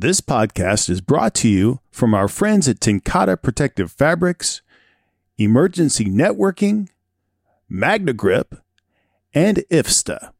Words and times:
This 0.00 0.22
podcast 0.22 0.88
is 0.88 1.02
brought 1.02 1.34
to 1.34 1.48
you 1.50 1.80
from 1.90 2.14
our 2.14 2.26
friends 2.26 2.66
at 2.70 2.80
TenCate 2.80 3.42
Protective 3.42 3.92
Fabrics, 3.92 4.62
Emergency 5.36 6.06
Networking, 6.06 6.88
MagneGrip, 7.70 8.62
and 9.34 9.58
IFSTA. 9.70 10.32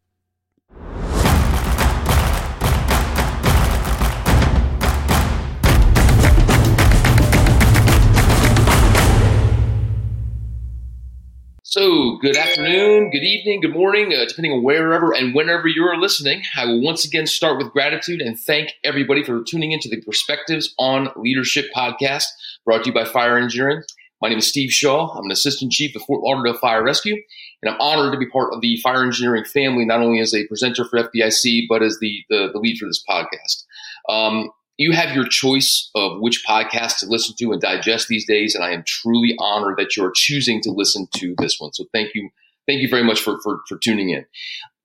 So, 11.70 12.16
good 12.16 12.36
afternoon, 12.36 13.10
good 13.10 13.22
evening, 13.22 13.60
good 13.60 13.74
morning, 13.74 14.12
uh, 14.12 14.24
depending 14.26 14.50
on 14.50 14.64
wherever 14.64 15.14
and 15.14 15.32
whenever 15.36 15.68
you're 15.68 15.96
listening. 15.96 16.42
I 16.56 16.64
will 16.64 16.82
once 16.82 17.04
again 17.04 17.28
start 17.28 17.58
with 17.58 17.70
gratitude 17.70 18.20
and 18.20 18.36
thank 18.36 18.72
everybody 18.82 19.22
for 19.22 19.44
tuning 19.44 19.70
into 19.70 19.88
the 19.88 20.00
Perspectives 20.00 20.74
on 20.80 21.10
Leadership 21.14 21.66
podcast 21.72 22.24
brought 22.64 22.82
to 22.82 22.88
you 22.88 22.92
by 22.92 23.04
Fire 23.04 23.38
Engineering. 23.38 23.84
My 24.20 24.28
name 24.28 24.38
is 24.38 24.48
Steve 24.48 24.72
Shaw. 24.72 25.16
I'm 25.16 25.26
an 25.26 25.30
assistant 25.30 25.70
chief 25.70 25.94
of 25.94 26.02
Fort 26.02 26.24
Lauderdale 26.24 26.58
Fire 26.58 26.82
Rescue, 26.82 27.22
and 27.62 27.72
I'm 27.72 27.80
honored 27.80 28.14
to 28.14 28.18
be 28.18 28.28
part 28.28 28.52
of 28.52 28.62
the 28.62 28.76
fire 28.78 29.04
engineering 29.04 29.44
family, 29.44 29.84
not 29.84 30.00
only 30.00 30.18
as 30.18 30.34
a 30.34 30.48
presenter 30.48 30.84
for 30.84 30.98
FDIC, 30.98 31.66
but 31.68 31.84
as 31.84 31.98
the, 32.00 32.24
the, 32.30 32.50
the 32.52 32.58
lead 32.58 32.78
for 32.78 32.86
this 32.86 33.04
podcast. 33.08 33.64
Um, 34.08 34.50
you 34.80 34.92
have 34.92 35.14
your 35.14 35.28
choice 35.28 35.90
of 35.94 36.20
which 36.20 36.42
podcast 36.48 37.00
to 37.00 37.06
listen 37.06 37.34
to 37.38 37.52
and 37.52 37.60
digest 37.60 38.08
these 38.08 38.26
days, 38.26 38.54
and 38.54 38.64
I 38.64 38.72
am 38.72 38.82
truly 38.86 39.36
honored 39.38 39.76
that 39.76 39.94
you're 39.94 40.12
choosing 40.14 40.62
to 40.62 40.70
listen 40.70 41.06
to 41.16 41.34
this 41.36 41.60
one. 41.60 41.74
So 41.74 41.84
thank 41.92 42.14
you, 42.14 42.30
thank 42.66 42.80
you 42.80 42.88
very 42.88 43.04
much 43.04 43.20
for 43.20 43.38
for, 43.42 43.60
for 43.68 43.76
tuning 43.76 44.08
in. 44.08 44.24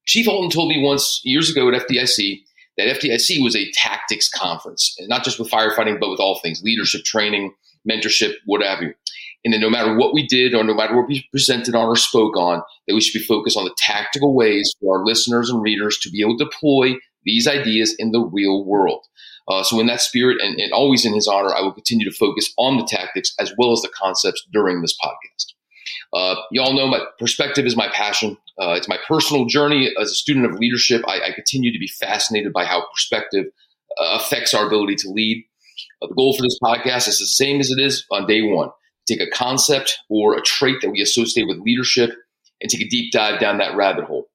Chief 0.05 0.25
Halton 0.25 0.49
told 0.49 0.67
me 0.67 0.83
once 0.83 1.21
years 1.23 1.49
ago 1.49 1.69
at 1.69 1.87
FDIC 1.87 2.41
that 2.77 2.99
FDIC 2.99 3.41
was 3.41 3.55
a 3.55 3.71
tactics 3.71 4.27
conference, 4.27 4.93
and 4.99 5.07
not 5.07 5.23
just 5.23 5.39
with 5.39 5.49
firefighting, 5.49 5.97
but 5.97 6.09
with 6.09 6.19
all 6.19 6.39
things 6.39 6.61
leadership 6.61 7.05
training, 7.05 7.53
mentorship, 7.89 8.33
whatever. 8.45 8.93
And 9.45 9.53
then 9.53 9.61
no 9.61 9.69
matter 9.69 9.95
what 9.95 10.13
we 10.13 10.27
did 10.27 10.53
or 10.53 10.63
no 10.65 10.73
matter 10.73 10.97
what 10.97 11.07
we 11.07 11.25
presented 11.31 11.73
on 11.73 11.87
or 11.87 11.95
spoke 11.95 12.35
on, 12.35 12.61
that 12.87 12.95
we 12.95 12.99
should 12.99 13.17
be 13.17 13.25
focused 13.25 13.55
on 13.55 13.63
the 13.63 13.75
tactical 13.77 14.35
ways 14.35 14.73
for 14.81 14.97
our 14.97 15.05
listeners 15.05 15.49
and 15.49 15.61
readers 15.61 15.97
to 15.99 16.09
be 16.09 16.19
able 16.19 16.37
to 16.37 16.43
deploy 16.43 16.95
these 17.23 17.47
ideas 17.47 17.95
in 17.97 18.11
the 18.11 18.19
real 18.19 18.65
world. 18.65 19.05
Uh, 19.47 19.63
so, 19.63 19.79
in 19.79 19.87
that 19.87 20.01
spirit 20.01 20.41
and, 20.41 20.59
and, 20.59 20.73
always 20.73 21.05
in 21.05 21.13
his 21.13 21.27
honor, 21.27 21.53
I 21.53 21.61
will 21.61 21.71
continue 21.71 22.09
to 22.09 22.15
focus 22.15 22.51
on 22.57 22.77
the 22.77 22.87
tactics 22.89 23.33
as 23.39 23.53
well 23.57 23.71
as 23.71 23.81
the 23.81 23.89
concepts 23.89 24.43
during 24.51 24.81
this 24.81 24.97
podcast. 25.03 25.53
Uh, 26.13 26.35
you 26.51 26.61
all 26.61 26.73
know 26.73 26.87
my 26.87 27.01
perspective 27.19 27.65
is 27.65 27.75
my 27.75 27.87
passion. 27.89 28.37
Uh, 28.59 28.71
it's 28.71 28.87
my 28.87 28.97
personal 29.07 29.45
journey 29.45 29.93
as 29.99 30.09
a 30.09 30.15
student 30.15 30.45
of 30.45 30.59
leadership. 30.59 31.03
I, 31.07 31.19
I 31.21 31.31
continue 31.33 31.71
to 31.71 31.79
be 31.79 31.87
fascinated 31.87 32.53
by 32.53 32.65
how 32.65 32.85
perspective 32.91 33.45
uh, 33.99 34.17
affects 34.19 34.53
our 34.53 34.65
ability 34.65 34.95
to 34.95 35.09
lead. 35.09 35.45
Uh, 36.01 36.07
the 36.07 36.15
goal 36.15 36.35
for 36.35 36.41
this 36.41 36.57
podcast 36.63 37.07
is 37.07 37.19
the 37.19 37.27
same 37.27 37.59
as 37.59 37.69
it 37.69 37.79
is 37.79 38.05
on 38.11 38.25
day 38.25 38.41
one 38.41 38.69
take 39.07 39.21
a 39.21 39.29
concept 39.29 39.99
or 40.09 40.35
a 40.35 40.41
trait 40.41 40.77
that 40.81 40.89
we 40.89 41.01
associate 41.01 41.47
with 41.47 41.59
leadership 41.59 42.11
and 42.61 42.69
take 42.69 42.81
a 42.81 42.89
deep 42.89 43.11
dive 43.11 43.39
down 43.39 43.59
that 43.59 43.75
rabbit 43.75 44.05
hole. 44.05 44.25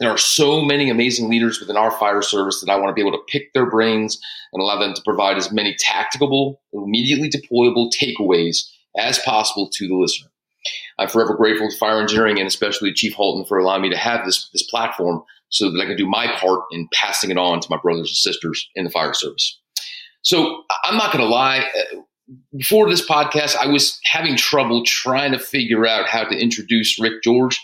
There 0.00 0.10
are 0.10 0.18
so 0.18 0.60
many 0.60 0.90
amazing 0.90 1.28
leaders 1.28 1.60
within 1.60 1.76
our 1.76 1.90
fire 1.90 2.22
service 2.22 2.60
that 2.60 2.70
I 2.70 2.76
want 2.76 2.88
to 2.88 2.94
be 2.94 3.06
able 3.06 3.16
to 3.16 3.24
pick 3.28 3.52
their 3.52 3.68
brains 3.68 4.18
and 4.52 4.60
allow 4.60 4.78
them 4.78 4.94
to 4.94 5.02
provide 5.02 5.36
as 5.36 5.52
many 5.52 5.76
tactical, 5.78 6.60
immediately 6.72 7.30
deployable 7.30 7.90
takeaways 7.92 8.68
as 8.96 9.18
possible 9.20 9.68
to 9.72 9.88
the 9.88 9.94
listener. 9.94 10.30
I'm 10.98 11.08
forever 11.08 11.34
grateful 11.34 11.68
to 11.70 11.76
fire 11.76 12.00
engineering 12.00 12.38
and 12.38 12.46
especially 12.46 12.92
Chief 12.92 13.14
Halton 13.14 13.44
for 13.46 13.58
allowing 13.58 13.82
me 13.82 13.90
to 13.90 13.96
have 13.96 14.24
this, 14.24 14.48
this 14.52 14.62
platform 14.64 15.22
so 15.50 15.70
that 15.70 15.80
I 15.80 15.86
can 15.86 15.96
do 15.96 16.06
my 16.06 16.26
part 16.38 16.62
in 16.72 16.88
passing 16.92 17.30
it 17.30 17.38
on 17.38 17.60
to 17.60 17.66
my 17.70 17.76
brothers 17.76 18.10
and 18.10 18.16
sisters 18.16 18.68
in 18.74 18.84
the 18.84 18.90
fire 18.90 19.14
service. 19.14 19.60
So 20.22 20.62
I'm 20.84 20.96
not 20.96 21.12
going 21.12 21.24
to 21.24 21.30
lie. 21.30 21.64
Before 22.56 22.88
this 22.88 23.06
podcast, 23.06 23.56
I 23.56 23.66
was 23.66 24.00
having 24.04 24.36
trouble 24.36 24.82
trying 24.84 25.32
to 25.32 25.38
figure 25.38 25.86
out 25.86 26.08
how 26.08 26.24
to 26.24 26.36
introduce 26.36 26.98
Rick 26.98 27.20
Jorge. 27.24 27.56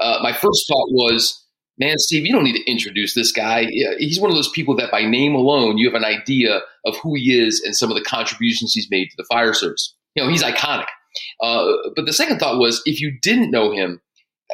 Uh, 0.00 0.20
my 0.22 0.32
first 0.32 0.66
thought 0.68 0.88
was, 0.90 1.43
man, 1.78 1.98
Steve, 1.98 2.26
you 2.26 2.32
don't 2.32 2.44
need 2.44 2.56
to 2.56 2.70
introduce 2.70 3.14
this 3.14 3.32
guy. 3.32 3.66
He's 3.98 4.20
one 4.20 4.30
of 4.30 4.36
those 4.36 4.50
people 4.50 4.76
that 4.76 4.90
by 4.90 5.04
name 5.04 5.34
alone, 5.34 5.78
you 5.78 5.86
have 5.86 6.00
an 6.00 6.04
idea 6.04 6.60
of 6.84 6.96
who 6.98 7.14
he 7.14 7.38
is 7.38 7.60
and 7.64 7.76
some 7.76 7.90
of 7.90 7.96
the 7.96 8.04
contributions 8.04 8.72
he's 8.72 8.90
made 8.90 9.06
to 9.06 9.16
the 9.16 9.26
fire 9.30 9.52
service. 9.52 9.94
You 10.14 10.22
know, 10.22 10.30
he's 10.30 10.42
iconic. 10.42 10.86
Uh, 11.40 11.66
but 11.96 12.06
the 12.06 12.12
second 12.12 12.38
thought 12.38 12.58
was 12.58 12.82
if 12.86 13.00
you 13.00 13.18
didn't 13.22 13.50
know 13.50 13.72
him, 13.72 14.00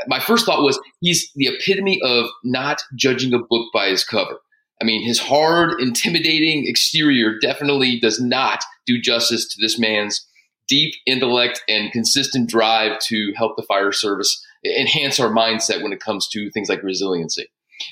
my 0.07 0.21
first 0.21 0.47
thought 0.47 0.63
was 0.63 0.79
he's 1.01 1.31
the 1.35 1.49
epitome 1.49 2.01
of 2.03 2.27
not 2.45 2.83
judging 2.95 3.35
a 3.35 3.39
book 3.39 3.69
by 3.73 3.89
his 3.89 4.05
cover. 4.05 4.39
I 4.81 4.85
mean, 4.85 5.07
his 5.07 5.19
hard, 5.19 5.79
intimidating 5.81 6.67
exterior 6.67 7.39
definitely 7.39 8.01
does 8.01 8.21
not 8.21 8.65
do 8.87 9.01
justice 9.01 9.47
to 9.49 9.61
this 9.61 9.79
man's 9.79 10.27
deep 10.69 10.95
intellect 11.07 11.63
and 11.69 11.93
consistent 11.93 12.49
drive 12.49 12.99
to 13.01 13.33
help 13.37 13.57
the 13.57 13.63
fire 13.65 13.93
service 13.93 14.43
enhance 14.65 15.19
our 15.19 15.31
mindset 15.31 15.83
when 15.83 15.93
it 15.93 16.01
comes 16.01 16.29
to 16.29 16.51
things 16.51 16.69
like 16.69 16.83
resiliency. 16.83 17.47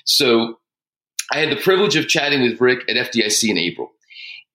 So 0.05 0.59
I 1.33 1.39
had 1.39 1.51
the 1.51 1.61
privilege 1.61 1.97
of 1.97 2.09
chatting 2.09 2.43
with 2.43 2.61
Rick 2.61 2.89
at 2.89 2.97
FDIC 2.97 3.51
in 3.51 3.59
April. 3.59 3.91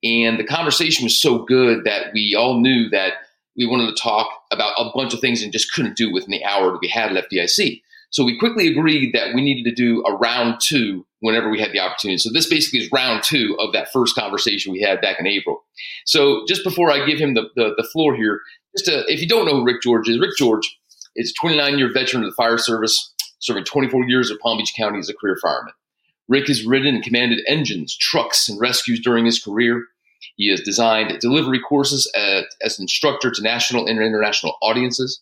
And 0.04 0.40
the 0.40 0.44
conversation 0.44 1.06
was 1.06 1.20
so 1.20 1.40
good 1.46 1.86
that 1.86 2.14
we 2.14 2.36
all 2.36 2.60
knew 2.60 2.90
that 2.90 3.14
we 3.56 3.66
wanted 3.66 3.96
to 3.96 4.02
talk 4.02 4.28
about 4.52 4.74
a 4.78 4.92
bunch 4.94 5.14
of 5.14 5.20
things 5.20 5.42
and 5.42 5.54
just 5.54 5.72
couldn't 5.74 5.96
do 5.96 6.12
within 6.12 6.32
the 6.32 6.44
hour 6.44 6.72
that 6.72 6.82
we 6.82 6.88
had 6.88 7.16
at 7.16 7.30
FDIC. 7.30 7.82
So 8.10 8.24
we 8.24 8.38
quickly 8.38 8.68
agreed 8.68 9.14
that 9.14 9.34
we 9.34 9.42
needed 9.42 9.68
to 9.70 9.76
do 9.76 10.04
a 10.06 10.16
round 10.16 10.60
two 10.62 11.06
whenever 11.22 11.50
we 11.50 11.60
had 11.60 11.72
the 11.72 11.80
opportunity. 11.80 12.18
So 12.18 12.32
this 12.32 12.48
basically 12.48 12.82
is 12.82 12.92
round 12.92 13.24
two 13.24 13.56
of 13.60 13.74
that 13.74 13.92
first 13.92 14.16
conversation 14.16 14.72
we 14.72 14.82
had 14.82 15.02
back 15.02 15.20
in 15.20 15.26
April. 15.26 15.64
So 16.06 16.44
just 16.48 16.64
before 16.64 16.92
I 16.92 17.06
give 17.06 17.18
him 17.18 17.34
the, 17.34 17.50
the, 17.56 17.74
the 17.78 17.88
floor 17.92 18.16
here, 18.16 18.42
just 18.76 18.86
to, 18.86 19.12
if 19.12 19.22
you 19.22 19.28
don't 19.28 19.46
know 19.46 19.56
who 19.56 19.66
Rick 19.66 19.78
Jorge 19.84 20.12
is, 20.12 20.20
Rick 20.20 20.32
Jorge 20.38 20.68
is 21.16 21.32
a 21.32 21.34
29 21.42 21.78
year 21.78 21.92
veteran 21.92 22.24
of 22.24 22.30
the 22.30 22.36
fire 22.36 22.58
service, 22.58 23.14
serving 23.40 23.66
24 23.66 24.06
years 24.06 24.30
of 24.30 24.40
Palm 24.40 24.58
Beach 24.58 24.74
County 24.76 25.00
as 25.00 25.10
a 25.10 25.14
career 25.14 25.38
fireman. 25.42 25.74
Rick 26.28 26.48
has 26.48 26.66
ridden 26.66 26.96
and 26.96 27.04
commanded 27.04 27.44
engines, 27.48 27.98
trucks, 27.98 28.48
and 28.48 28.60
rescues 28.60 29.00
during 29.02 29.26
his 29.26 29.44
career. 29.44 29.84
He 30.36 30.50
has 30.50 30.62
designed 30.62 31.20
delivery 31.20 31.60
courses 31.60 32.10
at, 32.16 32.46
as 32.62 32.80
an 32.80 32.84
instructor 32.84 33.30
to 33.30 33.42
national 33.42 33.88
and 33.88 34.00
international 34.00 34.56
audiences. 34.62 35.22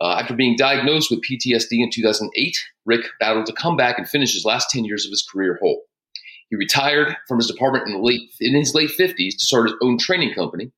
Uh, 0.00 0.12
after 0.20 0.34
being 0.34 0.56
diagnosed 0.56 1.10
with 1.10 1.20
PTSD 1.28 1.72
in 1.72 1.90
2008, 1.90 2.56
Rick 2.86 3.06
battled 3.20 3.46
to 3.46 3.52
come 3.52 3.76
back 3.76 3.98
and 3.98 4.08
finish 4.08 4.32
his 4.32 4.44
last 4.44 4.70
10 4.70 4.84
years 4.84 5.04
of 5.04 5.10
his 5.10 5.26
career 5.30 5.58
whole. 5.60 5.82
He 6.50 6.56
retired 6.56 7.16
from 7.26 7.38
his 7.38 7.48
department 7.48 7.88
in, 7.88 8.02
late, 8.02 8.30
in 8.40 8.54
his 8.54 8.74
late 8.74 8.90
50s 8.90 9.32
to 9.32 9.44
start 9.44 9.68
his 9.68 9.76
own 9.82 9.98
training 9.98 10.34
company, 10.34 10.70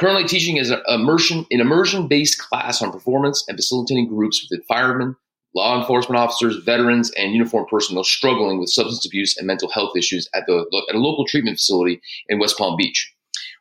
Currently 0.00 0.26
teaching 0.26 0.58
as 0.58 0.70
an 0.70 0.80
immersion, 0.88 1.46
an 1.50 1.60
immersion-based 1.60 2.38
class 2.38 2.82
on 2.82 2.90
performance 2.90 3.44
and 3.46 3.56
facilitating 3.56 4.08
groups 4.08 4.46
with 4.50 4.66
firemen, 4.66 5.14
law 5.54 5.78
enforcement 5.80 6.18
officers, 6.18 6.56
veterans, 6.64 7.12
and 7.12 7.32
uniformed 7.32 7.68
personnel 7.68 8.02
struggling 8.02 8.58
with 8.58 8.70
substance 8.70 9.06
abuse 9.06 9.36
and 9.36 9.46
mental 9.46 9.70
health 9.70 9.96
issues 9.96 10.28
at, 10.34 10.44
the, 10.46 10.66
at 10.88 10.96
a 10.96 10.98
local 10.98 11.24
treatment 11.26 11.58
facility 11.58 12.00
in 12.28 12.40
West 12.40 12.58
Palm 12.58 12.76
Beach. 12.76 13.12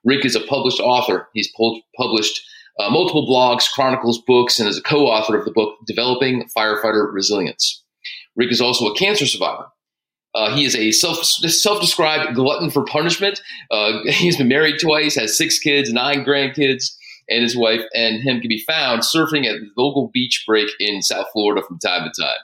Rick 0.04 0.26
is 0.26 0.36
a 0.36 0.42
published 0.42 0.80
author. 0.80 1.30
He's 1.34 1.54
published 1.96 2.42
uh, 2.80 2.90
multiple 2.90 3.28
blogs, 3.28 3.72
chronicles, 3.72 4.20
books, 4.26 4.60
and 4.60 4.68
is 4.68 4.78
a 4.80 4.82
co-author 4.82 5.38
of 5.38 5.46
the 5.46 5.52
book 5.52 5.78
Developing 5.86 6.50
Firefighter 6.58 7.14
Resilience. 7.14 7.84
Rick 8.36 8.52
is 8.52 8.60
also 8.60 8.88
a 8.88 8.96
cancer 8.96 9.28
survivor 9.28 9.68
uh, 10.36 10.56
he 10.56 10.66
is 10.66 10.76
a 10.76 10.92
self 10.92 11.24
self 11.24 11.82
described 11.82 12.36
glutton 12.36 12.70
for 12.70 12.84
punishment. 12.86 13.42
Uh, 13.72 14.00
he's 14.06 14.38
been 14.38 14.48
married 14.48 14.80
twice, 14.80 15.16
has 15.16 15.38
six 15.38 15.60
kids, 15.60 15.92
nine 15.92 16.26
grandkids, 16.26 16.96
and 17.30 17.44
his 17.44 17.56
wife 17.56 17.84
and 17.96 18.22
him 18.22 18.40
can 18.40 18.50
be 18.50 18.64
found 18.68 19.02
surfing 19.02 19.46
at 19.46 19.60
the 19.60 19.70
local 19.78 20.10
beach 20.14 20.44
break 20.48 20.70
in 20.80 21.02
South 21.02 21.28
Florida 21.32 21.62
from 21.66 21.80
time 21.80 22.10
to 22.10 22.22
time. 22.22 22.38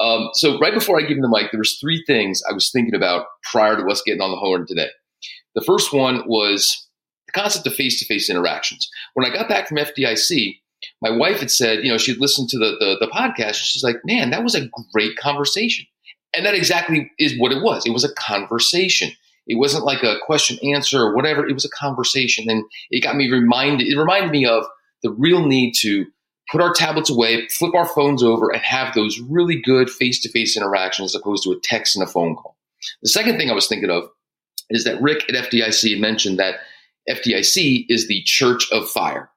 Um, 0.00 0.30
so 0.32 0.58
right 0.58 0.72
before 0.72 0.98
I 0.98 1.02
give 1.02 1.18
him 1.18 1.22
the 1.22 1.28
mic, 1.28 1.50
there 1.50 1.58
was 1.58 1.78
three 1.78 2.02
things 2.06 2.42
I 2.48 2.54
was 2.54 2.70
thinking 2.70 2.94
about 2.94 3.26
prior 3.50 3.76
to 3.76 3.86
us 3.90 4.02
getting 4.04 4.22
on 4.22 4.30
the 4.30 4.36
horn 4.36 4.66
today. 4.66 4.88
The 5.54 5.60
first 5.62 5.92
one 5.92 6.22
was 6.26 6.88
the 7.26 7.32
concept 7.32 7.66
of 7.66 7.74
face 7.74 7.98
to 7.98 8.06
face 8.06 8.30
interactions. 8.30 8.88
When 9.14 9.26
I 9.26 9.34
got 9.34 9.48
back 9.48 9.68
from 9.68 9.76
FDIC, 9.76 10.60
my 11.02 11.10
wife 11.10 11.40
had 11.40 11.50
said, 11.50 11.84
you 11.84 11.90
know, 11.90 11.98
she'd 11.98 12.20
listened 12.20 12.48
to 12.50 12.58
the, 12.58 12.76
the, 12.80 12.96
the 13.06 13.12
podcast. 13.12 13.46
And 13.46 13.56
she's 13.56 13.84
like, 13.84 13.96
man, 14.04 14.30
that 14.30 14.42
was 14.42 14.54
a 14.54 14.68
great 14.92 15.16
conversation. 15.16 15.86
And 16.34 16.46
that 16.46 16.54
exactly 16.54 17.10
is 17.18 17.38
what 17.38 17.52
it 17.52 17.62
was. 17.62 17.84
It 17.86 17.92
was 17.92 18.04
a 18.04 18.14
conversation. 18.14 19.10
It 19.46 19.58
wasn't 19.58 19.84
like 19.84 20.02
a 20.02 20.16
question 20.24 20.58
answer 20.62 21.00
or 21.00 21.14
whatever. 21.14 21.46
It 21.46 21.54
was 21.54 21.64
a 21.64 21.70
conversation. 21.70 22.48
And 22.48 22.64
it 22.90 23.02
got 23.02 23.16
me 23.16 23.30
reminded, 23.30 23.88
it 23.88 23.98
reminded 23.98 24.30
me 24.30 24.46
of 24.46 24.64
the 25.02 25.10
real 25.10 25.44
need 25.44 25.74
to 25.80 26.06
put 26.50 26.60
our 26.60 26.72
tablets 26.72 27.10
away, 27.10 27.46
flip 27.48 27.74
our 27.74 27.86
phones 27.86 28.22
over, 28.22 28.50
and 28.50 28.62
have 28.62 28.94
those 28.94 29.18
really 29.20 29.60
good 29.60 29.90
face 29.90 30.20
to 30.22 30.28
face 30.28 30.56
interactions 30.56 31.14
as 31.14 31.20
opposed 31.20 31.44
to 31.44 31.52
a 31.52 31.60
text 31.62 31.96
and 31.96 32.02
a 32.02 32.10
phone 32.10 32.36
call. 32.36 32.56
The 33.02 33.08
second 33.08 33.36
thing 33.38 33.50
I 33.50 33.54
was 33.54 33.66
thinking 33.66 33.90
of 33.90 34.08
is 34.68 34.84
that 34.84 35.00
Rick 35.02 35.28
at 35.28 35.50
FDIC 35.50 35.98
mentioned 35.98 36.38
that 36.38 36.56
FDIC 37.08 37.86
is 37.88 38.08
the 38.08 38.22
church 38.24 38.70
of 38.72 38.88
fire. 38.88 39.30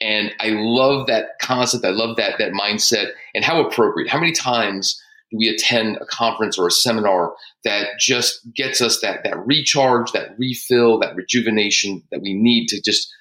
And 0.00 0.32
I 0.40 0.50
love 0.50 1.08
that 1.08 1.30
concept. 1.40 1.84
I 1.84 1.90
love 1.90 2.16
that, 2.16 2.38
that 2.38 2.52
mindset 2.52 3.10
and 3.34 3.44
how 3.44 3.64
appropriate. 3.64 4.08
How 4.08 4.20
many 4.20 4.32
times 4.32 5.00
do 5.30 5.36
we 5.38 5.48
attend 5.48 5.96
a 5.98 6.06
conference 6.06 6.58
or 6.58 6.66
a 6.66 6.70
seminar 6.70 7.34
that 7.64 7.98
just 7.98 8.40
gets 8.54 8.80
us 8.80 9.00
that 9.00 9.24
that 9.24 9.46
recharge, 9.46 10.12
that 10.12 10.38
refill, 10.38 10.98
that 10.98 11.14
rejuvenation 11.16 12.02
that 12.10 12.22
we 12.22 12.34
need 12.34 12.68
to 12.68 12.80
just 12.82 13.12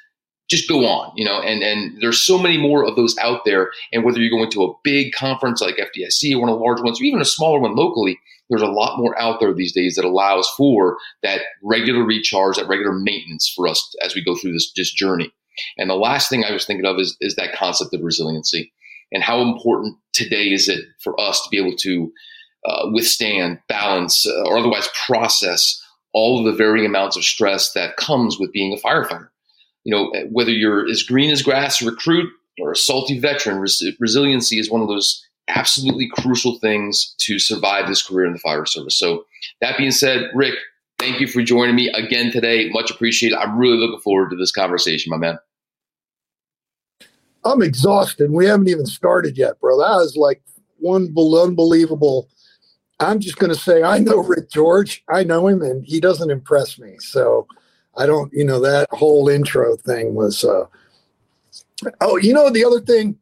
just 0.50 0.70
go 0.70 0.86
on, 0.86 1.12
you 1.16 1.26
know, 1.26 1.42
and, 1.42 1.62
and 1.62 2.02
there's 2.02 2.22
so 2.22 2.40
many 2.40 2.58
more 2.58 2.86
of 2.86 2.96
those 2.96 3.18
out 3.18 3.42
there. 3.44 3.70
And 3.92 4.06
whether 4.06 4.20
you're 4.20 4.30
going 4.30 4.50
to 4.52 4.64
a 4.64 4.74
big 4.82 5.12
conference 5.12 5.62
like 5.62 5.76
FDIC 5.76 6.34
or 6.34 6.40
one 6.40 6.50
of 6.50 6.58
the 6.58 6.64
large 6.64 6.82
ones, 6.82 7.02
or 7.02 7.04
even 7.04 7.20
a 7.20 7.26
smaller 7.26 7.60
one 7.60 7.76
locally, 7.76 8.18
there's 8.50 8.62
a 8.62 8.68
lot 8.68 8.98
more 8.98 9.20
out 9.20 9.42
there 9.42 9.54
these 9.54 9.74
days 9.74 9.96
that 9.96 10.06
allows 10.06 10.48
for 10.56 10.98
that 11.22 11.42
regular 11.64 12.04
recharge, 12.06 12.56
that 12.56 12.70
regular 12.70 12.94
maintenance 12.94 13.52
for 13.54 13.68
us 13.68 13.94
as 14.02 14.16
we 14.16 14.24
go 14.24 14.36
through 14.36 14.54
this, 14.54 14.72
this 14.76 14.94
journey. 14.94 15.34
And 15.78 15.90
the 15.90 15.96
last 15.96 16.30
thing 16.30 16.46
I 16.46 16.54
was 16.54 16.66
thinking 16.66 16.86
of 16.86 16.98
is, 16.98 17.18
is 17.20 17.36
that 17.36 17.54
concept 17.54 17.94
of 17.94 18.02
resiliency 18.02 18.72
and 19.12 19.24
how 19.24 19.42
important 19.42 19.98
today 20.14 20.52
is 20.52 20.68
it 20.68 20.84
for 21.04 21.20
us 21.20 21.42
to 21.42 21.50
be 21.50 21.58
able 21.58 21.76
to 21.78 22.12
uh, 22.66 22.90
withstand, 22.92 23.60
balance, 23.70 24.26
uh, 24.28 24.44
or 24.44 24.58
otherwise 24.58 24.90
process 25.06 25.82
all 26.14 26.40
of 26.40 26.46
the 26.46 26.58
varying 26.58 26.86
amounts 26.86 27.16
of 27.16 27.24
stress 27.24 27.74
that 27.74 27.98
comes 27.98 28.40
with 28.40 28.52
being 28.52 28.74
a 28.74 28.88
firefighter 28.88 29.30
you 29.88 29.96
know, 29.96 30.12
whether 30.32 30.52
you're 30.52 30.86
as 30.90 31.02
green 31.02 31.32
as 31.32 31.42
grass 31.42 31.82
recruit 31.82 32.30
or 32.60 32.74
a 32.74 32.76
salty 32.76 33.18
veteran, 33.18 33.60
res- 33.60 33.82
resiliency 34.02 34.60
is 34.60 34.70
one 34.70 34.82
of 34.82 34.90
those 34.90 35.26
absolutely 35.48 36.10
crucial 36.12 36.60
things 36.60 37.16
to 37.20 37.40
survive 37.40 37.88
this 37.88 38.06
career 38.06 38.26
in 38.26 38.34
the 38.34 38.40
fire 38.40 38.66
service. 38.66 39.00
So, 39.00 39.24
that 39.62 39.78
being 39.78 39.92
said, 39.92 40.30
Rick, 40.36 40.56
thank 41.00 41.22
you 41.22 41.28
for 41.28 41.42
joining 41.42 41.76
me 41.76 41.88
again 41.92 42.34
today. 42.34 42.68
Much 42.70 42.92
appreciated. 42.92 43.38
I'm 43.38 43.58
really 43.58 43.78
looking 43.78 44.02
forward 44.02 44.32
to 44.32 44.36
this 44.36 44.52
conversation, 44.52 45.10
my 45.10 45.16
man. 45.16 45.40
I'm 47.48 47.62
exhausted. 47.62 48.32
We 48.32 48.46
haven't 48.46 48.70
even 48.70 48.86
started 48.86 49.38
yet, 49.38 49.60
bro. 49.60 49.78
That 49.78 49.96
was 49.96 50.16
like 50.18 50.42
one 50.78 51.14
unbelievable. 51.18 52.30
I'm 53.00 53.20
just 53.20 53.38
going 53.38 53.54
to 53.54 53.60
say 53.60 53.84
I 53.84 54.00
know 54.00 54.18
Rick 54.18 54.50
Jorge. 54.54 54.98
I 55.10 55.24
know 55.24 55.48
him, 55.48 55.62
and 55.62 55.86
he 55.86 56.00
doesn't 56.00 56.32
impress 56.32 56.80
me. 56.80 56.96
So 57.00 57.48
I 57.96 58.06
don't, 58.06 58.32
you 58.34 58.44
know, 58.44 58.60
that 58.62 58.88
whole 58.92 59.30
intro 59.30 59.76
thing 59.78 60.16
was. 60.16 60.44
Uh, 60.44 60.66
oh, 62.02 62.18
you 62.18 62.34
know, 62.34 62.50
the 62.50 62.66
other 62.66 62.82
thing, 62.82 63.18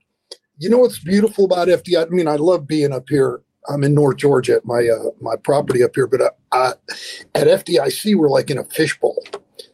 you 0.57 0.69
know, 0.69 0.77
what's 0.79 0.99
beautiful 0.99 1.45
about 1.45 1.67
FDI? 1.67 2.05
I 2.05 2.09
mean, 2.09 2.27
I 2.27 2.35
love 2.35 2.67
being 2.67 2.93
up 2.93 3.09
here. 3.09 3.41
I'm 3.67 3.83
in 3.83 3.95
North 3.95 4.17
Georgia 4.17 4.55
at 4.55 4.65
my 4.65 4.87
uh, 4.87 5.09
my 5.19 5.35
property 5.35 5.83
up 5.83 5.91
here, 5.95 6.07
but 6.07 6.21
uh, 6.21 6.29
uh, 6.51 6.73
at 7.33 7.47
FDIC 7.47 8.15
we're 8.15 8.29
like 8.29 8.51
in 8.51 8.59
a 8.59 8.63
fishbowl, 8.63 9.23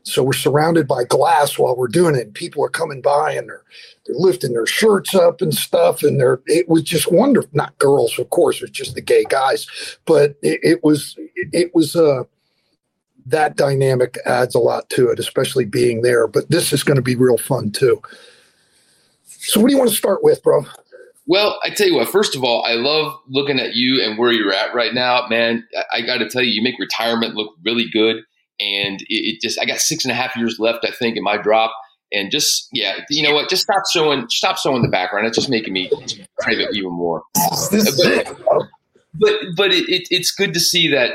so 0.03 0.24
we're 0.24 0.33
surrounded 0.33 0.88
by 0.88 1.03
glass 1.03 1.57
while 1.57 1.75
we're 1.75 1.88
doing 1.88 2.15
it. 2.15 2.27
And 2.27 2.33
people 2.33 2.63
are 2.63 2.69
coming 2.69 3.01
by 3.01 3.33
and 3.33 3.48
they're 3.48 3.63
they're 4.06 4.15
lifting 4.18 4.53
their 4.53 4.65
shirts 4.65 5.13
up 5.13 5.42
and 5.42 5.53
stuff, 5.53 6.03
and 6.03 6.19
they're 6.19 6.42
it 6.48 6.68
was 6.68 6.83
just 6.83 7.12
wonderful. 7.12 7.50
Not 7.53 7.77
girls, 7.77 8.18
of 8.18 8.30
course, 8.30 8.62
it's 8.62 8.71
just 8.71 8.95
the 8.95 9.01
gay 9.01 9.25
guys, 9.30 9.68
but 10.06 10.36
it, 10.42 10.59
it 10.63 10.83
was 10.83 11.15
it, 11.18 11.50
it 11.53 11.75
was 11.75 11.95
uh 11.95 12.24
that 13.25 13.56
dynamic 13.56 14.18
adds 14.25 14.56
a 14.56 14.59
lot 14.59 14.89
to 14.89 15.09
it, 15.09 15.19
especially 15.19 15.65
being 15.65 16.01
there. 16.01 16.27
But 16.27 16.50
this 16.50 16.74
is 16.74 16.83
going 16.83 16.95
to 16.95 17.01
be 17.01 17.15
real 17.15 17.38
fun 17.38 17.71
too. 17.71 18.01
So, 19.25 19.59
what 19.59 19.68
do 19.68 19.74
you 19.74 19.80
want 19.80 19.89
to 19.89 19.95
start 19.95 20.24
with, 20.24 20.42
bro? 20.44 20.65
Well, 21.27 21.59
I 21.63 21.69
tell 21.69 21.88
you 21.88 21.95
what. 21.95 22.09
First 22.09 22.36
of 22.36 22.44
all, 22.44 22.63
I 22.65 22.74
love 22.74 23.18
looking 23.27 23.59
at 23.59 23.75
you 23.75 24.03
and 24.03 24.18
where 24.18 24.31
you're 24.31 24.53
at 24.53 24.74
right 24.74 24.94
now, 24.94 25.27
man. 25.30 25.65
I, 25.94 25.98
I 25.98 26.01
got 26.01 26.18
to 26.18 26.30
tell 26.30 26.44
you, 26.44 26.51
you 26.51 26.63
make 26.63 26.80
retirement 26.80 27.36
look 27.36 27.56
really 27.63 27.89
good, 27.92 28.24
and 28.62 29.02
it, 29.02 29.06
it, 29.10 29.42
just 29.42 29.60
I 29.60 29.66
got 29.66 29.80
six 29.80 30.06
and 30.06 30.12
a 30.12 30.16
half 30.16 30.36
years 30.36 30.58
left, 30.60 30.86
I 30.86 30.92
think, 30.92 31.18
in 31.18 31.24
my 31.24 31.38
drop. 31.38 31.72
And 32.13 32.30
just 32.30 32.68
yeah, 32.74 32.98
you 33.10 33.24
know 33.24 33.34
what? 33.34 33.50
Just 33.50 33.63
stop 33.63 33.84
showing, 33.92 34.28
stop 34.30 34.58
showing 34.58 34.81
the 34.81 34.90
background. 34.90 35.28
It's 35.28 35.38
just 35.38 35.50
making 35.50 35.74
me 35.74 35.90
crave 36.40 36.60
it 36.60 36.74
even 36.74 36.92
more. 36.92 37.24
But, 37.34 38.38
but, 39.13 39.34
but 39.56 39.72
it, 39.72 40.08
it's 40.10 40.31
good 40.31 40.54
to 40.54 40.60
see 40.60 40.90
that 40.90 41.13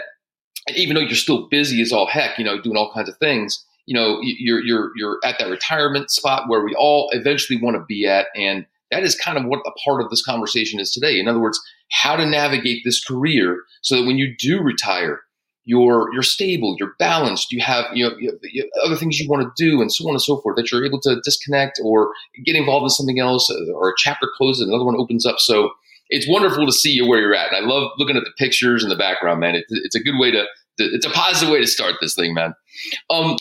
even 0.75 0.95
though 0.95 1.03
you're 1.03 1.15
still 1.15 1.49
busy 1.49 1.81
as 1.83 1.93
all 1.93 2.07
heck, 2.07 2.39
you 2.39 2.45
know, 2.45 2.61
doing 2.61 2.77
all 2.77 2.93
kinds 2.93 3.09
of 3.09 3.17
things, 3.19 3.65
you 3.87 3.95
know, 3.95 4.19
you're 4.23 4.65
you're 4.65 4.91
you're 4.97 5.19
at 5.25 5.39
that 5.39 5.49
retirement 5.49 6.11
spot 6.11 6.49
where 6.49 6.65
we 6.65 6.75
all 6.75 7.09
eventually 7.13 7.61
want 7.61 7.77
to 7.77 7.85
be 7.87 8.07
at, 8.07 8.27
and 8.35 8.67
that 8.91 9.03
is 9.03 9.15
kind 9.17 9.39
of 9.39 9.45
what 9.45 9.61
a 9.67 9.71
part 9.85 10.03
of 10.03 10.11
this 10.11 10.25
conversation 10.25 10.81
is 10.81 10.91
today. 10.91 11.19
In 11.21 11.29
other 11.29 11.41
words, 11.41 11.61
how 11.91 12.17
to 12.17 12.27
navigate 12.27 12.83
this 12.85 13.05
career 13.05 13.63
so 13.83 13.97
that 13.97 14.07
when 14.07 14.19
you 14.19 14.35
do 14.37 14.61
retire, 14.61 15.21
you're 15.67 16.09
you're 16.15 16.23
stable, 16.23 16.77
you're 16.79 16.95
balanced, 16.99 17.53
you 17.53 17.61
have 17.61 17.85
you 17.93 18.09
know, 18.09 18.17
you 18.19 18.31
have, 18.31 18.39
you 18.43 18.63
have 18.63 18.85
other 18.87 18.97
things 18.97 19.21
you 19.21 19.29
want 19.29 19.43
to 19.43 19.53
do, 19.63 19.83
and 19.83 19.93
so 19.93 20.09
on 20.09 20.15
and 20.15 20.23
so 20.23 20.39
forth. 20.39 20.57
That 20.57 20.73
you're 20.73 20.87
able 20.87 21.01
to 21.03 21.21
disconnect 21.23 21.79
or 21.85 22.13
get 22.45 22.57
involved 22.57 22.85
in 22.85 22.91
something 22.91 23.21
else, 23.21 23.51
uh, 23.51 23.73
or 23.73 23.91
a 23.91 23.95
chapter 23.99 24.29
closes, 24.39 24.67
another 24.67 24.85
one 24.85 24.97
opens 24.97 25.27
up. 25.27 25.37
So 25.39 25.73
it's 26.09 26.29
wonderful 26.29 26.67
to 26.67 26.73
see 26.73 26.91
you 26.91 27.07
where 27.07 27.21
you're 27.21 27.35
at. 27.35 27.53
And 27.53 27.65
I 27.65 27.69
love 27.69 27.91
looking 27.99 28.17
at 28.17 28.25
the 28.25 28.33
pictures 28.39 28.83
in 28.85 28.91
the 28.91 28.97
background, 28.97 29.41
man. 29.41 29.57
It, 29.57 29.65
it's 29.69 29.97
a 29.97 30.01
good 30.01 30.19
way 30.19 30.31
to, 30.31 30.45
it's 30.79 31.07
a 31.07 31.11
positive 31.11 31.53
way 31.53 31.61
to 31.61 31.67
start 31.67 31.97
this 32.01 32.15
thing, 32.15 32.33
man. 32.33 32.55
Um, 33.11 33.37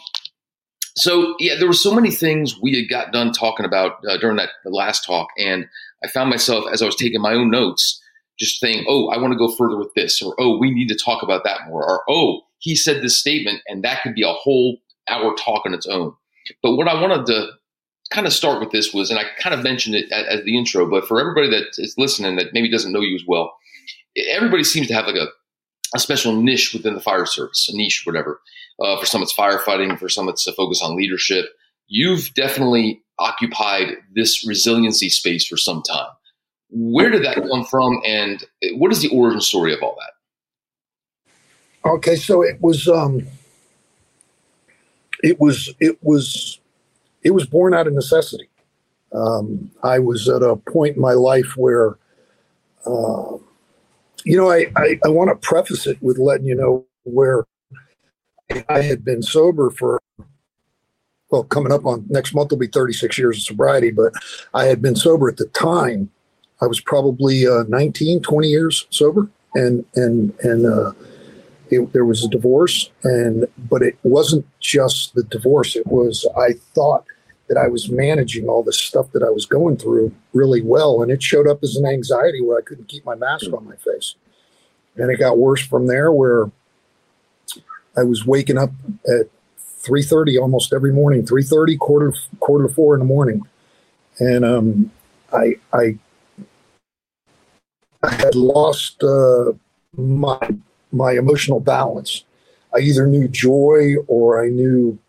so 0.95 1.35
yeah, 1.39 1.55
there 1.57 1.67
were 1.67 1.73
so 1.73 1.93
many 1.93 2.09
things 2.09 2.59
we 2.61 2.75
had 2.75 2.89
got 2.89 3.11
done 3.11 3.33
talking 3.33 3.65
about 3.65 3.97
uh, 4.09 4.17
during 4.17 4.37
that 4.37 4.49
last 4.65 5.05
talk, 5.05 5.27
and 5.37 5.67
I 6.03 6.07
found 6.07 6.29
myself 6.29 6.65
as 6.71 6.81
I 6.81 6.85
was 6.85 6.95
taking 6.95 7.21
my 7.21 7.33
own 7.33 7.51
notes, 7.51 8.01
just 8.39 8.59
saying, 8.59 8.85
"Oh, 8.87 9.09
I 9.09 9.17
want 9.17 9.33
to 9.33 9.37
go 9.37 9.53
further 9.55 9.77
with 9.77 9.93
this," 9.95 10.21
or 10.21 10.35
"Oh, 10.39 10.57
we 10.57 10.71
need 10.71 10.89
to 10.89 10.95
talk 10.95 11.23
about 11.23 11.43
that 11.43 11.67
more," 11.67 11.83
or 11.83 12.03
"Oh, 12.09 12.41
he 12.59 12.75
said 12.75 13.01
this 13.01 13.19
statement, 13.19 13.61
and 13.67 13.83
that 13.83 14.01
could 14.01 14.15
be 14.15 14.23
a 14.23 14.33
whole 14.33 14.77
hour 15.07 15.35
talk 15.35 15.65
on 15.65 15.73
its 15.73 15.87
own." 15.87 16.13
But 16.61 16.75
what 16.75 16.87
I 16.87 16.99
wanted 16.99 17.25
to 17.27 17.51
kind 18.11 18.27
of 18.27 18.33
start 18.33 18.59
with 18.59 18.71
this 18.71 18.93
was, 18.93 19.09
and 19.09 19.19
I 19.19 19.23
kind 19.39 19.53
of 19.53 19.63
mentioned 19.63 19.95
it 19.95 20.11
as, 20.11 20.43
the 20.43 20.57
intro, 20.57 20.89
but 20.89 21.07
for 21.07 21.19
everybody 21.19 21.49
that 21.49 21.67
is 21.77 21.95
listening 21.97 22.35
that 22.35 22.53
maybe 22.53 22.69
doesn't 22.69 22.91
know 22.91 23.01
you 23.01 23.15
as 23.15 23.23
well, 23.27 23.53
everybody 24.29 24.63
seems 24.63 24.87
to 24.87 24.93
have 24.93 25.07
like 25.07 25.15
a, 25.15 25.27
a 25.95 25.99
special 25.99 26.33
niche 26.33 26.73
within 26.73 26.93
the 26.93 27.01
fire 27.01 27.25
service, 27.25 27.69
a 27.71 27.75
niche, 27.75 28.03
whatever. 28.05 28.39
Uh, 28.79 28.99
for 28.99 29.05
some, 29.05 29.23
it's 29.23 29.33
firefighting. 29.33 29.97
For 29.97 30.09
some, 30.09 30.29
it's 30.29 30.45
a 30.47 30.53
focus 30.53 30.81
on 30.83 30.95
leadership. 30.95 31.45
You've 31.87 32.33
definitely 32.33 33.01
occupied 33.19 33.95
this 34.13 34.45
resiliency 34.47 35.09
space 35.09 35.47
for 35.47 35.57
some 35.57 35.81
time. 35.83 36.09
Where 36.69 37.09
did 37.09 37.23
that 37.23 37.35
come 37.35 37.65
from, 37.65 38.01
and 38.05 38.43
what 38.73 38.91
is 38.91 39.01
the 39.01 39.09
origin 39.09 39.41
story 39.41 39.73
of 39.73 39.81
all 39.81 39.97
that? 39.99 41.89
Okay, 41.89 42.15
so 42.15 42.41
it 42.41 42.59
was, 42.61 42.87
um, 42.87 43.27
it 45.23 45.39
was, 45.39 45.73
it 45.79 45.97
was 46.01 46.59
it 47.25 47.31
was 47.31 47.45
born 47.47 47.73
out 47.73 47.87
of 47.87 47.93
necessity. 47.93 48.47
Um, 49.11 49.71
I 49.83 49.97
was 49.97 50.29
at 50.29 50.43
a 50.43 50.55
point 50.55 50.95
in 50.95 51.01
my 51.01 51.13
life 51.13 51.57
where, 51.57 51.97
uh, 52.85 53.37
you 54.23 54.37
know, 54.37 54.49
I, 54.49 54.67
I, 54.75 54.99
I 55.03 55.09
want 55.09 55.29
to 55.29 55.35
preface 55.35 55.87
it 55.87 55.97
with 56.01 56.19
letting 56.19 56.45
you 56.45 56.55
know 56.55 56.85
where 57.03 57.45
I 58.69 58.81
had 58.81 59.03
been 59.03 59.23
sober 59.23 59.71
for, 59.71 59.99
well, 61.31 61.43
coming 61.45 61.71
up 61.71 61.85
on 61.85 62.05
next 62.09 62.35
month 62.35 62.51
will 62.51 62.59
be 62.59 62.67
36 62.67 63.17
years 63.17 63.37
of 63.37 63.43
sobriety, 63.43 63.89
but 63.89 64.13
I 64.53 64.65
had 64.65 64.79
been 64.79 64.95
sober 64.95 65.27
at 65.27 65.37
the 65.37 65.47
time. 65.47 66.11
I 66.61 66.67
was 66.67 66.79
probably 66.79 67.47
uh, 67.47 67.63
19, 67.67 68.21
20 68.21 68.47
years 68.47 68.87
sober. 68.89 69.29
And, 69.55 69.85
and, 69.95 70.33
and, 70.41 70.65
uh, 70.65 70.91
it, 71.71 71.91
there 71.93 72.05
was 72.05 72.23
a 72.23 72.29
divorce 72.29 72.91
and 73.03 73.47
but 73.57 73.81
it 73.81 73.97
wasn't 74.03 74.45
just 74.59 75.15
the 75.15 75.23
divorce 75.23 75.75
it 75.75 75.87
was 75.87 76.23
i 76.37 76.53
thought 76.75 77.05
that 77.47 77.57
I 77.57 77.67
was 77.67 77.89
managing 77.89 78.47
all 78.47 78.63
the 78.63 78.73
stuff 78.73 79.11
that 79.11 79.23
I 79.23 79.29
was 79.29 79.45
going 79.45 79.77
through 79.77 80.13
really 80.33 80.61
well. 80.61 81.01
And 81.01 81.11
it 81.11 81.21
showed 81.21 81.47
up 81.47 81.59
as 81.63 81.75
an 81.75 81.85
anxiety 81.85 82.41
where 82.41 82.57
I 82.57 82.61
couldn't 82.61 82.87
keep 82.87 83.05
my 83.05 83.15
mask 83.15 83.51
on 83.53 83.65
my 83.65 83.75
face. 83.75 84.15
And 84.95 85.11
it 85.11 85.17
got 85.17 85.37
worse 85.37 85.61
from 85.61 85.87
there 85.87 86.11
where 86.11 86.49
I 87.95 88.03
was 88.03 88.25
waking 88.25 88.57
up 88.57 88.71
at 89.07 89.29
3.30 89.83 90.41
almost 90.41 90.73
every 90.73 90.91
morning, 90.91 91.23
3.30, 91.23 91.77
quarter, 91.77 92.13
quarter 92.39 92.67
to 92.67 92.73
four 92.73 92.95
in 92.95 92.99
the 92.99 93.05
morning. 93.05 93.41
And 94.19 94.43
um, 94.43 94.91
I, 95.31 95.55
I, 95.71 95.99
I 98.05 98.13
had 98.13 98.35
lost 98.35 99.03
uh, 99.03 99.53
my, 99.97 100.39
my 100.91 101.13
emotional 101.13 101.59
balance. 101.59 102.23
I 102.73 102.79
either 102.79 103.07
knew 103.07 103.27
joy 103.27 103.95
or 104.07 104.43
I 104.43 104.49
knew 104.49 104.99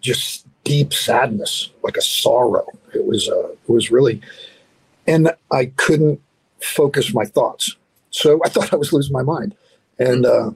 just 0.00 0.46
deep 0.64 0.92
sadness, 0.92 1.70
like 1.82 1.96
a 1.96 2.02
sorrow. 2.02 2.66
It 2.94 3.06
was 3.06 3.28
uh, 3.28 3.48
it 3.48 3.68
was 3.68 3.90
really, 3.90 4.20
and 5.06 5.32
I 5.50 5.66
couldn't 5.76 6.20
focus 6.60 7.14
my 7.14 7.24
thoughts. 7.24 7.76
So 8.10 8.40
I 8.44 8.48
thought 8.52 8.72
I 8.72 8.76
was 8.76 8.92
losing 8.92 9.12
my 9.12 9.22
mind, 9.22 9.54
and 9.98 10.26
uh, 10.26 10.50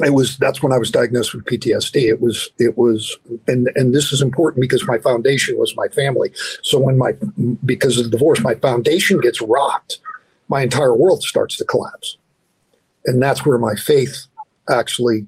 it 0.00 0.12
was 0.12 0.36
that's 0.38 0.62
when 0.62 0.72
I 0.72 0.78
was 0.78 0.90
diagnosed 0.90 1.34
with 1.34 1.44
PTSD. 1.44 2.02
It 2.02 2.20
was 2.20 2.50
it 2.58 2.76
was, 2.76 3.16
and 3.46 3.70
and 3.76 3.94
this 3.94 4.12
is 4.12 4.20
important 4.20 4.60
because 4.60 4.86
my 4.86 4.98
foundation 4.98 5.56
was 5.56 5.76
my 5.76 5.88
family. 5.88 6.32
So 6.62 6.78
when 6.78 6.98
my 6.98 7.12
because 7.64 7.98
of 7.98 8.04
the 8.04 8.10
divorce, 8.10 8.40
my 8.40 8.56
foundation 8.56 9.20
gets 9.20 9.40
rocked, 9.40 10.00
my 10.48 10.62
entire 10.62 10.94
world 10.94 11.22
starts 11.22 11.56
to 11.58 11.64
collapse, 11.64 12.16
and 13.06 13.22
that's 13.22 13.46
where 13.46 13.58
my 13.58 13.74
faith 13.76 14.26
actually 14.68 15.26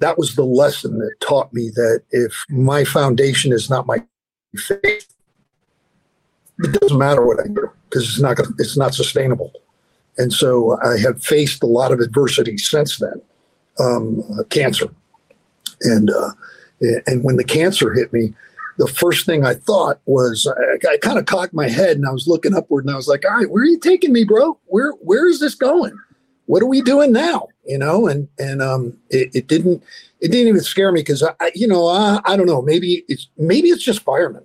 that 0.00 0.18
was 0.18 0.34
the 0.34 0.44
lesson 0.44 0.98
that 0.98 1.14
taught 1.20 1.52
me 1.52 1.70
that 1.70 2.02
if 2.10 2.44
my 2.48 2.84
foundation 2.84 3.52
is 3.52 3.68
not 3.68 3.86
my 3.86 4.02
faith, 4.56 5.14
it 6.58 6.80
doesn't 6.80 6.98
matter 6.98 7.24
what 7.24 7.38
I 7.40 7.48
do 7.48 7.70
because 7.88 8.08
it's 8.08 8.20
not 8.20 8.36
gonna, 8.36 8.50
it's 8.58 8.76
not 8.76 8.94
sustainable. 8.94 9.52
and 10.18 10.32
so 10.32 10.78
I 10.82 10.98
have 10.98 11.22
faced 11.22 11.62
a 11.62 11.66
lot 11.66 11.92
of 11.92 12.00
adversity 12.00 12.56
since 12.58 12.98
then, 12.98 13.20
um, 13.78 14.22
uh, 14.38 14.44
cancer, 14.44 14.88
and 15.82 16.10
uh, 16.10 16.30
and 17.06 17.22
when 17.22 17.36
the 17.36 17.44
cancer 17.44 17.92
hit 17.92 18.12
me, 18.12 18.34
the 18.78 18.88
first 18.88 19.26
thing 19.26 19.44
I 19.44 19.54
thought 19.54 20.00
was 20.06 20.46
I, 20.46 20.88
I 20.92 20.96
kind 20.98 21.18
of 21.18 21.26
cocked 21.26 21.54
my 21.54 21.68
head 21.68 21.96
and 21.96 22.06
I 22.06 22.12
was 22.12 22.26
looking 22.26 22.54
upward 22.54 22.84
and 22.84 22.92
I 22.92 22.96
was 22.96 23.08
like, 23.08 23.24
all 23.24 23.36
right, 23.36 23.50
where 23.50 23.62
are 23.62 23.66
you 23.66 23.78
taking 23.78 24.12
me, 24.12 24.24
bro? 24.24 24.58
Where 24.66 24.92
where 24.92 25.28
is 25.28 25.40
this 25.40 25.54
going? 25.54 25.98
What 26.46 26.62
are 26.62 26.66
we 26.66 26.82
doing 26.82 27.12
now? 27.12 27.48
You 27.66 27.78
know, 27.78 28.08
and 28.08 28.28
and 28.38 28.62
um, 28.62 28.96
it, 29.10 29.30
it 29.34 29.46
didn't 29.46 29.82
it 30.20 30.30
didn't 30.30 30.48
even 30.48 30.62
scare 30.62 30.92
me 30.92 31.00
because 31.00 31.22
I, 31.22 31.52
you 31.54 31.68
know 31.68 31.86
I, 31.86 32.20
I 32.24 32.36
don't 32.36 32.46
know 32.46 32.62
maybe 32.62 33.04
it's 33.08 33.28
maybe 33.36 33.68
it's 33.68 33.84
just 33.84 34.02
firemen. 34.02 34.44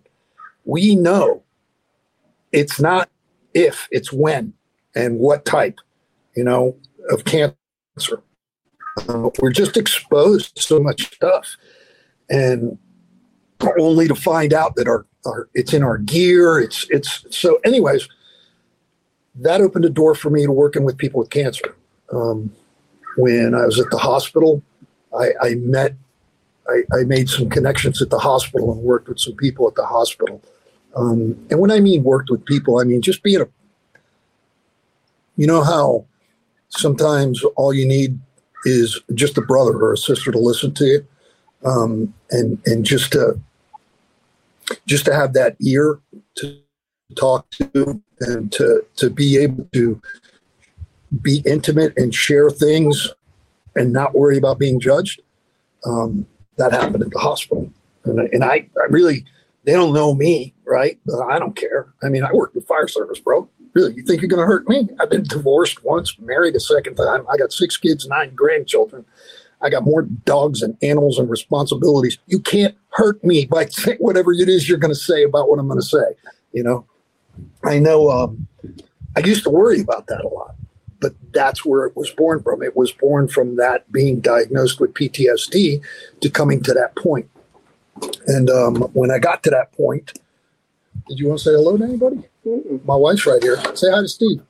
We 0.65 0.96
know 0.96 1.44
it's 2.51 2.79
not 2.79 3.10
if 3.53 3.88
it's 3.91 4.12
when 4.12 4.53
and 4.96 5.20
what 5.20 5.46
type, 5.46 5.79
you 6.36 6.44
know, 6.44 6.75
of 7.10 7.25
cancer. 7.25 7.55
Uh, 9.07 9.29
we're 9.39 9.51
just 9.51 9.77
exposed 9.77 10.55
to 10.55 10.61
so 10.61 10.79
much 10.79 11.13
stuff, 11.13 11.57
and 12.29 12.77
only 13.79 14.07
to 14.07 14.15
find 14.15 14.53
out 14.53 14.75
that 14.75 14.87
our, 14.87 15.05
our 15.25 15.49
it's 15.53 15.73
in 15.73 15.83
our 15.83 15.97
gear. 15.97 16.59
It's 16.59 16.87
it's 16.89 17.25
so. 17.29 17.59
Anyways, 17.65 18.07
that 19.35 19.61
opened 19.61 19.85
a 19.85 19.89
door 19.89 20.15
for 20.15 20.29
me 20.29 20.45
to 20.45 20.51
working 20.51 20.83
with 20.83 20.97
people 20.97 21.19
with 21.19 21.29
cancer. 21.29 21.75
Um, 22.11 22.51
when 23.17 23.53
I 23.53 23.65
was 23.65 23.79
at 23.79 23.89
the 23.91 23.97
hospital, 23.97 24.61
I, 25.17 25.31
I 25.41 25.55
met, 25.55 25.95
I, 26.67 26.83
I, 26.93 27.03
made 27.03 27.29
some 27.29 27.49
connections 27.49 28.01
at 28.01 28.09
the 28.09 28.19
hospital 28.19 28.71
and 28.71 28.81
worked 28.81 29.07
with 29.07 29.19
some 29.19 29.35
people 29.35 29.67
at 29.67 29.75
the 29.75 29.85
hospital. 29.85 30.41
Um, 30.95 31.37
and 31.49 31.59
when 31.59 31.71
I 31.71 31.79
mean 31.79 32.03
worked 32.03 32.29
with 32.29 32.45
people, 32.45 32.79
I 32.79 32.83
mean 32.83 33.01
just 33.01 33.23
being 33.23 33.41
a, 33.41 33.47
you 35.35 35.47
know 35.47 35.63
how 35.63 36.05
sometimes 36.69 37.43
all 37.55 37.73
you 37.73 37.87
need 37.87 38.19
is 38.65 39.00
just 39.13 39.38
a 39.38 39.41
brother 39.41 39.74
or 39.74 39.93
a 39.93 39.98
sister 39.98 40.31
to 40.31 40.39
listen 40.39 40.74
to 40.74 40.86
you, 40.86 41.07
um, 41.63 42.13
and 42.31 42.60
and 42.65 42.86
just 42.86 43.12
to 43.13 43.39
just 44.86 45.05
to 45.05 45.13
have 45.13 45.34
that 45.34 45.55
ear 45.62 46.00
to 46.36 46.60
talk 47.15 47.50
to 47.51 48.01
and 48.22 48.51
to 48.51 48.86
to 48.98 49.10
be 49.10 49.38
able 49.38 49.67
to 49.74 50.01
be 51.22 51.41
intimate 51.45 51.93
and 51.98 52.13
share 52.13 52.50
things 52.50 53.13
and 53.75 53.93
not 53.93 54.15
worry 54.15 54.38
about 54.38 54.60
being 54.60 54.79
judged. 54.79 55.22
Um, 55.86 56.25
that 56.57 56.72
happened 56.72 57.03
at 57.03 57.12
the 57.12 57.19
hospital, 57.19 57.69
and, 58.05 58.19
and 58.19 58.43
I, 58.43 58.67
I 58.81 58.86
really 58.89 59.25
they 59.65 59.74
don't 59.74 59.93
know 59.93 60.13
me, 60.13 60.53
right? 60.65 60.98
I 61.27 61.39
don't 61.39 61.55
care. 61.55 61.88
I 62.03 62.10
mean, 62.10 62.24
I 62.24 62.31
work 62.31 62.53
with 62.55 62.67
fire 62.67 62.88
service, 62.88 63.19
bro. 63.19 63.50
Really, 63.75 63.94
you 63.96 64.03
think 64.03 64.22
you're 64.22 64.29
going 64.29 64.41
to 64.41 64.46
hurt 64.46 64.70
me? 64.70 64.88
I've 65.01 65.10
been 65.10 65.24
divorced 65.24 65.84
once, 65.84 66.17
married 66.17 66.55
a 66.55 66.62
second 66.62 66.96
time. 66.96 67.25
I 67.29 67.36
got 67.36 67.51
six 67.51 67.75
kids, 67.75 68.08
nine 68.08 68.34
grandchildren. 68.34 69.05
I 69.62 69.70
got 69.70 69.84
more 69.84 70.03
dogs 70.03 70.62
and 70.62 70.77
animals 70.82 71.20
and 71.20 71.29
responsibilities. 71.29 72.17
You 72.27 72.39
can't 72.39 72.75
hurt 72.91 73.22
me 73.24 73.46
by 73.46 73.65
saying 73.70 73.98
whatever 74.00 74.32
it 74.32 74.48
is 74.48 74.70
you're 74.70 74.77
going 74.77 74.94
to 74.94 75.00
say 75.00 75.24
about 75.24 75.50
what 75.50 75.60
I'm 75.60 75.67
going 75.67 75.79
to 75.79 75.86
say. 75.86 76.15
You 76.53 76.63
know, 76.63 76.86
I 77.65 77.79
know. 77.79 78.10
Um, 78.10 78.48
I 79.17 79.20
used 79.20 79.44
to 79.44 79.50
worry 79.50 79.82
about 79.82 80.08
that 80.08 80.24
a 80.24 80.27
lot, 80.27 80.55
but 81.01 81.13
that's 81.34 81.65
where 81.65 81.86
it 81.86 81.98
was 81.98 82.10
born 82.12 82.41
from. 82.44 82.63
It 82.63 82.77
was 82.77 82.94
born 82.94 83.27
from 83.27 83.58
that 83.58 83.91
being 83.91 84.22
diagnosed 84.22 84.79
with 84.79 84.94
PTSD 84.94 85.84
to 86.22 86.29
coming 86.29 86.63
to 86.63 86.74
that 86.74 86.96
point. 86.96 87.29
And 88.27 88.50
um, 88.50 88.75
when 88.94 89.12
I 89.12 89.20
got 89.20 89.44
to 89.44 89.50
that 89.50 89.74
point, 89.74 90.17
did 91.08 91.20
you 91.20 91.27
want 91.27 91.39
to 91.39 91.46
say 91.46 91.51
hello 91.51 91.77
to 91.77 91.84
anybody? 91.84 92.24
My 92.45 92.95
wife's 92.95 93.25
right 93.25 93.41
here. 93.41 93.57
Say 93.75 93.89
hi 93.89 94.01
to 94.01 94.07
Steve. 94.07 94.41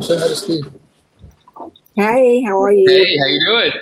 Say 0.00 0.18
hi 0.18 0.28
to 0.28 0.36
Steve. 0.36 0.70
Hi, 1.96 2.42
how 2.46 2.62
are 2.62 2.72
you? 2.72 2.88
Hey, 2.88 3.18
how 3.18 3.26
you 3.26 3.40
doing? 3.46 3.72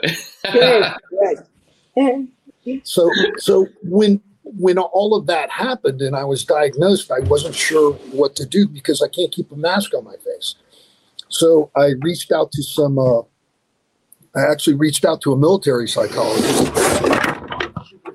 good, 0.52 2.28
good. 2.64 2.82
so, 2.86 3.10
so 3.36 3.66
when 3.82 4.22
when 4.42 4.78
all 4.78 5.14
of 5.14 5.26
that 5.26 5.50
happened 5.50 6.00
and 6.00 6.16
I 6.16 6.25
was 6.25 6.44
diagnosed, 6.44 7.10
I 7.10 7.20
wasn't 7.20 7.54
sure 7.54 7.92
what 8.12 8.34
to 8.36 8.46
do 8.46 8.66
because 8.66 9.02
I 9.02 9.08
can't 9.08 9.30
keep 9.30 9.52
a 9.52 9.56
mask 9.56 9.92
on 9.92 10.04
my 10.04 10.16
face. 10.16 10.54
So 11.28 11.70
I 11.76 11.94
reached 12.00 12.32
out 12.32 12.52
to 12.52 12.62
some. 12.62 12.98
Uh, 12.98 13.20
I 14.34 14.50
actually 14.50 14.76
reached 14.76 15.04
out 15.04 15.20
to 15.22 15.32
a 15.32 15.36
military 15.36 15.88
psychologist. 15.88 16.72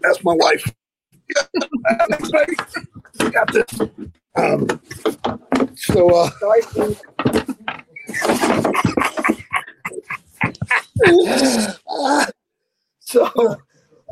That's 0.01 0.23
my 0.23 0.33
wife. 0.33 0.73
got 3.31 3.53
this. 3.53 3.65
Um, 4.35 4.67
so, 5.75 6.15
uh, 6.15 6.29
so 12.99 13.57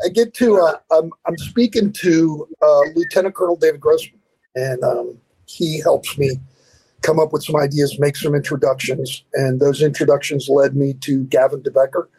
I 0.04 0.10
get 0.10 0.34
to, 0.36 0.58
uh, 0.58 0.78
I'm, 0.92 1.12
I'm 1.26 1.38
speaking 1.38 1.92
to 1.94 2.48
uh, 2.62 2.82
Lieutenant 2.96 3.36
Colonel 3.36 3.56
David 3.56 3.82
Grossman, 3.82 4.20
and 4.56 4.84
um, 4.84 5.18
he 5.46 5.80
helps 5.80 6.18
me 6.18 6.40
come 7.02 7.20
up 7.20 7.32
with 7.32 7.44
some 7.44 7.56
ideas, 7.56 8.00
make 8.00 8.16
some 8.16 8.36
introductions. 8.36 9.24
And 9.34 9.60
those 9.60 9.82
introductions 9.82 10.50
led 10.50 10.76
me 10.76 10.94
to 11.02 11.24
Gavin 11.26 11.62
de 11.62 11.72
Becker 11.72 12.10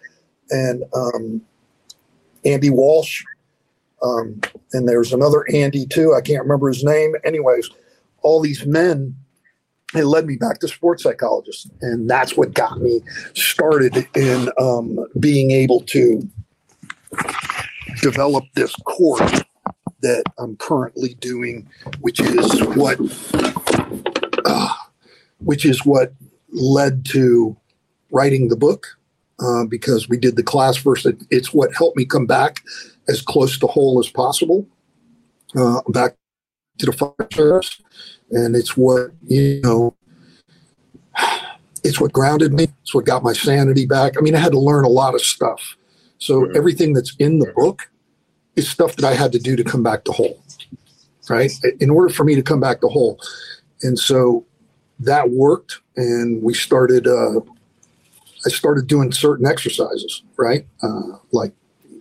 and 0.51 0.85
um, 0.95 1.43
Andy 2.45 2.71
Walsh. 2.71 3.23
Um, 4.03 4.41
and 4.73 4.89
there's 4.89 5.13
another 5.13 5.45
Andy 5.53 5.87
too. 5.87 6.15
I 6.15 6.23
can't 6.23 6.43
remember 6.43 6.69
his 6.69 6.83
name. 6.83 7.15
Anyways, 7.25 7.69
all 8.23 8.41
these 8.41 8.67
men 8.67 9.15
it 9.95 10.05
led 10.05 10.25
me 10.25 10.37
back 10.37 10.61
to 10.61 10.69
sports 10.69 11.03
psychologists. 11.03 11.69
And 11.81 12.09
that's 12.09 12.37
what 12.37 12.55
got 12.55 12.81
me 12.81 13.01
started 13.35 14.07
in 14.15 14.49
um, 14.57 15.05
being 15.19 15.51
able 15.51 15.81
to 15.87 16.29
develop 18.01 18.45
this 18.55 18.75
course 18.85 19.43
that 20.01 20.23
i'm 20.39 20.57
currently 20.57 21.15
doing 21.15 21.69
which 22.01 22.21
is 22.21 22.61
what 22.77 22.99
uh, 24.45 24.75
which 25.41 25.67
is 25.67 25.85
what 25.85 26.13
led 26.53 27.05
to 27.05 27.57
writing 28.11 28.49
the 28.49 28.57
book 28.57 28.87
uh, 29.41 29.65
because 29.65 30.09
we 30.09 30.17
did 30.17 30.37
the 30.37 30.43
class 30.43 30.77
first. 30.77 31.07
It, 31.07 31.23
it's 31.31 31.53
what 31.53 31.75
helped 31.75 31.97
me 31.97 32.05
come 32.05 32.27
back 32.27 32.63
as 33.09 33.23
close 33.23 33.59
to 33.59 33.67
whole 33.67 33.99
as 33.99 34.09
possible 34.09 34.67
uh, 35.57 35.81
back 35.89 36.17
to 36.81 36.87
the 36.87 36.93
fire 36.93 37.29
service 37.33 37.81
and 38.31 38.57
it's 38.57 38.77
what 38.77 39.11
you 39.27 39.61
know 39.63 39.95
it's 41.85 42.01
what 42.01 42.13
grounded 42.13 42.53
me 42.53 42.69
it's 42.83 42.95
what 42.95 43.07
got 43.07 43.23
my 43.23 43.33
sanity 43.33 43.87
back. 43.87 44.15
I 44.19 44.21
mean 44.21 44.35
i 44.35 44.39
had 44.39 44.53
to 44.53 44.59
learn 44.59 44.85
a 44.85 44.89
lot 44.89 45.15
of 45.15 45.21
stuff. 45.21 45.77
So 46.19 46.47
everything 46.51 46.93
that's 46.93 47.17
in 47.19 47.39
the 47.39 47.51
book 47.57 47.91
is 48.57 48.69
stuff 48.69 48.97
that 48.97 49.05
i 49.05 49.15
had 49.15 49.33
to 49.33 49.39
do 49.39 49.57
to 49.57 49.65
come 49.65 49.83
back 49.83 50.05
to 50.05 50.13
whole 50.13 50.41
right? 51.31 51.53
In 51.79 51.91
order 51.91 52.13
for 52.13 52.25
me 52.25 52.35
to 52.35 52.43
come 52.43 52.61
back 52.61 52.81
to 52.81 52.89
whole. 52.89 53.21
And 53.83 53.99
so 53.99 54.45
that 54.99 55.31
worked 55.31 55.79
and 55.97 56.43
we 56.43 56.53
started 56.53 57.07
uh, 57.07 57.41
i 58.45 58.49
started 58.51 58.87
doing 58.87 59.11
certain 59.13 59.47
exercises 59.47 60.23
right? 60.37 60.67
Uh, 60.83 61.17
like 61.33 61.53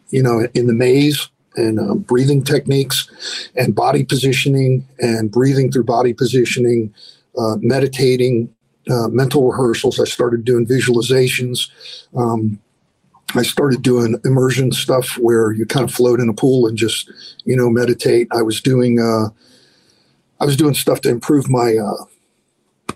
you 0.10 0.22
know 0.22 0.46
in 0.54 0.68
the 0.68 0.74
maze 0.74 1.30
and 1.60 1.80
uh, 1.80 1.96
breathing 1.96 2.44
techniques 2.44 3.10
and 3.56 3.76
body 3.76 4.04
positioning 4.04 4.88
and 5.00 5.32
breathing 5.32 5.72
through 5.72 5.84
body 5.84 6.14
positioning, 6.14 6.94
uh, 7.38 7.58
meditating, 7.60 8.54
uh, 8.90 9.08
mental 9.10 9.52
rehearsals. 9.52 10.00
I 10.00 10.06
started 10.06 10.46
doing 10.46 10.66
visualizations. 10.66 11.70
Um, 12.16 12.60
I 13.36 13.44
started 13.44 13.84
doing 13.84 14.20
immersion 14.26 14.72
stuff 14.72 15.18
where 15.20 15.52
you 15.52 15.66
kind 15.66 15.88
of 15.88 15.94
float 15.94 16.20
in 16.20 16.30
a 16.30 16.34
pool 16.34 16.66
and 16.66 16.78
just, 16.78 17.12
you 17.46 17.56
know, 17.56 17.70
meditate. 17.70 18.28
I 18.32 18.42
was 18.42 18.60
doing, 18.60 19.00
uh, 19.00 19.30
I 20.40 20.46
was 20.46 20.58
doing 20.58 20.74
stuff 20.74 21.02
to 21.02 21.10
improve 21.10 21.50
my, 21.50 21.76
uh, 21.78 22.96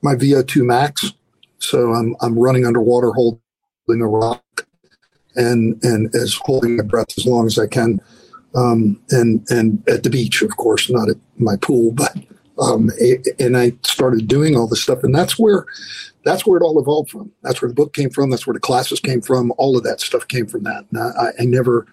my 0.00 0.14
VO2 0.14 0.64
max. 0.64 1.12
So 1.58 1.92
I'm, 1.92 2.16
I'm 2.20 2.38
running 2.38 2.64
underwater 2.64 3.12
holding 3.12 3.40
a 3.88 4.06
rock 4.06 4.66
and 5.36 5.82
and 5.84 6.14
as 6.14 6.34
holding 6.34 6.76
my 6.76 6.82
breath 6.82 7.16
as 7.16 7.26
long 7.26 7.46
as 7.46 7.58
I 7.58 7.66
can, 7.66 8.00
um, 8.54 9.00
and 9.10 9.46
and 9.50 9.86
at 9.88 10.02
the 10.02 10.10
beach, 10.10 10.42
of 10.42 10.56
course, 10.56 10.90
not 10.90 11.08
at 11.08 11.16
my 11.38 11.56
pool, 11.56 11.92
but 11.92 12.16
um, 12.58 12.90
and 13.38 13.56
I 13.56 13.72
started 13.82 14.28
doing 14.28 14.56
all 14.56 14.66
this 14.66 14.82
stuff, 14.82 15.04
and 15.04 15.14
that's 15.14 15.38
where 15.38 15.66
that's 16.24 16.46
where 16.46 16.58
it 16.58 16.62
all 16.62 16.80
evolved 16.80 17.10
from. 17.10 17.30
That's 17.42 17.60
where 17.60 17.68
the 17.68 17.74
book 17.74 17.92
came 17.92 18.10
from. 18.10 18.30
That's 18.30 18.46
where 18.46 18.54
the 18.54 18.60
classes 18.60 18.98
came 18.98 19.20
from. 19.20 19.52
All 19.58 19.76
of 19.76 19.84
that 19.84 20.00
stuff 20.00 20.26
came 20.26 20.46
from 20.46 20.64
that. 20.64 20.84
I, 20.96 21.42
I 21.42 21.44
never, 21.44 21.86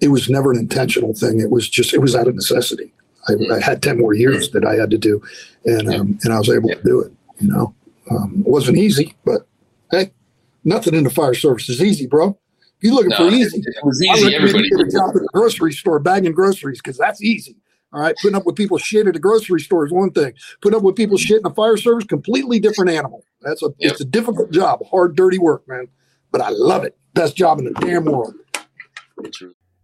it 0.00 0.08
was 0.08 0.30
never 0.30 0.52
an 0.52 0.58
intentional 0.58 1.14
thing. 1.14 1.40
It 1.40 1.50
was 1.50 1.68
just 1.68 1.94
it 1.94 2.00
was 2.00 2.14
out 2.14 2.28
of 2.28 2.34
necessity. 2.34 2.92
I, 3.28 3.54
I 3.54 3.60
had 3.60 3.82
ten 3.82 3.98
more 3.98 4.12
years 4.12 4.50
that 4.50 4.66
I 4.66 4.74
had 4.74 4.90
to 4.90 4.98
do, 4.98 5.22
and 5.64 5.88
um, 5.88 6.18
and 6.22 6.32
I 6.32 6.38
was 6.38 6.50
able 6.50 6.68
to 6.68 6.82
do 6.82 7.00
it. 7.00 7.12
You 7.40 7.48
know, 7.48 7.74
um, 8.10 8.44
it 8.46 8.50
wasn't 8.50 8.76
easy, 8.76 9.14
but 9.24 9.46
hey, 9.90 10.12
nothing 10.64 10.94
in 10.94 11.04
the 11.04 11.10
fire 11.10 11.34
service 11.34 11.68
is 11.70 11.82
easy, 11.82 12.06
bro 12.06 12.38
you're 12.80 12.94
looking 12.94 13.10
no, 13.10 13.16
for 13.16 13.28
easy. 13.28 13.58
It 13.58 13.84
was 13.84 14.02
easy. 14.02 14.34
Everybody 14.34 14.68
get 14.68 14.80
a 14.80 14.90
job 14.90 15.10
at 15.16 15.22
a 15.22 15.28
grocery 15.32 15.72
store 15.72 15.98
bagging 15.98 16.32
groceries 16.32 16.80
because 16.82 16.98
that's 16.98 17.22
easy. 17.22 17.56
All 17.92 18.00
right, 18.00 18.14
putting 18.20 18.34
up 18.34 18.44
with 18.44 18.56
people 18.56 18.76
shit 18.76 19.06
at 19.06 19.14
a 19.14 19.20
grocery 19.20 19.60
store 19.60 19.86
is 19.86 19.92
one 19.92 20.10
thing. 20.10 20.34
Putting 20.60 20.76
up 20.76 20.82
with 20.82 20.96
people 20.96 21.16
shit 21.16 21.38
in 21.38 21.46
a 21.46 21.54
fire 21.54 21.76
service, 21.76 22.04
completely 22.04 22.58
different 22.58 22.90
animal. 22.90 23.24
That's 23.40 23.62
a 23.62 23.68
yep. 23.78 23.92
it's 23.92 24.00
a 24.00 24.04
difficult 24.04 24.50
job, 24.50 24.80
hard, 24.90 25.14
dirty 25.14 25.38
work, 25.38 25.66
man. 25.68 25.86
But 26.32 26.40
I 26.40 26.48
love 26.48 26.82
it. 26.82 26.98
Best 27.14 27.36
job 27.36 27.60
in 27.60 27.66
the 27.66 27.72
damn 27.72 28.04
world. 28.04 28.34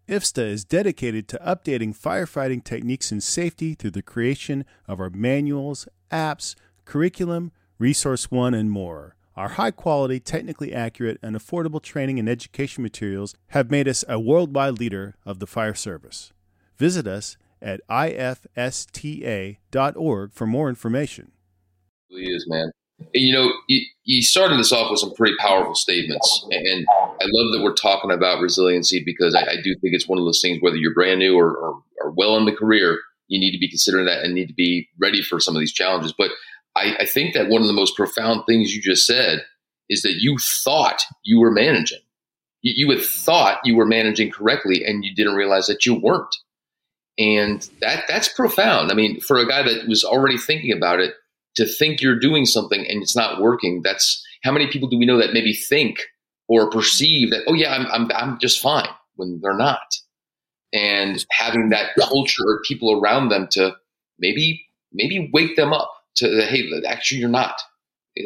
IFSTA 0.08 0.42
is 0.42 0.64
dedicated 0.64 1.28
to 1.28 1.38
updating 1.38 1.96
firefighting 1.96 2.64
techniques 2.64 3.12
and 3.12 3.22
safety 3.22 3.74
through 3.74 3.92
the 3.92 4.02
creation 4.02 4.64
of 4.88 4.98
our 4.98 5.10
manuals, 5.10 5.86
apps, 6.10 6.56
curriculum, 6.84 7.52
Resource 7.78 8.28
One, 8.28 8.52
and 8.52 8.72
more. 8.72 9.14
Our 9.40 9.48
high 9.48 9.70
quality, 9.70 10.20
technically 10.20 10.74
accurate, 10.74 11.18
and 11.22 11.34
affordable 11.34 11.80
training 11.80 12.18
and 12.18 12.28
education 12.28 12.82
materials 12.82 13.34
have 13.48 13.70
made 13.70 13.88
us 13.88 14.04
a 14.06 14.20
worldwide 14.20 14.78
leader 14.78 15.16
of 15.24 15.38
the 15.38 15.46
fire 15.46 15.72
service. 15.72 16.34
Visit 16.76 17.06
us 17.06 17.38
at 17.62 17.80
ifsta.org 17.88 19.54
for 20.34 20.46
more 20.46 20.68
information. 20.68 21.32
It 22.10 22.16
really 22.16 22.34
is, 22.34 22.44
man. 22.50 22.70
You 23.14 23.32
know, 23.32 23.50
you, 24.04 24.20
started 24.20 24.58
this 24.58 24.72
off 24.72 24.90
with 24.90 25.00
some 25.00 25.14
pretty 25.14 25.36
powerful 25.38 25.74
statements, 25.74 26.46
and 26.50 26.86
I 26.90 27.24
love 27.24 27.52
that 27.54 27.62
we're 27.62 27.72
talking 27.72 28.10
about 28.10 28.42
resiliency 28.42 29.02
because 29.06 29.34
I, 29.34 29.40
I 29.40 29.56
do 29.64 29.74
think 29.80 29.94
it's 29.94 30.06
one 30.06 30.18
of 30.18 30.26
those 30.26 30.42
things. 30.42 30.58
Whether 30.60 30.76
you're 30.76 30.92
brand 30.92 31.18
new 31.18 31.34
or, 31.34 31.50
or, 31.50 31.82
or, 32.02 32.10
well 32.10 32.36
in 32.36 32.44
the 32.44 32.52
career, 32.52 33.00
you 33.28 33.40
need 33.40 33.52
to 33.52 33.58
be 33.58 33.70
considering 33.70 34.04
that 34.04 34.22
and 34.22 34.34
need 34.34 34.48
to 34.48 34.54
be 34.54 34.90
ready 34.98 35.22
for 35.22 35.40
some 35.40 35.56
of 35.56 35.60
these 35.60 35.72
challenges. 35.72 36.12
But 36.12 36.30
I, 36.76 36.96
I 37.00 37.04
think 37.06 37.34
that 37.34 37.48
one 37.48 37.62
of 37.62 37.66
the 37.66 37.74
most 37.74 37.96
profound 37.96 38.44
things 38.46 38.74
you 38.74 38.80
just 38.80 39.06
said 39.06 39.44
is 39.88 40.02
that 40.02 40.20
you 40.20 40.38
thought 40.38 41.02
you 41.24 41.40
were 41.40 41.50
managing. 41.50 41.98
You, 42.62 42.74
you 42.76 42.96
had 42.96 43.04
thought 43.04 43.60
you 43.64 43.74
were 43.74 43.86
managing 43.86 44.30
correctly, 44.30 44.84
and 44.84 45.04
you 45.04 45.14
didn't 45.14 45.34
realize 45.34 45.66
that 45.66 45.84
you 45.84 45.94
weren't. 45.94 46.34
And 47.18 47.68
that 47.80 48.04
that's 48.08 48.28
profound. 48.28 48.90
I 48.90 48.94
mean, 48.94 49.20
for 49.20 49.38
a 49.38 49.48
guy 49.48 49.62
that 49.62 49.88
was 49.88 50.04
already 50.04 50.38
thinking 50.38 50.72
about 50.72 51.00
it, 51.00 51.14
to 51.56 51.66
think 51.66 52.00
you're 52.00 52.18
doing 52.18 52.46
something 52.46 52.86
and 52.88 53.02
it's 53.02 53.16
not 53.16 53.40
working, 53.40 53.82
that's 53.82 54.24
how 54.42 54.52
many 54.52 54.68
people 54.68 54.88
do 54.88 54.98
we 54.98 55.06
know 55.06 55.18
that 55.18 55.34
maybe 55.34 55.52
think 55.52 56.00
or 56.48 56.70
perceive 56.70 57.30
that, 57.30 57.42
oh 57.46 57.54
yeah, 57.54 57.74
I'm 57.74 57.86
I'm 57.86 58.10
I'm 58.14 58.38
just 58.38 58.60
fine 58.60 58.88
when 59.16 59.40
they're 59.42 59.56
not. 59.56 59.94
And 60.72 61.24
having 61.30 61.70
that 61.70 61.90
culture 61.98 62.44
or 62.46 62.62
people 62.66 63.00
around 63.00 63.28
them 63.28 63.48
to 63.52 63.74
maybe 64.18 64.64
maybe 64.92 65.30
wake 65.32 65.56
them 65.56 65.72
up 65.72 65.90
to 66.16 66.42
hey, 66.42 66.70
actually 66.86 67.20
you're 67.20 67.28
not. 67.28 67.60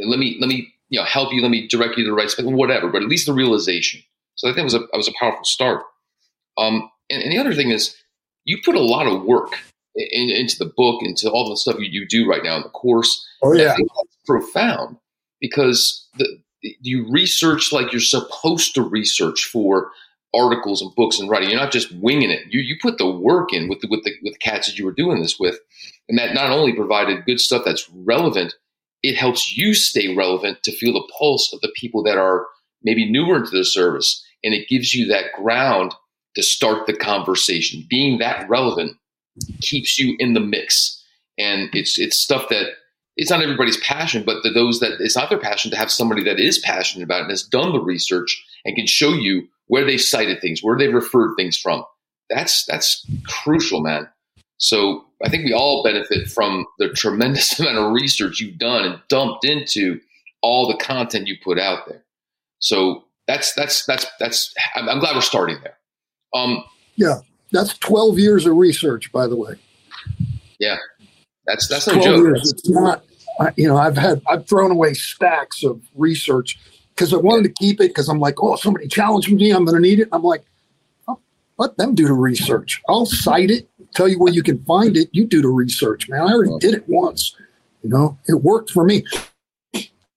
Let 0.05 0.19
me 0.19 0.37
let 0.41 0.49
me 0.49 0.73
you 0.89 1.01
know 1.01 1.07
help 1.07 1.33
you. 1.33 1.43
Let 1.43 1.51
me 1.51 1.69
direct 1.69 1.97
you 1.97 2.05
to 2.05 2.11
the 2.11 2.17
right 2.17 2.31
spot. 2.31 2.47
Whatever, 2.47 2.89
but 2.89 3.03
at 3.03 3.09
least 3.09 3.27
the 3.27 3.33
realization. 3.33 4.03
So 4.37 4.49
I 4.49 4.53
think 4.53 4.61
it 4.61 4.65
was 4.65 4.75
a 4.75 4.81
was 4.97 5.09
a 5.09 5.15
powerful 5.19 5.45
start. 5.45 5.83
Um, 6.57 6.91
and, 7.11 7.23
and 7.23 7.33
the 7.33 7.39
other 7.39 7.55
thing 7.55 7.71
is 7.71 7.97
you 8.45 8.59
put 8.65 8.75
a 8.75 8.81
lot 8.81 9.07
of 9.07 9.25
work 9.25 9.55
in, 9.95 10.31
into 10.31 10.57
the 10.59 10.73
book, 10.77 11.03
into 11.03 11.31
all 11.31 11.49
the 11.49 11.57
stuff 11.57 11.77
you, 11.79 11.87
you 11.91 12.07
do 12.07 12.29
right 12.29 12.43
now 12.43 12.57
in 12.57 12.63
the 12.63 12.69
course. 12.71 13.27
Oh 13.43 13.53
yeah, 13.53 13.77
that's 13.77 14.17
profound 14.27 14.97
because 15.41 16.09
the, 16.19 16.27
you 16.81 17.11
research 17.11 17.73
like 17.73 17.93
you're 17.93 18.01
supposed 18.01 18.75
to 18.75 18.83
research 18.83 19.45
for 19.47 19.91
articles 20.35 20.83
and 20.83 20.95
books 20.95 21.19
and 21.19 21.29
writing. 21.29 21.51
You're 21.51 21.59
not 21.59 21.73
just 21.73 21.93
winging 21.93 22.31
it. 22.31 22.43
You 22.49 22.61
you 22.61 22.77
put 22.81 22.99
the 22.99 23.11
work 23.11 23.53
in 23.53 23.69
with 23.69 23.81
the 23.81 23.89
with 23.89 24.05
the 24.05 24.13
with 24.23 24.35
the 24.35 24.39
cats 24.39 24.67
that 24.67 24.79
you 24.79 24.85
were 24.85 24.93
doing 24.93 25.21
this 25.21 25.39
with, 25.39 25.59
and 26.09 26.19
that 26.19 26.35
not 26.35 26.51
only 26.51 26.75
provided 26.75 27.25
good 27.25 27.41
stuff 27.41 27.63
that's 27.65 27.89
relevant, 27.91 28.55
it 29.03 29.17
helps 29.17 29.57
you 29.57 29.75
stay 29.75 30.15
relevant 30.15 30.63
to 30.65 30.73
feel 30.73 30.95
the 30.95 31.13
pulse 31.19 31.53
of 31.53 31.61
the 31.61 31.73
people 31.77 32.03
that 32.05 32.19
are 32.19 32.47
maybe 32.83 33.11
newer 33.11 33.37
into 33.37 33.57
the 33.57 33.65
service, 33.65 34.25
and 34.43 34.55
it 34.55 34.69
gives 34.69 34.95
you 34.95 35.07
that 35.07 35.33
ground 35.35 35.95
to 36.35 36.43
start 36.43 36.87
the 36.87 36.97
conversation. 36.97 37.85
Being 37.89 38.19
that 38.19 38.49
relevant 38.49 38.97
keeps 39.61 39.99
you 39.99 40.17
in 40.19 40.35
the 40.35 40.41
mix. 40.41 41.03
And 41.39 41.69
it's 41.73 41.99
it's 41.99 42.21
stuff 42.21 42.49
that 42.51 42.67
it's 43.17 43.31
not 43.31 43.43
everybody's 43.43 43.77
passion, 43.79 44.25
but 44.25 44.43
the, 44.43 44.51
those 44.51 44.81
that 44.81 45.01
it's 45.01 45.17
not 45.17 45.31
their 45.31 45.39
passion 45.39 45.71
to 45.71 45.77
have 45.77 45.91
somebody 45.91 46.23
that 46.25 46.41
is 46.41 46.59
passionate 46.59 47.05
about 47.05 47.19
it 47.19 47.23
and 47.23 47.31
has 47.31 47.43
done 47.43 47.73
the 47.73 47.81
research 47.81 48.45
and 48.65 48.77
can 48.77 48.87
show 48.87 49.13
you 49.13 49.49
where 49.67 49.85
they 49.85 49.99
cited 49.99 50.41
things, 50.41 50.63
where 50.63 50.77
they 50.77 50.89
referred 50.89 51.35
things 51.37 51.59
from. 51.59 51.85
That's 52.31 52.65
that's 52.67 53.07
crucial, 53.27 53.81
man. 53.81 54.09
So 54.59 55.05
I 55.25 55.29
think 55.29 55.45
we 55.45 55.53
all 55.53 55.83
benefit 55.83 56.29
from 56.29 56.67
the 56.79 56.89
tremendous 56.91 57.59
amount 57.61 57.79
of 57.79 57.93
research 57.93 58.41
you've 58.41 58.59
done 58.59 58.85
and 58.85 59.01
dumped 59.09 59.45
into 59.45 60.01
all 60.43 60.69
the 60.69 60.77
content 60.77 61.27
you 61.27 61.37
put 61.43 61.59
out 61.59 61.89
there. 61.89 62.05
So 62.59 63.05
that's 63.27 63.55
that's 63.55 63.85
that's 63.87 64.07
that's. 64.19 64.55
I'm, 64.75 64.89
I'm 64.89 64.99
glad 65.01 65.15
we're 65.15 65.23
starting 65.23 65.59
there. 65.63 65.77
Um, 66.35 66.65
yeah, 66.97 67.21
that's 67.53 67.77
12 67.79 68.19
years 68.19 68.47
of 68.47 68.57
research, 68.57 69.13
by 69.13 69.27
the 69.27 69.37
way. 69.37 69.55
Yeah, 70.59 70.77
that's 71.47 71.69
that's 71.69 71.87
no 71.87 71.95
joke. 71.95 72.23
Years. 72.23 72.53
It's 72.53 72.69
not. 72.69 73.05
You 73.57 73.67
know, 73.67 73.77
I've 73.77 73.97
had 73.97 74.23
I've 74.29 74.47
thrown 74.47 74.71
away 74.71 74.95
stacks 74.95 75.65
of 75.65 75.83
research 75.95 76.59
because 76.95 77.13
I 77.13 77.17
wanted 77.17 77.45
to 77.45 77.53
keep 77.55 77.81
it 77.81 77.89
because 77.89 78.09
I'm 78.09 78.21
like, 78.21 78.43
oh, 78.43 78.57
somebody 78.57 78.89
challenged 78.89 79.33
me, 79.33 79.51
I'm 79.51 79.65
going 79.65 79.77
to 79.77 79.81
need 79.81 80.01
it. 80.01 80.09
I'm 80.13 80.23
like, 80.23 80.45
oh, 81.09 81.19
let 81.59 81.77
them 81.77 81.95
do 81.95 82.07
the 82.07 82.13
research. 82.13 82.81
I'll 82.89 83.07
cite 83.07 83.51
it, 83.51 83.69
tell 83.95 84.09
you 84.09 84.19
where 84.19 84.33
you 84.33 84.43
can 84.43 84.63
find 84.65 84.97
it. 84.97 85.09
You 85.13 85.27
do 85.27 85.43
the 85.43 85.49
research, 85.49 86.09
man. 86.09 86.21
I 86.21 86.33
already 86.33 86.57
did 86.59 86.75
it 86.75 86.89
once. 86.89 87.37
You 87.83 87.91
know, 87.91 88.19
it 88.29 88.35
worked 88.35 88.71
for 88.71 88.85
me. 88.85 89.05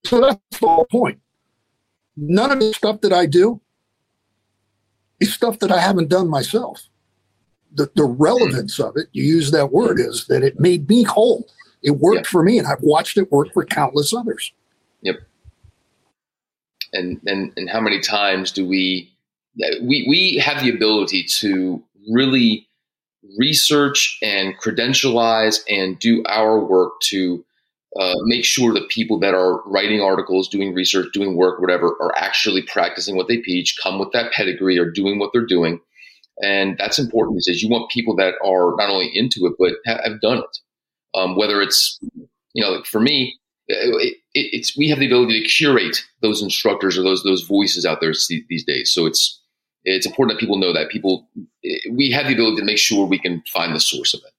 So 0.06 0.22
that's 0.22 0.40
the 0.60 0.68
whole 0.68 0.86
point. 0.86 1.20
None 2.16 2.52
of 2.52 2.60
the 2.60 2.74
stuff 2.74 3.02
that 3.02 3.14
I 3.14 3.26
do 3.26 3.60
is 5.20 5.34
stuff 5.34 5.60
that 5.60 5.72
I 5.72 5.80
haven't 5.80 6.10
done 6.10 6.30
myself. 6.30 6.82
The, 7.74 7.92
the 7.96 8.06
relevance 8.06 8.80
of 8.80 8.96
it, 8.96 9.08
you 9.12 9.24
use 9.24 9.52
that 9.52 9.72
word, 9.72 10.00
is 10.00 10.26
that 10.28 10.44
it 10.44 10.60
made 10.60 10.88
me 10.88 11.04
whole. 11.04 11.48
It 11.84 11.92
worked 11.92 12.18
yep. 12.18 12.26
for 12.28 12.42
me, 12.42 12.58
and 12.58 12.68
I've 12.68 12.82
watched 12.82 13.18
it 13.18 13.32
work 13.32 13.54
for 13.54 13.66
countless 13.66 14.14
others. 14.14 14.54
Yep. 15.02 15.18
And 16.94 17.20
and 17.26 17.52
and 17.58 17.70
how 17.70 17.82
many 17.82 18.00
times 18.00 18.52
do 18.52 18.68
we 18.68 19.12
we 19.82 20.06
we 20.10 20.38
have 20.38 20.64
the 20.64 20.70
ability 20.70 21.24
to 21.40 21.84
really 22.10 22.68
research 23.38 24.18
and 24.22 24.58
credentialize 24.58 25.60
and 25.70 26.00
do 26.00 26.24
our 26.28 26.64
work 26.64 26.94
to 27.02 27.44
uh, 28.00 28.16
make 28.26 28.46
sure 28.46 28.74
that 28.74 28.90
people 28.90 29.20
that 29.20 29.34
are 29.34 29.62
writing 29.66 30.02
articles, 30.02 30.48
doing 30.48 30.74
research, 30.74 31.08
doing 31.14 31.36
work, 31.36 31.60
whatever, 31.60 31.98
are 32.00 32.16
actually 32.18 32.62
practicing 32.62 33.16
what 33.16 33.28
they 33.28 33.38
teach, 33.38 33.76
come 33.82 33.98
with 33.98 34.12
that 34.12 34.32
pedigree, 34.34 34.78
are 34.78 34.92
doing 34.92 35.18
what 35.20 35.32
they're 35.34 35.46
doing. 35.46 35.80
And 36.44 36.78
that's 36.78 37.00
important 37.00 37.38
because 37.38 37.64
you 37.64 37.70
want 37.70 37.90
people 37.90 38.16
that 38.18 38.36
are 38.46 38.76
not 38.78 38.90
only 38.90 39.10
into 39.14 39.48
it, 39.48 39.54
but 39.58 39.74
have, 39.86 40.00
have 40.04 40.22
done 40.22 40.38
it. 40.38 40.58
Um, 41.16 41.36
whether 41.36 41.62
it's, 41.62 41.98
you 42.54 42.64
know, 42.64 42.84
for 42.84 43.00
me, 43.00 43.40
it, 43.68 44.18
it, 44.34 44.50
it's 44.54 44.78
we 44.78 44.90
have 44.90 45.00
the 45.00 45.06
ability 45.06 45.42
to 45.42 45.50
curate 45.50 46.04
those 46.22 46.42
instructors 46.42 46.98
or 46.98 47.04
those 47.04 47.24
those 47.24 47.44
voices 47.44 47.86
out 47.86 48.02
there 48.02 48.14
these 48.50 48.64
days. 48.66 48.92
So 48.92 49.06
it's 49.06 49.42
it's 49.84 50.06
important 50.06 50.38
that 50.38 50.40
people 50.40 50.58
know 50.58 50.74
that 50.74 50.90
people 50.90 51.28
we 51.92 52.12
have 52.12 52.28
the 52.28 52.34
ability 52.34 52.58
to 52.58 52.66
make 52.66 52.78
sure 52.78 53.06
we 53.06 53.20
can 53.20 53.44
find 53.52 53.76
the 53.76 53.80
source 53.80 54.14
of 54.14 54.22
it. 54.26 54.34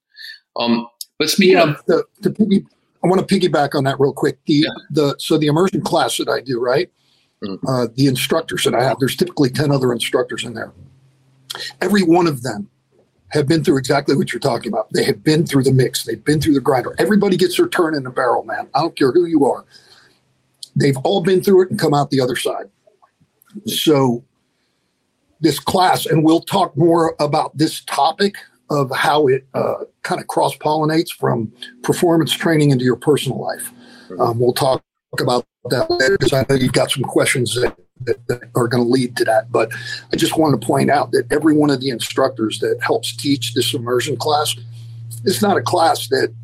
Um, 0.56 0.86
but 1.18 1.30
speaking 1.30 1.56
yeah, 1.56 1.70
of 1.70 1.84
the, 1.86 2.04
the, 2.20 2.64
I 3.04 3.06
want 3.06 3.26
to 3.26 3.34
piggyback 3.34 3.74
on 3.74 3.84
that 3.84 3.98
real 4.00 4.12
quick. 4.12 4.38
The 4.46 4.54
yeah. 4.54 4.68
the 4.90 5.16
so 5.18 5.38
the 5.38 5.46
immersion 5.46 5.82
class 5.82 6.16
that 6.18 6.28
I 6.28 6.40
do, 6.40 6.60
right? 6.60 6.90
Mm-hmm. 7.42 7.66
Uh, 7.68 7.86
the 7.94 8.06
instructors 8.06 8.64
that 8.64 8.74
I 8.74 8.82
have, 8.82 8.98
there's 8.98 9.16
typically 9.16 9.50
ten 9.50 9.70
other 9.70 9.92
instructors 9.92 10.44
in 10.44 10.54
there. 10.54 10.72
Every 11.80 12.02
one 12.02 12.26
of 12.26 12.42
them 12.42 12.68
have 13.30 13.46
been 13.46 13.62
through 13.62 13.78
exactly 13.78 14.16
what 14.16 14.32
you're 14.32 14.40
talking 14.40 14.72
about. 14.72 14.88
They 14.92 15.04
have 15.04 15.22
been 15.22 15.46
through 15.46 15.64
the 15.64 15.72
mix. 15.72 16.04
They've 16.04 16.24
been 16.24 16.40
through 16.40 16.54
the 16.54 16.60
grinder. 16.60 16.94
Everybody 16.98 17.36
gets 17.36 17.56
their 17.56 17.68
turn 17.68 17.94
in 17.94 18.04
the 18.04 18.10
barrel, 18.10 18.44
man. 18.44 18.68
I 18.74 18.80
don't 18.80 18.96
care 18.96 19.12
who 19.12 19.26
you 19.26 19.44
are. 19.44 19.64
They've 20.74 20.96
all 20.98 21.22
been 21.22 21.42
through 21.42 21.62
it 21.62 21.70
and 21.70 21.78
come 21.78 21.92
out 21.92 22.10
the 22.10 22.20
other 22.20 22.36
side. 22.36 22.66
So 23.66 24.24
this 25.40 25.58
class, 25.58 26.06
and 26.06 26.24
we'll 26.24 26.40
talk 26.40 26.76
more 26.76 27.14
about 27.20 27.56
this 27.56 27.82
topic 27.84 28.36
of 28.70 28.90
how 28.94 29.26
it 29.28 29.46
uh, 29.54 29.84
kind 30.02 30.20
of 30.20 30.26
cross 30.26 30.56
pollinates 30.56 31.10
from 31.10 31.52
performance 31.82 32.32
training 32.32 32.70
into 32.70 32.84
your 32.84 32.96
personal 32.96 33.40
life. 33.40 33.72
Um, 34.18 34.38
we'll 34.38 34.52
talk 34.52 34.82
about 35.20 35.46
that 35.70 35.90
later 35.90 36.18
because 36.18 36.32
I 36.32 36.44
know 36.48 36.54
you've 36.54 36.72
got 36.72 36.90
some 36.90 37.02
questions 37.02 37.54
that, 37.54 37.76
that, 38.02 38.26
that 38.28 38.42
are 38.54 38.68
going 38.68 38.82
to 38.82 38.88
lead 38.88 39.16
to 39.16 39.24
that. 39.24 39.50
But 39.50 39.72
I 40.12 40.16
just 40.16 40.36
wanted 40.36 40.60
to 40.60 40.66
point 40.66 40.90
out 40.90 41.12
that 41.12 41.30
every 41.30 41.54
one 41.54 41.70
of 41.70 41.80
the 41.80 41.90
instructors 41.90 42.58
that 42.60 42.78
helps 42.82 43.14
teach 43.14 43.54
this 43.54 43.74
immersion 43.74 44.16
class, 44.16 44.56
it's 45.24 45.42
not 45.42 45.56
a 45.56 45.62
class 45.62 46.08
that 46.08 46.34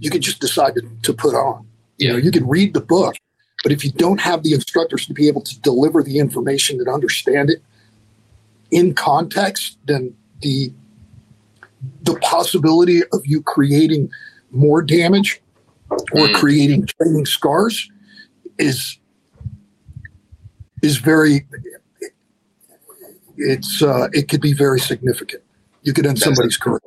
you 0.00 0.10
can 0.10 0.20
just 0.20 0.40
decide 0.40 0.74
to, 0.74 0.82
to 1.02 1.12
put 1.12 1.34
on. 1.34 1.66
Yeah. 1.98 2.08
You 2.08 2.12
know, 2.12 2.18
you 2.18 2.30
can 2.30 2.46
read 2.46 2.74
the 2.74 2.80
book, 2.80 3.16
but 3.62 3.72
if 3.72 3.84
you 3.84 3.92
don't 3.92 4.20
have 4.20 4.42
the 4.42 4.52
instructors 4.52 5.06
to 5.06 5.14
be 5.14 5.28
able 5.28 5.42
to 5.42 5.60
deliver 5.60 6.02
the 6.02 6.18
information 6.18 6.78
and 6.78 6.88
understand 6.88 7.50
it 7.50 7.62
in 8.70 8.94
context, 8.94 9.78
then 9.86 10.14
the 10.40 10.72
the 12.02 12.18
possibility 12.20 13.02
of 13.12 13.24
you 13.24 13.42
creating 13.42 14.10
more 14.50 14.82
damage 14.82 15.40
or 15.90 16.28
mm. 16.28 16.34
creating 16.34 16.86
training 16.86 17.26
scars 17.26 17.88
is 18.58 18.98
is 20.86 20.98
very 20.98 21.46
it's 23.36 23.82
uh, 23.82 24.08
it 24.12 24.28
could 24.28 24.40
be 24.40 24.52
very 24.52 24.80
significant. 24.80 25.42
You 25.82 25.92
could 25.92 26.06
end 26.06 26.16
That's 26.16 26.24
somebody's 26.24 26.56
career. 26.56 26.80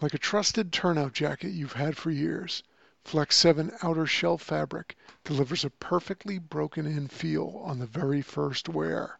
Like 0.00 0.14
a 0.14 0.18
trusted 0.18 0.72
turnout 0.72 1.14
jacket 1.14 1.50
you've 1.50 1.72
had 1.72 1.96
for 1.96 2.10
years, 2.10 2.62
Flex 3.04 3.36
7 3.36 3.72
outer 3.82 4.06
shell 4.06 4.38
fabric 4.38 4.96
delivers 5.24 5.64
a 5.64 5.70
perfectly 5.70 6.38
broken 6.38 6.86
in 6.86 7.08
feel 7.08 7.60
on 7.64 7.78
the 7.78 7.86
very 7.86 8.20
first 8.20 8.68
wear. 8.68 9.18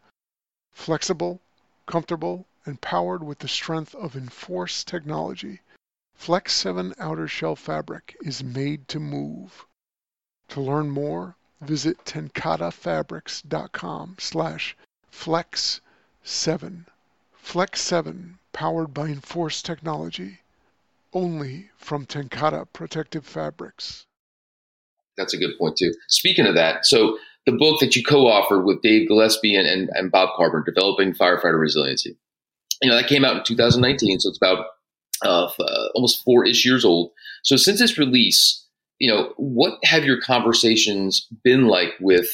Flexible, 0.71 1.41
comfortable, 1.85 2.47
and 2.65 2.81
powered 2.81 3.23
with 3.23 3.39
the 3.39 3.47
strength 3.47 3.95
of 3.95 4.15
Enforce 4.15 4.83
technology, 4.83 5.61
Flex 6.13 6.53
7 6.53 6.93
outer 6.99 7.27
shell 7.27 7.55
fabric 7.55 8.15
is 8.21 8.43
made 8.43 8.87
to 8.89 8.99
move. 8.99 9.65
To 10.49 10.61
learn 10.61 10.89
more, 10.89 11.35
visit 11.65 12.05
tencatefabrics.com 12.05 14.15
slash 14.19 14.77
flex7. 15.11 16.85
Flex 17.45 17.79
7, 17.79 18.39
powered 18.53 18.91
by 18.91 19.07
Enforce 19.07 19.61
technology, 19.61 20.39
only 21.13 21.69
from 21.77 22.07
TenCate 22.07 22.65
Protective 22.73 23.23
Fabrics. 23.23 24.07
That's 25.15 25.35
a 25.35 25.37
good 25.37 25.55
point 25.59 25.77
too. 25.77 25.93
Speaking 26.09 26.47
of 26.47 26.55
that, 26.55 26.87
so 26.87 27.19
the 27.45 27.51
book 27.51 27.79
that 27.79 27.95
you 27.95 28.03
co-authored 28.03 28.65
with 28.65 28.81
Dave 28.81 29.07
Gillespie 29.07 29.55
and, 29.55 29.67
and, 29.67 29.89
and 29.93 30.11
Bob 30.11 30.29
Carpenter, 30.35 30.71
Developing 30.71 31.13
Firefighter 31.13 31.59
Resiliency, 31.59 32.17
you 32.81 32.89
know, 32.89 32.95
that 32.95 33.07
came 33.07 33.23
out 33.23 33.37
in 33.37 33.43
2019, 33.43 34.19
so 34.19 34.29
it's 34.29 34.39
about 34.39 34.65
uh, 35.23 35.45
uh, 35.45 35.87
almost 35.93 36.23
four-ish 36.23 36.65
years 36.65 36.83
old. 36.83 37.11
So 37.43 37.57
since 37.57 37.79
its 37.79 37.99
release, 37.99 38.64
you 38.99 39.11
know, 39.11 39.33
what 39.37 39.77
have 39.83 40.05
your 40.05 40.21
conversations 40.21 41.27
been 41.43 41.67
like 41.67 41.93
with 41.99 42.27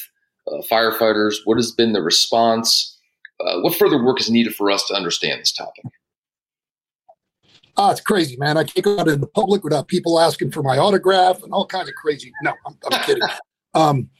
uh, 0.46 0.62
firefighters? 0.70 1.36
What 1.44 1.56
has 1.56 1.72
been 1.72 1.92
the 1.92 2.02
response? 2.02 2.98
Uh, 3.40 3.60
what 3.60 3.74
further 3.74 4.02
work 4.02 4.20
is 4.20 4.30
needed 4.30 4.54
for 4.54 4.70
us 4.70 4.86
to 4.86 4.94
understand 4.94 5.40
this 5.40 5.52
topic? 5.52 5.84
Oh, 7.76 7.90
it's 7.90 8.00
crazy, 8.00 8.36
man. 8.36 8.58
I 8.58 8.64
can't 8.64 8.84
go 8.84 8.98
out 8.98 9.08
in 9.08 9.20
the 9.20 9.26
public 9.26 9.64
without 9.64 9.88
people 9.88 10.20
asking 10.20 10.50
for 10.50 10.62
my 10.62 10.76
autograph 10.76 11.42
and 11.42 11.52
all 11.52 11.66
kinds 11.66 11.88
of 11.88 11.94
crazy. 11.94 12.30
No, 12.42 12.52
I'm, 12.66 12.78
I'm 12.90 13.02
kidding. 13.04 13.22
Um, 13.74 14.10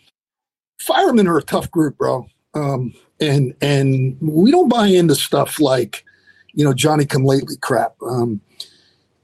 firemen 0.80 1.26
are 1.26 1.36
a 1.36 1.42
tough 1.42 1.70
group, 1.70 1.98
bro. 1.98 2.26
Um, 2.54 2.94
and 3.20 3.54
and 3.60 4.16
we 4.22 4.50
don't 4.50 4.70
buy 4.70 4.86
into 4.86 5.14
stuff 5.14 5.60
like, 5.60 6.06
you 6.54 6.64
know, 6.64 6.72
Johnny 6.72 7.04
come 7.04 7.26
lately 7.26 7.56
crap. 7.60 7.94
Um, 8.00 8.40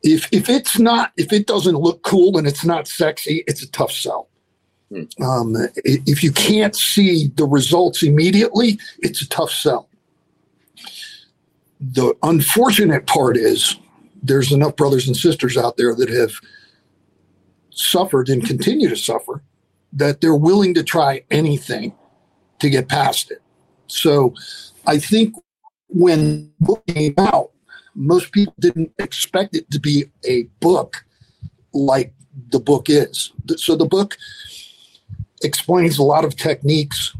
if 0.02 0.28
if 0.32 0.48
it's 0.48 0.78
not 0.78 1.12
if 1.16 1.32
it 1.32 1.46
doesn't 1.46 1.76
look 1.76 2.02
cool 2.02 2.38
and 2.38 2.46
it's 2.46 2.64
not 2.64 2.88
sexy, 2.88 3.44
it's 3.46 3.62
a 3.62 3.70
tough 3.70 3.92
sell. 3.92 4.28
Hmm. 4.90 5.04
Um, 5.22 5.56
if 5.84 6.22
you 6.22 6.32
can't 6.32 6.74
see 6.74 7.28
the 7.36 7.44
results 7.44 8.02
immediately, 8.02 8.78
it's 9.00 9.22
a 9.22 9.28
tough 9.28 9.50
sell. 9.50 9.88
The 11.80 12.14
unfortunate 12.22 13.06
part 13.06 13.36
is 13.36 13.76
there's 14.22 14.52
enough 14.52 14.76
brothers 14.76 15.06
and 15.06 15.16
sisters 15.16 15.56
out 15.56 15.76
there 15.76 15.94
that 15.94 16.08
have 16.08 16.32
suffered 17.70 18.28
and 18.28 18.44
continue 18.44 18.88
to 18.88 18.96
suffer 18.96 19.42
that 19.92 20.20
they're 20.20 20.34
willing 20.34 20.74
to 20.74 20.82
try 20.82 21.22
anything 21.30 21.94
to 22.58 22.68
get 22.68 22.88
past 22.88 23.30
it. 23.30 23.40
So 23.86 24.34
I 24.86 24.98
think 24.98 25.34
when 25.88 26.52
book 26.60 26.84
came 26.86 27.14
out, 27.18 27.52
most 27.98 28.30
people 28.30 28.54
didn't 28.60 28.92
expect 28.98 29.56
it 29.56 29.68
to 29.72 29.80
be 29.80 30.04
a 30.24 30.44
book 30.60 31.04
like 31.72 32.12
the 32.50 32.60
book 32.60 32.88
is. 32.88 33.32
So 33.56 33.74
the 33.74 33.86
book 33.86 34.16
explains 35.42 35.98
a 35.98 36.04
lot 36.04 36.24
of 36.24 36.36
techniques 36.36 37.12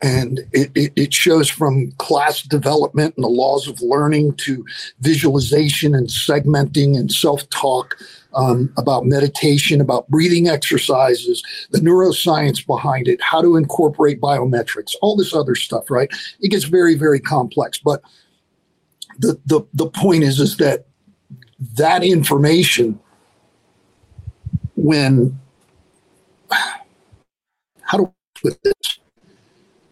and 0.00 0.40
it, 0.52 0.70
it, 0.74 0.92
it, 0.96 1.12
shows 1.12 1.48
from 1.50 1.92
class 1.98 2.40
development 2.40 3.14
and 3.16 3.24
the 3.24 3.28
laws 3.28 3.68
of 3.68 3.82
learning 3.82 4.34
to 4.36 4.64
visualization 5.00 5.94
and 5.94 6.08
segmenting 6.08 6.98
and 6.98 7.12
self-talk 7.12 7.98
um, 8.34 8.72
about 8.78 9.04
meditation 9.04 9.82
about 9.82 10.08
breathing 10.08 10.48
exercises 10.48 11.42
the 11.70 11.80
neuroscience 11.80 12.66
behind 12.66 13.08
it 13.08 13.20
how 13.20 13.42
to 13.42 13.56
incorporate 13.56 14.22
biometrics 14.22 14.94
all 15.02 15.16
this 15.16 15.34
other 15.34 15.54
stuff 15.54 15.90
right 15.90 16.10
it 16.40 16.48
gets 16.48 16.64
very 16.64 16.94
very 16.94 17.20
complex 17.20 17.78
but 17.78 18.00
the, 19.18 19.40
the, 19.46 19.62
the 19.72 19.86
point 19.86 20.24
is 20.24 20.40
is 20.40 20.56
that 20.58 20.86
that 21.76 22.02
information 22.02 22.98
when 24.76 25.38
how 27.82 27.98
do 27.98 28.12
with 28.42 28.60
this 28.62 28.98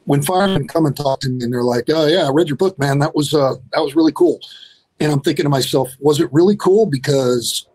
when 0.05 0.23
firemen 0.23 0.67
come 0.67 0.87
and 0.87 0.97
talk 0.97 1.21
to 1.21 1.29
me 1.29 1.45
and 1.45 1.53
they're 1.53 1.63
like, 1.63 1.85
"Oh 1.89 2.07
yeah, 2.07 2.27
I 2.27 2.31
read 2.31 2.49
your 2.49 2.57
book, 2.57 2.79
man. 2.79 2.99
That 2.99 3.15
was 3.15 3.35
uh, 3.35 3.55
that 3.73 3.81
was 3.81 3.95
really 3.95 4.13
cool," 4.13 4.41
and 5.01 5.13
I'm 5.13 5.21
thinking 5.21 5.45
to 5.45 5.49
myself, 5.49 5.91
"Was 6.01 6.21
it 6.21 6.33
really 6.33 6.57
cool?" 6.57 6.87
Because 6.87 7.67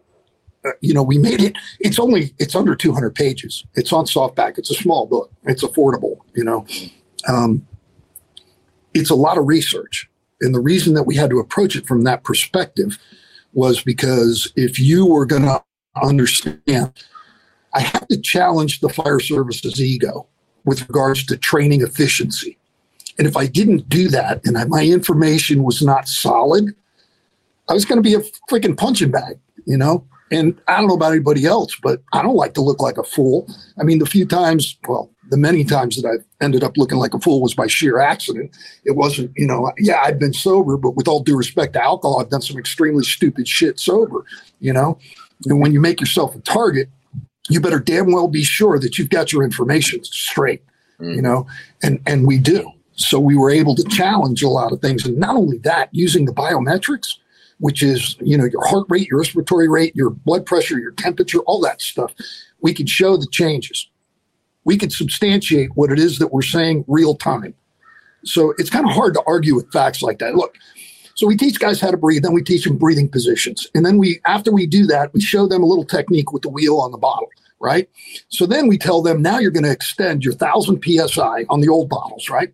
uh, 0.66 0.72
you 0.82 0.94
know 0.94 1.04
we 1.04 1.18
made 1.18 1.42
it. 1.42 1.58
It's 1.80 2.00
only 2.00 2.34
it's 2.38 2.56
under 2.56 2.76
200 2.76 3.16
pages. 3.16 3.66
It's 3.76 3.94
on 3.94 4.06
softback. 4.06 4.58
It's 4.58 4.70
a 4.70 4.76
small 4.76 5.06
book. 5.06 5.32
It's 5.44 5.64
affordable. 5.64 6.18
You 6.36 6.44
know, 6.44 6.66
um, 7.28 7.66
it's 8.94 9.10
a 9.10 9.16
lot 9.16 9.38
of 9.38 9.48
research, 9.48 10.10
and 10.42 10.54
the 10.54 10.60
reason 10.60 10.94
that 10.94 11.04
we 11.04 11.16
had 11.16 11.30
to 11.30 11.40
approach 11.40 11.76
it 11.76 11.88
from 11.88 12.04
that 12.04 12.24
perspective 12.24 12.98
was 13.54 13.82
because 13.82 14.52
if 14.56 14.80
you 14.80 15.06
were 15.06 15.26
going 15.26 15.44
to 15.44 15.64
understand, 16.02 16.92
I 17.74 17.82
had 17.82 18.08
to 18.10 18.22
challenge 18.22 18.80
the 18.80 18.90
fire 18.90 19.20
service's 19.20 19.82
ego 19.82 20.28
with 20.66 20.88
regards 20.88 21.26
to 21.26 21.38
training 21.38 21.82
efficiency. 21.82 22.58
And 23.18 23.28
if 23.28 23.36
I 23.36 23.48
didn't 23.48 23.90
do 23.90 24.10
that 24.10 24.42
and 24.46 24.58
I, 24.58 24.66
my 24.66 24.86
information 24.86 25.64
was 25.64 25.82
not 25.82 26.08
solid, 26.08 26.76
I 27.70 27.74
was 27.74 27.86
going 27.86 28.02
to 28.02 28.08
be 28.08 28.14
a 28.14 28.22
freaking 28.50 28.78
punching 28.78 29.12
bag, 29.12 29.40
you 29.66 29.78
know? 29.78 30.06
And 30.30 30.60
I 30.68 30.78
don't 30.78 30.88
know 30.88 30.96
about 30.96 31.14
anybody 31.14 31.46
else, 31.46 31.76
but 31.82 32.02
I 32.14 32.22
don't 32.22 32.36
like 32.36 32.54
to 32.56 32.62
look 32.62 32.82
like 32.82 32.98
a 32.98 33.04
fool. 33.04 33.48
I 33.80 33.84
mean, 33.84 34.00
the 34.00 34.06
few 34.06 34.26
times, 34.26 34.78
well, 34.88 35.10
the 35.30 35.38
many 35.38 35.64
times 35.64 36.02
that 36.02 36.08
I've 36.08 36.26
ended 36.42 36.64
up 36.64 36.78
looking 36.78 36.98
like 36.98 37.14
a 37.14 37.20
fool 37.20 37.42
was 37.42 37.54
by 37.54 37.68
sheer 37.68 38.00
accident. 38.00 38.56
It 38.86 38.96
wasn't, 38.96 39.32
you 39.36 39.46
know, 39.46 39.72
yeah, 39.78 40.02
I've 40.04 40.20
been 40.20 40.34
sober, 40.34 40.78
but 40.78 40.96
with 40.96 41.08
all 41.08 41.22
due 41.22 41.38
respect 41.38 41.74
to 41.74 41.84
alcohol, 41.84 42.22
I've 42.22 42.30
done 42.30 42.42
some 42.42 42.58
extremely 42.58 43.04
stupid 43.04 43.48
shit 43.48 43.80
sober, 43.80 44.26
you 44.60 44.74
know? 44.74 44.98
And 45.46 45.60
when 45.60 45.74
you 45.74 45.80
make 45.80 46.00
yourself 46.00 46.36
a 46.36 46.40
target, 46.40 46.90
you 47.50 47.62
better 47.62 47.80
damn 47.80 48.12
well 48.12 48.28
be 48.28 48.44
sure 48.44 48.80
that 48.80 48.98
you've 48.98 49.10
got 49.10 49.32
your 49.32 49.44
information 49.44 50.04
straight, 50.04 50.64
mm. 51.00 51.16
you 51.16 51.22
know, 51.22 51.48
and 51.84 52.02
and 52.06 52.28
we 52.28 52.38
do. 52.38 52.70
So 52.94 53.20
we 53.20 53.36
were 53.36 53.52
able 53.52 53.76
to 53.76 53.84
challenge 53.84 54.42
a 54.42 54.50
lot 54.50 54.72
of 54.72 54.82
things, 54.82 55.06
and 55.06 55.18
not 55.18 55.36
only 55.36 55.60
that, 55.60 55.90
using 55.92 56.26
the 56.26 56.34
biometrics, 56.34 57.16
which 57.60 57.84
is 57.84 58.18
you 58.20 58.38
know 58.38 58.46
your 58.46 58.66
heart 58.68 58.88
rate, 58.90 59.08
your 59.08 59.20
respiratory 59.20 59.70
rate, 59.70 59.96
your 59.96 60.10
blood 60.10 60.46
pressure, 60.46 60.80
your 60.80 60.92
temperature, 60.92 61.40
all 61.42 61.62
that 61.62 61.82
stuff. 61.82 62.14
We 62.62 62.74
could 62.74 62.90
show 62.90 63.18
the 63.18 63.28
changes. 63.32 63.90
We 64.68 64.78
could 64.78 64.92
substantiate 64.92 65.70
what 65.76 65.92
it 65.94 65.98
is 65.98 66.20
that 66.20 66.34
we're 66.34 66.42
saying 66.42 66.84
real 66.88 67.16
time. 67.16 67.56
So 68.26 68.54
it's 68.58 68.70
kind 68.70 68.86
of 68.86 68.92
hard 68.92 69.14
to 69.14 69.24
argue 69.26 69.56
with 69.56 69.72
facts 69.72 70.02
like 70.02 70.20
that. 70.20 70.36
Look, 70.36 70.56
so 71.16 71.26
we 71.26 71.38
teach 71.38 71.58
guys 71.58 71.80
how 71.80 71.90
to 71.90 71.96
breathe, 71.96 72.24
then 72.24 72.34
we 72.34 72.44
teach 72.44 72.66
them 72.66 72.78
breathing 72.78 73.08
positions. 73.08 73.66
And 73.74 73.86
then 73.86 73.98
we, 73.98 74.20
after 74.26 74.52
we 74.52 74.68
do 74.68 74.86
that, 74.88 75.14
we 75.14 75.22
show 75.22 75.48
them 75.48 75.64
a 75.64 75.66
little 75.66 75.86
technique 75.86 76.34
with 76.34 76.42
the 76.42 76.50
wheel 76.50 76.80
on 76.80 76.92
the 76.92 76.98
bottle, 76.98 77.30
right? 77.62 77.90
So 78.28 78.46
then 78.46 78.68
we 78.68 78.78
tell 78.78 79.02
them, 79.02 79.22
now 79.22 79.40
you're 79.40 79.52
going 79.52 79.64
to 79.64 79.72
extend 79.72 80.26
your 80.26 80.34
1,000 80.34 80.84
PSI 80.84 81.46
on 81.50 81.62
the 81.62 81.70
old 81.70 81.88
bottles, 81.88 82.30
right? 82.30 82.54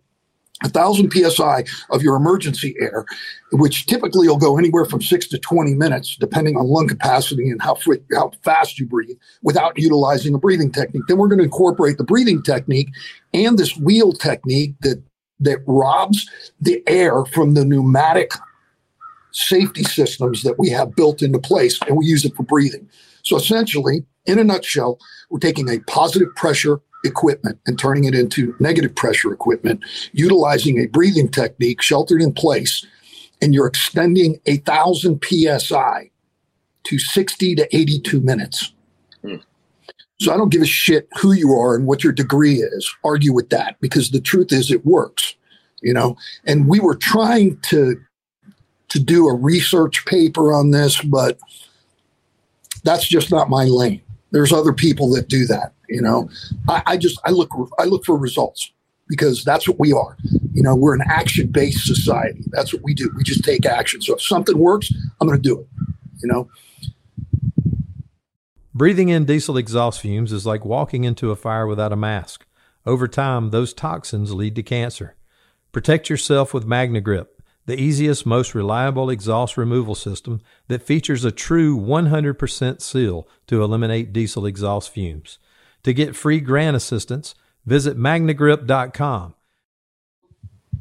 A 0.62 0.68
thousand 0.68 1.12
psi 1.12 1.64
of 1.90 2.02
your 2.02 2.14
emergency 2.14 2.76
air, 2.80 3.04
which 3.52 3.86
typically 3.86 4.28
will 4.28 4.38
go 4.38 4.56
anywhere 4.56 4.84
from 4.84 5.02
six 5.02 5.26
to 5.28 5.38
20 5.38 5.74
minutes, 5.74 6.16
depending 6.16 6.56
on 6.56 6.68
lung 6.68 6.86
capacity 6.86 7.50
and 7.50 7.60
how, 7.60 7.76
how 8.12 8.30
fast 8.42 8.78
you 8.78 8.86
breathe, 8.86 9.16
without 9.42 9.76
utilizing 9.76 10.32
a 10.32 10.38
breathing 10.38 10.70
technique. 10.70 11.02
Then 11.08 11.18
we're 11.18 11.28
going 11.28 11.40
to 11.40 11.44
incorporate 11.44 11.98
the 11.98 12.04
breathing 12.04 12.40
technique 12.40 12.88
and 13.34 13.58
this 13.58 13.76
wheel 13.76 14.12
technique 14.12 14.74
that 14.80 15.02
that 15.40 15.58
robs 15.66 16.28
the 16.60 16.82
air 16.86 17.24
from 17.26 17.54
the 17.54 17.64
pneumatic 17.64 18.32
safety 19.32 19.82
systems 19.82 20.42
that 20.42 20.58
we 20.58 20.68
have 20.70 20.94
built 20.94 21.22
into 21.22 21.38
place 21.38 21.78
and 21.86 21.96
we 21.96 22.06
use 22.06 22.24
it 22.24 22.34
for 22.36 22.44
breathing. 22.44 22.88
So 23.22 23.36
essentially, 23.36 24.04
in 24.26 24.38
a 24.38 24.44
nutshell, 24.44 24.98
we're 25.30 25.40
taking 25.40 25.68
a 25.68 25.80
positive 25.80 26.34
pressure 26.36 26.80
equipment 27.04 27.58
and 27.66 27.78
turning 27.78 28.04
it 28.04 28.14
into 28.14 28.56
negative 28.58 28.94
pressure 28.94 29.32
equipment, 29.32 29.84
utilizing 30.12 30.78
a 30.78 30.86
breathing 30.86 31.28
technique 31.28 31.82
sheltered 31.82 32.22
in 32.22 32.32
place, 32.32 32.84
and 33.40 33.54
you're 33.54 33.66
extending 33.66 34.40
a 34.46 34.58
thousand 34.58 35.22
psi 35.24 36.10
to 36.84 36.98
60 36.98 37.54
to 37.56 37.76
82 37.76 38.20
minutes. 38.20 38.72
Hmm. 39.22 39.36
So 40.20 40.32
I 40.32 40.36
don't 40.36 40.50
give 40.50 40.62
a 40.62 40.66
shit 40.66 41.08
who 41.20 41.32
you 41.32 41.52
are 41.52 41.74
and 41.74 41.86
what 41.86 42.04
your 42.04 42.12
degree 42.12 42.56
is. 42.56 42.94
Argue 43.04 43.32
with 43.32 43.50
that 43.50 43.76
because 43.80 44.10
the 44.10 44.20
truth 44.20 44.52
is 44.52 44.70
it 44.70 44.86
works, 44.86 45.34
you 45.82 45.92
know. 45.92 46.16
And 46.46 46.68
we 46.68 46.80
were 46.80 46.94
trying 46.94 47.58
to 47.62 48.00
to 48.90 49.00
do 49.00 49.26
a 49.28 49.34
research 49.34 50.06
paper 50.06 50.52
on 50.52 50.70
this, 50.70 51.00
but 51.02 51.38
that's 52.84 53.08
just 53.08 53.30
not 53.30 53.50
my 53.50 53.64
lane. 53.64 54.00
There's 54.30 54.52
other 54.52 54.72
people 54.72 55.10
that 55.14 55.28
do 55.28 55.46
that. 55.46 55.73
You 55.88 56.02
know, 56.02 56.28
I, 56.68 56.82
I 56.86 56.96
just 56.96 57.18
I 57.24 57.30
look 57.30 57.50
I 57.78 57.84
look 57.84 58.04
for 58.04 58.16
results 58.16 58.72
because 59.08 59.44
that's 59.44 59.68
what 59.68 59.78
we 59.78 59.92
are. 59.92 60.16
You 60.52 60.62
know, 60.62 60.74
we're 60.74 60.94
an 60.94 61.02
action 61.06 61.48
based 61.48 61.86
society. 61.86 62.44
That's 62.48 62.72
what 62.72 62.82
we 62.82 62.94
do. 62.94 63.10
We 63.16 63.22
just 63.22 63.44
take 63.44 63.66
action. 63.66 64.00
So 64.00 64.14
if 64.14 64.22
something 64.22 64.58
works, 64.58 64.92
I'm 65.20 65.28
going 65.28 65.40
to 65.40 65.48
do 65.48 65.60
it. 65.60 65.66
you 66.22 66.28
know. 66.28 66.48
Breathing 68.74 69.08
in 69.08 69.24
diesel 69.24 69.56
exhaust 69.56 70.00
fumes 70.00 70.32
is 70.32 70.46
like 70.46 70.64
walking 70.64 71.04
into 71.04 71.30
a 71.30 71.36
fire 71.36 71.66
without 71.66 71.92
a 71.92 71.96
mask. 71.96 72.46
Over 72.86 73.06
time, 73.06 73.50
those 73.50 73.72
toxins 73.72 74.34
lead 74.34 74.56
to 74.56 74.62
cancer. 74.62 75.14
Protect 75.70 76.10
yourself 76.10 76.52
with 76.52 76.66
MagneGrip, 76.66 77.26
the 77.66 77.80
easiest, 77.80 78.26
most 78.26 78.54
reliable 78.54 79.10
exhaust 79.10 79.56
removal 79.56 79.94
system 79.94 80.40
that 80.68 80.82
features 80.82 81.24
a 81.24 81.30
true 81.30 81.78
100% 81.78 82.80
seal 82.82 83.28
to 83.46 83.62
eliminate 83.62 84.12
diesel 84.12 84.44
exhaust 84.44 84.90
fumes. 84.90 85.38
To 85.84 85.92
get 85.92 86.16
free 86.16 86.40
grant 86.40 86.76
assistance, 86.76 87.34
visit 87.66 87.96
magnegrip.com. 87.96 89.34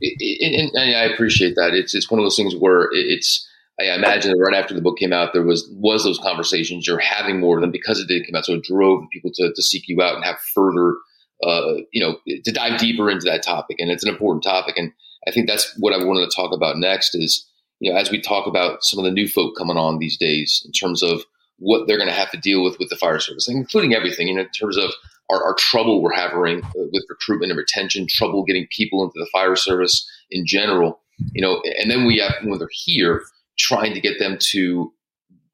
And, 0.01 0.71
and, 0.75 0.95
I 0.95 1.03
appreciate 1.03 1.55
that. 1.55 1.73
It's 1.73 1.93
it's 1.93 2.09
one 2.11 2.19
of 2.19 2.25
those 2.25 2.35
things 2.35 2.55
where 2.55 2.89
it's. 2.91 3.47
I 3.79 3.95
imagine 3.95 4.31
that 4.31 4.37
right 4.37 4.53
after 4.53 4.75
the 4.75 4.81
book 4.81 4.97
came 4.97 5.13
out, 5.13 5.33
there 5.33 5.43
was 5.43 5.67
was 5.73 6.03
those 6.03 6.19
conversations. 6.19 6.85
You're 6.85 6.99
having 6.99 7.39
more 7.39 7.57
of 7.57 7.61
them 7.61 7.71
because 7.71 7.99
it 7.99 8.07
did 8.07 8.25
come 8.25 8.35
out, 8.35 8.45
so 8.45 8.53
it 8.53 8.63
drove 8.63 9.03
people 9.11 9.31
to 9.35 9.51
to 9.53 9.61
seek 9.61 9.87
you 9.87 10.01
out 10.01 10.15
and 10.15 10.23
have 10.23 10.39
further, 10.53 10.95
uh, 11.43 11.75
you 11.91 12.01
know, 12.01 12.17
to 12.27 12.51
dive 12.51 12.79
deeper 12.79 13.09
into 13.09 13.25
that 13.25 13.43
topic. 13.43 13.77
And 13.79 13.89
it's 13.89 14.03
an 14.03 14.09
important 14.09 14.43
topic. 14.43 14.77
And 14.77 14.91
I 15.27 15.31
think 15.31 15.47
that's 15.47 15.73
what 15.79 15.93
I 15.93 16.03
wanted 16.03 16.29
to 16.29 16.35
talk 16.35 16.53
about 16.53 16.77
next. 16.77 17.15
Is 17.15 17.49
you 17.79 17.91
know, 17.91 17.97
as 17.97 18.11
we 18.11 18.21
talk 18.21 18.45
about 18.45 18.83
some 18.83 18.99
of 18.99 19.05
the 19.05 19.11
new 19.11 19.27
folk 19.27 19.57
coming 19.57 19.77
on 19.77 19.99
these 19.99 20.17
days 20.17 20.61
in 20.65 20.71
terms 20.71 21.01
of 21.01 21.23
what 21.63 21.88
they're 21.88 21.97
going 21.97 22.10
to 22.10 22.15
have 22.15 22.32
to 22.32 22.38
deal 22.38 22.63
with 22.63 22.78
with 22.78 22.89
the 22.89 22.95
fire 22.95 23.19
service, 23.19 23.47
including 23.47 23.93
everything, 23.93 24.28
you 24.28 24.36
know, 24.36 24.41
in 24.41 24.49
terms 24.49 24.78
of 24.78 24.91
our, 25.32 25.41
our 25.43 25.56
trouble 25.56 26.02
we're 26.02 26.13
having 26.13 26.63
uh, 26.63 26.69
with 26.73 27.06
recruitment 27.10 27.52
and 27.52 27.58
retention, 27.58 28.06
trouble 28.08 28.43
getting 28.43 28.67
people 28.69 29.04
into 29.04 29.17
the 29.17 29.30
fire 29.32 29.56
service 29.56 30.06
in 30.30 30.45
general, 30.45 30.99
you 31.32 31.41
know, 31.41 31.62
and 31.80 31.89
then 31.89 32.06
we 32.06 32.17
have 32.17 32.36
when 32.43 32.60
they're 32.60 32.67
here 32.71 33.23
trying 33.58 33.93
to 33.93 34.02
get 34.02 34.19
them 34.19 34.38
to, 34.39 34.91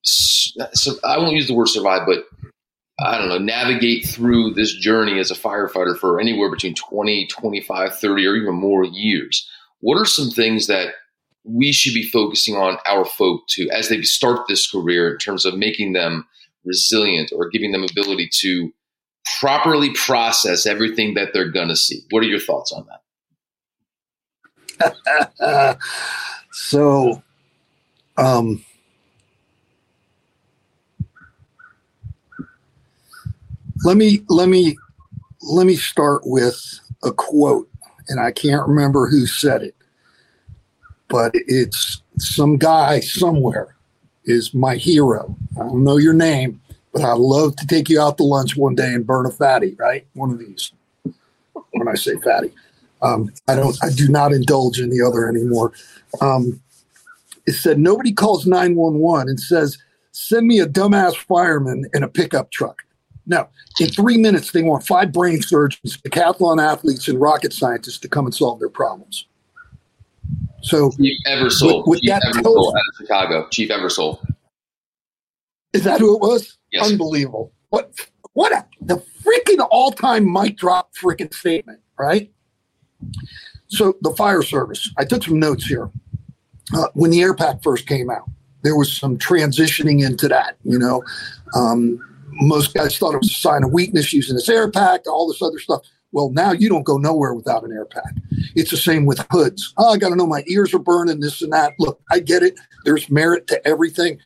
so 0.01 0.93
I 1.03 1.17
won't 1.19 1.33
use 1.33 1.47
the 1.47 1.53
word 1.53 1.67
survive, 1.67 2.07
but 2.07 2.25
I 2.99 3.17
don't 3.17 3.29
know, 3.29 3.37
navigate 3.37 4.07
through 4.07 4.55
this 4.55 4.73
journey 4.73 5.19
as 5.19 5.31
a 5.31 5.35
firefighter 5.35 5.97
for 5.97 6.19
anywhere 6.19 6.49
between 6.49 6.75
20, 6.75 7.27
25, 7.27 7.99
30, 7.99 8.25
or 8.25 8.35
even 8.35 8.55
more 8.55 8.83
years. 8.83 9.47
What 9.81 9.97
are 9.97 10.05
some 10.05 10.29
things 10.29 10.67
that 10.67 10.93
we 11.43 11.71
should 11.71 11.93
be 11.93 12.07
focusing 12.07 12.55
on 12.55 12.77
our 12.85 13.05
folk 13.05 13.47
too 13.47 13.69
as 13.71 13.89
they 13.89 14.01
start 14.01 14.47
this 14.47 14.69
career 14.69 15.11
in 15.11 15.17
terms 15.17 15.45
of 15.45 15.57
making 15.57 15.93
them 15.93 16.27
resilient 16.65 17.31
or 17.33 17.49
giving 17.49 17.71
them 17.71 17.83
ability 17.83 18.29
to 18.31 18.71
properly 19.39 19.91
process 19.93 20.65
everything 20.65 21.13
that 21.13 21.33
they're 21.33 21.49
going 21.49 21.67
to 21.67 21.75
see. 21.75 22.01
What 22.09 22.23
are 22.23 22.27
your 22.27 22.39
thoughts 22.39 22.71
on 22.71 22.87
that? 22.87 22.99
so, 26.51 27.21
um, 28.17 28.63
let 33.83 33.97
me 33.97 34.23
let 34.29 34.49
me 34.49 34.77
let 35.41 35.65
me 35.65 35.75
start 35.75 36.21
with 36.25 36.79
a 37.03 37.11
quote, 37.11 37.69
and 38.07 38.19
I 38.19 38.31
can't 38.31 38.67
remember 38.67 39.07
who 39.07 39.25
said 39.25 39.63
it, 39.63 39.75
but 41.09 41.31
it's 41.33 42.01
some 42.17 42.57
guy 42.57 42.99
somewhere 42.99 43.75
is 44.25 44.53
my 44.53 44.75
hero. 44.75 45.35
I 45.55 45.59
don't 45.61 45.83
know 45.83 45.97
your 45.97 46.13
name, 46.13 46.61
but 46.93 47.01
I'd 47.01 47.17
love 47.17 47.55
to 47.57 47.67
take 47.67 47.89
you 47.89 47.99
out 47.99 48.17
to 48.17 48.23
lunch 48.23 48.55
one 48.55 48.75
day 48.75 48.93
and 48.93 49.05
burn 49.05 49.25
a 49.25 49.31
fatty, 49.31 49.75
right? 49.79 50.05
One 50.13 50.31
of 50.31 50.39
these. 50.39 50.71
When 51.71 51.87
I 51.87 51.95
say 51.95 52.15
fatty, 52.17 52.51
um, 53.01 53.31
I 53.47 53.55
don't. 53.55 53.77
I 53.83 53.89
do 53.89 54.07
not 54.07 54.31
indulge 54.31 54.79
in 54.79 54.89
the 54.89 55.01
other 55.01 55.27
anymore. 55.27 55.73
Um, 56.21 56.59
it 57.45 57.53
said 57.53 57.79
nobody 57.79 58.11
calls 58.11 58.45
nine 58.45 58.75
one 58.75 58.95
one 58.95 59.29
and 59.29 59.39
says, 59.39 59.77
"Send 60.11 60.47
me 60.47 60.59
a 60.59 60.67
dumbass 60.67 61.15
fireman 61.15 61.85
in 61.93 62.03
a 62.03 62.07
pickup 62.07 62.51
truck." 62.51 62.83
No, 63.27 63.47
in 63.79 63.89
three 63.89 64.17
minutes 64.17 64.51
they 64.51 64.63
want 64.63 64.85
five 64.85 65.11
brain 65.11 65.41
surgeons, 65.41 65.97
decathlon 65.97 66.61
athletes, 66.61 67.07
and 67.07 67.21
rocket 67.21 67.53
scientists 67.53 67.99
to 67.99 68.09
come 68.09 68.25
and 68.25 68.33
solve 68.33 68.59
their 68.59 68.69
problems. 68.69 69.25
So, 70.61 70.91
Chief 70.91 71.17
Eversole, 71.27 71.87
with, 71.87 71.87
with 71.87 72.01
Chief 72.01 72.11
Eversole 72.11 72.69
out 72.69 72.75
of 72.75 72.97
Chicago, 72.97 73.47
Chief 73.49 73.69
Eversole. 73.69 74.19
Is 75.73 75.83
that 75.83 75.99
who 75.99 76.15
it 76.15 76.21
was? 76.21 76.57
Yes. 76.71 76.89
Unbelievable. 76.89 77.51
What 77.69 77.93
what 78.33 78.51
a, 78.51 78.65
the 78.81 79.03
freaking 79.23 79.65
all-time 79.71 80.31
mic 80.31 80.57
drop 80.57 80.93
freaking 80.95 81.33
statement, 81.33 81.79
right? 81.97 82.31
So 83.67 83.95
the 84.01 84.11
fire 84.11 84.41
service. 84.41 84.89
I 84.97 85.05
took 85.05 85.23
some 85.23 85.39
notes 85.39 85.65
here. 85.65 85.89
Uh, 86.73 86.87
when 86.93 87.11
the 87.11 87.21
air 87.21 87.33
pack 87.33 87.63
first 87.63 87.87
came 87.87 88.09
out, 88.09 88.29
there 88.61 88.75
was 88.75 88.95
some 88.95 89.17
transitioning 89.17 90.05
into 90.05 90.27
that. 90.27 90.57
You 90.63 90.79
know, 90.79 91.03
um, 91.55 91.99
most 92.31 92.73
guys 92.73 92.97
thought 92.97 93.13
it 93.13 93.19
was 93.19 93.31
a 93.31 93.35
sign 93.35 93.63
of 93.63 93.71
weakness 93.71 94.13
using 94.13 94.35
this 94.35 94.49
air 94.49 94.69
pack, 94.69 95.07
all 95.07 95.27
this 95.27 95.41
other 95.41 95.59
stuff. 95.59 95.81
Well, 96.11 96.31
now 96.31 96.51
you 96.51 96.69
don't 96.69 96.83
go 96.83 96.97
nowhere 96.97 97.33
without 97.33 97.63
an 97.63 97.71
air 97.71 97.85
pack. 97.85 98.13
It's 98.55 98.71
the 98.71 98.77
same 98.77 99.05
with 99.05 99.23
hoods. 99.29 99.73
Oh, 99.77 99.93
I 99.93 99.97
got 99.97 100.09
to 100.09 100.15
know 100.15 100.25
my 100.25 100.43
ears 100.47 100.73
are 100.73 100.79
burning, 100.79 101.19
this 101.19 101.41
and 101.41 101.53
that. 101.53 101.75
Look, 101.77 102.01
I 102.09 102.19
get 102.19 102.41
it. 102.41 102.59
There's 102.83 103.09
merit 103.09 103.47
to 103.47 103.67
everything, 103.67 104.19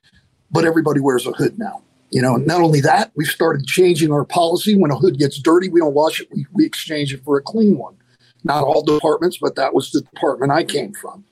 but 0.52 0.66
everybody 0.66 1.02
wears 1.02 1.28
a 1.28 1.32
hood 1.32 1.60
now. 1.60 1.82
You 2.12 2.22
know, 2.22 2.38
not 2.38 2.62
only 2.62 2.80
that, 2.82 3.12
we've 3.16 3.28
started 3.28 3.66
changing 3.66 4.12
our 4.12 4.24
policy. 4.24 4.78
When 4.78 4.92
a 4.92 4.96
hood 4.96 5.18
gets 5.18 5.40
dirty, 5.40 5.68
we 5.68 5.80
don't 5.80 5.96
wash 5.96 6.22
it, 6.22 6.28
we, 6.32 6.46
we 6.54 6.66
exchange 6.66 7.14
it 7.14 7.24
for 7.26 7.38
a 7.38 7.42
clean 7.42 7.78
one. 7.78 7.98
Not 8.44 8.64
all 8.64 8.84
departments, 8.84 9.40
but 9.42 9.56
that 9.56 9.74
was 9.74 9.92
the 9.92 10.02
department 10.02 10.52
I 10.52 10.64
came 10.64 10.94
from. 10.94 11.26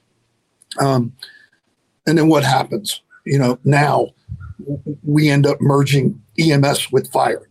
Um, 0.79 1.13
and 2.07 2.17
then 2.17 2.27
what 2.27 2.43
happens? 2.43 3.01
You 3.25 3.37
know, 3.37 3.59
now 3.63 4.09
we 5.03 5.29
end 5.29 5.45
up 5.45 5.61
merging 5.61 6.21
EMS 6.39 6.91
with 6.91 7.11
fire, 7.11 7.47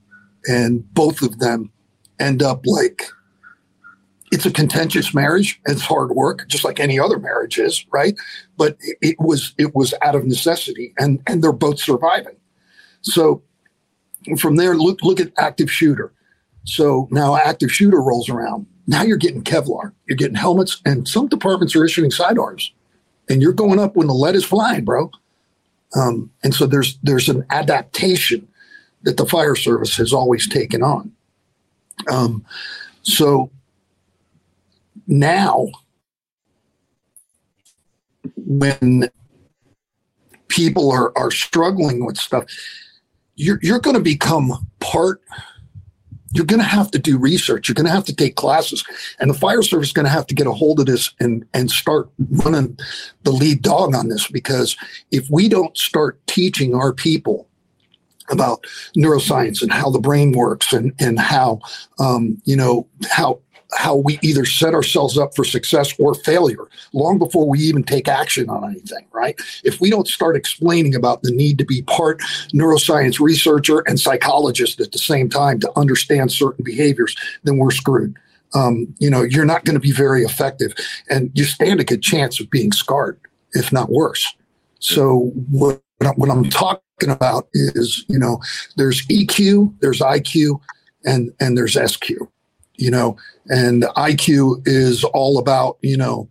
and 0.46 0.92
both 0.92 1.22
of 1.22 1.38
them 1.38 1.70
end 2.20 2.42
up 2.42 2.62
like 2.66 3.10
it's 4.30 4.46
a 4.46 4.50
contentious 4.50 5.12
marriage. 5.12 5.60
It's 5.66 5.82
hard 5.82 6.10
work, 6.10 6.46
just 6.48 6.64
like 6.64 6.78
any 6.78 7.00
other 7.00 7.18
marriage 7.18 7.58
is, 7.58 7.84
right? 7.90 8.14
But 8.56 8.76
it 8.80 9.16
was 9.18 9.54
it 9.58 9.74
was 9.74 9.92
out 10.02 10.14
of 10.14 10.24
necessity, 10.24 10.94
and 10.98 11.20
and 11.26 11.42
they're 11.42 11.52
both 11.52 11.80
surviving. 11.80 12.36
So 13.02 13.42
from 14.38 14.56
there, 14.56 14.76
look 14.76 15.02
look 15.02 15.20
at 15.20 15.32
active 15.38 15.70
shooter. 15.70 16.12
So 16.64 17.08
now 17.10 17.36
active 17.36 17.72
shooter 17.72 18.00
rolls 18.00 18.28
around. 18.28 18.66
Now 18.86 19.02
you're 19.02 19.16
getting 19.16 19.42
Kevlar, 19.42 19.92
you're 20.06 20.16
getting 20.16 20.34
helmets, 20.34 20.80
and 20.84 21.08
some 21.08 21.28
departments 21.28 21.74
are 21.74 21.84
issuing 21.84 22.10
sidearms, 22.10 22.72
and 23.28 23.42
you're 23.42 23.52
going 23.52 23.78
up 23.78 23.96
when 23.96 24.06
the 24.06 24.14
lead 24.14 24.34
is 24.36 24.44
flying, 24.44 24.84
bro. 24.84 25.10
Um, 25.96 26.30
and 26.44 26.54
so 26.54 26.66
there's 26.66 26.98
there's 27.02 27.28
an 27.28 27.44
adaptation 27.50 28.46
that 29.02 29.16
the 29.16 29.26
fire 29.26 29.56
service 29.56 29.96
has 29.96 30.12
always 30.12 30.48
taken 30.48 30.82
on. 30.82 31.12
Um, 32.08 32.44
so 33.02 33.50
now, 35.06 35.68
when 38.36 39.10
people 40.48 40.90
are 40.90 41.16
are 41.16 41.30
struggling 41.30 42.04
with 42.04 42.16
stuff, 42.16 42.44
you're, 43.36 43.58
you're 43.62 43.80
going 43.80 43.96
to 43.96 44.02
become 44.02 44.66
part 44.80 45.20
you're 46.32 46.46
going 46.46 46.60
to 46.60 46.64
have 46.64 46.90
to 46.92 46.98
do 46.98 47.18
research. 47.18 47.68
You're 47.68 47.74
going 47.74 47.86
to 47.86 47.92
have 47.92 48.04
to 48.04 48.14
take 48.14 48.36
classes. 48.36 48.84
And 49.18 49.30
the 49.30 49.34
fire 49.34 49.62
service 49.62 49.88
is 49.88 49.92
going 49.92 50.04
to 50.04 50.12
have 50.12 50.26
to 50.28 50.34
get 50.34 50.46
a 50.46 50.52
hold 50.52 50.80
of 50.80 50.86
this 50.86 51.12
and 51.18 51.44
and 51.54 51.70
start 51.70 52.08
running 52.18 52.78
the 53.24 53.32
lead 53.32 53.62
dog 53.62 53.94
on 53.94 54.08
this 54.08 54.28
because 54.28 54.76
if 55.10 55.28
we 55.30 55.48
don't 55.48 55.76
start 55.76 56.24
teaching 56.26 56.74
our 56.74 56.92
people 56.92 57.48
about 58.30 58.64
neuroscience 58.96 59.62
and 59.62 59.72
how 59.72 59.90
the 59.90 60.00
brain 60.00 60.32
works 60.32 60.72
and 60.72 60.92
and 61.00 61.18
how 61.18 61.60
um, 61.98 62.40
you 62.44 62.56
know 62.56 62.86
how 63.10 63.40
how 63.72 63.96
we 63.96 64.18
either 64.22 64.44
set 64.44 64.74
ourselves 64.74 65.16
up 65.16 65.34
for 65.34 65.44
success 65.44 65.94
or 65.98 66.14
failure 66.14 66.68
long 66.92 67.18
before 67.18 67.48
we 67.48 67.58
even 67.60 67.82
take 67.82 68.08
action 68.08 68.48
on 68.48 68.64
anything, 68.64 69.06
right? 69.12 69.40
If 69.64 69.80
we 69.80 69.90
don't 69.90 70.08
start 70.08 70.36
explaining 70.36 70.94
about 70.94 71.22
the 71.22 71.30
need 71.30 71.58
to 71.58 71.64
be 71.64 71.82
part 71.82 72.20
neuroscience 72.54 73.20
researcher 73.20 73.80
and 73.86 74.00
psychologist 74.00 74.80
at 74.80 74.92
the 74.92 74.98
same 74.98 75.28
time 75.28 75.60
to 75.60 75.78
understand 75.78 76.32
certain 76.32 76.64
behaviors, 76.64 77.14
then 77.44 77.58
we're 77.58 77.70
screwed. 77.70 78.16
Um, 78.54 78.92
you 78.98 79.08
know, 79.08 79.22
you're 79.22 79.44
not 79.44 79.64
going 79.64 79.74
to 79.74 79.80
be 79.80 79.92
very 79.92 80.24
effective 80.24 80.74
and 81.08 81.30
you 81.34 81.44
stand 81.44 81.80
a 81.80 81.84
good 81.84 82.02
chance 82.02 82.40
of 82.40 82.50
being 82.50 82.72
scarred, 82.72 83.20
if 83.52 83.72
not 83.72 83.90
worse. 83.90 84.34
So 84.80 85.32
what, 85.50 85.80
what 86.16 86.30
I'm 86.30 86.50
talking 86.50 86.82
about 87.08 87.48
is, 87.54 88.04
you 88.08 88.18
know, 88.18 88.40
there's 88.76 89.06
EQ, 89.06 89.72
there's 89.80 90.00
IQ, 90.00 90.60
and, 91.06 91.32
and 91.40 91.56
there's 91.56 91.78
SQ 91.90 92.10
you 92.80 92.90
know, 92.90 93.16
and 93.48 93.82
IQ 93.96 94.66
is 94.66 95.04
all 95.04 95.38
about, 95.38 95.76
you 95.82 95.96
know, 95.96 96.28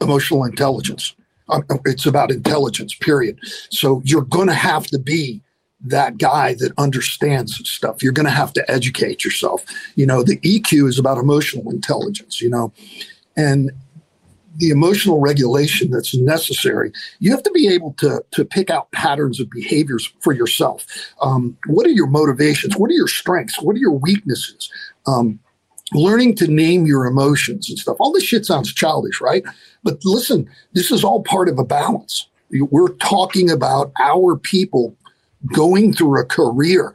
emotional 0.00 0.44
intelligence. 0.44 1.14
Um, 1.48 1.64
it's 1.84 2.04
about 2.04 2.30
intelligence, 2.30 2.94
period. 2.94 3.38
So 3.70 4.02
you're 4.04 4.22
going 4.22 4.48
to 4.48 4.54
have 4.54 4.86
to 4.88 4.98
be 4.98 5.40
that 5.86 6.18
guy 6.18 6.54
that 6.54 6.72
understands 6.78 7.56
stuff. 7.68 8.02
You're 8.02 8.12
going 8.12 8.26
to 8.26 8.32
have 8.32 8.52
to 8.54 8.70
educate 8.70 9.24
yourself. 9.24 9.64
You 9.94 10.04
know, 10.04 10.22
the 10.22 10.38
EQ 10.38 10.88
is 10.88 10.98
about 10.98 11.16
emotional 11.16 11.70
intelligence, 11.70 12.40
you 12.40 12.50
know, 12.50 12.72
and 13.36 13.70
the 14.56 14.70
emotional 14.70 15.20
regulation 15.20 15.90
that's 15.90 16.14
necessary, 16.14 16.92
you 17.18 17.30
have 17.30 17.42
to 17.42 17.50
be 17.52 17.68
able 17.68 17.92
to, 17.94 18.24
to 18.32 18.44
pick 18.44 18.70
out 18.70 18.90
patterns 18.92 19.40
of 19.40 19.50
behaviors 19.50 20.12
for 20.20 20.32
yourself. 20.32 20.86
Um, 21.22 21.56
what 21.66 21.86
are 21.86 21.90
your 21.90 22.08
motivations? 22.08 22.76
What 22.76 22.90
are 22.90 22.94
your 22.94 23.08
strengths? 23.08 23.60
What 23.60 23.76
are 23.76 23.80
your 23.80 23.92
weaknesses? 23.92 24.70
Um, 25.06 25.38
learning 25.92 26.36
to 26.36 26.46
name 26.46 26.86
your 26.86 27.06
emotions 27.06 27.68
and 27.68 27.78
stuff. 27.78 27.96
All 28.00 28.12
this 28.12 28.24
shit 28.24 28.46
sounds 28.46 28.72
childish, 28.72 29.20
right? 29.20 29.44
But 29.82 29.98
listen, 30.04 30.48
this 30.72 30.90
is 30.90 31.04
all 31.04 31.22
part 31.22 31.48
of 31.48 31.58
a 31.58 31.64
balance. 31.64 32.28
We're 32.50 32.94
talking 32.94 33.50
about 33.50 33.92
our 34.00 34.36
people 34.36 34.96
going 35.52 35.92
through 35.92 36.20
a 36.20 36.24
career. 36.24 36.94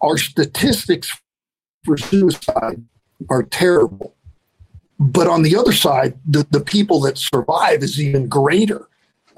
Our 0.00 0.18
statistics 0.18 1.16
for 1.84 1.96
suicide 1.96 2.84
are 3.30 3.42
terrible. 3.42 4.13
But 4.98 5.26
on 5.26 5.42
the 5.42 5.56
other 5.56 5.72
side, 5.72 6.18
the, 6.26 6.46
the 6.50 6.60
people 6.60 7.00
that 7.00 7.18
survive 7.18 7.82
is 7.82 8.00
even 8.00 8.28
greater. 8.28 8.88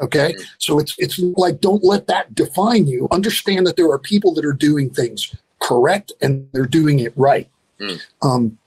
Okay. 0.01 0.35
So 0.59 0.79
it's 0.79 0.95
it's 0.99 1.19
like 1.19 1.61
don't 1.61 1.83
let 1.83 2.07
that 2.09 2.35
define 2.35 2.87
you. 2.87 3.09
Understand 3.11 3.67
that 3.67 3.77
there 3.77 3.91
are 3.91 3.99
people 3.99 4.35
that 4.35 4.45
are 4.45 4.53
doing 4.53 4.91
things 4.91 5.35
correct 5.61 6.13
and 6.21 6.47
they're 6.53 6.67
doing 6.67 6.99
it 6.99 7.13
right. 7.17 7.49
Mm. 7.81 8.01
Um, 8.23 8.59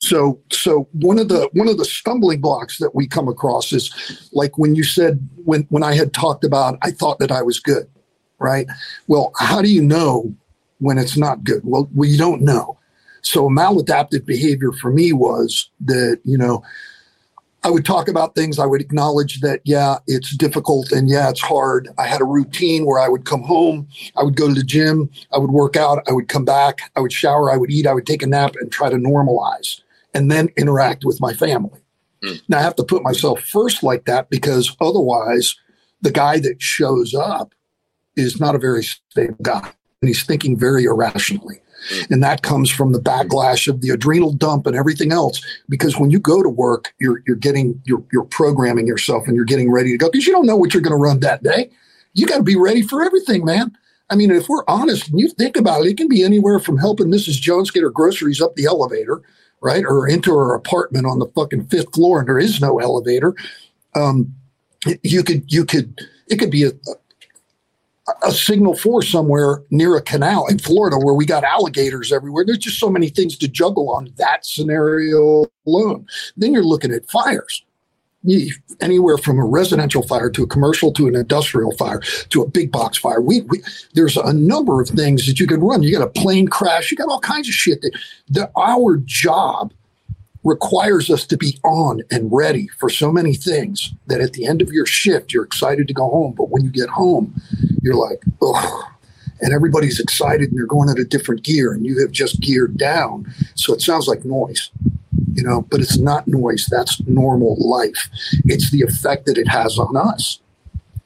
so 0.00 0.40
so 0.50 0.88
one 0.92 1.18
of 1.18 1.28
the 1.28 1.48
one 1.52 1.68
of 1.68 1.76
the 1.76 1.84
stumbling 1.84 2.40
blocks 2.40 2.78
that 2.78 2.94
we 2.94 3.06
come 3.06 3.28
across 3.28 3.72
is 3.72 4.30
like 4.32 4.56
when 4.56 4.74
you 4.74 4.84
said 4.84 5.28
when 5.44 5.62
when 5.68 5.82
I 5.82 5.94
had 5.94 6.14
talked 6.14 6.44
about 6.44 6.78
I 6.82 6.90
thought 6.90 7.18
that 7.18 7.30
I 7.30 7.42
was 7.42 7.60
good, 7.60 7.88
right? 8.38 8.66
Well, 9.08 9.32
how 9.38 9.60
do 9.60 9.68
you 9.68 9.82
know 9.82 10.34
when 10.78 10.98
it's 10.98 11.16
not 11.16 11.44
good? 11.44 11.62
Well, 11.64 11.88
well 11.94 12.08
you 12.08 12.18
don't 12.18 12.42
know. 12.42 12.78
So 13.22 13.48
maladaptive 13.48 14.26
behavior 14.26 14.72
for 14.72 14.92
me 14.92 15.12
was 15.12 15.70
that, 15.80 16.20
you 16.24 16.36
know, 16.36 16.62
I 17.64 17.70
would 17.70 17.84
talk 17.84 18.08
about 18.08 18.34
things. 18.34 18.58
I 18.58 18.66
would 18.66 18.80
acknowledge 18.80 19.40
that, 19.40 19.60
yeah, 19.64 19.98
it's 20.08 20.36
difficult 20.36 20.90
and 20.90 21.08
yeah, 21.08 21.30
it's 21.30 21.40
hard. 21.40 21.88
I 21.96 22.06
had 22.08 22.20
a 22.20 22.24
routine 22.24 22.84
where 22.84 22.98
I 22.98 23.08
would 23.08 23.24
come 23.24 23.42
home, 23.42 23.86
I 24.16 24.24
would 24.24 24.36
go 24.36 24.48
to 24.48 24.54
the 24.54 24.64
gym, 24.64 25.08
I 25.32 25.38
would 25.38 25.52
work 25.52 25.76
out, 25.76 26.02
I 26.08 26.12
would 26.12 26.28
come 26.28 26.44
back, 26.44 26.80
I 26.96 27.00
would 27.00 27.12
shower, 27.12 27.52
I 27.52 27.56
would 27.56 27.70
eat, 27.70 27.86
I 27.86 27.94
would 27.94 28.06
take 28.06 28.22
a 28.22 28.26
nap 28.26 28.54
and 28.60 28.72
try 28.72 28.90
to 28.90 28.96
normalize 28.96 29.80
and 30.12 30.30
then 30.30 30.48
interact 30.56 31.04
with 31.04 31.20
my 31.20 31.32
family. 31.32 31.80
Mm. 32.24 32.42
Now 32.48 32.58
I 32.58 32.62
have 32.62 32.76
to 32.76 32.84
put 32.84 33.04
myself 33.04 33.40
first 33.40 33.84
like 33.84 34.06
that 34.06 34.28
because 34.28 34.76
otherwise 34.80 35.54
the 36.00 36.10
guy 36.10 36.40
that 36.40 36.60
shows 36.60 37.14
up 37.14 37.54
is 38.16 38.40
not 38.40 38.56
a 38.56 38.58
very 38.58 38.82
stable 38.82 39.36
guy 39.40 39.70
and 40.00 40.08
he's 40.08 40.24
thinking 40.24 40.58
very 40.58 40.84
irrationally. 40.84 41.62
And 42.10 42.22
that 42.22 42.42
comes 42.42 42.70
from 42.70 42.92
the 42.92 43.00
backlash 43.00 43.68
of 43.68 43.80
the 43.80 43.90
adrenal 43.90 44.32
dump 44.32 44.66
and 44.66 44.76
everything 44.76 45.12
else. 45.12 45.42
Because 45.68 45.98
when 45.98 46.10
you 46.10 46.18
go 46.18 46.42
to 46.42 46.48
work, 46.48 46.94
you're 46.98 47.22
you're 47.26 47.36
getting 47.36 47.80
you're 47.84 48.04
you're 48.12 48.24
programming 48.24 48.86
yourself 48.86 49.26
and 49.26 49.36
you're 49.36 49.44
getting 49.44 49.70
ready 49.70 49.90
to 49.90 49.98
go 49.98 50.10
because 50.10 50.26
you 50.26 50.32
don't 50.32 50.46
know 50.46 50.56
what 50.56 50.74
you're 50.74 50.82
going 50.82 50.96
to 50.96 51.02
run 51.02 51.20
that 51.20 51.42
day. 51.42 51.70
You 52.14 52.26
got 52.26 52.38
to 52.38 52.42
be 52.42 52.56
ready 52.56 52.82
for 52.82 53.02
everything, 53.02 53.44
man. 53.44 53.76
I 54.10 54.16
mean, 54.16 54.30
if 54.30 54.48
we're 54.48 54.64
honest 54.68 55.08
and 55.08 55.18
you 55.18 55.28
think 55.30 55.56
about 55.56 55.86
it, 55.86 55.90
it 55.90 55.96
can 55.96 56.08
be 56.08 56.22
anywhere 56.22 56.58
from 56.58 56.76
helping 56.76 57.06
Mrs. 57.06 57.40
Jones 57.40 57.70
get 57.70 57.82
her 57.82 57.90
groceries 57.90 58.42
up 58.42 58.54
the 58.56 58.66
elevator, 58.66 59.22
right, 59.62 59.84
or 59.84 60.06
into 60.06 60.34
her 60.34 60.54
apartment 60.54 61.06
on 61.06 61.18
the 61.18 61.28
fucking 61.34 61.68
fifth 61.68 61.94
floor, 61.94 62.18
and 62.18 62.28
there 62.28 62.38
is 62.38 62.60
no 62.60 62.78
elevator. 62.78 63.34
Um, 63.94 64.34
you 65.02 65.22
could 65.22 65.50
you 65.50 65.64
could 65.64 65.98
it 66.28 66.38
could 66.38 66.50
be 66.50 66.64
a, 66.64 66.72
a 68.22 68.32
signal 68.32 68.76
for 68.76 69.02
somewhere 69.02 69.62
near 69.70 69.96
a 69.96 70.02
canal 70.02 70.46
in 70.48 70.58
Florida 70.58 70.96
where 70.98 71.14
we 71.14 71.24
got 71.24 71.44
alligators 71.44 72.12
everywhere. 72.12 72.44
There's 72.44 72.58
just 72.58 72.80
so 72.80 72.90
many 72.90 73.08
things 73.08 73.36
to 73.38 73.48
juggle 73.48 73.90
on 73.90 74.12
that 74.16 74.44
scenario 74.44 75.46
alone. 75.66 76.06
Then 76.36 76.52
you're 76.52 76.64
looking 76.64 76.92
at 76.92 77.08
fires. 77.08 77.64
Anywhere 78.80 79.18
from 79.18 79.40
a 79.40 79.44
residential 79.44 80.02
fire 80.06 80.30
to 80.30 80.44
a 80.44 80.46
commercial 80.46 80.92
to 80.92 81.08
an 81.08 81.16
industrial 81.16 81.72
fire 81.72 81.98
to 82.28 82.42
a 82.42 82.48
big 82.48 82.70
box 82.70 82.96
fire. 82.96 83.20
We, 83.20 83.40
we 83.42 83.60
there's 83.94 84.16
a 84.16 84.32
number 84.32 84.80
of 84.80 84.88
things 84.88 85.26
that 85.26 85.40
you 85.40 85.46
can 85.48 85.60
run. 85.60 85.82
You 85.82 85.98
got 85.98 86.06
a 86.06 86.20
plane 86.20 86.46
crash. 86.46 86.92
You 86.92 86.96
got 86.96 87.08
all 87.08 87.18
kinds 87.18 87.48
of 87.48 87.54
shit 87.54 87.82
that, 87.82 87.98
that 88.28 88.52
our 88.56 88.98
job 88.98 89.72
requires 90.44 91.10
us 91.10 91.26
to 91.26 91.36
be 91.36 91.58
on 91.64 92.02
and 92.10 92.28
ready 92.32 92.68
for 92.78 92.90
so 92.90 93.12
many 93.12 93.34
things 93.34 93.92
that 94.06 94.20
at 94.20 94.32
the 94.32 94.46
end 94.46 94.62
of 94.62 94.72
your 94.72 94.86
shift, 94.86 95.32
you're 95.32 95.44
excited 95.44 95.88
to 95.88 95.94
go 95.94 96.08
home. 96.08 96.32
But 96.36 96.50
when 96.50 96.64
you 96.64 96.70
get 96.70 96.88
home, 96.88 97.34
you're 97.82 97.96
like, 97.96 98.22
oh, 98.40 98.88
and 99.40 99.52
everybody's 99.52 100.00
excited 100.00 100.50
and 100.50 100.58
they're 100.58 100.66
going 100.66 100.88
at 100.88 100.98
a 100.98 101.04
different 101.04 101.42
gear 101.42 101.72
and 101.72 101.84
you 101.84 102.00
have 102.00 102.12
just 102.12 102.40
geared 102.40 102.78
down. 102.78 103.26
So 103.56 103.74
it 103.74 103.82
sounds 103.82 104.06
like 104.06 104.24
noise, 104.24 104.70
you 105.34 105.42
know, 105.42 105.62
but 105.62 105.80
it's 105.80 105.98
not 105.98 106.28
noise. 106.28 106.66
That's 106.70 107.04
normal 107.06 107.56
life. 107.58 108.08
It's 108.44 108.70
the 108.70 108.82
effect 108.82 109.26
that 109.26 109.36
it 109.36 109.48
has 109.48 109.78
on 109.78 109.96
us. 109.96 110.38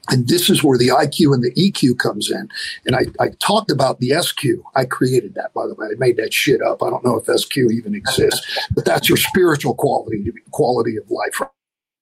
And 0.09 0.27
this 0.27 0.49
is 0.49 0.63
where 0.63 0.77
the 0.77 0.87
IQ 0.87 1.33
and 1.33 1.43
the 1.43 1.51
EQ 1.51 1.97
comes 1.97 2.31
in. 2.31 2.47
And 2.85 2.95
I, 2.95 3.07
I, 3.19 3.29
talked 3.39 3.71
about 3.71 3.99
the 3.99 4.13
SQ. 4.21 4.41
I 4.73 4.85
created 4.85 5.35
that, 5.35 5.53
by 5.53 5.67
the 5.67 5.73
way. 5.73 5.87
I 5.87 5.95
made 5.97 6.15
that 6.15 6.33
shit 6.33 6.61
up. 6.61 6.81
I 6.81 6.89
don't 6.89 7.03
know 7.03 7.17
if 7.17 7.25
SQ 7.25 7.57
even 7.57 7.93
exists, 7.93 8.67
but 8.73 8.85
that's 8.85 9.09
your 9.09 9.17
spiritual 9.17 9.75
quality, 9.75 10.31
quality 10.51 10.95
of 10.95 11.11
life, 11.11 11.41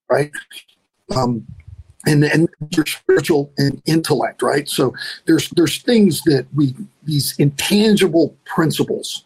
right? 0.07 0.31
Um, 1.15 1.47
and 2.05 2.23
and 2.23 2.49
your 2.71 2.85
spiritual 2.85 3.51
and 3.57 3.81
intellect, 3.85 4.41
right? 4.41 4.67
So 4.69 4.93
there's 5.25 5.49
there's 5.51 5.81
things 5.81 6.21
that 6.23 6.45
we 6.55 6.75
these 7.03 7.35
intangible 7.37 8.35
principles 8.45 9.25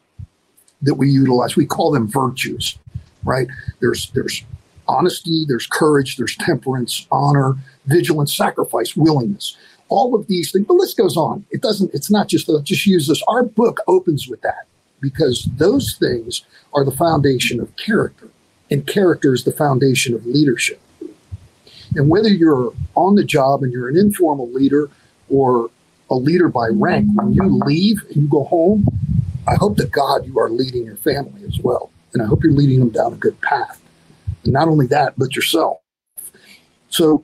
that 0.81 0.95
we 0.95 1.09
utilize. 1.09 1.55
We 1.55 1.65
call 1.65 1.91
them 1.91 2.07
virtues, 2.07 2.77
right? 3.23 3.47
There's 3.79 4.09
there's 4.11 4.43
honesty, 4.87 5.45
there's 5.47 5.67
courage, 5.67 6.17
there's 6.17 6.35
temperance, 6.37 7.07
honor, 7.11 7.55
vigilance, 7.85 8.35
sacrifice, 8.35 8.95
willingness. 8.95 9.55
All 9.89 10.15
of 10.15 10.27
these 10.27 10.51
things. 10.51 10.67
The 10.67 10.73
list 10.73 10.97
goes 10.97 11.17
on. 11.17 11.45
It 11.51 11.61
doesn't. 11.61 11.93
It's 11.93 12.11
not 12.11 12.27
just 12.27 12.49
uh, 12.49 12.59
just 12.61 12.85
use 12.85 13.07
this. 13.07 13.21
Our 13.27 13.43
book 13.43 13.79
opens 13.87 14.27
with 14.27 14.41
that 14.41 14.67
because 15.01 15.47
those 15.57 15.95
things 15.95 16.43
are 16.73 16.83
the 16.83 16.91
foundation 16.91 17.59
of 17.59 17.75
character, 17.75 18.29
and 18.69 18.85
character 18.85 19.33
is 19.33 19.43
the 19.43 19.51
foundation 19.51 20.13
of 20.13 20.25
leadership. 20.25 20.79
And 21.95 22.09
whether 22.09 22.29
you're 22.29 22.73
on 22.95 23.15
the 23.15 23.23
job 23.23 23.63
and 23.63 23.71
you're 23.71 23.89
an 23.89 23.97
informal 23.97 24.51
leader 24.51 24.89
or 25.29 25.69
a 26.09 26.15
leader 26.15 26.49
by 26.49 26.67
rank, 26.71 27.07
when 27.13 27.33
you 27.33 27.43
leave 27.65 28.03
and 28.07 28.23
you 28.23 28.27
go 28.27 28.43
home, 28.45 28.87
I 29.47 29.55
hope 29.55 29.77
that 29.77 29.91
God 29.91 30.25
you 30.25 30.39
are 30.39 30.49
leading 30.49 30.85
your 30.85 30.97
family 30.97 31.43
as 31.45 31.59
well. 31.59 31.91
And 32.13 32.21
I 32.21 32.25
hope 32.25 32.43
you're 32.43 32.53
leading 32.53 32.79
them 32.79 32.89
down 32.89 33.13
a 33.13 33.17
good 33.17 33.39
path. 33.41 33.81
And 34.43 34.53
not 34.53 34.67
only 34.67 34.87
that, 34.87 35.13
but 35.17 35.35
yourself. 35.35 35.79
So 36.89 37.23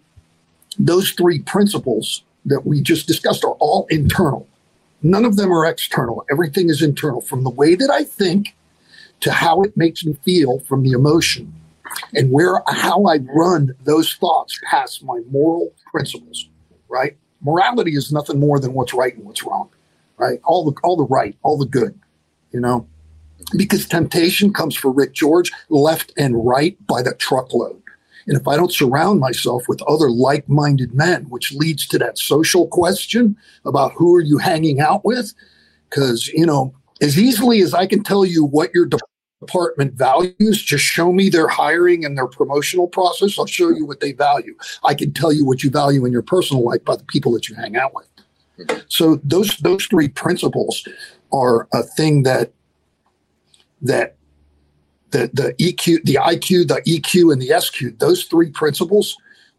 those 0.78 1.12
three 1.12 1.39
principles 1.39 2.23
that 2.45 2.65
we 2.65 2.82
just 2.82 3.08
discussed 3.08 3.43
are 3.43 3.54
all 3.60 3.88
internal. 3.89 4.47
None 5.01 5.25
of 5.25 5.36
them 5.36 5.51
are 5.51 5.65
external. 5.65 6.25
Everything 6.32 6.69
is 6.69 6.82
internal 6.82 7.21
from 7.21 7.43
the 7.43 7.49
way 7.49 7.75
that 7.75 7.89
I 7.89 8.04
think 8.04 8.56
to 9.21 9.32
how 9.32 9.62
it 9.62 9.75
makes 9.78 10.04
me 10.04 10.13
feel 10.23 10.60
from 10.60 10.84
the 10.84 10.91
emotion 10.91 11.54
and 12.13 12.32
where 12.32 12.62
how 12.67 13.06
I 13.06 13.17
run 13.34 13.74
those 13.84 14.13
thoughts 14.15 14.60
past 14.69 15.04
my 15.04 15.19
moral 15.30 15.74
principles, 15.91 16.50
right? 16.88 17.17
Morality 17.41 17.95
is 17.95 18.12
nothing 18.12 18.39
more 18.39 18.60
than 18.60 18.74
what's 18.74 18.93
right 18.93 19.15
and 19.15 19.26
what's 19.26 19.43
wrong, 19.43 19.69
right? 20.17 20.39
All 20.43 20.65
the 20.65 20.74
all 20.84 20.98
the 20.98 21.06
right, 21.06 21.38
all 21.43 21.58
the 21.58 21.65
good, 21.65 22.00
you 22.52 22.60
know. 22.60 22.88
Because 23.56 23.88
temptation 23.88 24.54
comes 24.54 24.76
for 24.76 24.91
Rick 24.91 25.15
Jorge 25.19 25.50
left 25.69 26.13
and 26.17 26.45
right 26.45 26.78
by 26.88 27.02
the 27.02 27.13
truckload. 27.13 27.82
And 28.28 28.38
if 28.38 28.48
I 28.48 28.56
don't 28.56 28.74
surround 28.74 29.19
myself 29.19 29.67
with 29.67 29.82
other 29.84 30.10
like 30.10 30.50
minded 30.50 30.93
men, 30.93 31.26
which 31.26 31.54
leads 31.54 31.86
to 31.88 32.00
that 32.00 32.17
social 32.17 32.67
question 32.67 33.38
about 33.65 33.93
who 33.93 34.15
are 34.15 34.21
you 34.21 34.38
hanging 34.39 34.80
out 34.80 35.06
with? 35.06 35.34
Because, 35.89 36.28
you 36.30 36.45
know, 36.45 36.74
as 37.02 37.19
easily 37.19 37.62
as 37.62 37.74
I 37.74 37.86
can 37.86 38.04
tell 38.04 38.26
you 38.26 38.43
what 38.43 38.74
your 38.74 38.88
department 39.45 39.93
values, 39.93 40.62
just 40.62 40.84
show 40.84 41.12
me 41.12 41.29
their 41.29 41.47
hiring 41.47 42.05
and 42.05 42.17
their 42.17 42.27
promotional 42.27 42.88
process. 42.88 43.38
I'll 43.38 43.45
show 43.45 43.69
you 43.69 43.86
what 43.86 43.99
they 43.99 44.12
value. 44.12 44.55
I 44.84 44.93
can 44.93 45.13
tell 45.13 45.31
you 45.31 45.45
what 45.45 45.63
you 45.63 45.69
value 45.69 46.05
in 46.05 46.12
your 46.12 46.21
personal 46.21 46.63
life 46.63 46.83
by 46.83 46.96
the 46.96 47.04
people 47.04 47.31
that 47.33 47.48
you 47.48 47.56
hang 47.56 47.75
out 47.77 47.93
with. 47.93 48.08
So 48.87 49.19
those 49.23 49.58
those 49.58 49.85
three 49.85 50.08
principles 50.08 50.87
are 51.33 51.67
a 51.73 51.83
thing 51.83 52.23
that 52.23 52.54
that 53.81 54.15
the, 55.12 55.29
the 55.33 55.54
EQ, 55.60 56.04
the 56.04 56.15
IQ, 56.15 56.67
the 56.67 56.81
EQ, 56.87 57.31
and 57.31 57.41
the 57.41 57.60
SQ, 57.60 58.00
those 58.00 58.23
three 58.25 58.50
principles 58.50 59.15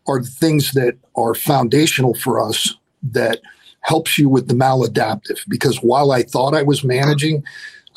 are 0.07 0.20
the 0.20 0.28
things 0.28 0.72
that 0.72 0.97
are 1.16 1.34
foundational 1.34 2.14
for 2.14 2.41
us 2.41 2.74
that 3.03 3.41
helps 3.80 4.18
you 4.18 4.28
with 4.28 4.49
the 4.49 4.55
maladaptive. 4.55 5.39
Because 5.49 5.78
while 5.78 6.12
I 6.12 6.22
thought 6.22 6.55
I 6.55 6.62
was 6.62 6.84
managing, 6.84 7.45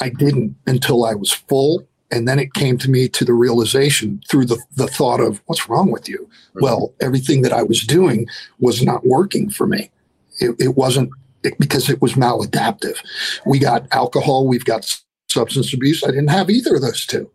I 0.01 0.09
didn't 0.09 0.55
until 0.67 1.05
I 1.05 1.15
was 1.15 1.31
full. 1.31 1.87
And 2.11 2.27
then 2.27 2.39
it 2.39 2.53
came 2.53 2.77
to 2.79 2.89
me 2.89 3.07
to 3.09 3.23
the 3.23 3.33
realization 3.33 4.21
through 4.29 4.45
the, 4.45 4.59
the 4.75 4.87
thought 4.87 5.19
of 5.19 5.41
what's 5.45 5.69
wrong 5.69 5.91
with 5.91 6.09
you? 6.09 6.27
Right. 6.53 6.63
Well, 6.63 6.93
everything 7.01 7.43
that 7.43 7.53
I 7.53 7.61
was 7.61 7.81
doing 7.85 8.27
was 8.59 8.81
not 8.81 9.05
working 9.05 9.51
for 9.51 9.67
me. 9.67 9.91
It, 10.39 10.55
it 10.59 10.75
wasn't 10.75 11.11
it, 11.43 11.59
because 11.59 11.87
it 11.87 12.01
was 12.01 12.13
maladaptive. 12.13 12.97
We 13.45 13.59
got 13.59 13.85
alcohol, 13.91 14.47
we've 14.47 14.65
got 14.65 14.91
substance 15.27 15.71
abuse. 15.71 16.03
I 16.03 16.07
didn't 16.07 16.29
have 16.29 16.49
either 16.49 16.75
of 16.75 16.81
those 16.81 17.05
two 17.05 17.29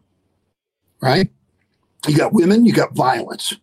right? 1.04 1.28
You 2.08 2.16
got 2.16 2.32
women, 2.32 2.64
you 2.64 2.72
got 2.72 2.94
violence, 2.94 3.54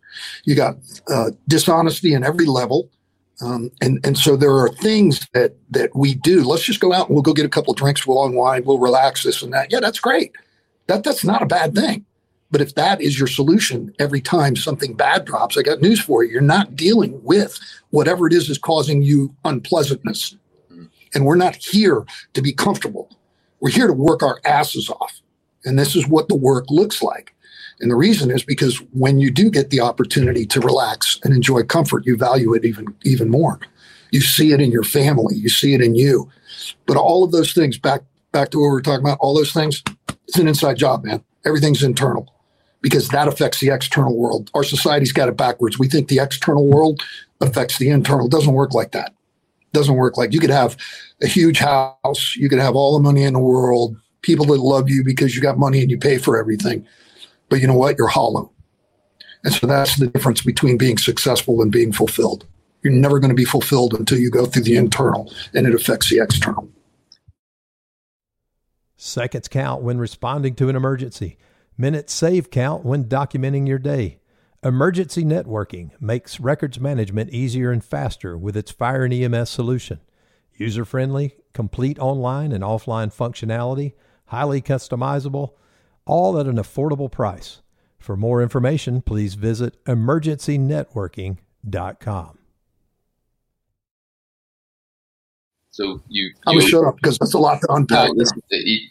you 0.44 0.54
got 0.54 0.76
uh, 1.08 1.30
dishonesty 1.48 2.14
in 2.14 2.24
every 2.24 2.46
level. 2.46 2.88
Um, 3.40 3.70
and 3.80 4.04
and 4.04 4.16
so 4.16 4.36
there 4.36 4.56
are 4.56 4.68
things 4.68 5.26
that 5.32 5.56
that 5.70 5.94
we 5.96 6.14
do. 6.14 6.44
Let's 6.44 6.64
just 6.64 6.80
go 6.80 6.92
out 6.92 7.08
and 7.08 7.14
we'll 7.14 7.22
go 7.22 7.32
get 7.32 7.46
a 7.46 7.50
couple 7.50 7.74
drinks, 7.74 8.06
we'll 8.06 8.24
unwind, 8.24 8.66
we'll 8.66 8.78
relax, 8.78 9.22
this 9.22 9.42
and 9.42 9.52
that. 9.52 9.72
Yeah, 9.72 9.80
that's 9.80 9.98
great. 9.98 10.32
That 10.86 11.02
that's 11.02 11.24
not 11.24 11.42
a 11.42 11.46
bad 11.46 11.74
thing. 11.74 12.04
But 12.50 12.60
if 12.60 12.74
that 12.74 13.00
is 13.00 13.18
your 13.18 13.28
solution 13.28 13.94
every 13.98 14.20
time 14.20 14.56
something 14.56 14.92
bad 14.92 15.24
drops, 15.24 15.56
I 15.56 15.62
got 15.62 15.80
news 15.80 15.98
for 15.98 16.22
you. 16.22 16.32
You're 16.32 16.42
not 16.42 16.76
dealing 16.76 17.18
with 17.24 17.58
whatever 17.90 18.26
it 18.26 18.34
is 18.34 18.50
is 18.50 18.58
causing 18.58 19.02
you 19.02 19.34
unpleasantness. 19.46 20.36
And 21.14 21.24
we're 21.24 21.36
not 21.36 21.56
here 21.56 22.04
to 22.34 22.42
be 22.42 22.52
comfortable. 22.52 23.08
We're 23.60 23.70
here 23.70 23.86
to 23.86 23.92
work 23.92 24.22
our 24.22 24.38
asses 24.44 24.90
off. 24.90 25.20
And 25.64 25.78
this 25.78 25.96
is 25.96 26.06
what 26.06 26.28
the 26.28 26.34
work 26.34 26.66
looks 26.68 27.02
like. 27.02 27.34
And 27.82 27.90
the 27.90 27.96
reason 27.96 28.30
is 28.30 28.44
because 28.44 28.78
when 28.92 29.18
you 29.18 29.30
do 29.30 29.50
get 29.50 29.70
the 29.70 29.80
opportunity 29.80 30.46
to 30.46 30.60
relax 30.60 31.18
and 31.24 31.34
enjoy 31.34 31.64
comfort, 31.64 32.06
you 32.06 32.16
value 32.16 32.54
it 32.54 32.64
even, 32.64 32.94
even 33.04 33.28
more. 33.28 33.58
You 34.12 34.20
see 34.20 34.52
it 34.52 34.60
in 34.60 34.70
your 34.70 34.84
family, 34.84 35.34
you 35.34 35.48
see 35.48 35.74
it 35.74 35.80
in 35.80 35.96
you. 35.96 36.30
But 36.86 36.96
all 36.96 37.24
of 37.24 37.32
those 37.32 37.52
things, 37.52 37.76
back 37.78 38.02
back 38.30 38.50
to 38.50 38.58
what 38.58 38.68
we 38.68 38.70
were 38.70 38.82
talking 38.82 39.04
about, 39.04 39.18
all 39.20 39.34
those 39.34 39.52
things, 39.52 39.82
it's 40.26 40.38
an 40.38 40.48
inside 40.48 40.76
job, 40.76 41.04
man. 41.04 41.22
Everything's 41.44 41.82
internal 41.82 42.32
because 42.80 43.08
that 43.08 43.28
affects 43.28 43.60
the 43.60 43.70
external 43.70 44.16
world. 44.16 44.50
Our 44.54 44.64
society's 44.64 45.12
got 45.12 45.28
it 45.28 45.36
backwards. 45.36 45.78
We 45.78 45.88
think 45.88 46.08
the 46.08 46.18
external 46.18 46.66
world 46.66 47.02
affects 47.40 47.78
the 47.78 47.90
internal. 47.90 48.26
It 48.26 48.32
doesn't 48.32 48.54
work 48.54 48.74
like 48.74 48.92
that. 48.92 49.10
It 49.60 49.72
doesn't 49.72 49.94
work 49.94 50.16
like 50.16 50.32
you 50.32 50.40
could 50.40 50.50
have 50.50 50.76
a 51.20 51.26
huge 51.26 51.58
house, 51.58 52.36
you 52.36 52.48
could 52.48 52.58
have 52.58 52.76
all 52.76 52.94
the 52.94 53.02
money 53.02 53.24
in 53.24 53.34
the 53.34 53.38
world, 53.38 53.96
people 54.22 54.46
that 54.46 54.60
love 54.60 54.88
you 54.88 55.04
because 55.04 55.34
you 55.34 55.42
got 55.42 55.58
money 55.58 55.80
and 55.80 55.90
you 55.90 55.98
pay 55.98 56.18
for 56.18 56.38
everything. 56.38 56.86
But 57.52 57.60
you 57.60 57.66
know 57.66 57.74
what? 57.74 57.98
You're 57.98 58.08
hollow. 58.08 58.50
And 59.44 59.52
so 59.52 59.66
that's 59.66 59.96
the 59.96 60.06
difference 60.06 60.40
between 60.40 60.78
being 60.78 60.96
successful 60.96 61.60
and 61.60 61.70
being 61.70 61.92
fulfilled. 61.92 62.46
You're 62.82 62.94
never 62.94 63.20
going 63.20 63.28
to 63.28 63.34
be 63.34 63.44
fulfilled 63.44 63.92
until 63.92 64.16
you 64.16 64.30
go 64.30 64.46
through 64.46 64.62
the 64.62 64.78
internal 64.78 65.30
and 65.52 65.66
it 65.66 65.74
affects 65.74 66.08
the 66.08 66.18
external. 66.20 66.70
Seconds 68.96 69.48
count 69.48 69.82
when 69.82 69.98
responding 69.98 70.54
to 70.54 70.70
an 70.70 70.76
emergency. 70.76 71.36
Minutes 71.76 72.14
save 72.14 72.50
count 72.50 72.86
when 72.86 73.04
documenting 73.04 73.68
your 73.68 73.78
day. 73.78 74.20
Emergency 74.64 75.22
Networking 75.22 75.90
makes 76.00 76.40
records 76.40 76.80
management 76.80 77.28
easier 77.34 77.70
and 77.70 77.84
faster 77.84 78.38
with 78.38 78.56
its 78.56 78.70
Fire 78.70 79.04
and 79.04 79.12
EMS 79.12 79.50
solution. 79.50 80.00
User 80.56 80.86
friendly, 80.86 81.34
complete 81.52 81.98
online 81.98 82.50
and 82.50 82.64
offline 82.64 83.14
functionality, 83.14 83.92
highly 84.28 84.62
customizable, 84.62 85.50
all 86.04 86.38
at 86.38 86.46
an 86.46 86.56
affordable 86.56 87.10
price. 87.10 87.62
For 87.98 88.16
more 88.16 88.42
information, 88.42 89.02
please 89.02 89.34
visit 89.34 89.82
emergencynetworking.com. 89.84 92.38
So 95.72 96.02
you, 96.08 96.32
I'm 96.46 96.58
gonna 96.58 96.68
shut 96.68 96.84
up 96.84 96.96
because 96.96 97.18
that's 97.18 97.32
a 97.32 97.38
lot 97.38 97.62
to 97.62 97.72
unpack. 97.72 98.10
No, 98.12 98.24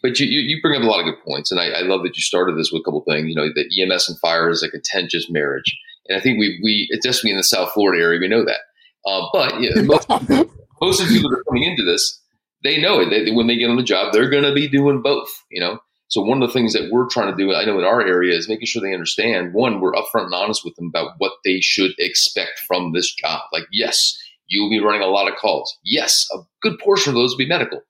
but 0.02 0.20
you, 0.20 0.26
you 0.26 0.60
bring 0.64 0.76
up 0.76 0.82
a 0.82 0.90
lot 0.90 1.00
of 1.00 1.06
good 1.06 1.24
points, 1.24 1.52
and 1.52 1.60
I, 1.60 1.68
I, 1.68 1.82
love 1.82 2.02
that 2.02 2.18
you 2.18 2.24
started 2.24 2.58
this 2.58 2.72
with 2.72 2.80
a 2.80 2.84
couple 2.84 3.04
things. 3.08 3.30
You 3.30 3.36
know, 3.36 3.50
that 3.54 3.70
EMS 3.80 4.10
and 4.10 4.18
fire 4.18 4.50
is 4.50 4.64
a 4.64 4.70
contentious 4.70 5.30
marriage, 5.30 5.78
and 6.08 6.18
I 6.18 6.22
think 6.22 6.40
we 6.40 6.60
we 6.64 6.90
especially 6.98 7.30
in 7.30 7.38
the 7.38 7.44
South 7.44 7.72
Florida 7.74 8.02
area 8.02 8.20
we 8.20 8.28
know 8.28 8.44
that. 8.44 8.62
Uh, 9.06 9.28
but 9.32 9.62
yeah, 9.62 9.80
most, 9.84 10.10
most 10.82 11.02
of 11.02 11.08
the 11.08 11.14
people 11.14 11.30
that 11.30 11.38
are 11.38 11.44
coming 11.44 11.70
into 11.70 11.84
this, 11.84 12.20
they 12.64 12.82
know 12.82 13.00
it. 13.00 13.12
They, 13.12 13.32
when 13.32 13.46
they 13.46 13.58
get 13.58 13.70
on 13.70 13.78
the 13.78 13.84
job, 13.84 14.12
they're 14.12 14.32
going 14.32 14.44
to 14.44 14.54
be 14.54 14.68
doing 14.68 15.04
both. 15.04 15.30
You 15.52 15.62
know, 15.62 15.80
so 16.12 16.22
one 16.22 16.44
of 16.44 16.50
the 16.50 16.54
things 16.54 16.74
that 16.74 16.90
we're 16.92 17.08
trying 17.08 17.32
to 17.32 17.38
do, 17.42 17.56
I 17.56 17.64
know 17.64 17.80
in 17.80 17.86
our 17.86 18.02
area, 18.02 18.36
is 18.36 18.50
making 18.50 18.66
sure 18.66 18.82
they 18.82 18.94
understand. 18.94 19.54
One, 19.54 19.80
we're 19.80 19.94
upfront 19.94 20.26
and 20.26 20.34
honest 20.34 20.66
with 20.66 20.76
them 20.76 20.88
about 20.88 21.14
what 21.20 21.32
they 21.46 21.62
should 21.62 21.92
expect 22.00 22.60
from 22.68 22.92
this 22.92 23.16
job. 23.16 23.40
Like, 23.54 23.64
yes, 23.72 24.18
you 24.48 24.62
will 24.62 24.70
be 24.70 24.82
running 24.82 25.02
a 25.02 25.08
lot 25.08 25.32
of 25.32 25.38
calls. 25.38 25.74
Yes, 25.86 26.28
a 26.34 26.40
good 26.62 26.78
portion 26.80 27.12
of 27.12 27.16
those 27.16 27.32
will 27.32 27.38
be 27.38 27.48
medical, 27.48 27.82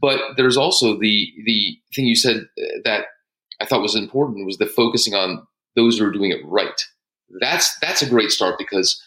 but 0.00 0.20
there's 0.36 0.56
also 0.56 0.96
the 0.96 1.32
the 1.44 1.76
thing 1.96 2.06
you 2.06 2.14
said 2.14 2.36
uh, 2.36 2.64
that 2.84 3.06
I 3.60 3.66
thought 3.66 3.82
was 3.82 3.96
important 3.96 4.46
was 4.46 4.58
the 4.58 4.66
focusing 4.66 5.14
on 5.14 5.44
those 5.74 5.98
who 5.98 6.06
are 6.06 6.12
doing 6.12 6.30
it 6.30 6.46
right. 6.46 6.80
That's 7.40 7.76
that's 7.80 8.02
a 8.02 8.08
great 8.08 8.30
start 8.30 8.54
because 8.56 9.02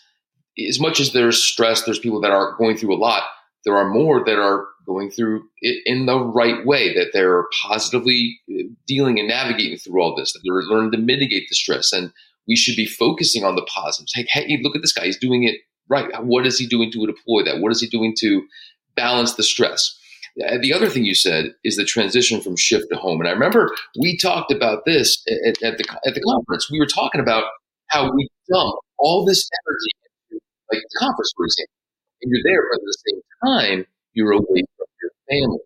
as 0.67 0.77
much 0.77 0.99
as 0.99 1.13
there's 1.13 1.41
stress, 1.41 1.83
there's 1.83 1.99
people 1.99 2.19
that 2.19 2.31
are 2.31 2.57
going 2.57 2.75
through 2.75 2.93
a 2.93 2.99
lot. 2.99 3.23
There 3.67 3.77
are 3.77 3.89
more 3.89 4.23
that 4.23 4.39
are 4.39 4.65
going 4.85 5.11
through 5.11 5.43
it 5.61 5.83
in 5.85 6.05
the 6.05 6.17
right 6.17 6.65
way, 6.65 6.93
that 6.93 7.09
they're 7.11 7.43
positively 7.61 8.39
uh, 8.49 8.63
dealing 8.87 9.19
and 9.19 9.27
navigating 9.27 9.77
through 9.77 10.01
all 10.01 10.15
this, 10.15 10.31
that 10.31 10.39
they're 10.45 10.63
learning 10.63 10.93
to 10.93 10.97
mitigate 10.97 11.49
the 11.49 11.55
stress. 11.55 11.91
And 11.91 12.13
we 12.47 12.55
should 12.55 12.77
be 12.77 12.85
focusing 12.85 13.43
on 13.43 13.55
the 13.55 13.63
positives. 13.63 14.13
Hey, 14.15 14.25
hey, 14.29 14.57
look 14.63 14.77
at 14.77 14.81
this 14.81 14.93
guy. 14.93 15.03
He's 15.03 15.19
doing 15.19 15.43
it 15.43 15.57
right. 15.89 16.07
What 16.23 16.47
is 16.47 16.57
he 16.57 16.65
doing 16.65 16.91
to 16.93 17.05
deploy 17.05 17.43
that? 17.43 17.59
What 17.59 17.73
is 17.73 17.81
he 17.81 17.87
doing 17.87 18.15
to 18.19 18.47
balance 18.95 19.33
the 19.33 19.43
stress? 19.43 19.99
Uh, 20.47 20.57
the 20.61 20.71
other 20.71 20.87
thing 20.87 21.03
you 21.03 21.15
said 21.15 21.53
is 21.65 21.75
the 21.75 21.83
transition 21.83 22.39
from 22.39 22.55
shift 22.55 22.85
to 22.89 22.97
home. 22.97 23.19
And 23.19 23.27
I 23.27 23.33
remember 23.33 23.75
we 23.99 24.17
talked 24.17 24.51
about 24.51 24.85
this 24.85 25.21
at, 25.45 25.61
at 25.61 25.77
the, 25.77 25.85
at 26.05 26.13
the 26.15 26.21
conference. 26.21 26.71
We 26.71 26.79
were 26.79 26.85
talking 26.85 27.19
about 27.19 27.43
how 27.87 28.09
we 28.09 28.29
dump 28.49 28.75
all 28.97 29.25
this 29.25 29.49
energy 29.59 29.91
into 30.31 30.41
like 30.71 30.81
the 30.81 30.99
conference, 30.99 31.31
for 31.35 31.45
example. 31.45 31.73
And 32.21 32.31
you're 32.31 32.43
there, 32.45 32.63
at 32.73 32.79
the 32.81 32.97
same 33.09 33.21
time, 33.45 33.85
you're 34.13 34.31
away 34.31 34.63
from 34.77 34.87
your 35.01 35.11
family. 35.29 35.59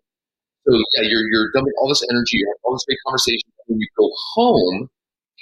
So 0.66 0.74
yeah, 0.94 1.08
you're 1.08 1.26
you're 1.30 1.50
dumping 1.52 1.72
all 1.78 1.88
this 1.88 2.04
energy, 2.10 2.38
you 2.38 2.46
have 2.48 2.60
all 2.64 2.74
this 2.74 2.84
big 2.86 2.98
conversation. 3.06 3.48
When 3.66 3.78
you 3.80 3.88
go 3.98 4.10
home, 4.34 4.90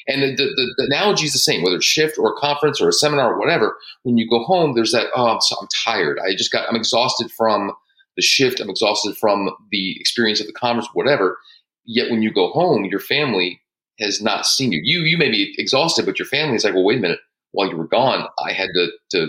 and 0.09 0.23
the, 0.23 0.35
the, 0.35 0.75
the, 0.77 0.85
analogy 0.85 1.27
is 1.27 1.33
the 1.33 1.39
same, 1.39 1.63
whether 1.63 1.77
it's 1.77 1.85
shift 1.85 2.19
or 2.19 2.33
a 2.33 2.37
conference 2.37 2.81
or 2.81 2.89
a 2.89 2.93
seminar 2.93 3.35
or 3.35 3.39
whatever. 3.39 3.77
When 4.03 4.17
you 4.17 4.29
go 4.29 4.43
home, 4.45 4.75
there's 4.75 4.93
that, 4.93 5.09
oh, 5.15 5.27
I'm, 5.27 5.41
so, 5.41 5.57
I'm 5.61 5.69
tired. 5.85 6.19
I 6.19 6.35
just 6.35 6.53
got, 6.53 6.69
I'm 6.69 6.77
exhausted 6.77 7.31
from 7.31 7.73
the 8.17 8.23
shift. 8.23 8.61
I'm 8.61 8.71
exhausted 8.71 9.17
from 9.17 9.51
the 9.71 9.97
experience 10.01 10.41
of 10.41 10.47
the 10.47 10.53
conference, 10.53 10.89
whatever. 10.95 11.39
Yet 11.85 12.11
when 12.11 12.23
you 12.23 12.33
go 12.33 12.51
home, 12.51 12.85
your 12.85 13.01
family 13.01 13.61
has 14.01 14.23
not 14.23 14.47
seen 14.47 14.73
you. 14.73 14.81
You, 14.83 15.01
you 15.03 15.19
may 15.19 15.31
be 15.31 15.55
exhausted, 15.59 16.07
but 16.07 16.19
your 16.19 16.27
family 16.27 16.57
is 16.57 16.65
like, 16.65 16.75
well, 16.75 16.85
wait 16.85 16.99
a 16.99 17.03
minute. 17.03 17.21
While 17.53 17.69
you 17.69 17.77
were 17.77 17.87
gone, 17.87 18.27
I 18.45 18.53
had 18.53 18.71
to, 18.75 18.89
to 19.13 19.29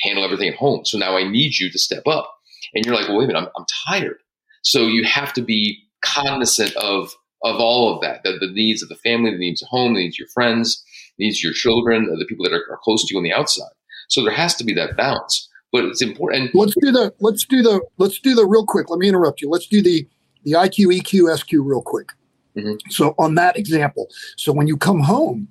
handle 0.00 0.24
everything 0.24 0.48
at 0.48 0.56
home. 0.56 0.84
So 0.84 0.98
now 0.98 1.16
I 1.16 1.28
need 1.28 1.58
you 1.58 1.70
to 1.70 1.78
step 1.78 2.06
up. 2.06 2.34
And 2.74 2.84
you're 2.84 2.94
like, 2.94 3.08
well, 3.08 3.18
wait 3.18 3.24
a 3.24 3.28
minute, 3.28 3.40
I'm, 3.40 3.48
I'm 3.56 3.66
tired. 3.86 4.18
So 4.62 4.86
you 4.86 5.04
have 5.04 5.32
to 5.34 5.42
be 5.42 5.78
cognizant 6.02 6.74
of 6.76 7.14
of 7.44 7.60
all 7.60 7.94
of 7.94 8.00
that, 8.00 8.22
the, 8.24 8.32
the 8.32 8.50
needs 8.52 8.82
of 8.82 8.88
the 8.88 8.96
family, 8.96 9.30
the 9.30 9.38
needs 9.38 9.62
of 9.62 9.68
home, 9.68 9.94
the 9.94 10.00
needs 10.00 10.16
of 10.16 10.18
your 10.18 10.28
friends, 10.28 10.84
the 11.16 11.24
needs 11.24 11.38
of 11.38 11.44
your 11.44 11.52
children, 11.52 12.06
the 12.06 12.26
people 12.28 12.44
that 12.44 12.52
are, 12.52 12.64
are 12.68 12.80
close 12.82 13.06
to 13.06 13.14
you 13.14 13.18
on 13.18 13.22
the 13.22 13.32
outside. 13.32 13.70
So 14.08 14.24
there 14.24 14.32
has 14.32 14.56
to 14.56 14.64
be 14.64 14.74
that 14.74 14.96
balance. 14.96 15.48
But 15.70 15.84
it's 15.84 16.02
important. 16.02 16.54
let's 16.54 16.74
do 16.80 16.90
the 16.90 17.14
let's 17.20 17.44
do 17.44 17.62
the 17.62 17.80
let's 17.98 18.18
do 18.18 18.34
the 18.34 18.46
real 18.46 18.64
quick. 18.64 18.88
Let 18.88 18.98
me 18.98 19.08
interrupt 19.08 19.42
you. 19.42 19.50
Let's 19.50 19.66
do 19.66 19.82
the 19.82 20.08
the 20.44 20.52
IQ, 20.52 20.98
EQ, 20.98 21.38
SQ 21.38 21.52
real 21.52 21.82
quick. 21.82 22.12
Mm-hmm. 22.56 22.90
So 22.90 23.14
on 23.18 23.34
that 23.34 23.58
example, 23.58 24.08
so 24.36 24.52
when 24.52 24.66
you 24.66 24.76
come 24.76 25.00
home, 25.00 25.48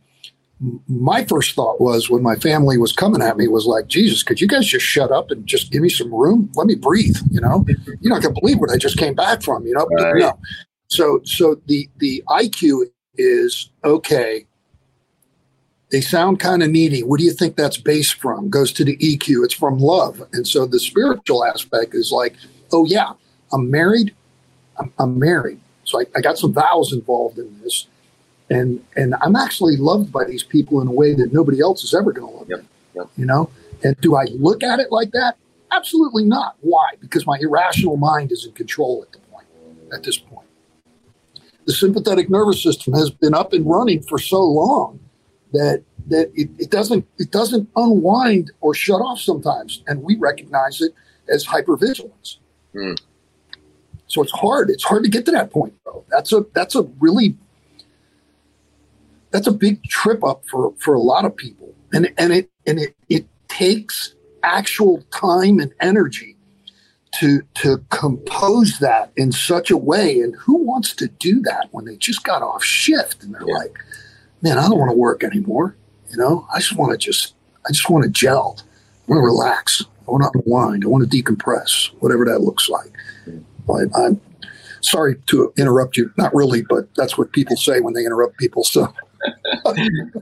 my 0.87 1.23
first 1.25 1.53
thought 1.53 1.79
was 1.79 2.09
when 2.09 2.23
my 2.23 2.35
family 2.35 2.77
was 2.77 2.91
coming 2.91 3.21
at 3.21 3.37
me 3.37 3.47
was 3.47 3.65
like, 3.65 3.87
Jesus, 3.87 4.23
could 4.23 4.41
you 4.41 4.47
guys 4.47 4.65
just 4.65 4.85
shut 4.85 5.11
up 5.11 5.29
and 5.29 5.45
just 5.45 5.71
give 5.71 5.81
me 5.81 5.89
some 5.89 6.13
room? 6.13 6.51
Let 6.55 6.67
me 6.67 6.75
breathe. 6.75 7.17
You 7.29 7.41
know, 7.41 7.65
you're 8.01 8.13
not 8.13 8.23
gonna 8.23 8.39
believe 8.39 8.59
what 8.59 8.71
I 8.71 8.77
just 8.77 8.97
came 8.97 9.13
back 9.13 9.43
from. 9.43 9.65
You 9.65 9.73
know, 9.73 9.87
right. 9.99 10.15
no. 10.15 10.39
So 10.87 11.21
so 11.23 11.61
the 11.67 11.87
the 11.97 12.23
IQ 12.29 12.87
is 13.17 13.69
okay. 13.83 14.45
They 15.89 16.01
sound 16.01 16.39
kind 16.39 16.63
of 16.63 16.69
needy. 16.69 17.03
What 17.03 17.19
do 17.19 17.25
you 17.25 17.31
think 17.31 17.55
that's 17.55 17.77
based 17.77 18.15
from? 18.15 18.49
Goes 18.49 18.73
to 18.73 18.83
the 18.83 18.97
EQ. 18.97 19.45
It's 19.45 19.53
from 19.53 19.79
love. 19.79 20.21
And 20.33 20.45
so 20.45 20.65
the 20.65 20.79
spiritual 20.79 21.45
aspect 21.45 21.95
is 21.95 22.11
like, 22.11 22.35
oh 22.73 22.85
yeah, 22.85 23.13
I'm 23.53 23.71
married. 23.71 24.13
I'm, 24.77 24.91
I'm 24.99 25.17
married. 25.17 25.59
So 25.85 26.01
I, 26.01 26.05
I 26.15 26.19
got 26.19 26.37
some 26.37 26.51
vows 26.51 26.91
involved 26.91 27.37
in 27.37 27.61
this 27.61 27.87
and 28.49 28.83
and 28.95 29.15
I'm 29.21 29.35
actually 29.35 29.77
loved 29.77 30.11
by 30.11 30.25
these 30.25 30.43
people 30.43 30.81
in 30.81 30.87
a 30.87 30.91
way 30.91 31.13
that 31.13 31.33
nobody 31.33 31.61
else 31.61 31.83
is 31.83 31.93
ever 31.93 32.11
going 32.11 32.31
to 32.31 32.37
love 32.37 32.49
yep. 32.49 32.59
me. 32.59 32.65
Yep. 32.95 33.09
You 33.17 33.25
know, 33.25 33.49
and 33.83 33.99
do 34.01 34.15
I 34.15 34.25
look 34.35 34.63
at 34.63 34.79
it 34.79 34.91
like 34.91 35.11
that? 35.11 35.37
Absolutely 35.71 36.23
not. 36.23 36.55
Why? 36.61 36.91
Because 36.99 37.25
my 37.25 37.37
irrational 37.41 37.97
mind 37.97 38.31
is 38.31 38.45
in 38.45 38.53
control 38.53 39.03
at 39.05 39.11
the 39.11 39.19
point. 39.29 39.45
At 39.93 40.03
this 40.03 40.17
point, 40.17 40.47
the 41.65 41.73
sympathetic 41.73 42.29
nervous 42.29 42.61
system 42.61 42.93
has 42.93 43.09
been 43.09 43.33
up 43.33 43.53
and 43.53 43.65
running 43.65 44.01
for 44.01 44.19
so 44.19 44.41
long 44.41 44.99
that 45.53 45.83
that 46.07 46.31
it, 46.35 46.49
it 46.57 46.71
doesn't 46.71 47.05
it 47.17 47.31
doesn't 47.31 47.69
unwind 47.75 48.51
or 48.61 48.73
shut 48.73 49.01
off 49.01 49.19
sometimes, 49.19 49.83
and 49.87 50.01
we 50.03 50.15
recognize 50.15 50.81
it 50.81 50.93
as 51.29 51.45
hypervigilance. 51.45 52.37
Mm. 52.73 52.97
So 54.07 54.21
it's 54.21 54.31
hard. 54.31 54.69
It's 54.69 54.83
hard 54.83 55.03
to 55.03 55.09
get 55.09 55.25
to 55.25 55.31
that 55.31 55.51
point, 55.51 55.73
though. 55.85 56.05
That's 56.09 56.31
a 56.31 56.45
that's 56.53 56.75
a 56.75 56.83
really 56.99 57.35
that's 59.31 59.47
a 59.47 59.51
big 59.51 59.83
trip 59.83 60.23
up 60.23 60.43
for 60.49 60.73
for 60.79 60.93
a 60.93 60.99
lot 60.99 61.25
of 61.25 61.35
people 61.35 61.73
and 61.93 62.11
and 62.17 62.33
it 62.33 62.49
and 62.65 62.79
it 62.79 62.95
it 63.09 63.25
takes 63.47 64.15
actual 64.43 65.01
time 65.11 65.59
and 65.59 65.73
energy 65.81 66.35
to 67.13 67.41
to 67.55 67.83
compose 67.89 68.79
that 68.79 69.11
in 69.15 69.31
such 69.31 69.71
a 69.71 69.77
way 69.77 70.19
and 70.19 70.35
who 70.35 70.57
wants 70.57 70.93
to 70.93 71.07
do 71.07 71.41
that 71.41 71.67
when 71.71 71.85
they 71.85 71.95
just 71.97 72.23
got 72.23 72.41
off 72.41 72.63
shift 72.63 73.23
and 73.23 73.33
they're 73.33 73.47
yeah. 73.47 73.55
like 73.55 73.77
man, 74.41 74.57
I 74.57 74.67
don't 74.67 74.77
want 74.77 74.91
to 74.91 74.97
work 74.97 75.23
anymore. 75.23 75.75
You 76.09 76.17
know, 76.17 76.47
I 76.53 76.59
just 76.59 76.75
want 76.75 76.91
to 76.91 76.97
just, 76.97 77.33
I 77.65 77.71
just 77.71 77.89
want 77.89 78.03
to 78.03 78.09
gel. 78.09 78.57
I 78.59 79.11
want 79.11 79.19
to 79.19 79.25
relax. 79.25 79.83
I 80.07 80.11
want 80.11 80.23
to 80.23 80.39
unwind. 80.39 80.83
I 80.83 80.87
want 80.87 81.09
to 81.09 81.23
decompress, 81.23 81.87
whatever 81.99 82.25
that 82.25 82.39
looks 82.39 82.69
like. 82.69 82.93
But 83.65 83.87
I'm 83.95 84.21
sorry 84.81 85.17
to 85.27 85.53
interrupt 85.57 85.97
you. 85.97 86.13
Not 86.17 86.33
really, 86.33 86.61
but 86.61 86.93
that's 86.95 87.17
what 87.17 87.33
people 87.33 87.57
say 87.57 87.81
when 87.81 87.93
they 87.93 88.05
interrupt 88.05 88.37
people. 88.37 88.63
So. 88.63 88.93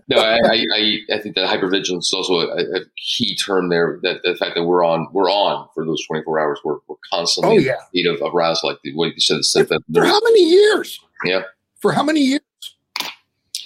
No, 0.07 0.17
I, 0.17 0.37
I, 0.37 0.97
I, 1.13 1.19
think 1.19 1.35
that 1.35 1.47
hypervigilance 1.47 1.99
is 1.99 2.13
also 2.13 2.39
a, 2.39 2.61
a, 2.61 2.79
key 2.97 3.35
term 3.35 3.69
there. 3.69 3.99
That 4.03 4.21
the 4.23 4.35
fact 4.35 4.55
that 4.55 4.63
we're 4.63 4.85
on, 4.85 5.07
we're 5.11 5.29
on 5.29 5.67
for 5.73 5.85
those 5.85 6.05
24 6.07 6.39
hours. 6.39 6.59
We're, 6.63 6.77
we're 6.87 6.95
constantly 7.11 7.57
oh, 7.57 7.59
yeah. 7.59 7.77
in 7.93 8.07
of, 8.07 8.21
of 8.21 8.33
arousal, 8.33 8.69
like 8.69 8.79
the 8.83 8.95
way 8.95 9.13
you 9.15 9.19
said. 9.41 9.67
for, 9.67 9.77
for 9.93 10.05
how 10.05 10.19
many 10.21 10.49
years? 10.49 10.99
Yeah. 11.23 11.43
For 11.79 11.91
how 11.91 12.03
many 12.03 12.21
years? 12.21 12.41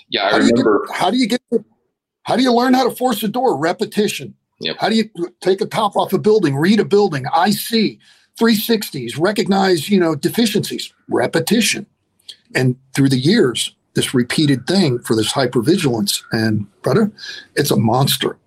Yeah, 0.09 0.25
I 0.25 0.31
how 0.31 0.37
remember. 0.37 0.85
Do 0.85 0.87
get, 0.87 0.97
how 0.97 1.11
do 1.11 1.17
you 1.17 1.27
get? 1.27 1.41
How 2.23 2.35
do 2.35 2.43
you 2.43 2.53
learn 2.53 2.73
how 2.73 2.87
to 2.87 2.95
force 2.95 3.23
a 3.23 3.27
door? 3.27 3.57
Repetition. 3.57 4.35
Yep. 4.59 4.77
How 4.79 4.89
do 4.89 4.95
you 4.95 5.09
take 5.41 5.61
a 5.61 5.65
top 5.65 5.95
off 5.95 6.13
a 6.13 6.17
building, 6.17 6.55
read 6.55 6.79
a 6.79 6.85
building, 6.85 7.25
I 7.33 7.51
see 7.51 7.99
360s, 8.39 9.19
recognize, 9.19 9.89
you 9.89 9.99
know, 9.99 10.15
deficiencies, 10.15 10.93
repetition. 11.07 11.85
And 12.55 12.75
through 12.95 13.09
the 13.09 13.19
years, 13.19 13.75
this 13.99 14.13
repeated 14.13 14.65
thing 14.65 14.99
for 14.99 15.13
this 15.13 15.33
hypervigilance. 15.33 16.23
And 16.31 16.67
brother, 16.81 17.11
it's 17.55 17.69
a 17.69 17.75
monster. 17.75 18.37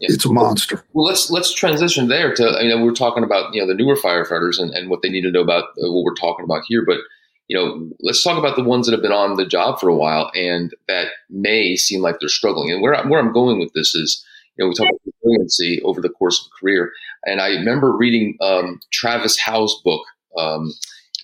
Yeah. 0.00 0.08
It's 0.10 0.24
a 0.24 0.32
monster. 0.32 0.82
Well, 0.92 1.04
let's 1.04 1.30
let's 1.30 1.54
transition 1.54 2.08
there 2.08 2.34
to. 2.34 2.48
I 2.58 2.64
mean, 2.64 2.82
we're 2.82 2.92
talking 2.92 3.22
about 3.22 3.54
you 3.54 3.60
know 3.60 3.68
the 3.68 3.74
newer 3.74 3.94
firefighters 3.94 4.58
and, 4.58 4.72
and 4.72 4.90
what 4.90 5.02
they 5.02 5.08
need 5.08 5.20
to 5.22 5.30
know 5.30 5.42
about 5.42 5.64
uh, 5.64 5.92
what 5.92 6.02
we're 6.04 6.14
talking 6.14 6.44
about 6.44 6.64
here. 6.66 6.84
But 6.84 6.98
you 7.46 7.56
know, 7.56 7.88
let's 8.00 8.24
talk 8.24 8.36
about 8.36 8.56
the 8.56 8.64
ones 8.64 8.86
that 8.86 8.92
have 8.92 9.02
been 9.02 9.12
on 9.12 9.36
the 9.36 9.46
job 9.46 9.78
for 9.78 9.88
a 9.88 9.94
while 9.94 10.32
and 10.34 10.72
that 10.88 11.08
may 11.30 11.76
seem 11.76 12.00
like 12.00 12.16
they're 12.18 12.28
struggling. 12.28 12.72
And 12.72 12.82
where 12.82 13.00
where 13.06 13.20
I'm 13.20 13.32
going 13.32 13.60
with 13.60 13.72
this 13.74 13.94
is, 13.94 14.24
you 14.56 14.64
know, 14.64 14.68
we 14.68 14.74
talk 14.74 14.88
about 14.88 15.14
resiliency 15.22 15.80
over 15.82 16.00
the 16.00 16.08
course 16.08 16.40
of 16.40 16.46
a 16.46 16.60
career. 16.60 16.90
And 17.24 17.40
I 17.40 17.50
remember 17.50 17.96
reading 17.96 18.36
um, 18.40 18.80
Travis 18.92 19.38
Howe's 19.38 19.80
book. 19.84 20.02
Um, 20.36 20.72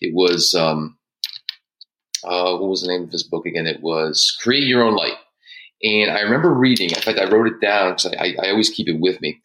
it 0.00 0.14
was 0.14 0.54
um, 0.54 0.97
uh, 2.24 2.56
what 2.56 2.68
was 2.68 2.82
the 2.82 2.88
name 2.88 3.04
of 3.04 3.10
his 3.10 3.22
book 3.22 3.46
again? 3.46 3.66
It 3.66 3.82
was 3.82 4.36
Create 4.40 4.64
Your 4.64 4.82
Own 4.82 4.94
Light. 4.94 5.16
And 5.82 6.10
I 6.10 6.20
remember 6.20 6.52
reading, 6.52 6.90
in 6.90 6.96
fact, 6.96 7.18
I 7.18 7.28
wrote 7.28 7.46
it 7.46 7.60
down 7.60 7.92
because 7.92 8.06
I, 8.06 8.34
I, 8.42 8.50
always 8.50 8.70
keep 8.70 8.88
it 8.88 8.98
with 8.98 9.20
me. 9.20 9.40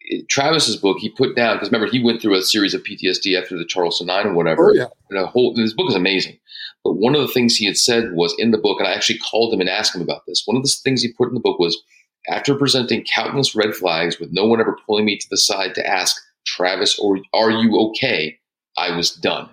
It, 0.00 0.26
Travis's 0.30 0.76
book, 0.76 0.96
he 0.98 1.10
put 1.10 1.36
down, 1.36 1.56
because 1.56 1.70
remember, 1.70 1.90
he 1.90 2.02
went 2.02 2.22
through 2.22 2.36
a 2.36 2.42
series 2.42 2.72
of 2.72 2.82
PTSD 2.82 3.38
after 3.38 3.58
the 3.58 3.66
Charleston 3.66 4.06
Nine 4.06 4.26
and 4.26 4.36
whatever. 4.36 4.70
Oh, 4.70 4.74
yeah. 4.74 4.86
And 5.10 5.18
a 5.18 5.26
whole, 5.26 5.50
and 5.50 5.60
his 5.60 5.74
book 5.74 5.90
is 5.90 5.94
amazing. 5.94 6.38
But 6.84 6.94
one 6.94 7.14
of 7.14 7.20
the 7.20 7.28
things 7.28 7.56
he 7.56 7.66
had 7.66 7.76
said 7.76 8.12
was 8.12 8.34
in 8.38 8.50
the 8.50 8.58
book, 8.58 8.80
and 8.80 8.88
I 8.88 8.94
actually 8.94 9.18
called 9.18 9.52
him 9.52 9.60
and 9.60 9.68
asked 9.68 9.94
him 9.94 10.00
about 10.00 10.22
this. 10.26 10.44
One 10.46 10.56
of 10.56 10.62
the 10.62 10.72
things 10.82 11.02
he 11.02 11.12
put 11.12 11.28
in 11.28 11.34
the 11.34 11.40
book 11.40 11.58
was 11.58 11.82
after 12.28 12.54
presenting 12.54 13.04
countless 13.04 13.54
red 13.54 13.74
flags 13.74 14.18
with 14.18 14.30
no 14.32 14.46
one 14.46 14.60
ever 14.60 14.78
pulling 14.86 15.04
me 15.04 15.18
to 15.18 15.26
the 15.28 15.36
side 15.36 15.74
to 15.74 15.86
ask, 15.86 16.16
Travis, 16.46 16.98
or 16.98 17.18
are 17.34 17.50
you 17.50 17.78
okay? 17.88 18.38
I 18.78 18.96
was 18.96 19.10
done. 19.10 19.50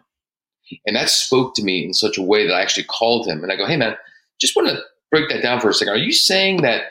And 0.86 0.96
that 0.96 1.10
spoke 1.10 1.56
to 1.56 1.64
me 1.64 1.86
in 1.86 1.94
such 1.94 2.18
a 2.18 2.24
way 2.24 2.48
that 2.48 2.54
I 2.54 2.62
actually 2.62 2.86
called 2.86 3.28
him 3.28 3.44
and 3.44 3.52
I 3.52 3.56
go, 3.56 3.66
hey, 3.66 3.78
man, 3.78 3.96
just 4.40 4.56
want 4.56 4.70
to 4.70 4.82
break 5.12 5.30
that 5.30 5.42
down 5.42 5.62
for 5.62 5.70
a 5.70 5.74
second. 5.74 5.94
Are 5.94 5.98
you 5.98 6.12
saying 6.12 6.62
that 6.62 6.84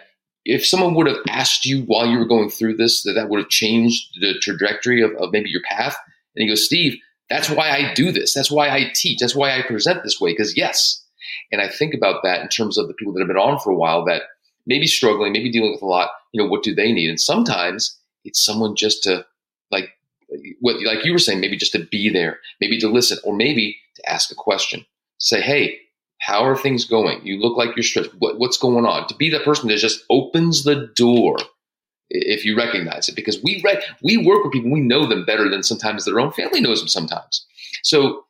if 0.44 0.64
someone 0.64 0.94
would 0.94 1.06
have 1.06 1.18
asked 1.28 1.64
you 1.64 1.82
while 1.82 2.06
you 2.06 2.18
were 2.18 2.26
going 2.26 2.50
through 2.50 2.76
this, 2.76 3.02
that 3.02 3.14
that 3.14 3.28
would 3.28 3.40
have 3.40 3.48
changed 3.48 4.16
the 4.20 4.34
trajectory 4.40 5.02
of, 5.02 5.12
of 5.16 5.32
maybe 5.32 5.50
your 5.50 5.62
path? 5.68 5.96
And 6.36 6.42
he 6.42 6.48
goes, 6.48 6.64
Steve, 6.64 6.98
that's 7.30 7.50
why 7.50 7.70
I 7.70 7.94
do 7.94 8.12
this. 8.12 8.34
That's 8.34 8.50
why 8.50 8.68
I 8.68 8.92
teach. 8.94 9.18
That's 9.18 9.34
why 9.34 9.58
I 9.58 9.62
present 9.62 10.02
this 10.02 10.20
way. 10.20 10.32
Because 10.32 10.56
yes. 10.56 11.02
And 11.50 11.60
I 11.60 11.68
think 11.68 11.94
about 11.94 12.22
that 12.22 12.40
in 12.40 12.48
terms 12.48 12.78
of 12.78 12.88
the 12.88 12.94
people 12.94 13.12
that 13.14 13.20
have 13.20 13.28
been 13.28 13.36
on 13.36 13.58
for 13.58 13.70
a 13.70 13.76
while 13.76 14.04
that 14.04 14.22
maybe 14.66 14.86
struggling, 14.86 15.32
maybe 15.32 15.50
dealing 15.50 15.72
with 15.72 15.82
a 15.82 15.86
lot, 15.86 16.10
you 16.32 16.42
know, 16.42 16.48
what 16.48 16.62
do 16.62 16.74
they 16.74 16.92
need? 16.92 17.08
And 17.08 17.20
sometimes 17.20 17.98
it's 18.24 18.44
someone 18.44 18.76
just 18.76 19.02
to 19.04 19.24
like 19.70 19.90
what 20.60 20.82
like 20.82 21.04
you 21.04 21.12
were 21.12 21.18
saying, 21.18 21.40
maybe 21.40 21.56
just 21.56 21.72
to 21.72 21.84
be 21.84 22.08
there, 22.08 22.38
maybe 22.60 22.78
to 22.80 22.88
listen, 22.88 23.18
or 23.24 23.34
maybe 23.34 23.76
to 23.96 24.10
ask 24.10 24.30
a 24.30 24.34
question, 24.34 24.80
to 24.80 25.26
say, 25.26 25.40
"Hey, 25.40 25.78
how 26.20 26.44
are 26.44 26.56
things 26.56 26.84
going? 26.84 27.24
You 27.24 27.38
look 27.40 27.56
like 27.56 27.76
you're 27.76 27.82
stressed. 27.82 28.10
What, 28.18 28.38
what's 28.38 28.58
going 28.58 28.86
on?" 28.86 29.06
To 29.08 29.14
be 29.16 29.30
that 29.30 29.44
person 29.44 29.68
that 29.68 29.78
just 29.78 30.04
opens 30.10 30.64
the 30.64 30.90
door 30.94 31.36
if 32.10 32.44
you 32.44 32.56
recognize 32.56 33.08
it, 33.08 33.16
because 33.16 33.42
we 33.42 33.60
re- 33.64 33.82
we 34.02 34.16
work 34.16 34.44
with 34.44 34.52
people, 34.52 34.70
we 34.70 34.80
know 34.80 35.06
them 35.06 35.24
better 35.24 35.48
than 35.48 35.62
sometimes 35.62 36.04
their 36.04 36.20
own 36.20 36.32
family 36.32 36.60
knows 36.60 36.80
them. 36.80 36.88
Sometimes, 36.88 37.46
so 37.82 38.24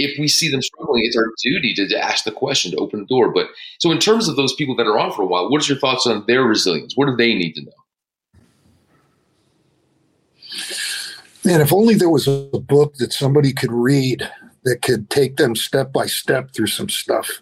if 0.00 0.18
we 0.18 0.28
see 0.28 0.50
them 0.50 0.62
struggling, 0.62 1.02
it's 1.04 1.16
our 1.16 1.30
duty 1.42 1.74
to, 1.74 1.86
to 1.88 1.98
ask 2.02 2.24
the 2.24 2.32
question 2.32 2.70
to 2.72 2.78
open 2.78 3.00
the 3.00 3.06
door. 3.06 3.32
But 3.32 3.48
so, 3.78 3.90
in 3.92 3.98
terms 3.98 4.28
of 4.28 4.36
those 4.36 4.54
people 4.54 4.74
that 4.76 4.86
are 4.86 4.98
on 4.98 5.12
for 5.12 5.22
a 5.22 5.26
while, 5.26 5.50
what 5.50 5.60
is 5.60 5.68
your 5.68 5.78
thoughts 5.78 6.06
on 6.06 6.24
their 6.26 6.42
resilience? 6.42 6.94
What 6.96 7.06
do 7.06 7.16
they 7.16 7.34
need 7.34 7.52
to 7.54 7.62
know? 7.62 7.72
Man, 11.44 11.60
if 11.60 11.72
only 11.72 11.94
there 11.94 12.10
was 12.10 12.28
a 12.28 12.58
book 12.58 12.96
that 12.96 13.12
somebody 13.12 13.52
could 13.52 13.72
read 13.72 14.30
that 14.64 14.82
could 14.82 15.08
take 15.08 15.36
them 15.36 15.56
step 15.56 15.92
by 15.92 16.06
step 16.06 16.52
through 16.52 16.66
some 16.66 16.88
stuff, 16.88 17.40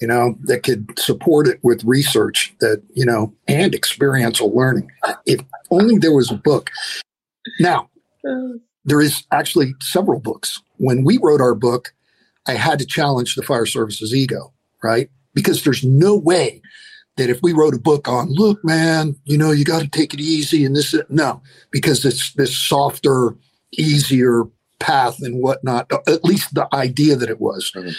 you 0.00 0.06
know, 0.06 0.36
that 0.44 0.62
could 0.62 0.98
support 0.98 1.46
it 1.46 1.58
with 1.62 1.84
research 1.84 2.54
that, 2.60 2.82
you 2.94 3.04
know, 3.04 3.34
and 3.48 3.74
experiential 3.74 4.54
learning. 4.54 4.90
If 5.26 5.40
only 5.70 5.98
there 5.98 6.14
was 6.14 6.30
a 6.30 6.36
book. 6.36 6.70
Now, 7.60 7.90
there 8.84 9.00
is 9.00 9.24
actually 9.32 9.74
several 9.80 10.20
books. 10.20 10.62
When 10.76 11.04
we 11.04 11.18
wrote 11.18 11.40
our 11.40 11.54
book, 11.54 11.92
I 12.46 12.52
had 12.52 12.78
to 12.78 12.86
challenge 12.86 13.34
the 13.34 13.42
fire 13.42 13.66
services 13.66 14.14
ego, 14.14 14.52
right? 14.82 15.10
Because 15.34 15.64
there's 15.64 15.84
no 15.84 16.16
way 16.16 16.62
that 17.18 17.28
if 17.28 17.40
we 17.42 17.52
wrote 17.52 17.74
a 17.74 17.78
book 17.78 18.08
on, 18.08 18.32
look, 18.32 18.64
man, 18.64 19.14
you 19.24 19.36
know, 19.36 19.50
you 19.50 19.64
got 19.64 19.82
to 19.82 19.88
take 19.88 20.14
it 20.14 20.20
easy 20.20 20.64
and 20.64 20.74
this, 20.74 20.94
is 20.94 21.02
no, 21.10 21.42
because 21.70 22.04
it's 22.04 22.32
this 22.34 22.56
softer, 22.56 23.36
easier 23.72 24.44
path 24.78 25.20
and 25.20 25.42
whatnot, 25.42 25.92
at 26.06 26.24
least 26.24 26.54
the 26.54 26.66
idea 26.72 27.16
that 27.16 27.28
it 27.28 27.40
was. 27.40 27.70
Mm-hmm. 27.76 27.90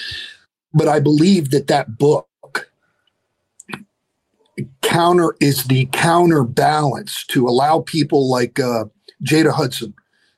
But 0.73 0.87
I 0.87 0.99
believe 0.99 1.51
that 1.51 1.67
that 1.67 1.97
book 1.97 2.27
counter 4.81 5.35
is 5.39 5.65
the 5.65 5.85
counterbalance 5.91 7.25
to 7.27 7.47
allow 7.47 7.81
people 7.81 8.29
like 8.29 8.59
uh, 8.59 8.85
Jada 9.23 9.51
Hudson 9.51 9.93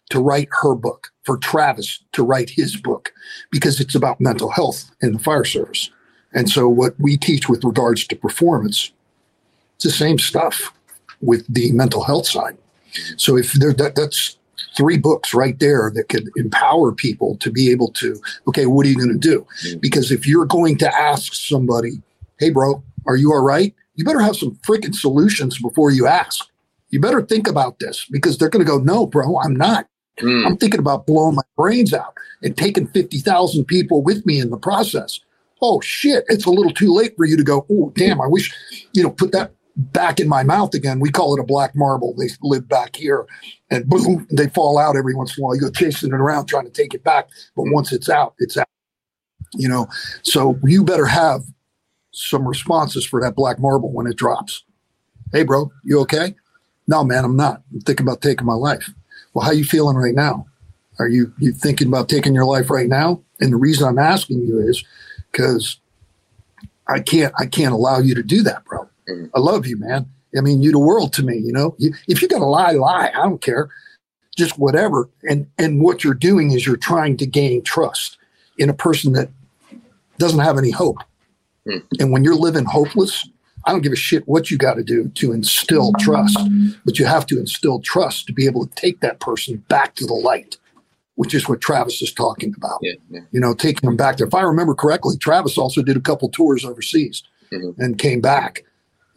to 0.10 0.20
write 0.20 0.50
her 0.62 0.76
book, 0.76 1.08
for 1.24 1.38
Travis 1.38 2.04
to 2.14 2.24
write 2.24 2.50
his 2.50 2.76
book, 2.76 3.14
because 3.52 3.80
it's 3.80 3.96
about 3.96 4.20
mental 4.20 4.50
health 4.50 4.92
in 5.02 5.14
the 5.14 5.20
fire 5.20 5.46
service. 5.46 5.90
And 6.34 6.50
so, 6.50 6.68
what 6.68 6.94
we 7.00 7.18
teach 7.18 7.50
with 7.50 7.64
regards 7.64 8.08
to 8.08 8.16
performance, 8.16 8.92
it's 9.76 9.86
the 9.86 9.92
same 9.92 10.18
stuff 10.18 10.74
with 11.22 11.46
the 11.54 11.72
mental 11.72 12.04
health 12.04 12.28
side. 12.28 12.58
So, 13.18 13.38
if 13.38 13.54
there, 13.54 13.74
that, 13.74 13.96
that's 13.96 14.38
three 14.78 14.98
books 14.98 15.34
right 15.34 15.60
there 15.60 15.92
that 15.96 16.10
could 16.10 16.30
empower 16.36 16.92
people 16.92 17.36
to 17.38 17.52
be 17.52 17.70
able 17.72 17.90
to, 17.94 18.20
okay, 18.48 18.66
what 18.66 18.86
are 18.86 18.90
you 18.90 18.96
going 18.96 19.10
to 19.10 19.18
do? 19.18 19.46
Mm-hmm. 19.66 19.80
Because 19.80 20.12
if 20.12 20.26
you're 20.26 20.46
going 20.46 20.78
to 20.78 20.96
ask 20.96 21.34
somebody, 21.34 22.02
hey, 22.40 22.50
bro, 22.50 22.84
are 23.08 23.16
you 23.16 23.32
all 23.32 23.44
right? 23.44 23.74
You 23.96 24.06
better 24.06 24.22
have 24.22 24.38
some 24.38 24.56
freaking 24.68 24.96
solutions 24.96 25.60
before 25.60 25.92
you 25.92 26.08
ask. 26.08 26.48
You 26.90 27.00
better 27.00 27.22
think 27.22 27.48
about 27.48 27.80
this 27.80 28.06
because 28.10 28.38
they're 28.38 28.50
going 28.50 28.66
to 28.66 28.72
go, 28.72 28.78
no, 28.78 29.06
bro, 29.06 29.40
I'm 29.40 29.56
not. 29.56 29.88
Mm. 30.20 30.46
I'm 30.46 30.58
thinking 30.58 30.80
about 30.80 31.08
blowing 31.08 31.36
my 31.36 31.44
brains 31.58 31.94
out 31.94 32.14
and 32.44 32.56
taking 32.56 32.88
50,000 32.88 33.66
people 33.66 34.02
with 34.02 34.26
me 34.26 34.40
in 34.40 34.50
the 34.50 34.58
process 34.58 35.20
oh 35.62 35.82
shit, 35.82 36.24
it's 36.28 36.46
a 36.46 36.50
little 36.50 36.74
too 36.74 36.94
late 36.94 37.14
for 37.16 37.26
you 37.26 37.38
to 37.38 37.44
go, 37.44 37.66
oh, 37.72 37.92
damn, 37.96 38.22
I 38.22 38.28
wish, 38.28 38.54
you 38.94 39.04
know, 39.04 39.12
put 39.12 39.32
that 39.32 39.54
back 39.76 40.20
in 40.20 40.28
my 40.28 40.44
mouth 40.44 40.74
again. 40.74 41.00
We 41.00 41.12
call 41.12 41.36
it 41.36 41.40
a 41.40 41.46
black 41.46 41.76
marble. 41.76 42.14
They 42.18 42.28
live 42.42 42.68
back 42.68 42.96
here 42.96 43.26
and 43.70 43.88
boom, 43.88 44.28
they 44.32 44.50
fall 44.50 44.78
out 44.78 44.98
every 44.98 45.16
once 45.16 45.38
in 45.38 45.42
a 45.42 45.46
while. 45.46 45.56
You 45.56 45.62
go 45.62 45.72
chasing 45.72 46.14
it 46.14 46.16
around 46.16 46.48
trying 46.48 46.66
to 46.66 46.72
take 46.72 46.94
it 46.94 47.04
back. 47.04 47.30
But 47.56 47.66
once 47.68 47.92
it's 47.92 48.10
out, 48.10 48.36
it's 48.40 48.58
out. 48.58 48.68
You 49.54 49.68
know, 49.68 49.88
so 50.24 50.58
you 50.64 50.84
better 50.84 51.06
have 51.06 51.42
some 52.12 52.48
responses 52.48 53.06
for 53.06 53.22
that 53.22 53.36
black 53.36 53.60
marble 53.60 53.92
when 53.92 54.08
it 54.08 54.18
drops. 54.18 54.64
Hey, 55.32 55.44
bro, 55.44 55.72
you 55.84 56.00
okay? 56.02 56.36
No, 56.88 57.04
man, 57.04 57.24
I'm 57.24 57.36
not. 57.36 57.62
I'm 57.74 57.82
thinking 57.82 58.06
about 58.06 58.22
taking 58.22 58.46
my 58.46 58.54
life. 58.54 58.90
Well, 59.34 59.46
how 59.46 59.52
you 59.52 59.64
feeling 59.64 59.96
right 59.96 60.16
now? 60.16 60.46
Are 61.00 61.08
you 61.08 61.34
you 61.40 61.54
thinking 61.54 61.88
about 61.88 62.10
taking 62.10 62.36
your 62.36 62.46
life 62.46 62.70
right 62.70 62.90
now? 62.90 63.22
And 63.40 63.54
the 63.54 63.58
reason 63.58 63.88
I'm 63.88 64.00
asking 64.00 64.42
you 64.42 64.60
is 64.60 64.84
because 65.32 65.80
I 66.88 67.00
can't 67.00 67.34
I 67.38 67.46
can't 67.46 67.74
allow 67.74 68.00
you 68.00 68.16
to 68.16 68.24
do 68.24 68.44
that, 68.44 68.66
bro. 68.66 68.90
Mm-hmm. 69.10 69.26
I 69.36 69.40
love 69.40 69.66
you, 69.66 69.78
man. 69.78 70.08
I 70.38 70.42
mean, 70.42 70.62
you 70.62 70.72
the 70.72 70.80
world 70.80 71.14
to 71.14 71.24
me. 71.24 71.38
You 71.38 71.52
know, 71.52 71.76
you, 71.78 71.94
if 72.08 72.22
you 72.22 72.28
got 72.28 72.40
to 72.40 72.46
lie, 72.46 72.72
lie. 72.72 73.12
I 73.14 73.24
don't 73.24 73.42
care. 73.42 73.70
Just 74.36 74.58
whatever. 74.58 75.10
And 75.30 75.48
and 75.58 75.82
what 75.82 76.04
you're 76.04 76.14
doing 76.14 76.52
is 76.52 76.66
you're 76.66 76.78
trying 76.78 77.18
to 77.18 77.26
gain 77.26 77.64
trust 77.64 78.18
in 78.58 78.70
a 78.70 78.74
person 78.74 79.14
that 79.14 79.30
doesn't 80.18 80.40
have 80.40 80.58
any 80.58 80.72
hope. 80.72 80.98
Mm-hmm. 81.68 82.02
And 82.02 82.12
when 82.12 82.24
you're 82.24 82.36
living 82.36 82.66
hopeless, 82.66 83.28
I 83.66 83.72
don't 83.72 83.82
give 83.82 83.92
a 83.92 83.98
shit 83.98 84.28
what 84.28 84.50
you 84.50 84.58
got 84.58 84.76
to 84.76 84.84
do 84.84 85.10
to 85.10 85.32
instill 85.32 85.94
trust, 86.00 86.40
but 86.84 86.98
you 86.98 87.06
have 87.06 87.26
to 87.28 87.40
instill 87.40 87.80
trust 87.80 88.26
to 88.28 88.34
be 88.34 88.46
able 88.46 88.66
to 88.66 88.76
take 88.76 89.02
that 89.02 89.20
person 89.20 89.58
back 89.68 89.96
to 89.96 90.06
the 90.06 90.14
light 90.14 90.58
which 91.22 91.36
is 91.36 91.48
what 91.48 91.62
Travis 91.62 92.02
is 92.02 92.12
talking 92.12 92.52
about. 92.58 92.80
Yeah, 92.82 92.94
yeah. 93.12 93.20
You 93.32 93.40
know, 93.40 93.54
taking 93.54 93.88
them 93.88 93.96
back 93.96 94.18
there. 94.18 94.26
If 94.26 94.34
I 94.34 94.42
remember 94.42 94.74
correctly, 94.74 95.18
Travis 95.18 95.56
also 95.56 95.84
did 95.84 95.96
a 95.96 96.02
couple 96.02 96.30
tours 96.30 96.66
overseas. 96.66 97.22
mm-hmm. 97.52 97.82
and 97.82 97.98
came 97.98 98.22
back 98.22 98.64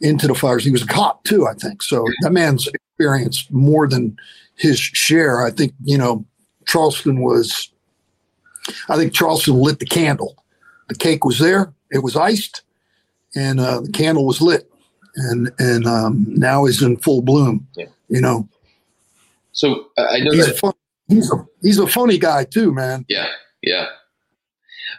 into 0.00 0.26
the 0.26 0.34
fires. 0.34 0.64
He 0.64 0.70
was 0.70 0.82
a 0.82 0.86
cop 0.86 1.24
too, 1.24 1.46
I 1.46 1.54
think. 1.54 1.82
So 1.82 2.04
that 2.22 2.30
man's 2.30 2.66
experienced 2.66 3.50
more 3.50 3.88
than 3.88 4.16
his 4.56 4.78
share. 4.78 5.44
I 5.44 5.50
think, 5.50 5.72
you 5.84 5.98
know, 5.98 6.24
Charleston 6.66 7.20
was, 7.20 7.70
I 8.88 8.96
think 8.96 9.12
Charleston 9.12 9.54
lit 9.54 9.78
the 9.78 9.86
candle. 9.86 10.36
The 10.88 10.94
cake 10.94 11.24
was 11.24 11.38
there, 11.38 11.72
it 11.90 12.02
was 12.02 12.16
iced, 12.16 12.62
and 13.34 13.58
uh, 13.58 13.80
the 13.80 13.92
candle 13.92 14.26
was 14.26 14.42
lit. 14.42 14.70
And 15.16 15.52
and 15.60 15.86
um, 15.86 16.26
now 16.28 16.66
is 16.66 16.82
in 16.82 16.96
full 16.96 17.22
bloom. 17.22 17.68
Yeah. 17.76 17.86
You 18.08 18.20
know. 18.20 18.48
So 19.52 19.86
uh, 19.96 20.06
I 20.10 20.18
know 20.18 20.32
he's 20.32 20.46
that 20.46 20.58
he's 21.08 21.30
a 21.32 21.46
he's 21.62 21.78
a 21.78 21.86
funny 21.86 22.18
guy 22.18 22.44
too, 22.44 22.72
man. 22.72 23.04
Yeah, 23.08 23.28
yeah. 23.62 23.86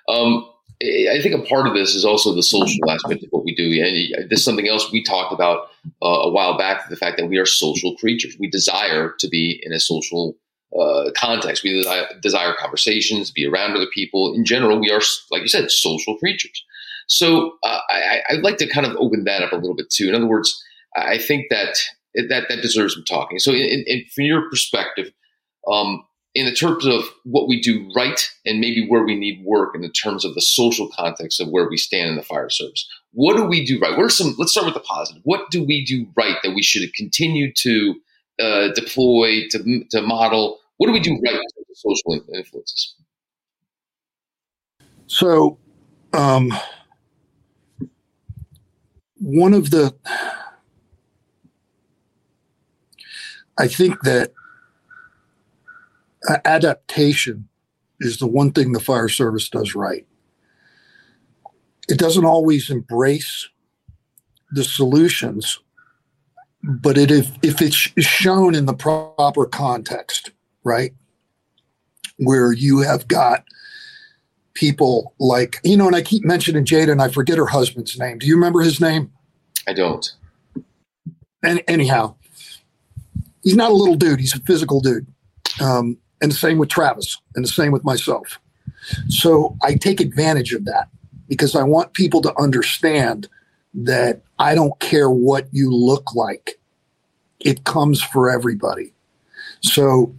Um, 0.08 0.50
I 0.84 1.20
think 1.22 1.34
a 1.34 1.48
part 1.48 1.68
of 1.68 1.74
this 1.74 1.96
is 1.96 2.04
also 2.04 2.36
the 2.36 2.44
social 2.44 2.90
aspect 2.90 3.24
of 3.24 3.30
what 3.30 3.46
we 3.46 3.56
do. 3.56 3.64
And 3.82 4.30
this 4.30 4.40
is 4.40 4.46
something 4.46 4.68
else 4.68 4.92
we 4.92 5.04
talked 5.04 5.34
about 5.34 5.70
uh, 6.04 6.08
a 6.08 6.30
while 6.30 6.58
back 6.58 6.90
the 6.90 6.98
fact 6.98 7.18
that 7.18 7.28
we 7.28 7.38
are 7.38 7.46
social 7.46 7.96
creatures. 7.96 8.36
We 8.38 8.50
desire 8.50 9.14
to 9.20 9.28
be 9.30 9.62
in 9.64 9.72
a 9.72 9.80
social 9.80 10.36
uh, 10.78 11.12
context. 11.16 11.64
We 11.64 11.72
desire, 11.72 12.08
desire 12.22 12.54
conversations, 12.60 13.32
be 13.32 13.46
around 13.46 13.76
other 13.76 13.88
people. 13.94 14.34
In 14.34 14.44
general, 14.44 14.80
we 14.80 14.92
are, 14.92 15.02
like 15.32 15.44
you 15.44 15.48
said, 15.48 15.72
social 15.72 16.18
creatures. 16.18 16.64
So 17.08 17.58
uh, 17.64 17.80
I, 17.90 18.22
would 18.32 18.44
like 18.44 18.58
to 18.58 18.68
kind 18.68 18.86
of 18.86 18.98
open 18.98 19.24
that 19.24 19.44
up 19.44 19.54
a 19.54 19.56
little 19.56 19.76
bit 19.76 19.90
too. 19.90 20.10
In 20.10 20.16
other 20.16 20.28
words, 20.28 20.62
I 20.96 21.18
think 21.18 21.46
that 21.50 21.78
that, 22.16 22.46
that 22.50 22.62
deserves 22.62 22.96
some 22.96 23.06
talking. 23.06 23.40
So, 23.40 23.52
in, 23.52 23.84
in, 23.86 24.06
from 24.14 24.26
your 24.26 24.50
perspective, 24.50 25.12
um, 25.72 26.06
in 26.36 26.46
the 26.46 26.52
terms 26.52 26.86
of 26.86 27.04
what 27.24 27.48
we 27.48 27.62
do 27.62 27.90
right 27.96 28.30
and 28.46 28.60
maybe 28.60 28.86
where 28.88 29.04
we 29.04 29.16
need 29.16 29.44
work 29.46 29.74
in 29.74 29.82
the 29.82 29.90
terms 29.90 30.26
of 30.26 30.36
the 30.36 30.42
social 30.42 30.90
context 30.90 31.40
of 31.40 31.48
where 31.48 31.70
we 31.70 31.78
stand 31.78 32.10
in 32.10 32.16
the 32.18 32.24
fire 32.24 32.50
service. 32.50 32.88
What 33.14 33.38
do 33.38 33.46
we 33.46 33.66
do 33.66 33.80
right? 33.80 33.96
What 33.96 34.06
are 34.06 34.10
some, 34.10 34.36
let's 34.38 34.52
start 34.52 34.66
with 34.66 34.74
the 34.74 34.82
positive. 34.82 35.22
What 35.26 35.50
do 35.50 35.64
we 35.64 35.86
do 35.86 36.06
right 36.18 36.36
that 36.44 36.54
we 36.54 36.62
should 36.62 36.94
continue 36.94 37.54
to 37.54 37.96
uh, 38.42 38.68
deploy, 38.74 39.48
to, 39.52 39.86
to 39.92 40.02
model? 40.02 40.60
What 40.78 40.88
do 40.88 40.94
we 40.94 41.00
do 41.00 41.18
right 41.26 41.40
with 41.58 41.78
social 41.78 42.22
influences? 42.36 42.96
So, 45.08 45.58
um, 46.14 46.52
one 49.18 49.54
of 49.54 49.70
the, 49.70 49.96
I 53.58 53.68
think 53.68 54.02
that 54.02 54.34
adaptation 56.46 57.48
is 58.00 58.18
the 58.18 58.28
one 58.28 58.52
thing 58.52 58.72
the 58.72 58.80
fire 58.80 59.10
service 59.10 59.50
does 59.50 59.76
right. 59.76 60.06
It 61.88 62.00
doesn't 62.00 62.26
always 62.26 62.70
embrace 62.70 63.48
the 64.52 64.64
solutions, 64.64 65.60
but 66.64 66.98
it 66.98 67.12
if, 67.12 67.32
if 67.44 67.62
it's 67.62 67.76
shown 67.76 68.56
in 68.56 68.66
the 68.66 68.74
proper 68.74 69.46
context, 69.46 70.32
right? 70.64 70.94
Where 72.18 72.52
you 72.52 72.80
have 72.80 73.08
got 73.08 73.46
people 74.54 75.14
like, 75.20 75.60
you 75.64 75.78
know, 75.78 75.88
and 75.88 75.96
I 75.96 76.02
keep 76.02 76.24
mentioning 76.24 76.66
Jada 76.66 76.92
and 76.92 77.02
I 77.02 77.10
forget 77.10 77.38
her 77.38 77.46
husband's 77.46 78.00
name. 78.00 78.18
Do 78.18 78.26
you 78.26 78.36
remember 78.36 78.62
his 78.62 78.82
name? 78.82 79.12
I 79.68 79.74
don't. 79.74 80.12
And 81.44 81.62
anyhow, 81.68 82.16
he's 83.44 83.56
not 83.56 83.72
a 83.72 83.76
little 83.76 83.96
dude, 83.96 84.20
he's 84.20 84.36
a 84.36 84.40
physical 84.40 84.80
dude. 84.80 85.06
Um, 85.62 85.98
and 86.22 86.32
the 86.32 86.36
same 86.36 86.58
with 86.58 86.70
Travis, 86.70 87.20
and 87.36 87.44
the 87.44 87.50
same 87.50 87.72
with 87.72 87.84
myself. 87.84 88.40
So 89.10 89.58
I 89.64 89.76
take 89.76 90.00
advantage 90.00 90.54
of 90.54 90.66
that 90.66 90.90
because 91.28 91.56
I 91.56 91.64
want 91.64 91.94
people 91.94 92.22
to 92.22 92.40
understand 92.40 93.28
that 93.74 94.22
I 94.40 94.56
don't 94.56 94.80
care 94.80 95.10
what 95.10 95.48
you 95.52 95.72
look 95.72 96.16
like, 96.16 96.60
it 97.40 97.66
comes 97.66 98.02
for 98.02 98.30
everybody. 98.30 98.94
So 99.62 100.16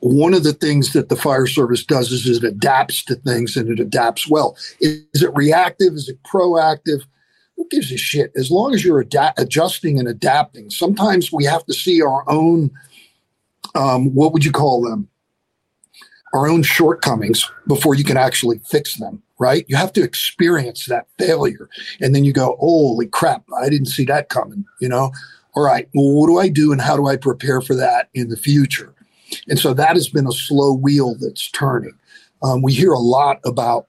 one 0.00 0.34
of 0.34 0.44
the 0.44 0.52
things 0.52 0.92
that 0.92 1.08
the 1.08 1.16
fire 1.16 1.46
service 1.46 1.84
does 1.84 2.12
is 2.12 2.26
it 2.26 2.44
adapts 2.44 3.02
to 3.04 3.14
things 3.14 3.56
and 3.56 3.70
it 3.70 3.80
adapts 3.80 4.28
well. 4.28 4.56
Is, 4.80 5.22
it 5.22 5.34
reactive? 5.34 5.94
Is 5.94 6.08
it 6.08 6.22
proactive? 6.22 7.02
Who 7.56 7.66
gives 7.70 7.90
a 7.90 7.96
shit? 7.96 8.30
As 8.36 8.50
long 8.50 8.74
as 8.74 8.84
you're 8.84 9.00
ad- 9.00 9.34
adjusting 9.38 9.98
and 9.98 10.06
adapting. 10.06 10.70
Sometimes 10.70 11.32
we 11.32 11.44
have 11.44 11.64
to 11.66 11.72
see 11.72 12.02
our 12.02 12.28
own 12.28 12.70
um, 13.76 14.14
what 14.14 14.32
would 14.32 14.44
you 14.44 14.52
call 14.52 14.82
them? 14.82 15.08
Our 16.34 16.48
own 16.48 16.62
shortcomings 16.62 17.50
before 17.66 17.94
you 17.94 18.04
can 18.04 18.16
actually 18.16 18.58
fix 18.58 18.96
them, 18.96 19.22
right? 19.38 19.64
You 19.68 19.76
have 19.76 19.92
to 19.94 20.02
experience 20.02 20.86
that 20.86 21.06
failure. 21.18 21.68
And 22.00 22.14
then 22.14 22.24
you 22.24 22.32
go, 22.32 22.56
holy 22.58 23.06
crap, 23.06 23.44
I 23.58 23.68
didn't 23.68 23.86
see 23.86 24.04
that 24.06 24.28
coming, 24.28 24.64
you 24.80 24.88
know? 24.88 25.12
All 25.54 25.62
right, 25.62 25.88
well, 25.94 26.12
what 26.12 26.26
do 26.26 26.38
I 26.38 26.48
do 26.48 26.72
and 26.72 26.80
how 26.80 26.96
do 26.96 27.06
I 27.06 27.16
prepare 27.16 27.62
for 27.62 27.74
that 27.76 28.10
in 28.12 28.28
the 28.28 28.36
future? 28.36 28.92
And 29.48 29.58
so 29.58 29.72
that 29.74 29.96
has 29.96 30.08
been 30.08 30.26
a 30.26 30.32
slow 30.32 30.74
wheel 30.74 31.14
that's 31.18 31.50
turning. 31.50 31.96
Um, 32.42 32.60
we 32.60 32.74
hear 32.74 32.92
a 32.92 32.98
lot 32.98 33.40
about 33.44 33.86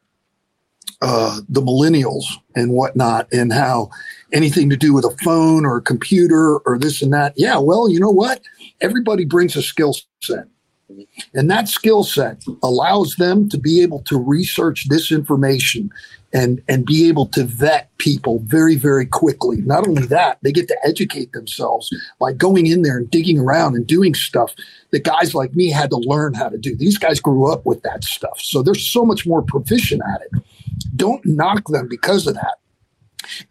uh, 1.01 1.39
the 1.47 1.61
millennials 1.61 2.23
and 2.55 2.71
whatnot 2.71 3.31
and 3.31 3.53
how 3.53 3.89
anything 4.33 4.69
to 4.69 4.77
do 4.77 4.93
with 4.93 5.05
a 5.05 5.15
phone 5.23 5.65
or 5.65 5.77
a 5.77 5.81
computer 5.81 6.57
or 6.59 6.77
this 6.79 7.01
and 7.01 7.13
that. 7.13 7.33
Yeah, 7.35 7.57
well, 7.59 7.89
you 7.89 7.99
know 7.99 8.09
what? 8.09 8.41
Everybody 8.81 9.25
brings 9.25 9.55
a 9.55 9.61
skill 9.61 9.95
set. 10.21 10.47
And 11.33 11.51
that 11.51 11.67
skill 11.67 12.03
set 12.03 12.43
allows 12.63 13.15
them 13.15 13.49
to 13.49 13.57
be 13.57 13.81
able 13.81 14.01
to 14.03 14.17
research 14.17 14.87
this 14.87 15.11
information 15.11 15.91
and, 16.33 16.61
and 16.67 16.85
be 16.85 17.07
able 17.07 17.25
to 17.27 17.43
vet 17.43 17.95
people 17.97 18.39
very, 18.45 18.75
very 18.75 19.05
quickly. 19.05 19.57
Not 19.57 19.87
only 19.87 20.05
that, 20.07 20.39
they 20.41 20.51
get 20.51 20.67
to 20.69 20.77
educate 20.85 21.31
themselves 21.33 21.89
by 22.19 22.33
going 22.33 22.67
in 22.67 22.81
there 22.81 22.97
and 22.97 23.09
digging 23.09 23.39
around 23.39 23.75
and 23.75 23.85
doing 23.85 24.13
stuff 24.13 24.53
that 24.91 25.03
guys 25.03 25.35
like 25.35 25.55
me 25.55 25.69
had 25.69 25.89
to 25.89 25.97
learn 25.97 26.33
how 26.33 26.49
to 26.49 26.57
do. 26.57 26.75
These 26.75 26.97
guys 26.97 27.19
grew 27.19 27.51
up 27.51 27.65
with 27.65 27.81
that 27.83 28.03
stuff. 28.03 28.39
So 28.39 28.61
they're 28.61 28.75
so 28.75 29.05
much 29.05 29.25
more 29.27 29.41
proficient 29.41 30.01
at 30.13 30.21
it. 30.21 30.43
Don't 30.95 31.25
knock 31.25 31.67
them 31.67 31.87
because 31.87 32.27
of 32.27 32.35
that 32.35 32.57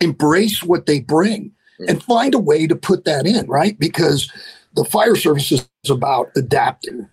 embrace 0.00 0.62
what 0.62 0.86
they 0.86 1.00
bring 1.00 1.52
mm. 1.80 1.88
and 1.88 2.02
find 2.02 2.34
a 2.34 2.38
way 2.38 2.66
to 2.66 2.76
put 2.76 3.04
that 3.04 3.26
in, 3.26 3.46
right? 3.46 3.78
Because 3.78 4.30
the 4.74 4.84
fire 4.84 5.16
service 5.16 5.52
is 5.52 5.68
about 5.90 6.30
adapting, 6.36 7.08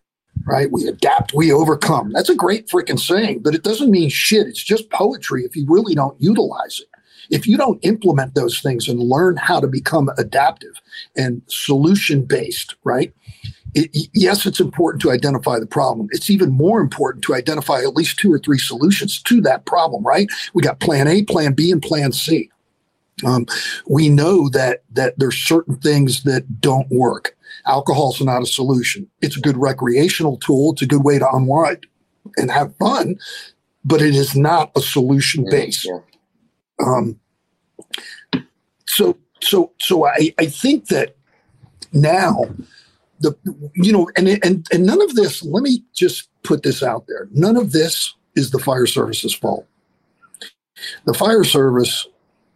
right? 0.46 0.72
We 0.72 0.88
adapt, 0.88 1.34
we 1.34 1.52
overcome. 1.52 2.12
That's 2.12 2.30
a 2.30 2.36
great 2.36 2.68
freaking 2.68 3.00
saying, 3.00 3.40
but 3.40 3.56
it 3.56 3.64
doesn't 3.64 3.92
mean 3.92 4.10
shit. 4.10 4.48
It's 4.48 4.64
just 4.64 4.90
poetry 4.90 5.44
if 5.44 5.56
you 5.56 5.66
really 5.68 5.96
don't 5.96 6.20
utilize 6.22 6.80
it. 6.80 6.88
If 7.30 7.48
you 7.48 7.56
don't 7.56 7.80
implement 7.86 8.36
those 8.36 8.60
things 8.60 8.90
and 8.90 9.00
learn 9.00 9.38
how 9.38 9.62
to 9.62 9.68
become 9.68 10.10
adaptive 10.18 10.74
and 11.16 11.42
solution 11.48 12.26
based, 12.26 12.76
right? 12.84 13.14
It, 13.76 14.10
yes, 14.14 14.46
it's 14.46 14.60
important 14.60 15.02
to 15.02 15.12
identify 15.12 15.60
the 15.60 15.66
problem. 15.66 16.08
It's 16.12 16.30
even 16.30 16.52
more 16.52 16.80
important 16.80 17.24
to 17.26 17.34
identify 17.34 17.80
at 17.80 17.96
least 17.96 18.20
two 18.20 18.32
or 18.32 18.40
three 18.40 18.60
solutions 18.60 19.22
to 19.24 19.42
that 19.42 19.66
problem, 19.66 20.04
right? 20.04 20.28
We 20.54 20.62
got 20.62 20.80
plan 20.80 21.08
A, 21.08 21.24
plan 21.24 21.54
B, 21.54 21.72
and 21.72 21.82
plan 21.82 22.12
C. 22.12 22.50
Um, 23.26 23.46
we 23.88 24.10
know 24.10 24.50
that 24.50 24.84
that 24.92 25.18
there's 25.18 25.38
certain 25.38 25.78
things 25.78 26.24
that 26.24 26.62
don't 26.62 26.90
work. 26.90 27.36
Alcohol's 27.66 28.22
not 28.22 28.42
a 28.42 28.48
solution. 28.48 29.10
It's 29.22 29.38
a 29.38 29.42
good 29.42 29.58
recreational 29.58 30.38
tool. 30.38 30.74
It's 30.74 30.82
a 30.82 30.88
good 30.88 31.04
way 31.04 31.20
to 31.20 31.30
unwind 31.32 31.86
and 32.38 32.52
have 32.52 32.76
fun, 32.78 33.16
but 33.86 34.02
it 34.02 34.16
is 34.16 34.36
not 34.36 34.72
a 34.76 34.82
solution 34.82 35.46
base. 35.50 35.88
Um, 36.86 37.20
so 38.86 39.18
so 39.42 39.72
so 39.80 40.06
I, 40.06 40.34
I 40.40 40.48
think 40.48 40.88
that 40.88 41.16
now 41.92 42.46
the 43.24 43.72
you 43.76 43.92
know 43.92 44.10
and 44.16 44.28
and 44.44 44.68
and 44.72 44.86
none 44.86 45.02
of 45.02 45.16
this. 45.16 45.44
Let 45.44 45.64
me 45.64 45.84
just 45.94 46.30
put 46.44 46.64
this 46.64 46.84
out 46.84 47.08
there. 47.08 47.28
None 47.32 47.58
of 47.58 47.72
this 47.72 48.14
is 48.36 48.52
the 48.52 48.60
fire 48.60 48.86
service's 48.86 49.34
fault. 49.34 49.66
The 51.06 51.14
fire 51.14 51.44
service 51.44 52.08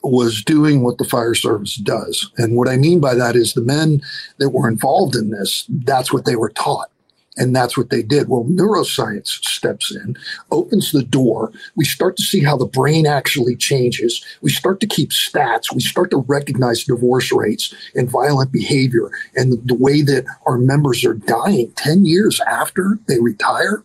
was 0.03 0.43
doing 0.43 0.83
what 0.83 0.97
the 0.97 1.05
fire 1.05 1.33
service 1.33 1.75
does. 1.75 2.31
And 2.37 2.55
what 2.55 2.67
I 2.67 2.77
mean 2.77 2.99
by 2.99 3.15
that 3.15 3.35
is 3.35 3.53
the 3.53 3.61
men 3.61 4.01
that 4.37 4.49
were 4.49 4.69
involved 4.69 5.15
in 5.15 5.31
this, 5.31 5.65
that's 5.69 6.13
what 6.13 6.25
they 6.25 6.35
were 6.35 6.49
taught. 6.49 6.89
And 7.37 7.55
that's 7.55 7.77
what 7.77 7.89
they 7.89 8.01
did. 8.01 8.29
Well, 8.29 8.45
neuroscience 8.45 9.27
steps 9.27 9.95
in, 9.95 10.17
opens 10.51 10.91
the 10.91 11.03
door. 11.03 11.51
We 11.75 11.85
start 11.85 12.17
to 12.17 12.23
see 12.23 12.43
how 12.43 12.57
the 12.57 12.65
brain 12.65 13.05
actually 13.05 13.55
changes. 13.55 14.25
We 14.41 14.49
start 14.49 14.79
to 14.81 14.87
keep 14.87 15.11
stats. 15.11 15.73
We 15.73 15.81
start 15.81 16.11
to 16.11 16.17
recognize 16.17 16.83
divorce 16.83 17.31
rates 17.31 17.73
and 17.95 18.09
violent 18.09 18.51
behavior 18.51 19.11
and 19.35 19.53
the, 19.67 19.77
way 19.77 20.01
that 20.01 20.25
our 20.47 20.57
members 20.57 21.05
are 21.05 21.13
dying 21.13 21.71
10 21.75 22.05
years 22.05 22.39
after 22.41 22.97
they 23.07 23.19
retire. 23.19 23.83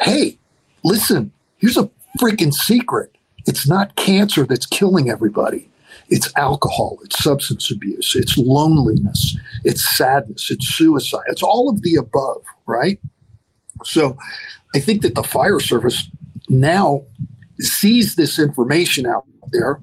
Hey, 0.00 0.38
listen, 0.82 1.32
here's 1.58 1.76
a 1.76 1.90
freaking 2.18 2.52
secret 2.52 3.14
it's 3.46 3.68
not 3.68 3.96
cancer 3.96 4.46
that's 4.46 4.66
killing 4.66 5.10
everybody. 5.10 5.68
It's 6.12 6.30
alcohol, 6.36 6.98
it's 7.04 7.22
substance 7.22 7.70
abuse, 7.70 8.14
it's 8.14 8.36
loneliness, 8.36 9.36
it's 9.64 9.96
sadness, 9.96 10.50
it's 10.50 10.68
suicide. 10.68 11.24
It's 11.28 11.42
all 11.42 11.70
of 11.70 11.82
the 11.82 11.96
above, 11.96 12.42
right? 12.66 13.00
So 13.84 14.16
I 14.74 14.80
think 14.80 15.02
that 15.02 15.14
the 15.14 15.22
fire 15.22 15.60
service 15.60 16.08
now 16.48 17.04
sees 17.60 18.16
this 18.16 18.38
information 18.38 19.06
out 19.06 19.24
there 19.52 19.80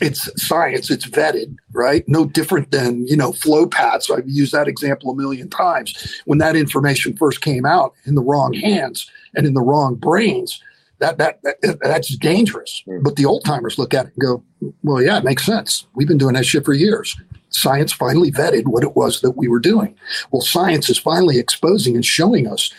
it's 0.00 0.30
science, 0.40 0.90
it's 0.90 1.06
vetted, 1.06 1.56
right? 1.72 2.04
No 2.08 2.24
different 2.24 2.70
than, 2.70 3.06
you 3.06 3.16
know, 3.16 3.32
flow 3.32 3.66
paths. 3.66 4.10
I've 4.10 4.28
used 4.28 4.52
that 4.52 4.68
example 4.68 5.10
a 5.10 5.16
million 5.16 5.50
times. 5.50 6.20
When 6.24 6.38
that 6.38 6.56
information 6.56 7.16
first 7.16 7.40
came 7.40 7.66
out 7.66 7.94
in 8.04 8.14
the 8.14 8.22
wrong 8.22 8.52
hands 8.52 9.10
and 9.34 9.46
in 9.46 9.54
the 9.54 9.60
wrong 9.60 9.96
brains, 9.96 10.62
that, 11.00 11.18
that, 11.18 11.40
that 11.42 11.78
that's 11.80 12.16
dangerous. 12.16 12.82
Hmm. 12.86 13.02
But 13.02 13.16
the 13.16 13.26
old 13.26 13.44
timers 13.44 13.78
look 13.78 13.94
at 13.94 14.06
it 14.06 14.12
and 14.14 14.22
go, 14.22 14.44
well, 14.82 15.02
yeah, 15.02 15.18
it 15.18 15.24
makes 15.24 15.44
sense. 15.44 15.86
We've 15.94 16.08
been 16.08 16.18
doing 16.18 16.34
that 16.34 16.46
shit 16.46 16.64
for 16.64 16.74
years. 16.74 17.16
Science 17.50 17.92
finally 17.92 18.30
vetted 18.30 18.66
what 18.66 18.82
it 18.82 18.94
was 18.94 19.20
that 19.22 19.32
we 19.32 19.48
were 19.48 19.60
doing. 19.60 19.96
Well, 20.30 20.42
science 20.42 20.90
is 20.90 20.98
finally 20.98 21.38
exposing 21.38 21.94
and 21.94 22.04
showing 22.04 22.46
us 22.46 22.70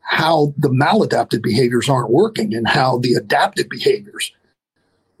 how 0.00 0.52
the 0.58 0.68
maladaptive 0.68 1.42
behaviors 1.42 1.88
aren't 1.88 2.10
working 2.10 2.54
and 2.54 2.68
how 2.68 2.98
the 2.98 3.14
adaptive 3.14 3.68
behaviors 3.68 4.32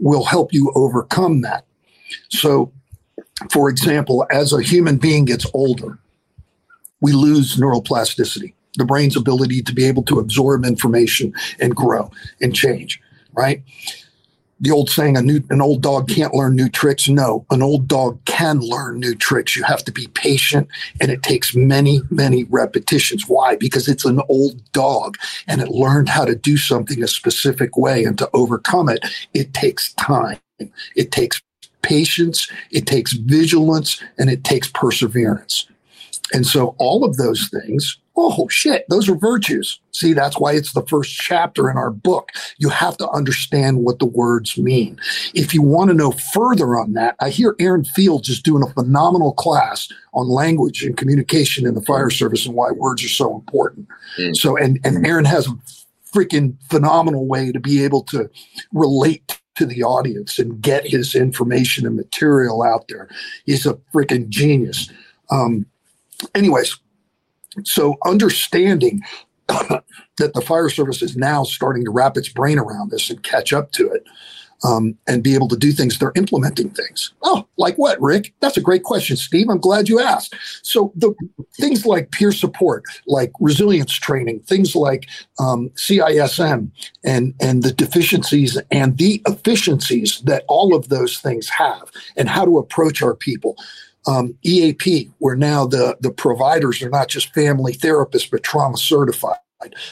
will 0.00 0.24
help 0.24 0.52
you 0.52 0.72
overcome 0.74 1.42
that. 1.42 1.64
So, 2.28 2.72
for 3.50 3.70
example, 3.70 4.26
as 4.30 4.52
a 4.52 4.62
human 4.62 4.96
being 4.96 5.24
gets 5.24 5.46
older, 5.54 5.98
we 7.00 7.12
lose 7.12 7.56
neuroplasticity, 7.56 8.54
the 8.76 8.84
brain's 8.84 9.16
ability 9.16 9.62
to 9.62 9.74
be 9.74 9.84
able 9.84 10.02
to 10.04 10.18
absorb 10.18 10.64
information 10.64 11.32
and 11.58 11.74
grow 11.74 12.10
and 12.40 12.54
change, 12.54 13.00
right? 13.32 13.62
the 14.60 14.70
old 14.70 14.90
saying, 14.90 15.16
a 15.16 15.22
new, 15.22 15.42
an 15.48 15.62
old 15.62 15.80
dog 15.80 16.08
can't 16.08 16.34
learn 16.34 16.54
new 16.54 16.68
tricks. 16.68 17.08
No, 17.08 17.46
an 17.50 17.62
old 17.62 17.88
dog 17.88 18.22
can 18.26 18.60
learn 18.60 19.00
new 19.00 19.14
tricks. 19.14 19.56
You 19.56 19.64
have 19.64 19.82
to 19.84 19.92
be 19.92 20.06
patient 20.08 20.68
and 21.00 21.10
it 21.10 21.22
takes 21.22 21.56
many, 21.56 22.02
many 22.10 22.44
repetitions. 22.44 23.26
Why? 23.26 23.56
Because 23.56 23.88
it's 23.88 24.04
an 24.04 24.20
old 24.28 24.60
dog 24.72 25.16
and 25.48 25.62
it 25.62 25.68
learned 25.68 26.10
how 26.10 26.26
to 26.26 26.34
do 26.34 26.58
something 26.58 27.02
a 27.02 27.08
specific 27.08 27.76
way 27.76 28.04
and 28.04 28.18
to 28.18 28.28
overcome 28.34 28.90
it, 28.90 29.06
it 29.32 29.54
takes 29.54 29.94
time. 29.94 30.38
It 30.94 31.10
takes 31.10 31.40
patience. 31.80 32.50
It 32.70 32.86
takes 32.86 33.14
vigilance 33.14 34.02
and 34.18 34.28
it 34.28 34.44
takes 34.44 34.68
perseverance. 34.68 35.66
And 36.34 36.46
so 36.46 36.74
all 36.78 37.02
of 37.02 37.16
those 37.16 37.48
things 37.48 37.96
oh 38.22 38.48
shit, 38.48 38.84
those 38.88 39.08
are 39.08 39.14
virtues. 39.14 39.80
See, 39.92 40.12
that's 40.12 40.38
why 40.38 40.52
it's 40.52 40.72
the 40.72 40.86
first 40.86 41.14
chapter 41.16 41.70
in 41.70 41.76
our 41.76 41.90
book. 41.90 42.30
You 42.58 42.68
have 42.68 42.96
to 42.98 43.08
understand 43.10 43.78
what 43.78 43.98
the 43.98 44.06
words 44.06 44.56
mean. 44.56 44.98
If 45.34 45.52
you 45.54 45.62
want 45.62 45.88
to 45.90 45.94
know 45.94 46.12
further 46.12 46.78
on 46.78 46.92
that, 46.94 47.16
I 47.20 47.30
hear 47.30 47.56
Aaron 47.58 47.84
Fields 47.84 48.28
is 48.28 48.42
doing 48.42 48.62
a 48.62 48.72
phenomenal 48.72 49.32
class 49.32 49.88
on 50.12 50.28
language 50.28 50.82
and 50.82 50.96
communication 50.96 51.66
in 51.66 51.74
the 51.74 51.82
fire 51.82 52.10
service 52.10 52.46
and 52.46 52.54
why 52.54 52.70
words 52.70 53.04
are 53.04 53.08
so 53.08 53.34
important. 53.34 53.88
Mm. 54.18 54.36
So, 54.36 54.56
and, 54.56 54.78
and 54.84 55.06
Aaron 55.06 55.24
has 55.24 55.46
a 55.46 55.58
freaking 56.12 56.56
phenomenal 56.68 57.26
way 57.26 57.52
to 57.52 57.60
be 57.60 57.84
able 57.84 58.02
to 58.02 58.28
relate 58.72 59.40
to 59.56 59.66
the 59.66 59.82
audience 59.82 60.38
and 60.38 60.60
get 60.60 60.86
his 60.86 61.14
information 61.14 61.86
and 61.86 61.96
material 61.96 62.62
out 62.62 62.86
there. 62.88 63.08
He's 63.44 63.66
a 63.66 63.74
freaking 63.94 64.28
genius. 64.28 64.90
Um, 65.30 65.66
anyways, 66.34 66.78
so 67.64 67.96
understanding 68.04 69.00
that 69.48 69.82
the 70.34 70.42
fire 70.42 70.68
service 70.68 71.02
is 71.02 71.16
now 71.16 71.42
starting 71.42 71.84
to 71.84 71.90
wrap 71.90 72.16
its 72.16 72.28
brain 72.28 72.58
around 72.58 72.90
this 72.90 73.10
and 73.10 73.22
catch 73.22 73.52
up 73.52 73.72
to 73.72 73.90
it 73.90 74.06
um, 74.62 74.96
and 75.06 75.22
be 75.22 75.34
able 75.34 75.48
to 75.48 75.56
do 75.56 75.72
things, 75.72 75.98
they're 75.98 76.12
implementing 76.16 76.70
things. 76.70 77.12
Oh, 77.22 77.46
like 77.56 77.76
what, 77.76 78.00
Rick? 78.00 78.34
That's 78.40 78.56
a 78.56 78.62
great 78.62 78.82
question, 78.82 79.16
Steve. 79.16 79.48
I'm 79.48 79.58
glad 79.58 79.88
you 79.88 80.00
asked. 80.00 80.34
So 80.62 80.92
the 80.96 81.14
things 81.54 81.86
like 81.86 82.10
peer 82.10 82.32
support, 82.32 82.84
like 83.06 83.32
resilience 83.40 83.92
training, 83.92 84.40
things 84.40 84.76
like 84.76 85.08
um, 85.38 85.70
CISM 85.70 86.70
and 87.04 87.34
and 87.40 87.62
the 87.62 87.72
deficiencies 87.72 88.58
and 88.70 88.98
the 88.98 89.22
efficiencies 89.26 90.20
that 90.22 90.44
all 90.48 90.74
of 90.74 90.88
those 90.88 91.18
things 91.18 91.48
have, 91.48 91.90
and 92.16 92.28
how 92.28 92.44
to 92.44 92.58
approach 92.58 93.02
our 93.02 93.14
people 93.14 93.56
um, 94.06 94.36
EAP, 94.42 95.10
where 95.18 95.36
now 95.36 95.66
the, 95.66 95.96
the 96.00 96.10
providers 96.10 96.82
are 96.82 96.90
not 96.90 97.08
just 97.08 97.34
family 97.34 97.72
therapists, 97.72 98.30
but 98.30 98.42
trauma 98.42 98.76
certified, 98.76 99.36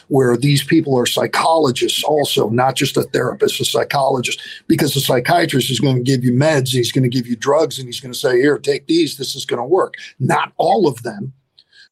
where 0.09 0.37
these 0.37 0.63
people 0.63 0.99
are 0.99 1.07
psychologists 1.07 2.03
also, 2.03 2.49
not 2.49 2.75
just 2.75 2.97
a 2.97 3.03
therapist, 3.03 3.61
a 3.61 3.65
psychologist, 3.65 4.41
because 4.67 4.95
the 4.95 5.01
psychiatrist 5.01 5.71
is 5.71 5.81
going 5.81 5.97
to 5.97 6.03
give 6.03 6.25
you 6.25 6.33
meds, 6.33 6.71
he's 6.71 6.93
going 6.93 7.09
to 7.09 7.17
give 7.17 7.27
you 7.27 7.37
drugs, 7.37 7.79
and 7.79 7.87
he's 7.87 8.01
going 8.01 8.13
to 8.13 8.19
say, 8.19 8.41
here, 8.41 8.59
take 8.59 8.87
these, 8.87 9.17
this 9.19 9.35
is 9.35 9.45
going 9.45 9.61
to 9.61 9.67
work. 9.67 9.95
Not 10.19 10.53
all 10.57 10.89
of 10.89 11.03
them, 11.03 11.35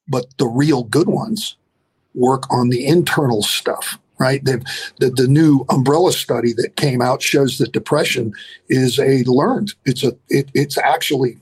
but 0.08 0.26
the 0.38 0.46
real 0.46 0.84
good 0.84 1.08
ones 1.08 1.56
work 2.14 2.50
on 2.50 2.70
the 2.70 2.86
internal 2.86 3.42
stuff 3.42 3.98
right? 4.18 4.42
They've, 4.44 4.62
the, 4.98 5.10
the 5.10 5.28
new 5.28 5.64
umbrella 5.68 6.12
study 6.12 6.52
that 6.54 6.76
came 6.76 7.02
out 7.02 7.22
shows 7.22 7.58
that 7.58 7.72
depression 7.72 8.32
is 8.68 8.98
a 8.98 9.22
learned. 9.24 9.74
It's 9.84 10.02
a 10.02 10.16
it, 10.28 10.50
it's 10.54 10.78
actually 10.78 11.36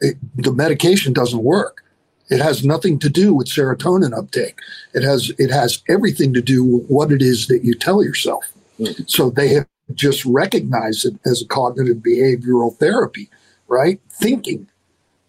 it, 0.00 0.16
the 0.36 0.52
medication 0.52 1.12
doesn't 1.12 1.42
work. 1.42 1.84
It 2.30 2.40
has 2.40 2.64
nothing 2.64 2.98
to 3.00 3.10
do 3.10 3.34
with 3.34 3.48
serotonin 3.48 4.16
uptake. 4.16 4.60
It 4.94 5.02
has 5.02 5.32
it 5.38 5.50
has 5.50 5.82
everything 5.88 6.32
to 6.34 6.40
do 6.42 6.64
with 6.64 6.86
what 6.86 7.10
it 7.10 7.22
is 7.22 7.48
that 7.48 7.64
you 7.64 7.74
tell 7.74 8.04
yourself. 8.04 8.44
Mm-hmm. 8.78 9.02
So 9.06 9.30
they 9.30 9.48
have 9.48 9.66
just 9.94 10.24
recognized 10.24 11.04
it 11.04 11.14
as 11.26 11.42
a 11.42 11.46
cognitive 11.46 11.98
behavioral 11.98 12.76
therapy, 12.78 13.28
right? 13.68 14.00
Thinking. 14.10 14.68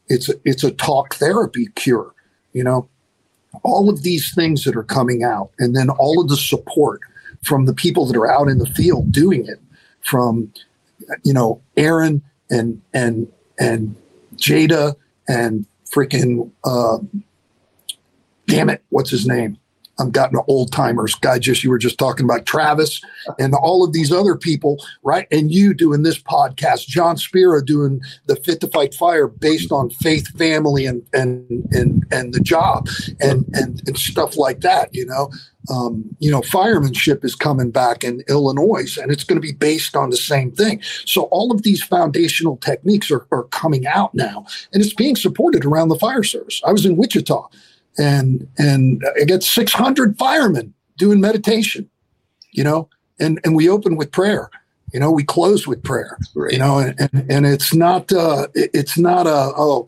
It's 0.07 0.28
a, 0.30 0.34
it's 0.43 0.63
a 0.63 0.72
talk 0.72 1.15
therapy 1.15 1.67
cure, 1.76 2.13
you 2.53 2.63
know. 2.63 2.88
All 3.63 3.89
of 3.89 4.03
these 4.03 4.34
things 4.34 4.63
that 4.63 4.76
are 4.76 4.84
coming 4.84 5.24
out, 5.24 5.51
and 5.59 5.76
then 5.76 5.89
all 5.89 6.22
of 6.22 6.30
the 6.30 6.38
support 6.38 7.01
from 7.43 7.65
the 7.65 7.74
people 7.74 8.05
that 8.05 8.15
are 8.15 8.30
out 8.30 8.47
in 8.47 8.59
the 8.59 8.65
field 8.65 9.11
doing 9.11 9.45
it, 9.45 9.59
from 10.01 10.51
you 11.24 11.34
know 11.34 11.61
Aaron 11.78 12.22
and 12.49 12.82
and 12.93 13.32
and 13.59 13.95
Jada 14.42 14.96
and 15.28 15.66
freaking 15.94 16.52
uh, 16.64 16.98
damn 18.48 18.70
it, 18.70 18.84
what's 18.89 19.10
his 19.10 19.28
name? 19.28 19.58
I'm 20.00 20.10
gotten 20.10 20.39
old 20.48 20.72
timers. 20.72 21.14
Guy, 21.16 21.38
just 21.38 21.64
you 21.64 21.70
were 21.70 21.78
just 21.78 22.00
talking 22.00 22.26
about 22.26 22.46
Travis 22.46 23.02
and 23.38 23.54
all 23.54 23.84
of 23.84 23.94
these 23.94 24.12
other 24.12 24.36
people, 24.36 24.84
right? 25.04 25.28
And 25.32 25.52
you 25.52 25.74
doing 25.74 26.02
this 26.02 26.20
podcast, 26.20 26.88
John 26.88 27.18
Spira 27.18 27.64
doing 27.64 28.02
the 28.26 28.36
Fit 28.36 28.62
to 28.62 28.68
Fight 28.68 28.96
Fire 28.96 29.28
based 29.28 29.72
on 29.72 29.92
faith, 29.92 30.28
family, 30.38 30.86
and 30.86 31.06
and 31.14 31.68
and 31.72 32.04
and 32.12 32.34
the 32.34 32.39
job 32.39 32.89
and 33.20 33.46
and 33.54 33.82
and 33.88 33.98
stuff 33.98 34.38
like 34.38 34.62
that. 34.62 34.89
You 34.92 35.06
know, 35.06 35.30
um, 35.70 36.03
you 36.20 36.32
know, 36.32 36.41
firemanship 36.41 37.24
is 37.24 37.36
coming 37.36 37.72
back 37.72 38.03
in 38.03 38.24
Illinois, 38.28 38.97
and 38.97 39.12
it's 39.12 39.24
going 39.24 39.39
to 39.39 39.45
be 39.45 39.53
based 39.53 39.95
on 39.95 40.09
the 40.09 40.18
same 40.18 40.51
thing. 40.51 40.82
So 41.05 41.24
all 41.24 41.51
of 41.51 41.62
these 41.62 41.84
foundational 41.84 42.57
techniques 42.57 43.12
are, 43.12 43.28
are 43.32 43.43
coming 43.45 43.86
out 43.86 44.14
now, 44.14 44.45
and 44.74 44.82
it's 44.82 44.93
being 44.93 45.16
supported 45.16 45.64
around 45.64 45.89
the 45.89 45.99
fire 45.99 46.24
service. 46.24 46.62
I 46.66 46.72
was 46.72 46.86
in 46.86 46.97
Wichita, 46.97 47.47
and 47.97 48.47
and 48.57 49.03
I 49.20 49.26
got 49.26 49.43
600 49.43 50.18
firemen 50.18 50.74
doing 50.97 51.22
meditation, 51.22 51.89
you 52.51 52.64
know, 52.64 52.89
and 53.20 53.39
and 53.43 53.55
we 53.55 53.70
open 53.70 53.95
with 53.95 54.12
prayer. 54.12 54.49
You 54.93 54.99
know, 54.99 55.12
we 55.12 55.24
close 55.24 55.68
with 55.68 55.84
prayer. 55.84 56.18
You 56.36 56.57
know, 56.57 56.80
and, 56.80 56.99
and, 56.99 57.32
and 57.32 57.45
it's 57.45 57.74
not 57.74 58.12
uh, 58.12 58.47
it's 58.55 58.97
not 58.97 59.28
a 59.28 59.53
oh, 59.55 59.88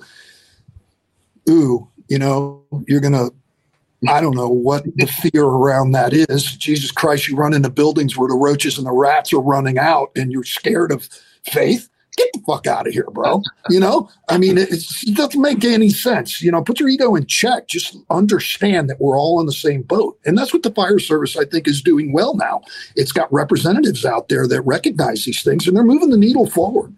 ooh, 1.50 1.90
you 2.08 2.20
know, 2.20 2.64
you're 2.88 3.02
gonna 3.02 3.30
I 4.08 4.22
don't 4.22 4.36
know 4.36 4.50
what 4.50 4.84
the 4.96 5.06
fear 5.06 5.44
around 5.44 5.92
that 5.92 6.14
is. 6.14 6.44
Jesus 6.56 6.92
Christ, 6.92 7.28
you 7.28 7.36
run 7.36 7.54
into 7.54 7.70
buildings 7.70 8.18
where 8.18 8.28
the 8.28 8.36
roaches 8.36 8.78
and 8.78 8.88
the 8.88 8.92
rats 8.92 9.34
are 9.34 9.42
running 9.42 9.78
out 9.78 10.12
and 10.16 10.32
you're 10.32 10.44
scared 10.44 10.92
of 10.92 11.08
faith. 11.46 11.90
Get 12.16 12.30
the 12.34 12.42
fuck 12.46 12.68
out 12.68 12.88
of 12.88 12.94
here, 12.94 13.08
bro. 13.12 13.42
You 13.70 13.80
know, 13.80 14.10
I 14.28 14.38
mean, 14.38 14.58
it, 14.58 14.70
doesn't 15.14 15.42
make 15.42 15.64
any 15.64 15.90
sense. 15.90 16.42
You 16.42 16.52
know, 16.52 16.62
put 16.62 16.82
your 16.82 16.90
ego 16.90 17.16
in 17.16 17.26
check. 17.28 17.68
Just 17.70 17.96
understand 18.10 18.90
that 18.90 19.00
we're 19.00 19.18
all 19.18 19.40
in 19.40 19.46
the 19.46 19.54
same 19.54 19.84
boat. 19.84 20.20
And 20.26 20.38
that's 20.38 20.54
what 20.54 20.64
the 20.64 20.72
fire 20.72 21.00
service, 21.00 21.38
I 21.38 21.46
think, 21.46 21.66
is 21.66 21.82
doing 21.82 22.12
well 22.12 22.36
now. 22.36 22.62
It's 22.98 23.14
got 23.14 23.32
representatives 23.32 24.06
out 24.06 24.28
there 24.28 24.46
that 24.48 24.62
recognize 24.64 25.24
these 25.24 25.42
things 25.42 25.66
and 25.66 25.78
they're 25.78 25.84
moving 25.84 26.10
the 26.10 26.18
needle 26.18 26.50
forward. 26.50 26.94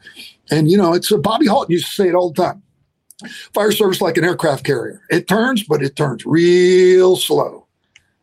And, 0.49 0.71
you 0.71 0.77
know, 0.77 0.93
it's 0.93 1.11
a 1.11 1.19
Bobby 1.19 1.45
Halton 1.45 1.71
used 1.71 1.85
to 1.85 1.91
say 1.91 2.09
it 2.09 2.15
all 2.15 2.31
the 2.31 2.43
time 2.43 2.63
Fire 3.53 3.71
service 3.71 4.01
like 4.01 4.17
an 4.17 4.23
aircraft 4.23 4.65
carrier. 4.65 5.01
It 5.09 5.27
turns, 5.27 5.63
but 5.63 5.81
it 5.81 5.95
turns 5.95 6.25
real 6.25 7.15
slow, 7.15 7.65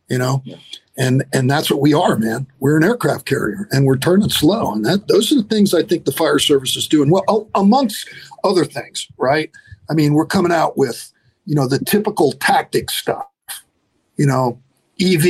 you 0.08 0.18
know. 0.18 0.42
Yeah. 0.44 0.56
And 0.98 1.24
and 1.32 1.50
that's 1.50 1.70
what 1.70 1.80
we 1.80 1.94
are, 1.94 2.18
man. 2.18 2.46
We're 2.60 2.76
an 2.76 2.84
aircraft 2.84 3.24
carrier, 3.24 3.66
and 3.70 3.86
we're 3.86 3.96
turning 3.96 4.28
slow. 4.28 4.72
And 4.72 4.84
that 4.84 5.08
those 5.08 5.32
are 5.32 5.36
the 5.36 5.44
things 5.44 5.72
I 5.72 5.82
think 5.82 6.04
the 6.04 6.12
fire 6.12 6.38
service 6.38 6.76
is 6.76 6.86
doing 6.86 7.08
well, 7.08 7.48
amongst 7.54 8.10
other 8.44 8.66
things, 8.66 9.08
right? 9.16 9.50
I 9.88 9.94
mean, 9.94 10.12
we're 10.12 10.26
coming 10.26 10.52
out 10.52 10.76
with 10.76 11.10
you 11.46 11.54
know 11.54 11.66
the 11.66 11.78
typical 11.78 12.32
tactic 12.32 12.90
stuff, 12.90 13.26
you 14.18 14.26
know, 14.26 14.60
EV, 15.00 15.24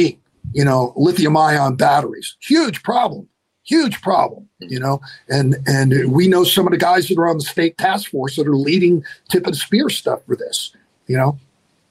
you 0.52 0.64
know, 0.64 0.92
lithium 0.96 1.36
ion 1.36 1.76
batteries, 1.76 2.36
huge 2.40 2.82
problem 2.82 3.28
huge 3.64 4.00
problem 4.00 4.48
you 4.60 4.78
know? 4.78 5.00
And 5.28 5.56
and 5.66 6.12
we 6.12 6.28
know 6.28 6.44
some 6.44 6.66
of 6.66 6.72
the 6.72 6.78
guys 6.78 7.08
that 7.08 7.18
are 7.18 7.28
on 7.28 7.38
the 7.38 7.44
state 7.44 7.78
task 7.78 8.10
force 8.10 8.36
that 8.36 8.46
are 8.46 8.56
leading 8.56 9.04
tip 9.28 9.46
and 9.46 9.56
spear 9.56 9.88
stuff 9.88 10.24
for 10.26 10.36
this 10.36 10.72
you 11.06 11.16
know? 11.16 11.38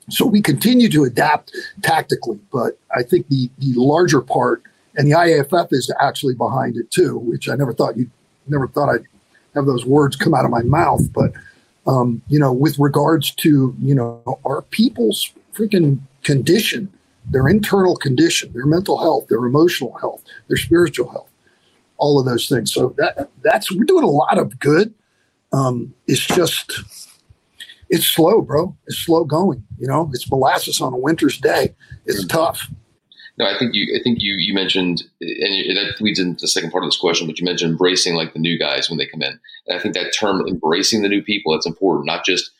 So 0.09 0.25
we 0.25 0.41
continue 0.41 0.89
to 0.89 1.03
adapt 1.03 1.55
tactically 1.81 2.39
but 2.51 2.77
i 2.95 3.03
think 3.03 3.27
the 3.29 3.49
the 3.59 3.73
larger 3.75 4.21
part 4.21 4.63
and 4.95 5.07
the 5.07 5.15
IAFF 5.15 5.69
is 5.71 5.93
actually 6.01 6.35
behind 6.35 6.75
it 6.75 6.91
too 6.91 7.17
which 7.17 7.47
i 7.49 7.55
never 7.55 7.73
thought 7.73 7.97
you 7.97 8.09
never 8.47 8.67
thought 8.67 8.89
i'd 8.89 9.05
have 9.55 9.65
those 9.65 9.85
words 9.85 10.15
come 10.15 10.33
out 10.33 10.45
of 10.45 10.51
my 10.51 10.63
mouth, 10.63 11.11
but 11.13 11.33
um, 11.87 12.21
you 12.27 12.39
know, 12.39 12.51
with 12.51 12.77
regards 12.79 13.31
to 13.35 13.75
you 13.81 13.95
know 13.95 14.39
our 14.45 14.61
people's 14.63 15.31
freaking 15.53 15.99
condition, 16.23 16.91
their 17.25 17.47
internal 17.47 17.95
condition, 17.95 18.53
their 18.53 18.65
mental 18.65 18.99
health, 18.99 19.27
their 19.27 19.45
emotional 19.45 19.97
health, 19.97 20.23
their 20.47 20.57
spiritual 20.57 21.09
health, 21.09 21.29
all 22.01 22.19
of 22.19 22.25
those 22.25 22.49
things. 22.49 22.73
So 22.73 22.93
that 22.97 23.29
that's 23.43 23.71
we're 23.71 23.85
doing 23.85 24.03
a 24.03 24.09
lot 24.09 24.37
of 24.37 24.59
good. 24.59 24.93
Um, 25.53 25.93
it's 26.07 26.25
just 26.25 26.81
it's 27.89 28.05
slow, 28.05 28.41
bro. 28.41 28.75
It's 28.87 28.97
slow 28.97 29.23
going. 29.23 29.63
You 29.77 29.87
know, 29.87 30.09
it's 30.13 30.29
molasses 30.29 30.81
on 30.81 30.93
a 30.93 30.97
winter's 30.97 31.37
day. 31.37 31.75
It's 32.05 32.25
tough. 32.25 32.67
No, 33.37 33.45
I 33.45 33.57
think 33.57 33.73
you. 33.73 33.95
I 33.97 34.03
think 34.03 34.17
you. 34.21 34.35
You 34.37 34.53
mentioned, 34.53 35.03
and 35.21 35.77
that 35.77 36.01
leads 36.01 36.19
into 36.19 36.41
the 36.41 36.47
second 36.47 36.71
part 36.71 36.83
of 36.83 36.87
this 36.89 36.99
question. 36.99 37.27
But 37.27 37.39
you 37.39 37.45
mentioned 37.45 37.71
embracing 37.71 38.15
like 38.15 38.33
the 38.33 38.39
new 38.39 38.57
guys 38.57 38.89
when 38.89 38.97
they 38.97 39.05
come 39.05 39.21
in, 39.21 39.39
and 39.67 39.79
I 39.79 39.81
think 39.81 39.93
that 39.93 40.13
term 40.17 40.45
embracing 40.47 41.03
the 41.03 41.09
new 41.09 41.21
people 41.21 41.53
that's 41.53 41.67
important. 41.67 42.07
Not 42.07 42.25
just 42.25 42.51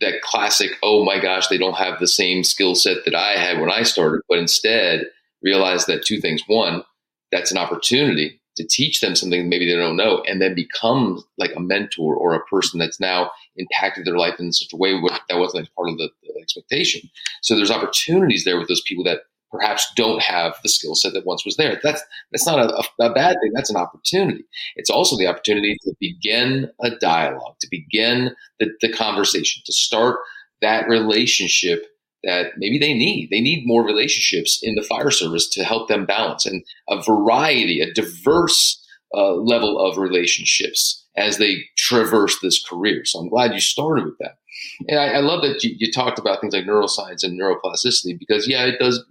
that 0.00 0.20
classic. 0.22 0.72
Oh 0.82 1.04
my 1.04 1.20
gosh, 1.20 1.46
they 1.46 1.58
don't 1.58 1.76
have 1.76 2.00
the 2.00 2.08
same 2.08 2.42
skill 2.42 2.74
set 2.74 3.04
that 3.04 3.14
I 3.14 3.38
had 3.38 3.60
when 3.60 3.70
I 3.70 3.84
started, 3.84 4.22
but 4.28 4.38
instead 4.38 5.06
realize 5.42 5.86
that 5.86 6.04
two 6.04 6.20
things. 6.20 6.42
One, 6.46 6.82
that's 7.30 7.52
an 7.52 7.58
opportunity 7.58 8.40
to 8.56 8.66
teach 8.66 9.00
them 9.00 9.14
something 9.14 9.48
maybe 9.48 9.66
they 9.66 9.76
don't 9.76 9.96
know, 9.96 10.22
and 10.26 10.40
then 10.40 10.54
become 10.54 11.22
like 11.38 11.52
a 11.56 11.60
mentor 11.60 12.14
or 12.14 12.34
a 12.34 12.44
person 12.46 12.78
that's 12.78 13.00
now 13.00 13.30
impacted 13.56 14.04
their 14.04 14.18
life 14.18 14.38
in 14.38 14.52
such 14.52 14.72
a 14.72 14.76
way 14.76 14.92
that 15.28 15.38
wasn't 15.38 15.68
part 15.74 15.88
of 15.88 15.98
the, 15.98 16.10
the 16.22 16.40
expectation. 16.40 17.02
So 17.42 17.56
there's 17.56 17.70
opportunities 17.70 18.44
there 18.44 18.58
with 18.58 18.68
those 18.68 18.82
people 18.86 19.04
that 19.04 19.20
perhaps 19.52 19.92
don't 19.94 20.22
have 20.22 20.56
the 20.62 20.68
skill 20.68 20.94
set 20.94 21.12
that 21.12 21.26
once 21.26 21.44
was 21.44 21.56
there. 21.56 21.78
That's 21.82 22.02
that's 22.32 22.46
not 22.46 22.58
a, 22.58 23.04
a, 23.04 23.12
bad 23.12 23.36
thing. 23.40 23.52
That's 23.54 23.70
an 23.70 23.76
opportunity. 23.76 24.44
It's 24.76 24.90
also 24.90 25.16
the 25.16 25.26
opportunity 25.26 25.76
to 25.82 25.94
begin 26.00 26.70
a 26.82 26.90
dialogue, 26.96 27.56
to 27.60 27.68
begin 27.70 28.34
the, 28.58 28.70
the 28.80 28.92
conversation, 28.92 29.62
to 29.66 29.72
start 29.72 30.18
that 30.62 30.88
relationship 30.88 31.84
that 32.24 32.52
maybe 32.56 32.78
they 32.78 32.94
need. 32.94 33.28
They 33.30 33.40
need 33.40 33.66
more 33.66 33.84
relationships 33.84 34.60
in 34.62 34.74
the 34.74 34.82
fire 34.82 35.10
service 35.10 35.48
to 35.50 35.64
help 35.64 35.88
them 35.88 36.06
balance 36.06 36.46
and 36.46 36.64
a 36.88 37.02
variety, 37.02 37.80
a 37.80 37.92
diverse 37.92 38.78
uh, 39.14 39.34
level 39.34 39.78
of 39.78 39.98
relationships 39.98 41.04
as 41.16 41.38
they 41.38 41.64
traverse 41.76 42.38
this 42.40 42.62
career. 42.64 43.04
So 43.04 43.18
I'm 43.18 43.28
glad 43.28 43.52
you 43.52 43.60
started 43.60 44.04
with 44.04 44.18
that. 44.20 44.36
And 44.88 44.98
I, 44.98 45.14
I 45.14 45.18
love 45.18 45.42
that 45.42 45.62
you, 45.62 45.74
you, 45.76 45.92
talked 45.92 46.18
about 46.18 46.40
things 46.40 46.54
like 46.54 46.64
neuroscience 46.64 47.22
and 47.22 47.38
neuroplasticity 47.38 48.18
because, 48.18 48.48
yeah, 48.48 48.64
it 48.64 48.78
does. 48.78 49.04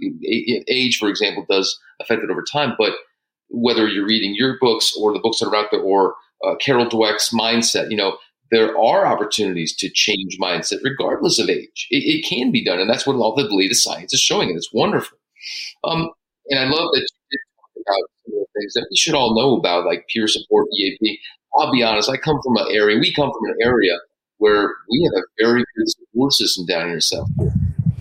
Age, 0.68 0.98
for 0.98 1.10
example, 1.10 1.46
does 1.50 1.80
affect 2.00 2.24
it 2.24 2.32
over 2.32 2.44
time. 2.44 2.74
But 2.78 2.94
whether 3.50 3.88
you're 3.88 4.06
reading 4.06 4.34
your 4.36 4.58
books 4.60 4.94
or 5.00 5.14
the 5.14 5.20
books 5.20 5.40
that 5.40 5.48
are 5.48 5.56
out 5.56 5.68
there, 5.72 5.82
or 5.82 6.16
uh, 6.44 6.56
Carol 6.56 6.88
Dweck's 6.88 7.34
mindset, 7.34 7.92
you 7.92 7.98
know, 7.98 8.18
there 8.52 8.78
are 8.78 9.08
opportunities 9.08 9.76
to 9.78 9.90
change 9.90 10.38
mindset 10.40 10.80
regardless 10.84 11.40
of 11.40 11.50
age. 11.50 11.88
It, 11.90 12.04
it, 12.04 12.26
can 12.26 12.52
be 12.52 12.64
done, 12.64 12.80
and 12.80 12.90
that's 12.90 13.08
what 13.08 13.16
all 13.16 13.34
the 13.34 13.48
latest 13.50 13.84
science 13.84 14.14
is 14.14 14.20
showing, 14.20 14.50
and 14.50 14.58
it's 14.58 14.74
wonderful. 14.74 15.18
Um, 15.86 16.10
and 16.50 16.60
I 16.60 16.64
love 16.64 16.90
that 16.92 17.00
you 17.00 17.08
did 17.32 17.40
talk 17.56 17.72
about 17.78 18.10
some 18.26 18.34
of 18.34 18.40
the 18.40 18.60
things 18.60 18.74
that 18.74 18.88
we 18.90 18.98
should 18.98 19.16
all 19.16 19.36
know 19.36 19.58
about, 19.58 19.86
like 19.86 20.06
peer 20.14 20.28
support, 20.28 20.68
EAP. 20.78 21.20
I'll 21.58 21.72
be 21.72 21.82
honest, 21.82 22.10
I 22.10 22.18
come 22.18 22.40
from 22.44 22.58
an 22.58 22.68
area, 22.72 23.00
we 23.00 23.14
come 23.14 23.32
from 23.32 23.50
an 23.50 23.56
area 23.64 23.98
where 24.38 24.74
we 24.90 25.10
have 25.14 25.24
a 25.24 25.44
very 25.44 25.64
good 25.76 25.90
support 25.90 26.34
system 26.34 26.66
down 26.66 26.88
here 26.88 26.96
in 26.96 27.02
South 27.02 27.30
Florida. 27.36 27.56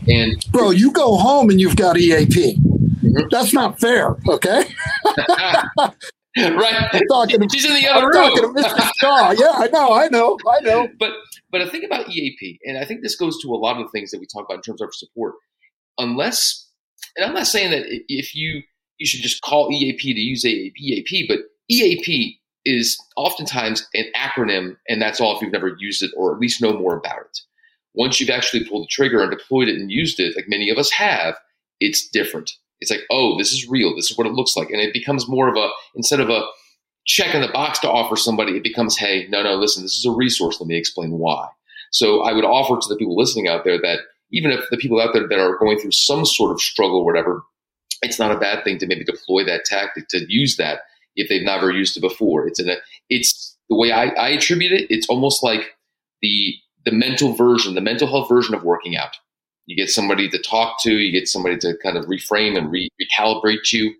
And 0.08 0.44
bro, 0.50 0.70
you 0.70 0.90
go 0.90 1.16
home 1.16 1.50
and 1.50 1.60
you've 1.60 1.76
got 1.76 1.96
EAP. 1.96 2.56
Mm-hmm. 2.56 3.28
That's 3.30 3.52
not 3.52 3.78
fair, 3.78 4.16
okay? 4.28 4.64
right. 6.38 7.02
talking 7.08 7.48
She's 7.48 7.64
in 7.64 7.74
the 7.74 7.88
other 7.88 8.06
I'm 8.06 8.10
room. 8.10 8.36
Talking 8.36 8.54
to 8.54 8.62
Mr. 8.62 8.90
Shaw. 9.00 9.30
Yeah, 9.38 9.52
I 9.52 9.68
know, 9.72 9.92
I 9.92 10.08
know, 10.08 10.38
I 10.48 10.60
know. 10.60 10.88
But 10.98 11.12
but 11.50 11.60
I 11.60 11.68
think 11.68 11.84
about 11.84 12.08
EAP, 12.08 12.60
and 12.64 12.78
I 12.78 12.84
think 12.84 13.02
this 13.02 13.16
goes 13.16 13.40
to 13.42 13.48
a 13.48 13.56
lot 13.56 13.78
of 13.78 13.86
the 13.86 13.90
things 13.90 14.12
that 14.12 14.20
we 14.20 14.26
talk 14.26 14.44
about 14.44 14.56
in 14.56 14.62
terms 14.62 14.80
of 14.80 14.94
support. 14.94 15.34
Unless, 15.98 16.68
and 17.16 17.26
I'm 17.26 17.34
not 17.34 17.48
saying 17.48 17.72
that 17.72 17.84
if 18.08 18.34
you 18.36 18.62
you 18.98 19.06
should 19.06 19.22
just 19.22 19.42
call 19.42 19.72
EAP 19.72 19.98
to 20.14 20.20
use 20.20 20.44
EAP, 20.44 21.26
but 21.26 21.38
EAP 21.68 22.38
is 22.64 22.96
oftentimes 23.16 23.88
an 23.94 24.04
acronym, 24.16 24.76
and 24.88 25.00
that's 25.00 25.20
all 25.20 25.34
if 25.34 25.42
you've 25.42 25.52
never 25.52 25.74
used 25.78 26.02
it 26.02 26.10
or 26.16 26.34
at 26.34 26.40
least 26.40 26.62
know 26.62 26.78
more 26.78 26.96
about 26.96 27.20
it. 27.20 27.38
Once 27.94 28.20
you've 28.20 28.30
actually 28.30 28.64
pulled 28.68 28.84
the 28.84 28.88
trigger 28.90 29.22
and 29.22 29.32
deployed 29.32 29.68
it 29.68 29.74
and 29.74 29.90
used 29.90 30.20
it, 30.20 30.36
like 30.36 30.44
many 30.48 30.70
of 30.70 30.78
us 30.78 30.92
have, 30.92 31.34
it's 31.80 32.08
different. 32.08 32.52
It's 32.80 32.90
like, 32.90 33.02
oh, 33.10 33.36
this 33.38 33.52
is 33.52 33.68
real. 33.68 33.94
This 33.94 34.10
is 34.10 34.16
what 34.16 34.26
it 34.26 34.32
looks 34.32 34.56
like. 34.56 34.70
And 34.70 34.80
it 34.80 34.92
becomes 34.92 35.28
more 35.28 35.48
of 35.48 35.56
a, 35.56 35.68
instead 35.94 36.20
of 36.20 36.30
a 36.30 36.42
check 37.06 37.34
in 37.34 37.40
the 37.40 37.48
box 37.48 37.78
to 37.80 37.90
offer 37.90 38.16
somebody, 38.16 38.56
it 38.56 38.62
becomes, 38.62 38.96
hey, 38.96 39.26
no, 39.28 39.42
no, 39.42 39.54
listen, 39.54 39.82
this 39.82 39.96
is 39.96 40.06
a 40.06 40.10
resource. 40.10 40.60
Let 40.60 40.68
me 40.68 40.76
explain 40.76 41.12
why. 41.12 41.48
So 41.90 42.22
I 42.22 42.32
would 42.32 42.44
offer 42.44 42.80
to 42.80 42.88
the 42.88 42.96
people 42.96 43.16
listening 43.16 43.48
out 43.48 43.64
there 43.64 43.80
that 43.80 44.00
even 44.32 44.50
if 44.50 44.64
the 44.70 44.76
people 44.76 45.00
out 45.00 45.12
there 45.12 45.26
that 45.26 45.38
are 45.38 45.58
going 45.58 45.78
through 45.78 45.92
some 45.92 46.24
sort 46.24 46.52
of 46.52 46.60
struggle 46.60 46.98
or 46.98 47.04
whatever, 47.04 47.42
it's 48.02 48.18
not 48.18 48.32
a 48.32 48.38
bad 48.38 48.64
thing 48.64 48.78
to 48.78 48.86
maybe 48.86 49.04
deploy 49.04 49.44
that 49.44 49.64
tactic 49.64 50.08
to 50.08 50.24
use 50.28 50.56
that 50.56 50.80
if 51.16 51.28
they've 51.28 51.42
never 51.42 51.70
used 51.70 51.96
it 51.96 52.00
before. 52.00 52.46
It's 52.46 52.60
a, 52.60 52.76
it's 53.08 53.56
the 53.68 53.76
way 53.76 53.92
I, 53.92 54.06
I 54.06 54.28
attribute 54.30 54.72
it. 54.72 54.86
It's 54.90 55.08
almost 55.08 55.42
like 55.42 55.76
the 56.22 56.54
the 56.86 56.92
mental 56.92 57.34
version, 57.34 57.74
the 57.74 57.80
mental 57.82 58.08
health 58.08 58.28
version 58.28 58.54
of 58.54 58.64
working 58.64 58.96
out. 58.96 59.16
You 59.70 59.76
get 59.76 59.88
somebody 59.88 60.28
to 60.28 60.38
talk 60.40 60.82
to, 60.82 60.98
you 60.98 61.12
get 61.12 61.28
somebody 61.28 61.56
to 61.58 61.76
kind 61.80 61.96
of 61.96 62.06
reframe 62.06 62.58
and 62.58 62.72
re- 62.72 62.90
recalibrate 63.00 63.72
you, 63.72 63.94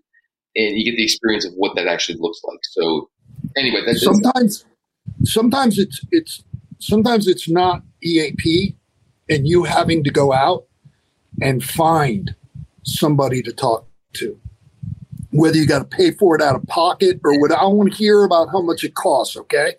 and 0.53 0.75
you 0.75 0.83
get 0.83 0.97
the 0.97 1.03
experience 1.05 1.45
of 1.45 1.53
what 1.53 1.77
that 1.77 1.87
actually 1.87 2.17
looks 2.19 2.41
like. 2.43 2.59
So, 2.63 3.09
anyway, 3.55 3.79
that's 3.85 4.03
sometimes 4.03 4.65
sometimes 5.23 5.79
it's 5.79 6.01
it's 6.11 6.43
sometimes 6.79 7.25
it's 7.25 7.49
not 7.49 7.83
EAP, 8.03 8.75
and 9.29 9.47
you 9.47 9.63
having 9.63 10.03
to 10.03 10.11
go 10.11 10.33
out 10.33 10.65
and 11.41 11.63
find 11.63 12.35
somebody 12.83 13.41
to 13.41 13.53
talk 13.53 13.87
to 14.15 14.37
whether 15.29 15.55
you 15.55 15.65
got 15.65 15.79
to 15.79 15.85
pay 15.85 16.11
for 16.11 16.35
it 16.35 16.41
out 16.41 16.57
of 16.57 16.67
pocket 16.67 17.21
or 17.23 17.39
what 17.39 17.53
I 17.53 17.63
want 17.63 17.93
to 17.93 17.97
hear 17.97 18.25
about 18.25 18.49
how 18.51 18.61
much 18.61 18.83
it 18.83 18.95
costs, 18.95 19.37
okay? 19.37 19.75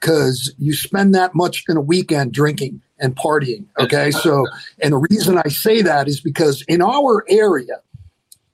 Because 0.00 0.54
you 0.58 0.72
spend 0.72 1.14
that 1.14 1.34
much 1.34 1.64
in 1.68 1.76
a 1.76 1.82
weekend 1.82 2.32
drinking 2.32 2.80
and 2.98 3.16
partying, 3.16 3.66
okay? 3.78 4.10
So, 4.10 4.46
and 4.80 4.92
the 4.92 5.06
reason 5.10 5.38
I 5.38 5.48
say 5.48 5.82
that 5.82 6.08
is 6.08 6.20
because 6.20 6.62
in 6.68 6.80
our 6.80 7.24
area, 7.28 7.80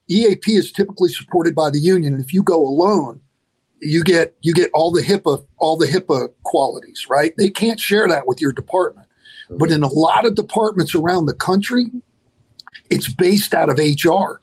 EAP 0.09 0.49
is 0.49 0.73
typically 0.73 1.11
supported 1.11 1.55
by 1.55 1.71
the 1.71 1.79
union. 1.79 2.15
And 2.15 2.25
if 2.25 2.33
you 2.33 2.43
go 2.43 2.67
alone, 2.67 3.21
you 3.81 4.03
get 4.03 4.35
you 4.43 4.53
get 4.53 4.71
all 4.75 4.91
the 4.91 5.03
HIPAA 5.03 5.45
all 5.59 5.77
the 5.77 5.87
HIPAA 5.87 6.31
qualities, 6.43 7.07
right? 7.09 7.33
They 7.37 7.49
can't 7.49 7.81
share 7.81 8.09
that 8.09 8.27
with 8.27 8.41
your 8.41 8.53
department. 8.53 9.07
But 9.49 9.73
in 9.73 9.83
a 9.83 9.89
lot 9.89 10.27
of 10.27 10.37
departments 10.37 10.95
around 10.95 11.27
the 11.27 11.35
country, 11.35 11.87
it's 12.89 13.13
based 13.13 13.53
out 13.53 13.69
of 13.69 13.79
HR. 13.79 14.41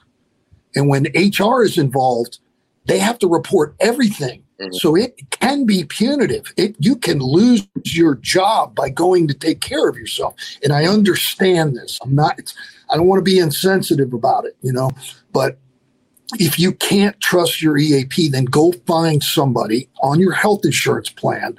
And 0.76 0.90
when 0.90 1.08
HR 1.16 1.64
is 1.64 1.78
involved, 1.78 2.40
they 2.86 3.00
have 3.00 3.18
to 3.20 3.28
report 3.28 3.76
everything. 3.80 4.44
Mm-hmm. 4.60 4.74
So 4.74 4.96
it 4.96 5.20
can 5.32 5.66
be 5.66 5.84
punitive. 5.84 6.54
It, 6.58 6.76
you 6.80 6.96
can 6.96 7.20
lose 7.20 7.68
your 7.84 8.16
job 8.16 8.76
by 8.76 8.90
going 8.90 9.28
to 9.28 9.34
take 9.34 9.62
care 9.62 9.88
of 9.88 9.98
yourself. 9.98 10.36
And 10.64 10.74
I 10.74 10.86
understand 10.86 11.76
this. 11.76 12.00
I'm 12.02 12.16
not, 12.16 12.54
I 12.92 12.98
don't 12.98 13.08
want 13.08 13.20
to 13.20 13.24
be 13.24 13.40
insensitive 13.40 14.14
about 14.14 14.46
it, 14.46 14.56
you 14.62 14.74
know, 14.74 14.90
but 15.32 15.58
if 16.40 16.60
you 16.60 16.74
can't 16.74 17.20
trust 17.22 17.62
your 17.62 17.78
EAP, 17.78 18.30
then 18.30 18.46
go 18.46 18.74
find 18.86 19.24
somebody 19.24 19.88
on 20.02 20.20
your 20.20 20.34
health 20.34 20.66
insurance 20.66 21.10
plan 21.10 21.58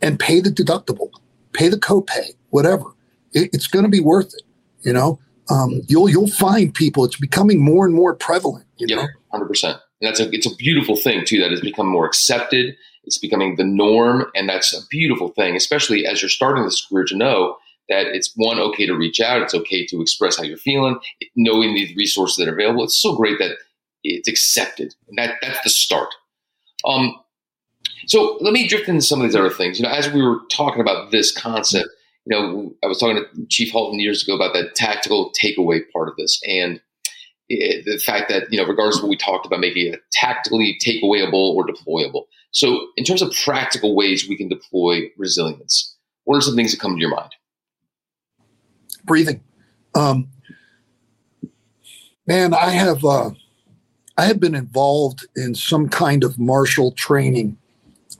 and 0.00 0.18
pay 0.18 0.40
the 0.40 0.50
deductible, 0.50 1.10
pay 1.52 1.68
the 1.68 1.78
copay, 1.78 2.34
whatever. 2.50 2.84
It, 3.32 3.50
it's 3.54 3.68
going 3.68 3.84
to 3.84 3.90
be 3.90 4.00
worth 4.00 4.34
it, 4.34 4.42
you 4.82 4.92
know? 4.92 5.18
um, 5.50 5.82
you'll 5.88 6.08
you'll 6.08 6.30
find 6.30 6.74
people. 6.74 7.04
It's 7.04 7.18
becoming 7.18 7.62
more 7.62 7.84
and 7.84 7.94
more 7.94 8.14
prevalent. 8.14 8.66
You 8.76 8.96
know, 8.96 9.06
hundred 9.30 9.46
percent. 9.46 9.78
And 10.02 10.08
that's 10.08 10.20
a 10.20 10.28
it's 10.32 10.50
a 10.50 10.56
beautiful 10.56 10.96
thing 10.96 11.24
too. 11.24 11.40
That 11.40 11.50
has 11.50 11.60
become 11.60 11.86
more 11.86 12.04
accepted. 12.06 12.76
It's 13.04 13.18
becoming 13.18 13.56
the 13.56 13.64
norm, 13.64 14.26
and 14.34 14.48
that's 14.48 14.74
a 14.74 14.86
beautiful 14.88 15.28
thing. 15.28 15.56
Especially 15.56 16.06
as 16.06 16.20
you're 16.20 16.28
starting 16.28 16.64
this 16.64 16.84
career, 16.84 17.04
to 17.06 17.16
know 17.16 17.56
that 17.88 18.06
it's 18.06 18.32
one 18.36 18.58
okay 18.58 18.86
to 18.86 18.94
reach 18.94 19.20
out. 19.20 19.42
It's 19.42 19.54
okay 19.54 19.86
to 19.86 20.02
express 20.02 20.36
how 20.36 20.44
you're 20.44 20.56
feeling, 20.56 20.98
knowing 21.36 21.74
these 21.74 21.96
resources 21.96 22.36
that 22.36 22.48
are 22.48 22.54
available. 22.54 22.84
It's 22.84 23.00
so 23.00 23.16
great 23.16 23.38
that 23.38 23.56
it's 24.02 24.28
accepted. 24.28 24.94
And 25.08 25.18
that 25.18 25.36
that's 25.40 25.62
the 25.62 25.70
start. 25.70 26.14
Um, 26.84 27.16
so 28.06 28.38
let 28.40 28.52
me 28.52 28.66
drift 28.66 28.88
into 28.88 29.02
some 29.02 29.20
of 29.20 29.24
these 29.24 29.36
other 29.36 29.50
things. 29.50 29.78
You 29.78 29.84
know, 29.84 29.92
as 29.92 30.10
we 30.10 30.22
were 30.22 30.40
talking 30.50 30.80
about 30.80 31.12
this 31.12 31.30
concept 31.30 31.88
you 32.24 32.36
know, 32.36 32.74
I 32.84 32.86
was 32.86 32.98
talking 32.98 33.16
to 33.16 33.46
Chief 33.48 33.72
Halton 33.72 33.98
years 33.98 34.22
ago 34.22 34.34
about 34.34 34.54
that 34.54 34.74
tactical 34.74 35.32
takeaway 35.40 35.80
part 35.92 36.08
of 36.08 36.16
this, 36.16 36.40
and 36.46 36.80
it, 37.60 37.84
the 37.84 37.98
fact 37.98 38.28
that 38.28 38.52
you 38.52 38.58
know, 38.58 38.66
regardless 38.66 38.96
of 38.96 39.02
what 39.02 39.10
we 39.10 39.16
talked 39.16 39.46
about, 39.46 39.60
making 39.60 39.92
it 39.92 40.00
tactically 40.12 40.78
takeawayable 40.84 41.54
or 41.54 41.66
deployable. 41.66 42.24
So, 42.50 42.88
in 42.96 43.04
terms 43.04 43.22
of 43.22 43.32
practical 43.44 43.94
ways 43.94 44.28
we 44.28 44.36
can 44.36 44.48
deploy 44.48 45.10
resilience, 45.16 45.96
what 46.24 46.36
are 46.36 46.40
some 46.40 46.56
things 46.56 46.72
that 46.72 46.80
come 46.80 46.94
to 46.94 47.00
your 47.00 47.10
mind? 47.10 47.34
Breathing, 49.04 49.42
um, 49.94 50.28
man. 52.26 52.54
I 52.54 52.70
have 52.70 53.04
uh, 53.04 53.30
I 54.16 54.26
have 54.26 54.40
been 54.40 54.54
involved 54.54 55.26
in 55.34 55.54
some 55.54 55.88
kind 55.88 56.24
of 56.24 56.38
martial 56.38 56.92
training 56.92 57.58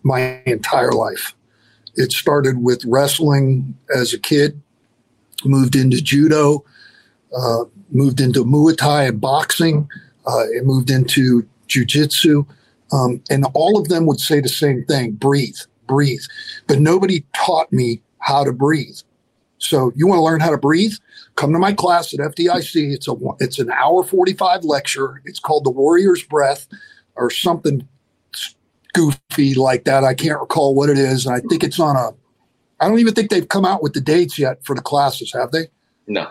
my 0.03 0.43
entire 0.47 0.93
life. 0.93 1.35
It 1.95 2.13
started 2.13 2.63
with 2.63 2.85
wrestling 2.87 3.77
as 3.95 4.13
a 4.13 4.19
kid, 4.19 4.61
moved 5.45 5.77
into 5.77 6.01
judo, 6.01 6.65
uh, 7.37 7.65
moved 7.91 8.21
into 8.21 8.45
Muay 8.45 8.77
Thai 8.77 9.05
and 9.05 9.21
boxing. 9.21 9.89
Uh, 10.27 10.45
it 10.51 10.65
moved 10.65 10.91
into 10.91 11.47
jujitsu. 11.69 12.47
Um, 12.93 13.23
and 13.31 13.47
all 13.55 13.79
of 13.79 13.89
them 13.89 14.07
would 14.07 14.21
say 14.21 14.41
the 14.41 14.49
same 14.49 14.85
thing 14.85 15.13
breathe, 15.13 15.57
breathe. 15.87 16.23
But 16.67 16.79
nobody 16.81 17.25
taught 17.35 17.73
me 17.73 18.03
how 18.19 18.45
to 18.45 18.53
breathe. 18.53 18.99
So 19.59 19.93
you 19.95 20.07
want 20.07 20.19
to 20.19 20.23
learn 20.23 20.41
how 20.41 20.51
to 20.51 20.59
breathe? 20.59 20.95
Come 21.37 21.53
to 21.53 21.59
my 21.59 21.73
class 21.73 22.13
at 22.13 22.21
FDIC. 22.21 22.93
It's 22.93 23.09
a 23.09 23.15
it's 23.39 23.59
an 23.59 23.71
hour 23.71 24.03
45 24.03 24.65
lecture. 24.65 25.23
It's 25.25 25.39
called 25.39 25.65
the 25.65 25.71
Warrior's 25.71 26.23
Breath 26.23 26.67
or 27.15 27.31
something 27.31 27.89
goofy 28.93 29.55
like 29.55 29.85
that. 29.85 30.05
I 30.05 30.15
can't 30.15 30.41
recall 30.41 30.75
what 30.75 30.91
it 30.91 30.99
is. 30.99 31.27
And 31.27 31.35
I 31.35 31.41
think 31.41 31.65
it's 31.65 31.81
on 31.81 31.97
a 31.97 32.11
I 32.81 32.89
don't 32.89 32.99
even 32.99 33.15
think 33.15 33.31
they've 33.31 33.49
come 33.49 33.65
out 33.65 33.83
with 33.83 33.95
the 33.95 34.01
dates 34.01 34.39
yet 34.39 34.65
for 34.65 34.75
the 34.75 34.83
classes, 34.83 35.33
have 35.33 35.53
they? 35.53 35.69
No. 36.09 36.29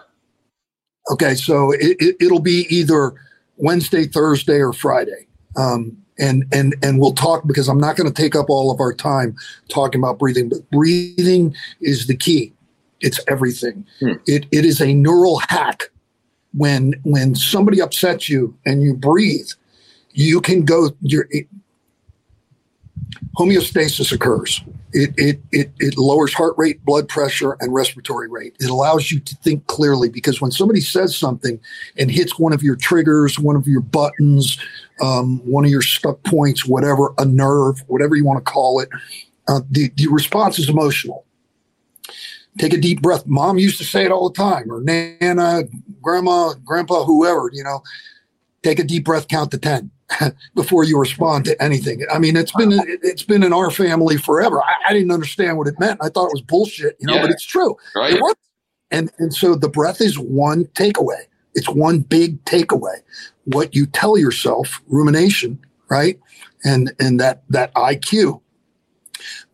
Okay, 1.09 1.35
so 1.35 1.71
it, 1.71 1.97
will 2.21 2.37
it, 2.37 2.43
be 2.43 2.67
either 2.69 3.13
Wednesday, 3.57 4.05
Thursday, 4.05 4.59
or 4.59 4.71
Friday. 4.73 5.27
Um, 5.55 5.97
and 6.19 6.45
and 6.51 6.75
and 6.83 6.99
we'll 6.99 7.13
talk 7.13 7.47
because 7.47 7.67
I'm 7.67 7.79
not 7.79 7.95
going 7.95 8.11
to 8.11 8.21
take 8.21 8.35
up 8.35 8.49
all 8.49 8.71
of 8.71 8.79
our 8.79 8.93
time 8.93 9.35
talking 9.69 9.99
about 9.99 10.19
breathing, 10.19 10.49
but 10.49 10.69
breathing 10.69 11.55
is 11.81 12.07
the 12.07 12.15
key. 12.15 12.53
It's 12.99 13.19
everything. 13.27 13.85
Hmm. 13.99 14.13
It 14.27 14.45
it 14.51 14.63
is 14.63 14.79
a 14.81 14.93
neural 14.93 15.41
hack. 15.49 15.89
When 16.53 16.93
when 17.03 17.33
somebody 17.33 17.81
upsets 17.81 18.29
you 18.29 18.55
and 18.65 18.83
you 18.83 18.93
breathe, 18.93 19.49
you 20.11 20.41
can 20.41 20.63
go. 20.63 20.91
Your 21.01 21.27
homeostasis 23.37 24.11
occurs. 24.11 24.61
It, 24.93 25.13
it, 25.17 25.41
it, 25.51 25.71
it 25.79 25.97
lowers 25.97 26.33
heart 26.33 26.53
rate, 26.57 26.83
blood 26.83 27.07
pressure, 27.07 27.55
and 27.59 27.73
respiratory 27.73 28.27
rate. 28.27 28.55
It 28.59 28.69
allows 28.69 29.11
you 29.11 29.19
to 29.19 29.35
think 29.37 29.65
clearly 29.67 30.09
because 30.09 30.41
when 30.41 30.51
somebody 30.51 30.81
says 30.81 31.15
something 31.15 31.59
and 31.97 32.11
hits 32.11 32.37
one 32.37 32.53
of 32.53 32.61
your 32.61 32.75
triggers, 32.75 33.39
one 33.39 33.55
of 33.55 33.67
your 33.67 33.81
buttons, 33.81 34.57
um, 35.01 35.39
one 35.45 35.63
of 35.65 35.71
your 35.71 35.81
stuck 35.81 36.21
points, 36.23 36.65
whatever, 36.65 37.13
a 37.17 37.25
nerve, 37.25 37.83
whatever 37.87 38.15
you 38.15 38.25
want 38.25 38.43
to 38.43 38.51
call 38.51 38.79
it, 38.79 38.89
uh, 39.47 39.61
the, 39.69 39.91
the 39.95 40.07
response 40.07 40.59
is 40.59 40.69
emotional. 40.69 41.25
Take 42.57 42.73
a 42.73 42.77
deep 42.77 43.01
breath. 43.01 43.25
Mom 43.25 43.57
used 43.57 43.77
to 43.77 43.85
say 43.85 44.03
it 44.03 44.11
all 44.11 44.29
the 44.29 44.35
time, 44.35 44.69
or 44.69 44.81
Nana, 44.81 45.63
Grandma, 46.01 46.53
Grandpa, 46.65 47.05
whoever, 47.05 47.49
you 47.53 47.63
know, 47.63 47.81
take 48.61 48.77
a 48.77 48.83
deep 48.83 49.05
breath, 49.05 49.29
count 49.29 49.51
to 49.51 49.57
10 49.57 49.89
before 50.55 50.83
you 50.83 50.99
respond 50.99 51.45
to 51.45 51.61
anything. 51.61 52.05
I 52.11 52.19
mean, 52.19 52.35
it's 52.35 52.51
been 52.51 52.71
it's 52.73 53.23
been 53.23 53.43
in 53.43 53.53
our 53.53 53.71
family 53.71 54.17
forever. 54.17 54.61
I, 54.61 54.89
I 54.89 54.93
didn't 54.93 55.11
understand 55.11 55.57
what 55.57 55.67
it 55.67 55.79
meant. 55.79 55.99
I 56.01 56.09
thought 56.09 56.27
it 56.27 56.33
was 56.33 56.41
bullshit, 56.41 56.97
you 56.99 57.07
know, 57.07 57.15
yeah. 57.15 57.21
but 57.21 57.31
it's 57.31 57.45
true. 57.45 57.75
Right. 57.95 58.15
It. 58.15 58.37
And 58.91 59.11
and 59.19 59.33
so 59.33 59.55
the 59.55 59.69
breath 59.69 60.01
is 60.01 60.19
one 60.19 60.65
takeaway. 60.65 61.23
It's 61.53 61.69
one 61.69 61.99
big 61.99 62.43
takeaway. 62.45 63.01
What 63.45 63.75
you 63.75 63.85
tell 63.85 64.17
yourself, 64.17 64.81
rumination, 64.87 65.59
right? 65.89 66.19
And 66.63 66.93
and 66.99 67.19
that 67.19 67.43
that 67.49 67.73
IQ, 67.75 68.41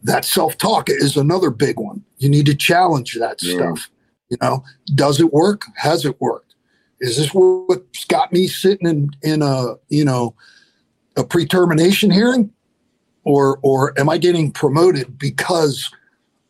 that 0.04 0.26
self-talk 0.26 0.90
is 0.90 1.18
another 1.18 1.50
big 1.50 1.80
one. 1.80 2.04
You 2.18 2.30
need 2.30 2.46
to 2.48 2.56
challenge 2.56 3.14
that 3.20 3.42
yeah. 3.42 3.56
stuff. 3.56 3.90
You 4.30 4.38
know, 4.42 4.64
does 4.96 5.22
it 5.22 5.32
work? 5.32 5.64
Has 5.76 6.04
it 6.04 6.20
worked? 6.20 6.47
Is 7.00 7.18
this 7.18 7.30
what's 7.32 8.06
got 8.06 8.34
me 8.34 8.48
sitting 8.48 8.88
in 8.88 9.10
in 9.22 9.42
a 9.42 9.76
you 9.90 10.06
know 10.06 10.36
a 11.16 11.24
pre-termination 11.24 12.12
hearing, 12.12 12.52
or 13.24 13.60
or 13.62 14.00
am 14.00 14.10
I 14.10 14.18
getting 14.18 14.52
promoted 14.52 15.18
because 15.18 15.90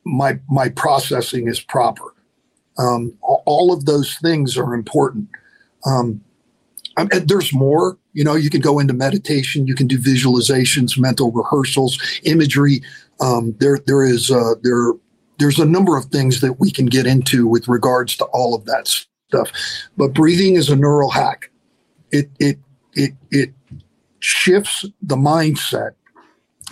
my 0.06 0.40
my 0.50 0.70
processing 0.70 1.48
is 1.48 1.60
proper? 1.60 2.14
Um, 2.78 3.14
all 3.22 3.74
of 3.74 3.86
those 3.86 4.18
things 4.18 4.58
are 4.58 4.74
important. 4.74 5.30
Um, 5.86 6.22
there's 7.26 7.54
more. 7.54 7.98
You 8.14 8.24
know, 8.24 8.36
you 8.36 8.50
can 8.50 8.62
go 8.62 8.80
into 8.80 8.94
meditation, 8.94 9.68
you 9.68 9.76
can 9.76 9.88
do 9.88 10.00
visualizations, 10.00 10.98
mental 10.98 11.32
rehearsals, 11.32 12.00
imagery. 12.24 12.82
Um, 13.20 13.56
there, 13.60 13.80
there 13.86 14.04
is 14.04 14.32
uh, 14.32 14.56
there, 14.64 14.94
there's 15.38 15.60
a 15.60 15.66
number 15.66 15.98
of 15.98 16.06
things 16.06 16.42
that 16.42 16.60
we 16.60 16.72
can 16.72 16.88
get 16.88 17.06
into 17.06 17.48
with 17.48 17.68
regards 17.68 18.18
to 18.18 18.26
all 18.26 18.56
of 18.56 18.66
that 18.66 18.88
stuff. 19.28 19.52
But 19.98 20.14
breathing 20.14 20.56
is 20.56 20.70
a 20.70 20.76
neural 20.76 21.10
hack. 21.10 21.50
It 22.12 22.30
it 22.40 22.58
it 22.94 23.14
it 23.32 23.54
shifts 24.20 24.86
the 25.02 25.16
mindset. 25.16 25.92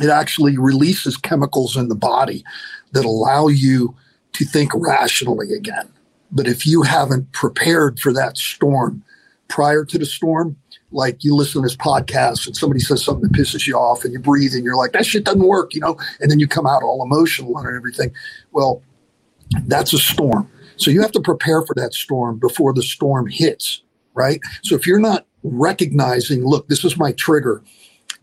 It 0.01 0.09
actually 0.09 0.57
releases 0.57 1.17
chemicals 1.17 1.77
in 1.77 1.87
the 1.87 1.95
body 1.95 2.43
that 2.91 3.05
allow 3.05 3.47
you 3.47 3.95
to 4.33 4.45
think 4.45 4.71
rationally 4.75 5.53
again. 5.53 5.89
But 6.31 6.47
if 6.47 6.65
you 6.65 6.81
haven't 6.81 7.31
prepared 7.31 7.99
for 7.99 8.11
that 8.13 8.37
storm 8.37 9.03
prior 9.47 9.85
to 9.85 9.97
the 9.97 10.05
storm, 10.05 10.57
like 10.91 11.23
you 11.23 11.33
listen 11.35 11.61
to 11.61 11.65
this 11.65 11.77
podcast 11.77 12.45
and 12.45 12.55
somebody 12.55 12.79
says 12.79 13.03
something 13.03 13.29
that 13.29 13.31
pisses 13.31 13.67
you 13.67 13.77
off 13.77 14.03
and 14.03 14.11
you 14.11 14.19
breathe 14.19 14.53
and 14.53 14.63
you're 14.63 14.75
like, 14.75 14.91
that 14.93 15.05
shit 15.05 15.23
doesn't 15.23 15.47
work, 15.47 15.73
you 15.73 15.79
know, 15.79 15.97
and 16.19 16.29
then 16.29 16.39
you 16.39 16.47
come 16.47 16.65
out 16.65 16.83
all 16.83 17.03
emotional 17.03 17.57
and 17.57 17.75
everything. 17.75 18.11
Well, 18.51 18.81
that's 19.67 19.93
a 19.93 19.97
storm. 19.97 20.49
So 20.77 20.91
you 20.91 21.01
have 21.01 21.11
to 21.13 21.21
prepare 21.21 21.61
for 21.63 21.73
that 21.75 21.93
storm 21.93 22.39
before 22.39 22.73
the 22.73 22.83
storm 22.83 23.27
hits, 23.27 23.81
right? 24.13 24.39
So 24.63 24.75
if 24.75 24.85
you're 24.85 24.99
not 24.99 25.25
recognizing, 25.43 26.45
look, 26.45 26.67
this 26.67 26.83
is 26.83 26.97
my 26.97 27.11
trigger, 27.13 27.63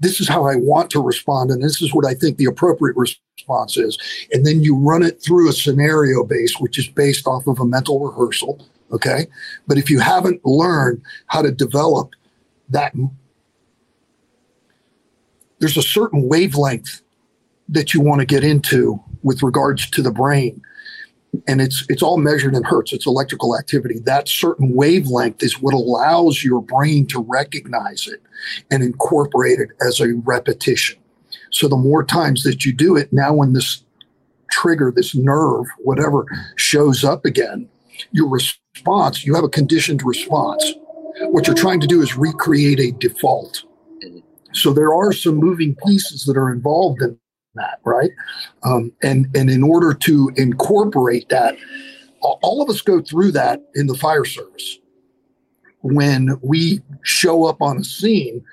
this 0.01 0.21
is 0.21 0.29
how 0.29 0.47
I 0.47 0.57
want 0.57 0.91
to 0.91 1.03
respond, 1.03 1.51
and 1.51 1.63
this 1.63 1.81
is 1.81 1.95
what 1.95 2.05
I 2.05 2.15
think 2.15 2.37
the 2.37 2.47
appropriate 2.47 2.97
response 2.97 3.77
is. 3.77 3.97
And 4.33 4.45
then 4.45 4.61
you 4.61 4.77
run 4.77 5.03
it 5.03 5.23
through 5.23 5.49
a 5.49 5.53
scenario 5.53 6.25
base, 6.25 6.57
which 6.59 6.79
is 6.79 6.89
based 6.89 7.27
off 7.27 7.47
of 7.47 7.61
a 7.61 7.65
mental 7.65 8.01
rehearsal. 8.01 8.67
Okay. 8.91 9.27
But 9.67 9.79
if 9.79 9.89
you 9.89 10.01
haven't 10.01 10.45
learned 10.45 11.03
how 11.27 11.41
to 11.43 11.51
develop 11.51 12.11
that, 12.69 12.93
there's 15.61 15.77
a 15.77 15.83
certain 15.83 16.29
wavelength 16.29 17.01
that 17.69 17.95
you 17.95 18.01
want 18.01 18.21
to 18.21 18.27
get 18.27 18.45
into 18.45 19.01
with 19.23 19.43
regards 19.43 19.89
to 19.91 20.03
the 20.03 20.11
brain 20.11 20.61
and 21.47 21.61
it's 21.61 21.85
it's 21.89 22.03
all 22.03 22.19
measured 22.19 22.55
in 22.55 22.63
hertz 22.63 22.93
it's 22.93 23.07
electrical 23.07 23.59
activity 23.59 23.99
that 24.01 24.29
certain 24.29 24.75
wavelength 24.75 25.43
is 25.43 25.61
what 25.61 25.75
allows 25.75 26.45
your 26.45 26.61
brain 26.61 27.07
to 27.07 27.21
recognize 27.21 28.07
it 28.07 28.23
and 28.71 28.83
incorporate 28.83 29.59
it 29.59 29.71
as 29.87 30.01
a 30.01 30.15
repetition. 30.25 30.99
So 31.51 31.69
the 31.69 31.77
more 31.77 32.05
times 32.05 32.43
that 32.43 32.65
you 32.65 32.73
do 32.73 32.97
it 32.97 33.13
now 33.13 33.35
when 33.35 33.53
this 33.53 33.85
trigger 34.51 34.93
this 34.95 35.15
nerve 35.15 35.67
whatever 35.79 36.27
shows 36.57 37.05
up 37.05 37.25
again 37.25 37.69
your 38.11 38.29
response 38.29 39.25
you 39.25 39.35
have 39.35 39.45
a 39.45 39.49
conditioned 39.49 40.03
response. 40.05 40.75
What 41.21 41.47
you're 41.47 41.57
trying 41.57 41.81
to 41.81 41.87
do 41.87 42.03
is 42.03 42.17
recreate 42.17 42.81
a 42.81 42.91
default. 42.93 43.65
Mm-hmm. 44.05 44.19
So 44.53 44.73
there 44.73 44.95
are 44.95 45.13
some 45.13 45.37
moving 45.37 45.77
pieces 45.87 46.25
that 46.25 46.37
are 46.37 46.53
involved 46.53 47.03
in 47.03 47.19
that, 47.55 47.81
right? 47.85 48.11
Um, 48.63 48.93
and 49.03 49.27
and 49.35 49.51
in 49.51 49.63
order 49.63 49.95
to 49.95 50.31
incorporate 50.37 51.29
that, 51.29 51.57
all 52.21 52.63
of 52.63 52.69
us 52.69 52.81
go 52.81 53.01
through 53.01 53.33
that 53.33 53.63
in 53.75 53.87
the 53.87 53.95
fire 53.95 54.25
service. 54.25 54.79
When 55.81 56.39
we 56.43 56.81
show 57.03 57.45
up 57.45 57.61
on 57.61 57.79
a 57.79 57.85
scene, 57.85 58.45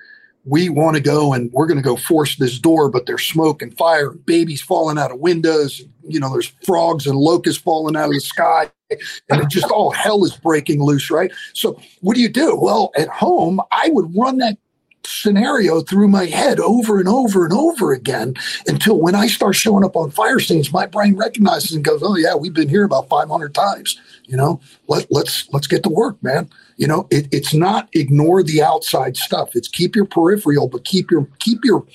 we 0.46 0.70
want 0.70 0.96
to 0.96 1.02
go 1.02 1.34
and 1.34 1.52
we're 1.54 1.68
going 1.68 1.78
to 1.78 1.84
go 1.84 1.96
force 1.96 2.36
this 2.38 2.58
door, 2.58 2.90
but 2.90 3.06
there's 3.06 3.26
smoke 3.26 3.62
and 3.62 3.78
fire, 3.78 4.12
babies 4.12 4.62
falling 4.62 4.98
out 4.98 5.12
of 5.12 5.20
windows. 5.20 5.82
You 6.08 6.20
know, 6.20 6.32
there's 6.32 6.52
frogs 6.66 7.06
and 7.06 7.18
locusts 7.18 7.62
falling 7.62 7.96
out 7.96 8.08
of 8.08 8.14
the 8.14 8.20
sky, 8.20 8.72
and 8.90 9.42
it 9.42 9.50
just 9.50 9.70
all 9.70 9.92
hell 9.92 10.24
is 10.24 10.36
breaking 10.36 10.82
loose, 10.82 11.12
right? 11.12 11.32
So, 11.54 11.80
what 12.02 12.16
do 12.16 12.22
you 12.22 12.30
do? 12.30 12.56
Well, 12.56 12.92
at 12.98 13.10
home, 13.10 13.62
I 13.72 13.90
would 13.90 14.12
run 14.16 14.40
that 14.40 14.58
scenario 15.06 15.82
through 15.82 16.08
my 16.08 16.26
head 16.26 16.60
over 16.60 17.00
and 17.00 17.08
over 17.08 17.44
and 17.44 17.54
over 17.54 17.92
again 17.92 18.36
until 18.68 19.00
when 19.00 19.16
I 19.16 19.28
start 19.28 19.56
showing 19.56 19.84
up 19.84 19.96
on 19.96 20.12
fire 20.12 20.40
scenes, 20.40 20.72
my 20.72 20.86
brain 20.86 21.16
recognizes 21.16 21.74
and 21.74 21.84
goes, 21.84 22.02
"Oh 22.04 22.16
yeah, 22.16 22.36
we've 22.36 22.54
been 22.54 22.70
here 22.70 22.84
about 22.84 23.10
500 23.10 23.54
times." 23.54 24.00
You 24.26 24.38
know, 24.38 24.62
let 24.88 25.08
let's 25.12 25.48
let's 25.52 25.68
get 25.68 25.84
to 25.84 25.90
work, 25.90 26.22
man. 26.22 26.50
You 26.78 26.88
know, 26.88 27.08
it, 27.10 27.28
it's 27.32 27.54
not 27.54 27.90
ignore 27.94 28.44
the 28.44 28.62
outside 28.62 29.18
stuff. 29.18 29.50
It's 29.56 29.68
keep 29.68 29.96
your 29.96 30.06
peripheral, 30.06 30.68
but 30.68 30.86
keep 30.86 31.12
your 31.12 31.28
keep 31.40 31.60
your 31.64 31.86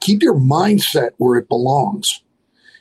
keep 0.00 0.22
your 0.22 0.34
mindset 0.34 1.10
where 1.18 1.38
it 1.38 1.48
belongs. 1.48 2.22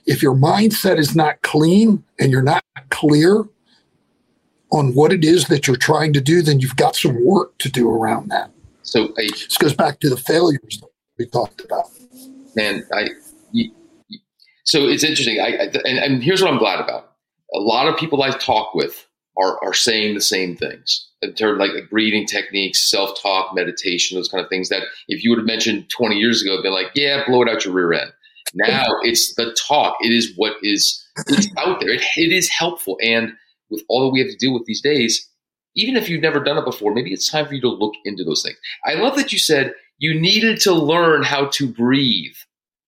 If 0.05 0.21
your 0.21 0.35
mindset 0.35 0.97
is 0.97 1.15
not 1.15 1.41
clean 1.41 2.03
and 2.19 2.31
you're 2.31 2.43
not 2.43 2.63
clear 2.89 3.45
on 4.71 4.93
what 4.93 5.11
it 5.11 5.23
is 5.23 5.45
that 5.45 5.67
you're 5.67 5.75
trying 5.75 6.13
to 6.13 6.21
do, 6.21 6.41
then 6.41 6.59
you've 6.59 6.75
got 6.75 6.95
some 6.95 7.23
work 7.23 7.57
to 7.59 7.69
do 7.69 7.89
around 7.89 8.29
that. 8.29 8.51
So 8.95 9.13
I, 9.17 9.23
this 9.23 9.57
goes 9.57 9.73
back 9.73 9.99
to 9.99 10.09
the 10.09 10.15
failures 10.15 10.81
we 11.19 11.25
talked 11.25 11.61
about. 11.65 11.87
Man, 12.55 12.87
I. 12.93 13.09
You, 13.51 13.71
so 14.63 14.87
it's 14.87 15.03
interesting. 15.03 15.41
I, 15.41 15.47
I 15.47 15.63
and, 15.83 15.99
and, 15.99 16.23
here's 16.23 16.41
what 16.41 16.49
I'm 16.49 16.57
glad 16.57 16.79
about. 16.79 17.11
A 17.53 17.59
lot 17.59 17.87
of 17.87 17.97
people 17.97 18.23
I 18.23 18.29
talk 18.31 18.73
with 18.73 19.05
are 19.37 19.61
are 19.61 19.73
saying 19.73 20.15
the 20.15 20.21
same 20.21 20.55
things 20.55 21.09
in 21.21 21.33
terms 21.33 21.55
of 21.55 21.57
like, 21.57 21.73
like 21.73 21.89
breathing 21.89 22.25
techniques, 22.25 22.89
self 22.89 23.21
talk, 23.21 23.53
meditation, 23.53 24.17
those 24.17 24.29
kind 24.29 24.41
of 24.41 24.49
things. 24.49 24.69
That 24.69 24.83
if 25.09 25.25
you 25.25 25.29
would 25.29 25.39
have 25.39 25.45
mentioned 25.45 25.89
20 25.89 26.15
years 26.15 26.41
ago, 26.41 26.61
they're 26.61 26.71
like, 26.71 26.91
yeah, 26.95 27.25
blow 27.27 27.41
it 27.41 27.49
out 27.49 27.65
your 27.65 27.73
rear 27.73 27.91
end. 27.91 28.13
Now 28.53 28.85
it's 29.01 29.35
the 29.35 29.53
talk. 29.67 29.97
It 29.99 30.13
is 30.13 30.31
what 30.37 30.53
is 30.61 31.05
it's 31.27 31.49
out 31.57 31.81
there. 31.81 31.89
It, 31.89 32.01
it 32.15 32.31
is 32.31 32.47
helpful. 32.47 32.97
And 33.03 33.33
with 33.69 33.83
all 33.89 34.05
that 34.05 34.13
we 34.13 34.21
have 34.21 34.29
to 34.29 34.37
deal 34.37 34.53
with 34.53 34.65
these 34.65 34.81
days, 34.81 35.29
even 35.75 35.95
if 35.95 36.09
you've 36.09 36.21
never 36.21 36.43
done 36.43 36.57
it 36.57 36.65
before, 36.65 36.93
maybe 36.93 37.13
it's 37.13 37.29
time 37.29 37.45
for 37.45 37.53
you 37.53 37.61
to 37.61 37.69
look 37.69 37.93
into 38.05 38.23
those 38.23 38.41
things. 38.41 38.57
I 38.85 38.95
love 38.95 39.15
that 39.17 39.33
you 39.33 39.39
said 39.39 39.73
you 39.97 40.19
needed 40.19 40.59
to 40.61 40.73
learn 40.73 41.23
how 41.23 41.47
to 41.47 41.67
breathe. 41.67 42.35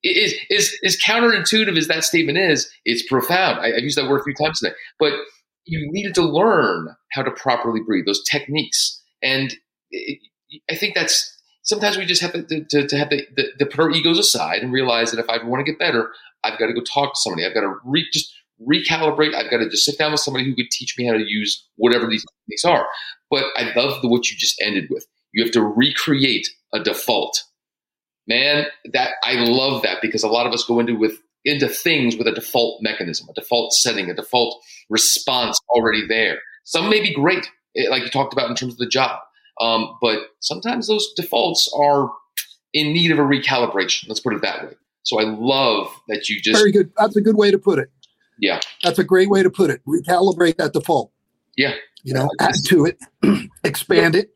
Is 0.03 0.77
is 0.83 1.01
counterintuitive 1.03 1.77
as 1.77 1.87
that 1.87 2.03
statement 2.03 2.37
is, 2.37 2.69
it's 2.85 3.03
profound. 3.07 3.59
I, 3.59 3.69
have 3.69 3.79
used 3.79 3.97
that 3.97 4.09
word 4.09 4.21
a 4.21 4.23
few 4.23 4.33
times 4.33 4.59
today, 4.59 4.75
but 4.99 5.13
you 5.65 5.91
needed 5.91 6.15
to 6.15 6.21
learn 6.21 6.95
how 7.11 7.23
to 7.23 7.31
properly 7.31 7.81
breathe, 7.81 8.05
those 8.05 8.23
techniques, 8.23 9.01
and 9.21 9.53
it, 9.91 10.19
I 10.71 10.75
think 10.75 10.95
that's 10.95 11.33
sometimes 11.63 11.97
we 11.97 12.05
just 12.05 12.21
have 12.21 12.33
to, 12.33 12.63
to, 12.63 12.87
to 12.87 12.97
have 12.97 13.09
the, 13.09 13.27
the, 13.35 13.65
the, 13.65 13.89
egos 13.93 14.17
aside 14.17 14.61
and 14.63 14.71
realize 14.71 15.11
that 15.11 15.19
if 15.19 15.29
I 15.29 15.43
want 15.43 15.65
to 15.65 15.69
get 15.69 15.79
better, 15.79 16.11
I've 16.43 16.57
got 16.57 16.67
to 16.67 16.73
go 16.73 16.81
talk 16.81 17.13
to 17.13 17.19
somebody. 17.19 17.45
I've 17.45 17.53
got 17.53 17.61
to 17.61 17.75
re, 17.83 18.07
just 18.13 18.33
recalibrate. 18.61 19.35
I've 19.35 19.51
got 19.51 19.57
to 19.57 19.69
just 19.69 19.85
sit 19.85 19.97
down 19.97 20.11
with 20.11 20.21
somebody 20.21 20.45
who 20.45 20.55
could 20.55 20.69
teach 20.71 20.95
me 20.97 21.05
how 21.05 21.13
to 21.13 21.23
use 21.23 21.67
whatever 21.75 22.07
these 22.07 22.25
things 22.49 22.63
are. 22.63 22.87
But 23.29 23.45
I 23.55 23.73
love 23.75 24.01
the 24.01 24.07
what 24.07 24.29
you 24.29 24.37
just 24.37 24.59
ended 24.61 24.85
with. 24.89 25.05
You 25.33 25.43
have 25.43 25.53
to 25.53 25.61
recreate 25.61 26.47
a 26.73 26.81
default. 26.81 27.43
Man, 28.27 28.65
that 28.91 29.11
I 29.23 29.35
love 29.35 29.83
that 29.83 30.01
because 30.01 30.23
a 30.23 30.27
lot 30.27 30.47
of 30.47 30.53
us 30.53 30.63
go 30.63 30.79
into 30.79 30.95
with 30.95 31.17
into 31.45 31.69
things 31.69 32.17
with 32.17 32.27
a 32.27 32.33
default 32.33 32.79
mechanism, 32.81 33.27
a 33.29 33.33
default 33.33 33.71
setting, 33.71 34.09
a 34.09 34.13
default 34.13 34.61
response 34.89 35.57
already 35.69 36.05
there. 36.05 36.39
Some 36.65 36.89
may 36.89 37.01
be 37.01 37.13
great, 37.13 37.49
eh, 37.77 37.89
like 37.89 38.03
you 38.03 38.09
talked 38.09 38.33
about 38.33 38.49
in 38.49 38.55
terms 38.55 38.73
of 38.73 38.79
the 38.79 38.87
job, 38.87 39.19
um, 39.61 39.97
but 40.01 40.19
sometimes 40.41 40.87
those 40.87 41.07
defaults 41.15 41.71
are 41.77 42.11
in 42.73 42.91
need 42.91 43.11
of 43.11 43.19
a 43.19 43.21
recalibration. 43.21 44.09
Let's 44.09 44.19
put 44.19 44.33
it 44.33 44.41
that 44.41 44.65
way. 44.65 44.73
So 45.03 45.21
I 45.21 45.23
love 45.23 45.89
that 46.09 46.27
you 46.27 46.41
just 46.41 46.59
very 46.59 46.71
good. 46.71 46.91
That's 46.97 47.15
a 47.15 47.21
good 47.21 47.37
way 47.37 47.49
to 47.49 47.57
put 47.57 47.79
it. 47.79 47.89
Yeah. 48.39 48.59
That's 48.83 48.99
a 48.99 49.03
great 49.03 49.29
way 49.29 49.43
to 49.43 49.49
put 49.49 49.69
it. 49.69 49.81
Recalibrate 49.85 50.57
that 50.57 50.73
default. 50.73 51.11
Yeah. 51.55 51.73
You 52.03 52.13
know, 52.13 52.29
add 52.39 52.55
to 52.67 52.85
it, 52.85 52.99
expand 53.63 54.15
it. 54.15 54.33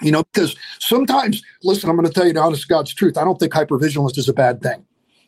You 0.00 0.12
know, 0.12 0.22
because 0.32 0.54
sometimes, 0.78 1.42
listen, 1.64 1.90
I'm 1.90 1.96
going 1.96 2.06
to 2.06 2.12
tell 2.12 2.26
you 2.26 2.32
the 2.32 2.40
honest 2.40 2.68
God's 2.68 2.94
truth. 2.94 3.16
I 3.16 3.24
don't 3.24 3.38
think 3.38 3.52
hypervigilance 3.52 4.16
is 4.16 4.28
a 4.28 4.32
bad 4.32 4.62
thing. 4.62 4.84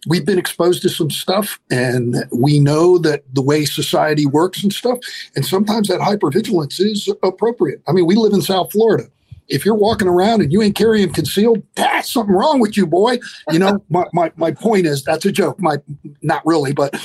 We've 0.07 0.25
been 0.25 0.39
exposed 0.39 0.83
to 0.83 0.89
some 0.89 1.11
stuff 1.11 1.61
and 1.71 2.17
we 2.33 2.59
know 2.59 2.97
that 2.99 3.23
the 3.35 3.43
way 3.43 3.65
society 3.65 4.27
works 4.27 4.63
and 4.63 4.73
stuff. 4.73 4.99
And 5.35 5.45
sometimes 5.45 5.89
that 5.89 6.01
hypervigilance 6.01 6.81
is 6.81 7.13
appropriate. 7.23 7.83
I 7.89 7.93
mean, 7.93 8.07
we 8.07 8.15
live 8.15 8.33
in 8.33 8.43
South 8.43 8.73
Florida 8.73 9.11
if 9.51 9.65
you're 9.65 9.75
walking 9.75 10.09
around 10.09 10.41
and 10.41 10.53
you 10.53 10.63
ain't 10.63 10.77
carrying 10.77 11.13
concealed, 11.13 11.63
that's 11.75 12.11
something 12.11 12.35
wrong 12.35 12.61
with 12.61 12.77
you, 12.77 12.87
boy. 12.87 13.19
You 13.51 13.59
know, 13.59 13.85
my, 13.91 14.05
my, 14.13 14.33
my 14.37 14.53
point 14.53 14.87
is 14.87 15.03
that's 15.05 15.25
a 15.27 15.33
joke. 15.33 15.61
My 15.61 15.79
not 16.23 16.45
really, 16.47 16.73
but 16.73 16.99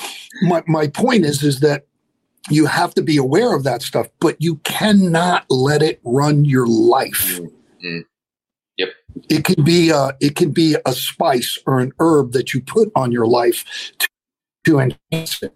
my, 0.43 0.64
my 0.68 0.88
point 0.88 1.26
is 1.26 1.43
is 1.43 1.60
that 1.62 1.86
you 2.50 2.68
have 2.68 2.93
to 2.93 3.02
be 3.02 3.18
aware 3.18 3.56
of 3.56 3.64
that 3.64 3.82
stuff, 3.82 4.08
but 4.20 4.39
you 4.39 4.58
cannot 4.58 5.46
let 5.50 5.82
it 5.82 6.00
run 6.04 6.46
your 6.46 6.68
life. 6.68 7.39
Mm-hmm. 7.39 8.00
Yep. 8.78 8.89
It 9.30 9.46
can 9.46 9.64
be 9.64 9.89
a, 9.89 10.12
it 10.20 10.36
can 10.36 10.52
be 10.52 10.76
a 10.86 10.93
spice 10.93 11.58
or 11.66 11.80
an 11.80 11.91
herb 12.00 12.34
that 12.34 12.54
you 12.54 12.62
put 12.62 12.91
on 12.96 13.12
your 13.12 13.26
life 13.26 13.91
to, 13.98 14.08
to 14.66 14.80
enhance 14.80 15.41
it. 15.41 15.56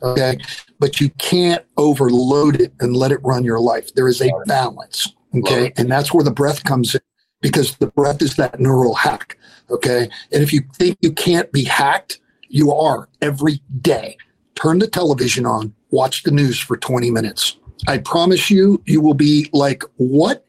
Okay. 0.00 0.38
But 0.78 1.00
you 1.00 1.08
can't 1.18 1.64
overload 1.76 2.60
it 2.60 2.72
and 2.78 2.96
let 2.96 3.10
it 3.10 3.18
run 3.24 3.42
your 3.42 3.58
life. 3.58 3.92
There 3.94 4.06
is 4.06 4.20
a 4.22 4.30
balance. 4.46 5.12
Okay. 5.36 5.72
And 5.76 5.90
that's 5.90 6.12
where 6.12 6.24
the 6.24 6.30
breath 6.30 6.64
comes 6.64 6.94
in 6.94 7.00
because 7.40 7.76
the 7.76 7.88
breath 7.88 8.22
is 8.22 8.36
that 8.36 8.58
neural 8.58 8.94
hack. 8.94 9.38
Okay. 9.70 10.08
And 10.32 10.42
if 10.42 10.52
you 10.52 10.62
think 10.74 10.98
you 11.00 11.12
can't 11.12 11.50
be 11.52 11.64
hacked, 11.64 12.20
you 12.48 12.72
are 12.72 13.08
every 13.20 13.60
day. 13.80 14.16
Turn 14.54 14.78
the 14.78 14.88
television 14.88 15.46
on, 15.46 15.74
watch 15.90 16.22
the 16.22 16.30
news 16.30 16.58
for 16.58 16.76
20 16.76 17.10
minutes. 17.10 17.56
I 17.86 17.98
promise 17.98 18.50
you, 18.50 18.82
you 18.86 19.00
will 19.00 19.14
be 19.14 19.48
like, 19.52 19.84
what 19.96 20.44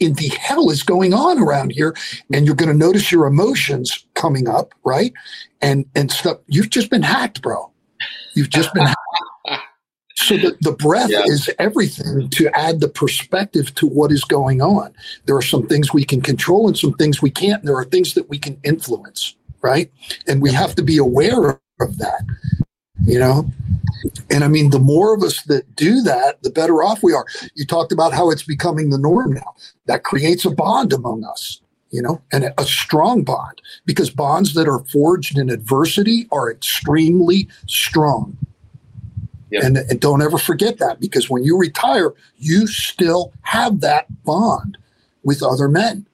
in 0.00 0.14
the 0.14 0.28
hell 0.28 0.70
is 0.70 0.82
going 0.82 1.14
on 1.14 1.38
around 1.38 1.70
here? 1.70 1.96
And 2.32 2.44
you're 2.44 2.56
going 2.56 2.70
to 2.70 2.76
notice 2.76 3.10
your 3.10 3.26
emotions 3.26 4.04
coming 4.14 4.48
up, 4.48 4.74
right? 4.84 5.12
And, 5.62 5.86
and 5.94 6.10
stuff. 6.10 6.38
You've 6.46 6.70
just 6.70 6.90
been 6.90 7.02
hacked, 7.02 7.40
bro. 7.40 7.70
You've 8.34 8.50
just 8.50 8.74
been 8.74 8.84
hacked. 8.84 8.98
So 10.24 10.38
the, 10.38 10.56
the 10.62 10.72
breath 10.72 11.10
yeah. 11.10 11.22
is 11.24 11.50
everything 11.58 12.30
to 12.30 12.48
add 12.56 12.80
the 12.80 12.88
perspective 12.88 13.74
to 13.74 13.86
what 13.86 14.10
is 14.10 14.24
going 14.24 14.62
on. 14.62 14.94
There 15.26 15.36
are 15.36 15.42
some 15.42 15.66
things 15.66 15.92
we 15.92 16.04
can 16.04 16.22
control 16.22 16.66
and 16.66 16.78
some 16.78 16.94
things 16.94 17.20
we 17.20 17.30
can't. 17.30 17.60
And 17.60 17.68
there 17.68 17.76
are 17.76 17.84
things 17.84 18.14
that 18.14 18.30
we 18.30 18.38
can 18.38 18.58
influence, 18.64 19.36
right? 19.60 19.92
And 20.26 20.40
we 20.40 20.50
have 20.52 20.74
to 20.76 20.82
be 20.82 20.96
aware 20.96 21.60
of 21.80 21.98
that, 21.98 22.22
you 23.04 23.18
know? 23.18 23.50
And 24.30 24.44
I 24.44 24.48
mean, 24.48 24.70
the 24.70 24.78
more 24.78 25.14
of 25.14 25.22
us 25.22 25.42
that 25.44 25.76
do 25.76 26.00
that, 26.02 26.42
the 26.42 26.50
better 26.50 26.82
off 26.82 27.02
we 27.02 27.12
are. 27.12 27.26
You 27.54 27.66
talked 27.66 27.92
about 27.92 28.14
how 28.14 28.30
it's 28.30 28.44
becoming 28.44 28.90
the 28.90 28.98
norm 28.98 29.34
now. 29.34 29.54
That 29.86 30.04
creates 30.04 30.46
a 30.46 30.50
bond 30.50 30.94
among 30.94 31.24
us, 31.24 31.60
you 31.90 32.00
know, 32.00 32.22
and 32.32 32.52
a 32.56 32.64
strong 32.64 33.24
bond 33.24 33.60
because 33.84 34.08
bonds 34.08 34.54
that 34.54 34.68
are 34.68 34.84
forged 34.86 35.38
in 35.38 35.50
adversity 35.50 36.28
are 36.32 36.50
extremely 36.50 37.46
strong. 37.66 38.38
And, 39.62 39.76
and 39.76 40.00
don't 40.00 40.22
ever 40.22 40.38
forget 40.38 40.78
that 40.78 41.00
because 41.00 41.30
when 41.30 41.44
you 41.44 41.56
retire, 41.56 42.12
you 42.38 42.66
still 42.66 43.32
have 43.42 43.80
that 43.80 44.06
bond 44.24 44.78
with 45.22 45.42
other 45.42 45.68
men 45.68 46.06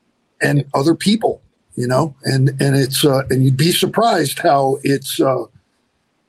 and 0.43 0.64
other 0.74 0.95
people, 0.95 1.43
you 1.74 1.86
know, 1.86 2.14
and, 2.24 2.51
and 2.61 2.76
it's, 2.76 3.05
uh, 3.05 3.22
and 3.30 3.45
you'd 3.45 3.57
be 3.57 3.72
surprised 3.72 4.38
how 4.38 4.78
it's, 4.82 5.20
uh, 5.20 5.45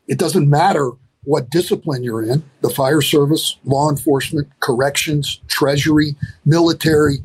it 0.07 0.17
doesn't 0.17 0.49
matter 0.49 0.91
what 1.23 1.49
discipline 1.49 2.03
you're 2.03 2.23
in 2.23 2.43
the 2.61 2.69
fire 2.69 3.01
service, 3.01 3.57
law 3.63 3.89
enforcement, 3.89 4.47
corrections, 4.59 5.39
treasury, 5.47 6.15
military. 6.45 7.17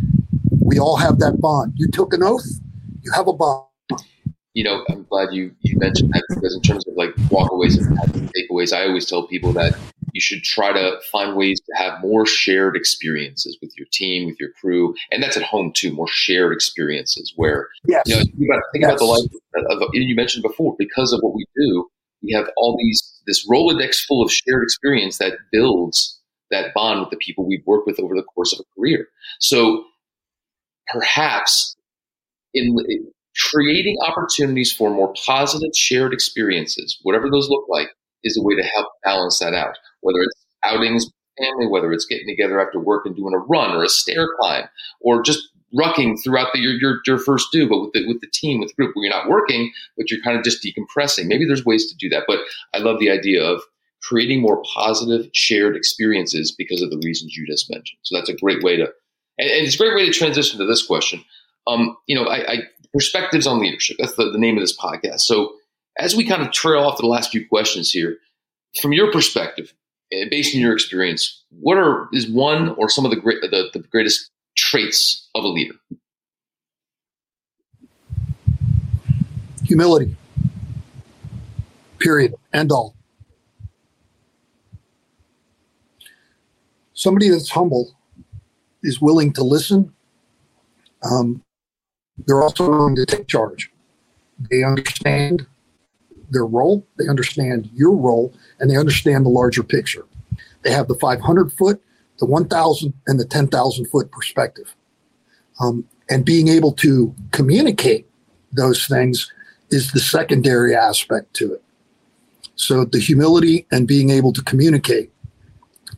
We 0.61 0.79
all 0.79 0.97
have 0.97 1.19
that 1.21 1.41
bond. 1.41 1.73
You 1.77 1.89
took 1.89 2.13
an 2.13 2.23
oath, 2.23 2.47
you 3.03 3.11
have 3.13 3.29
a 3.29 3.33
bond 3.33 3.66
you 4.57 4.65
know, 4.65 4.83
I'm 4.89 5.05
glad 5.05 5.35
you, 5.35 5.55
you 5.61 5.77
mentioned 5.79 6.11
that 6.15 6.25
because 6.31 6.55
in 6.55 6.63
terms 6.63 6.89
of 6.89 6.95
like 6.97 7.15
walkaways 7.29 7.77
and 7.77 8.33
takeaways, 8.33 8.75
I 8.75 8.87
always 8.87 9.05
tell 9.05 9.27
people 9.27 9.53
that 9.53 9.77
you 10.13 10.21
should 10.23 10.43
try 10.45 10.73
to 10.73 10.99
find 11.13 11.37
ways 11.37 11.61
to 11.61 11.77
have 11.77 12.01
more 12.01 12.25
shared 12.25 12.75
experiences 12.75 13.59
with 13.61 13.71
your 13.77 13.87
team, 13.93 14.25
with 14.25 14.41
your 14.41 14.49
crew, 14.59 14.95
and 15.13 15.23
that's 15.23 15.37
at 15.37 15.43
home 15.43 15.73
too. 15.75 15.93
More 15.93 16.09
shared 16.09 16.55
experiences 16.55 17.35
where 17.37 17.69
yes. 17.87 18.05
you 18.07 18.15
know 18.15 18.23
think 18.23 18.49
about, 18.49 18.63
think 18.73 18.83
yes. 18.83 18.91
about 18.93 18.99
the 18.99 19.05
life 19.05 19.83
of, 19.83 19.89
you 19.93 20.17
mentioned 20.17 20.43
before. 20.43 20.75
Because 20.79 21.13
of 21.13 21.21
what 21.21 21.35
we 21.35 21.45
do, 21.55 21.87
we 22.23 22.33
have 22.33 22.49
all 22.57 22.79
these 22.81 23.21
this 23.27 23.47
rolodex 23.47 24.07
full 24.07 24.23
of 24.23 24.33
shared 24.33 24.63
experience 24.63 25.19
that 25.19 25.35
builds 25.53 26.19
that 26.51 26.73
bond 26.75 27.01
with 27.01 27.11
the 27.11 27.19
people 27.19 27.47
we've 27.47 27.67
worked 27.67 27.87
with 27.87 28.01
over 28.01 28.15
the 28.15 28.23
course 28.23 28.55
of 28.55 28.61
a 28.61 28.81
career. 28.81 29.07
So 29.39 29.85
perhaps 30.91 31.77
in 32.55 32.75
creating 33.51 33.97
opportunities 34.07 34.73
for 34.73 34.91
more 34.91 35.13
positive 35.27 35.71
shared 35.75 36.13
experiences, 36.13 36.99
whatever 37.03 37.31
those 37.31 37.49
look 37.49 37.65
like, 37.69 37.89
is 38.25 38.39
a 38.39 38.43
way 38.43 38.55
to 38.57 38.63
help 38.63 38.89
balance 39.05 39.39
that 39.39 39.55
out. 39.55 39.77
Whether 40.01 40.21
it's 40.21 40.47
outings 40.65 41.05
with 41.07 41.47
family, 41.47 41.67
whether 41.67 41.93
it's 41.93 42.07
getting 42.07 42.27
together 42.27 42.61
after 42.61 42.81
work 42.81 43.07
and 43.07 43.15
doing 43.15 43.35
a 43.35 43.39
run 43.39 43.73
or 43.77 43.85
a 43.85 43.89
stair 43.89 44.27
climb, 44.41 44.65
or 45.01 45.23
just 45.23 45.49
rucking 45.77 46.17
throughout 46.23 46.49
the, 46.53 46.61
your, 46.61 46.73
your, 46.75 47.01
your 47.07 47.19
first 47.19 47.49
do, 47.53 47.69
but 47.69 47.81
with 47.81 47.93
the, 47.93 48.07
with 48.07 48.21
the 48.21 48.31
team, 48.33 48.61
with 48.61 48.69
the 48.71 48.75
group, 48.75 48.95
where 48.95 49.05
you're 49.05 49.15
not 49.15 49.29
working, 49.29 49.71
but 49.97 50.11
you're 50.11 50.23
kind 50.23 50.39
of 50.39 50.45
just 50.45 50.65
decompressing. 50.65 51.27
Maybe 51.27 51.45
there's 51.45 51.65
ways 51.65 51.91
to 51.91 51.97
do 51.97 52.09
that. 52.09 52.25
But 52.27 52.41
I 52.73 52.79
love 52.79 52.99
the 53.01 53.11
idea 53.11 53.45
of 53.45 53.61
creating 54.03 54.41
more 54.41 54.63
positive 54.75 55.29
shared 55.33 55.77
experiences 55.77 56.53
because 56.53 56.81
of 56.81 56.91
the 56.91 57.01
reasons 57.05 57.37
you 57.37 57.47
just 57.47 57.71
mentioned. 57.71 57.99
So 58.03 58.17
that's 58.17 58.31
a 58.31 58.37
great 58.37 58.63
way 58.63 58.77
to, 58.77 58.85
and, 59.39 59.51
and 59.51 59.67
it's 59.67 59.75
a 59.75 59.79
great 59.79 59.95
way 59.95 60.07
to 60.07 60.13
transition 60.13 60.59
to 60.59 60.67
this 60.67 60.87
question. 60.87 61.25
Um, 61.67 61.97
you 62.07 62.15
know, 62.15 62.25
I, 62.25 62.53
I 62.53 62.57
perspectives 62.93 63.47
on 63.47 63.61
leadership. 63.61 63.97
That's 63.99 64.15
the, 64.17 64.31
the 64.31 64.39
name 64.39 64.57
of 64.57 64.63
this 64.63 64.77
podcast. 64.77 65.21
So 65.21 65.55
as 65.99 66.15
we 66.15 66.27
kind 66.27 66.43
of 66.43 66.53
trail 66.53 66.83
off 66.83 66.99
the 66.99 67.07
last 67.07 67.31
few 67.31 67.47
questions 67.47 67.91
here, 67.91 68.19
from 68.81 68.93
your 68.93 69.11
perspective, 69.11 69.73
eh, 70.13 70.27
based 70.31 70.55
on 70.55 70.61
your 70.61 70.73
experience, 70.73 71.45
what 71.51 71.79
are 71.79 72.09
is 72.13 72.29
one 72.29 72.71
or 72.71 72.89
some 72.89 73.05
of 73.05 73.11
the 73.11 73.17
great 73.17 73.41
the, 73.41 73.71
the 73.73 73.81
greatest 73.81 74.31
traits 74.57 75.29
of 75.35 75.45
a 75.45 75.49
leader? 75.49 75.75
Humility. 79.65 80.17
Period. 81.99 82.35
End 82.53 82.71
all. 82.71 82.95
Somebody 86.93 87.29
that's 87.29 87.51
humble 87.51 87.97
is 88.83 89.01
willing 89.01 89.33
to 89.35 89.43
listen, 89.43 89.93
um, 91.03 91.43
they're 92.27 92.43
also 92.43 92.69
willing 92.69 92.97
to 92.97 93.07
take 93.07 93.27
charge. 93.27 93.71
They 94.51 94.63
understand 94.63 95.47
their 96.31 96.47
role, 96.47 96.87
they 96.99 97.09
understand 97.09 97.71
your 97.73 97.95
role, 97.95 98.35
and 98.59 98.71
they 98.71 98.77
understand 98.77 99.25
the 99.25 99.31
larger 99.31 99.63
picture. 99.63 100.05
They 100.63 100.73
have 100.73 100.89
the 100.89 100.97
500 100.97 101.53
foot, 101.53 101.83
the 102.19 102.27
1,000, 102.27 102.93
and 103.07 103.21
the 103.21 103.25
10,000 103.25 103.87
foot 103.87 104.11
perspective. 104.11 104.75
Um, 105.61 105.87
and 106.11 106.25
being 106.25 106.49
able 106.49 106.73
to 106.73 107.15
communicate 107.31 108.07
those 108.53 108.87
things 108.87 109.33
is 109.71 109.93
the 109.93 110.01
secondary 110.01 110.75
aspect 110.75 111.35
to 111.35 111.55
it. 111.55 111.63
So 112.57 112.85
the 112.85 112.99
humility 112.99 113.67
and 113.71 113.87
being 113.87 114.11
able 114.11 114.33
to 114.33 114.43
communicate. 114.43 115.11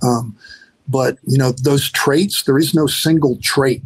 Um, 0.03 0.37
but 0.89 1.19
you 1.25 1.39
know 1.39 1.53
those 1.53 1.91
traits, 1.91 2.43
there 2.45 2.59
is 2.59 2.75
no 2.75 2.87
single 2.87 3.39
trait. 3.43 3.83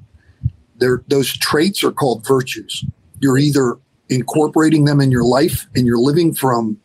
There, 0.83 1.05
those 1.07 1.33
traits 1.33 1.85
are 1.85 1.93
called 1.93 2.27
virtues. 2.27 2.85
You're 3.21 3.39
either 3.39 3.79
incorporating 4.09 4.85
them 4.85 5.01
in 5.01 5.13
your 5.13 5.23
life 5.23 5.67
and 5.77 5.87
you're 5.87 5.99
living 5.99 6.35
from 6.35 6.77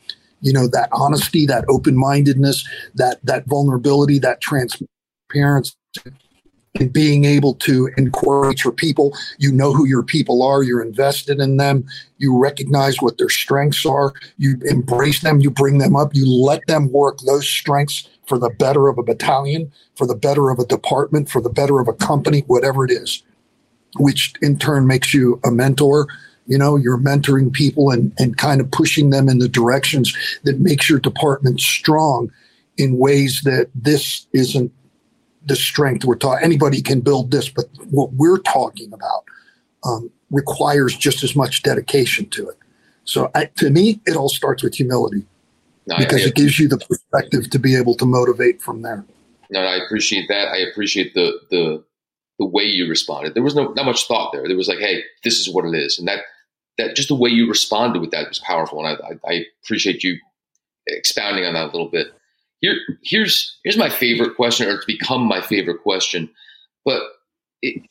you 0.42 0.54
know 0.54 0.68
that 0.68 0.88
honesty 0.92 1.48
that 1.48 1.66
open-mindedness 1.68 2.64
that 2.94 3.20
that 3.26 3.48
vulnerability 3.48 4.20
that 4.20 4.40
transparency 4.40 5.76
and 6.80 6.94
being 6.94 7.26
able 7.26 7.56
to 7.56 7.90
incorporate 7.98 8.64
your 8.64 8.72
people. 8.72 9.18
You 9.40 9.52
know 9.52 9.74
who 9.74 9.88
your 9.88 10.04
people 10.04 10.44
are. 10.44 10.62
You're 10.62 10.84
invested 10.84 11.40
in 11.40 11.58
them. 11.58 11.86
You 12.20 12.38
recognize 12.38 12.98
what 13.02 13.18
their 13.18 13.30
strengths 13.30 13.84
are. 13.84 14.14
You 14.38 14.60
embrace 14.66 15.22
them. 15.22 15.42
You 15.42 15.50
bring 15.50 15.80
them 15.80 15.96
up. 15.96 16.14
You 16.14 16.30
let 16.30 16.62
them 16.68 16.92
work 16.92 17.18
those 17.26 17.50
strengths 17.50 18.08
for 18.28 18.38
the 18.38 18.52
better 18.60 18.90
of 18.90 18.98
a 18.98 19.04
battalion 19.04 19.72
for 19.96 20.06
the 20.06 20.16
better 20.16 20.50
of 20.50 20.60
a 20.60 20.66
department 20.66 21.30
for 21.30 21.42
the 21.42 21.50
better 21.50 21.80
of 21.80 21.88
a 21.88 21.94
company 21.94 22.42
whatever 22.42 22.86
it 22.86 22.92
is 22.92 23.24
which 24.00 24.34
in 24.42 24.58
turn 24.58 24.88
makes 24.88 25.14
you 25.14 25.40
a 25.46 25.52
mentor. 25.52 26.08
You 26.48 26.58
know 26.58 26.78
you're 26.78 26.98
mentoring 26.98 27.52
people 27.52 27.92
and, 27.92 28.14
and 28.18 28.38
kind 28.38 28.62
of 28.62 28.72
pushing 28.72 29.10
them 29.10 29.28
in 29.28 29.40
the 29.40 29.50
directions 29.50 30.16
that 30.44 30.60
makes 30.60 30.90
your 30.90 31.00
department 31.00 31.60
strong 31.60 32.32
in 32.78 32.98
ways 32.98 33.42
that 33.44 33.70
this 33.76 34.28
isn't 34.34 34.72
the 35.46 35.56
strength 35.56 36.06
we're 36.06 36.16
talking 36.16 36.44
anybody 36.44 36.82
can 36.82 37.00
build 37.00 37.32
this 37.32 37.50
but 37.50 37.66
what 37.90 38.12
we're 38.14 38.40
talking 38.40 38.92
about 38.94 39.24
um, 39.86 40.12
requires 40.32 40.96
just 40.96 41.24
as 41.24 41.36
much 41.36 41.64
dedication 41.64 42.30
to 42.30 42.50
it. 42.50 42.58
So 43.06 43.32
I, 43.36 43.46
to 43.58 43.70
me 43.70 44.02
it 44.06 44.16
all 44.16 44.30
starts 44.30 44.64
with 44.64 44.76
humility 44.76 45.26
no, 45.86 45.98
because 45.98 46.24
I, 46.24 46.28
it 46.28 46.36
gives 46.36 46.60
you 46.60 46.68
the 46.68 46.78
perspective 46.78 47.50
to 47.50 47.60
be 47.60 47.76
able 47.76 47.96
to 47.96 48.06
motivate 48.06 48.62
from 48.62 48.82
there. 48.82 49.06
No 49.50 49.62
i 49.62 49.76
appreciate 49.86 50.28
that. 50.28 50.50
I 50.50 50.58
appreciate 50.70 51.14
the 51.14 51.40
the 51.50 51.84
the 52.40 52.46
way 52.46 52.64
you 52.64 52.88
responded 52.88 53.34
there 53.34 53.44
was 53.44 53.56
no 53.56 53.72
not 53.74 53.86
much 53.86 54.08
thought 54.08 54.32
there 54.32 54.48
there 54.48 54.58
was 54.58 54.68
like 54.68 54.80
hey 54.80 55.04
this 55.24 55.40
is 55.40 55.54
what 55.54 55.66
it 55.66 55.76
is 55.76 55.98
and 55.98 56.08
that 56.08 56.22
that 56.78 56.96
just 56.96 57.10
the 57.10 57.16
way 57.16 57.30
you 57.30 57.48
responded 57.50 58.00
with 58.00 58.12
that 58.12 58.30
was 58.30 58.40
powerful, 58.40 58.84
and 58.84 58.88
I, 58.88 59.08
I, 59.08 59.34
I 59.34 59.46
appreciate 59.64 60.04
you 60.04 60.18
expounding 60.88 61.46
on 61.46 61.54
that 61.54 61.66
a 61.66 61.72
little 61.72 61.90
bit. 61.90 62.08
Here, 62.62 62.76
here's 63.04 63.58
here's 63.64 63.78
my 63.78 63.90
favorite 63.90 64.36
question, 64.36 64.68
or 64.68 64.76
it's 64.76 64.86
become 64.86 65.24
my 65.24 65.42
favorite 65.42 65.82
question. 65.84 66.30
But 66.86 67.02
it, 67.62 67.84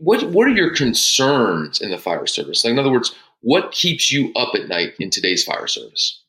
what 0.00 0.22
what 0.30 0.46
are 0.48 0.52
your 0.52 0.74
concerns 0.74 1.80
in 1.80 1.90
the 1.90 1.98
fire 1.98 2.26
service? 2.26 2.64
Like, 2.64 2.72
in 2.72 2.78
other 2.78 2.92
words, 2.92 3.14
what 3.40 3.72
keeps 3.72 4.12
you 4.12 4.32
up 4.34 4.54
at 4.54 4.68
night 4.68 4.94
in 4.98 5.10
today's 5.10 5.44
fire 5.44 5.66
service? 5.66 6.22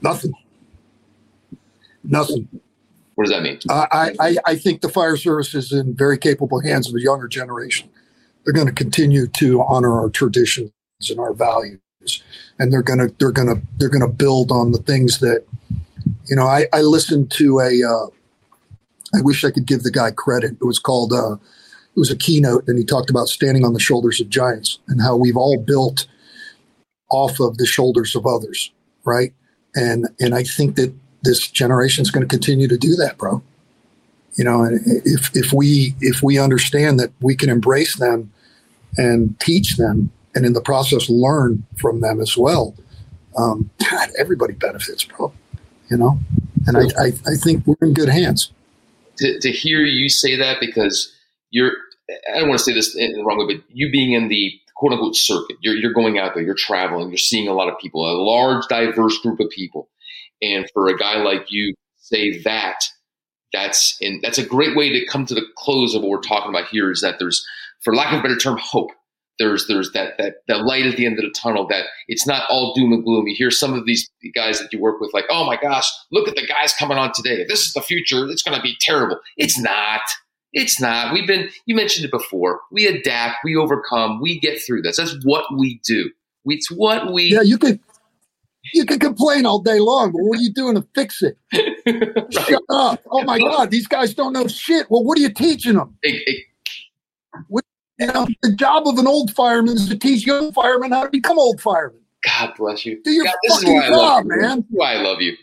Nothing. 0.00 0.32
Nothing. 2.08 2.48
What 3.14 3.24
does 3.24 3.32
that 3.32 3.42
mean? 3.42 3.58
I, 3.68 4.12
I, 4.20 4.36
I 4.46 4.56
think 4.56 4.80
the 4.80 4.88
fire 4.88 5.16
service 5.16 5.54
is 5.54 5.72
in 5.72 5.94
very 5.94 6.16
capable 6.16 6.60
hands 6.60 6.88
of 6.88 6.94
a 6.94 7.00
younger 7.00 7.28
generation. 7.28 7.90
They're 8.44 8.54
going 8.54 8.68
to 8.68 8.72
continue 8.72 9.26
to 9.26 9.62
honor 9.62 10.00
our 10.00 10.08
traditions 10.08 10.70
and 11.10 11.18
our 11.18 11.34
values, 11.34 11.80
and 12.58 12.72
they're 12.72 12.82
going 12.82 13.00
to 13.00 13.14
they're 13.18 13.32
going 13.32 13.48
to 13.48 13.60
they're 13.76 13.90
going 13.90 14.08
to 14.08 14.08
build 14.08 14.50
on 14.50 14.72
the 14.72 14.78
things 14.78 15.18
that 15.18 15.44
you 16.26 16.36
know. 16.36 16.46
I, 16.46 16.66
I 16.72 16.80
listened 16.80 17.30
to 17.32 17.58
a. 17.58 17.82
Uh, 17.82 18.06
I 19.14 19.22
wish 19.22 19.44
I 19.44 19.50
could 19.50 19.66
give 19.66 19.82
the 19.82 19.90
guy 19.90 20.10
credit. 20.12 20.52
It 20.52 20.64
was 20.64 20.78
called. 20.78 21.12
Uh, 21.12 21.34
it 21.34 21.98
was 21.98 22.10
a 22.10 22.16
keynote, 22.16 22.68
and 22.68 22.78
he 22.78 22.84
talked 22.84 23.10
about 23.10 23.26
standing 23.26 23.64
on 23.64 23.72
the 23.72 23.80
shoulders 23.80 24.20
of 24.20 24.28
giants 24.30 24.78
and 24.86 25.02
how 25.02 25.16
we've 25.16 25.36
all 25.36 25.58
built 25.58 26.06
off 27.10 27.40
of 27.40 27.58
the 27.58 27.66
shoulders 27.66 28.14
of 28.14 28.26
others, 28.26 28.70
right? 29.04 29.34
And 29.74 30.06
and 30.20 30.34
I 30.34 30.44
think 30.44 30.76
that 30.76 30.94
this 31.22 31.48
generation 31.48 32.02
is 32.02 32.10
going 32.10 32.26
to 32.26 32.28
continue 32.28 32.68
to 32.68 32.78
do 32.78 32.94
that, 32.96 33.18
bro. 33.18 33.42
You 34.36 34.44
know, 34.44 34.68
if 34.70 35.34
if 35.34 35.52
we 35.52 35.94
if 36.00 36.22
we 36.22 36.38
understand 36.38 37.00
that 37.00 37.10
we 37.20 37.34
can 37.34 37.48
embrace 37.48 37.96
them 37.96 38.32
and 38.96 39.38
teach 39.40 39.76
them, 39.76 40.12
and 40.34 40.46
in 40.46 40.52
the 40.52 40.60
process 40.60 41.08
learn 41.08 41.66
from 41.76 42.00
them 42.00 42.20
as 42.20 42.36
well, 42.36 42.74
um, 43.36 43.70
God, 43.90 44.10
everybody 44.18 44.54
benefits, 44.54 45.04
bro. 45.04 45.32
You 45.90 45.96
know, 45.96 46.18
and 46.66 46.76
I, 46.76 47.02
I, 47.02 47.06
I 47.26 47.34
think 47.36 47.66
we're 47.66 47.88
in 47.88 47.94
good 47.94 48.08
hands. 48.08 48.52
To, 49.18 49.40
to 49.40 49.50
hear 49.50 49.82
you 49.82 50.08
say 50.08 50.36
that 50.36 50.58
because 50.60 51.12
you're 51.50 51.72
I 52.32 52.38
don't 52.38 52.48
want 52.48 52.58
to 52.58 52.64
say 52.64 52.72
this 52.72 52.94
in 52.94 53.12
the 53.12 53.24
wrong 53.24 53.38
way, 53.38 53.56
but 53.56 53.64
you 53.72 53.90
being 53.90 54.12
in 54.12 54.28
the 54.28 54.58
quote 54.74 54.92
unquote 54.92 55.16
circuit, 55.16 55.56
you're, 55.60 55.74
you're 55.74 55.92
going 55.92 56.18
out 56.18 56.34
there, 56.34 56.42
you're 56.42 56.54
traveling, 56.54 57.08
you're 57.08 57.18
seeing 57.18 57.48
a 57.48 57.52
lot 57.52 57.68
of 57.68 57.78
people, 57.78 58.06
a 58.06 58.16
large, 58.16 58.66
diverse 58.68 59.18
group 59.18 59.40
of 59.40 59.50
people. 59.50 59.88
And 60.42 60.68
for 60.72 60.88
a 60.88 60.96
guy 60.96 61.22
like 61.22 61.46
you, 61.50 61.74
say 61.96 62.40
that 62.42 62.84
that's 63.52 63.96
in 64.00 64.20
that's 64.22 64.38
a 64.38 64.46
great 64.46 64.76
way 64.76 64.90
to 64.90 65.06
come 65.06 65.26
to 65.26 65.34
the 65.34 65.44
close 65.56 65.94
of 65.94 66.02
what 66.02 66.10
we're 66.10 66.20
talking 66.20 66.50
about 66.50 66.68
here. 66.68 66.90
Is 66.90 67.00
that 67.00 67.18
there's, 67.18 67.44
for 67.82 67.94
lack 67.94 68.12
of 68.12 68.20
a 68.20 68.22
better 68.22 68.36
term, 68.36 68.58
hope. 68.60 68.90
There's 69.38 69.66
there's 69.68 69.92
that 69.92 70.18
that 70.18 70.36
that 70.48 70.64
light 70.64 70.84
at 70.84 70.96
the 70.96 71.06
end 71.06 71.18
of 71.18 71.24
the 71.24 71.30
tunnel. 71.30 71.66
That 71.68 71.84
it's 72.08 72.26
not 72.26 72.42
all 72.50 72.74
doom 72.74 72.92
and 72.92 73.04
gloom. 73.04 73.28
You 73.28 73.36
hear 73.36 73.50
some 73.50 73.72
of 73.72 73.86
these 73.86 74.10
guys 74.34 74.58
that 74.58 74.72
you 74.72 74.80
work 74.80 75.00
with, 75.00 75.14
like, 75.14 75.26
oh 75.30 75.46
my 75.46 75.56
gosh, 75.56 75.88
look 76.10 76.28
at 76.28 76.34
the 76.34 76.46
guys 76.46 76.74
coming 76.74 76.98
on 76.98 77.12
today. 77.14 77.44
This 77.48 77.60
is 77.60 77.72
the 77.72 77.80
future. 77.80 78.28
It's 78.28 78.42
going 78.42 78.56
to 78.56 78.62
be 78.62 78.76
terrible. 78.80 79.18
It's 79.36 79.58
not. 79.58 80.00
It's 80.52 80.80
not. 80.80 81.12
We've 81.12 81.26
been. 81.26 81.50
You 81.66 81.76
mentioned 81.76 82.04
it 82.04 82.10
before. 82.10 82.60
We 82.72 82.86
adapt. 82.86 83.36
We 83.44 83.54
overcome. 83.54 84.20
We 84.20 84.40
get 84.40 84.60
through 84.60 84.82
this. 84.82 84.96
That's 84.96 85.16
what 85.24 85.44
we 85.56 85.80
do. 85.86 86.10
It's 86.44 86.68
what 86.70 87.12
we. 87.12 87.24
Yeah, 87.24 87.42
you 87.42 87.58
could 87.58 87.78
you 88.74 88.84
can 88.84 88.98
complain 88.98 89.46
all 89.46 89.60
day 89.60 89.78
long, 89.80 90.12
but 90.12 90.22
what 90.22 90.38
are 90.38 90.42
you 90.42 90.52
doing 90.52 90.74
to 90.74 90.86
fix 90.94 91.22
it? 91.22 91.36
right. 91.54 92.32
Shut 92.32 92.62
up. 92.70 93.02
Oh 93.10 93.24
my 93.24 93.38
God, 93.38 93.70
these 93.70 93.86
guys 93.86 94.14
don't 94.14 94.32
know 94.32 94.46
shit. 94.46 94.90
Well, 94.90 95.04
what 95.04 95.18
are 95.18 95.20
you 95.20 95.30
teaching 95.30 95.74
them? 95.74 95.96
It, 96.02 96.22
it, 96.26 96.44
what, 97.48 97.64
you 97.98 98.06
know, 98.06 98.26
the 98.42 98.52
job 98.54 98.86
of 98.86 98.98
an 98.98 99.06
old 99.06 99.32
fireman 99.34 99.76
is 99.76 99.88
to 99.88 99.98
teach 99.98 100.26
young 100.26 100.52
firemen 100.52 100.92
how 100.92 101.04
to 101.04 101.10
become 101.10 101.38
old 101.38 101.60
firemen. 101.60 102.00
God 102.24 102.52
bless 102.56 102.84
you. 102.84 103.00
Do 103.02 103.10
your 103.10 103.24
God, 103.24 103.34
fucking 103.48 103.82
job, 103.88 104.24
man. 104.26 104.64
why 104.70 104.94
I 104.94 105.02
love 105.02 105.20
you. 105.20 105.36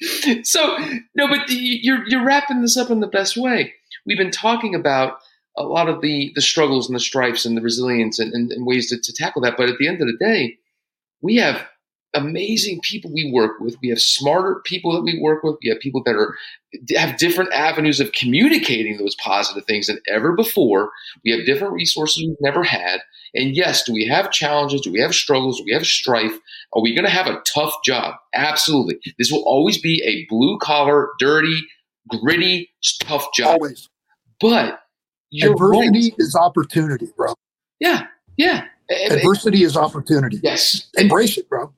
so 0.42 0.76
no, 1.14 1.28
but 1.28 1.48
you're 1.48 2.06
you're 2.08 2.24
wrapping 2.24 2.62
this 2.62 2.76
up 2.76 2.90
in 2.90 3.00
the 3.00 3.06
best 3.06 3.36
way. 3.36 3.72
We've 4.04 4.18
been 4.18 4.32
talking 4.32 4.74
about 4.74 5.18
a 5.56 5.62
lot 5.62 5.88
of 5.88 6.00
the 6.00 6.32
the 6.34 6.42
struggles 6.42 6.88
and 6.88 6.96
the 6.96 7.00
stripes 7.00 7.44
and 7.44 7.56
the 7.56 7.62
resilience 7.62 8.18
and, 8.18 8.32
and, 8.32 8.52
and 8.52 8.66
ways 8.66 8.88
to, 8.88 9.00
to 9.00 9.12
tackle 9.12 9.42
that. 9.42 9.56
But 9.56 9.68
at 9.68 9.78
the 9.78 9.88
end 9.88 10.00
of 10.00 10.06
the 10.06 10.16
day, 10.18 10.56
we 11.20 11.36
have 11.36 11.66
amazing 12.14 12.80
people 12.82 13.12
we 13.12 13.30
work 13.30 13.60
with. 13.60 13.76
We 13.82 13.88
have 13.90 14.00
smarter 14.00 14.60
people 14.64 14.92
that 14.92 15.02
we 15.02 15.20
work 15.20 15.42
with. 15.42 15.56
We 15.62 15.68
have 15.68 15.80
people 15.80 16.02
that 16.04 16.14
are 16.14 16.36
have 16.96 17.18
different 17.18 17.52
avenues 17.52 18.00
of 18.00 18.12
communicating 18.12 18.96
those 18.96 19.14
positive 19.16 19.64
things 19.64 19.86
than 19.86 20.00
ever 20.08 20.32
before. 20.32 20.90
We 21.24 21.30
have 21.30 21.46
different 21.46 21.74
resources 21.74 22.24
we've 22.26 22.36
never 22.40 22.62
had. 22.62 23.00
And 23.34 23.54
yes, 23.54 23.84
do 23.84 23.92
we 23.92 24.06
have 24.06 24.30
challenges? 24.30 24.80
Do 24.80 24.92
we 24.92 25.00
have 25.00 25.14
struggles? 25.14 25.58
Do 25.58 25.64
we 25.64 25.72
have 25.72 25.86
strife? 25.86 26.38
Are 26.72 26.82
we 26.82 26.94
going 26.94 27.04
to 27.04 27.10
have 27.10 27.26
a 27.26 27.42
tough 27.54 27.74
job? 27.84 28.14
Absolutely. 28.34 28.98
This 29.18 29.30
will 29.30 29.44
always 29.44 29.80
be 29.80 30.02
a 30.04 30.26
blue 30.28 30.58
collar, 30.58 31.10
dirty, 31.18 31.60
gritty, 32.08 32.70
tough 33.02 33.26
job. 33.34 33.58
Always. 33.60 33.88
But 34.40 34.80
you're 35.30 35.52
Adversity 35.52 36.10
right. 36.10 36.14
is 36.18 36.34
opportunity, 36.34 37.08
bro. 37.16 37.34
Yeah, 37.80 38.06
yeah. 38.36 38.64
Adversity 38.90 39.64
is 39.64 39.76
opportunity. 39.76 40.38
Yes, 40.42 40.88
embrace 40.96 41.36
it, 41.36 41.48
bro. 41.48 41.72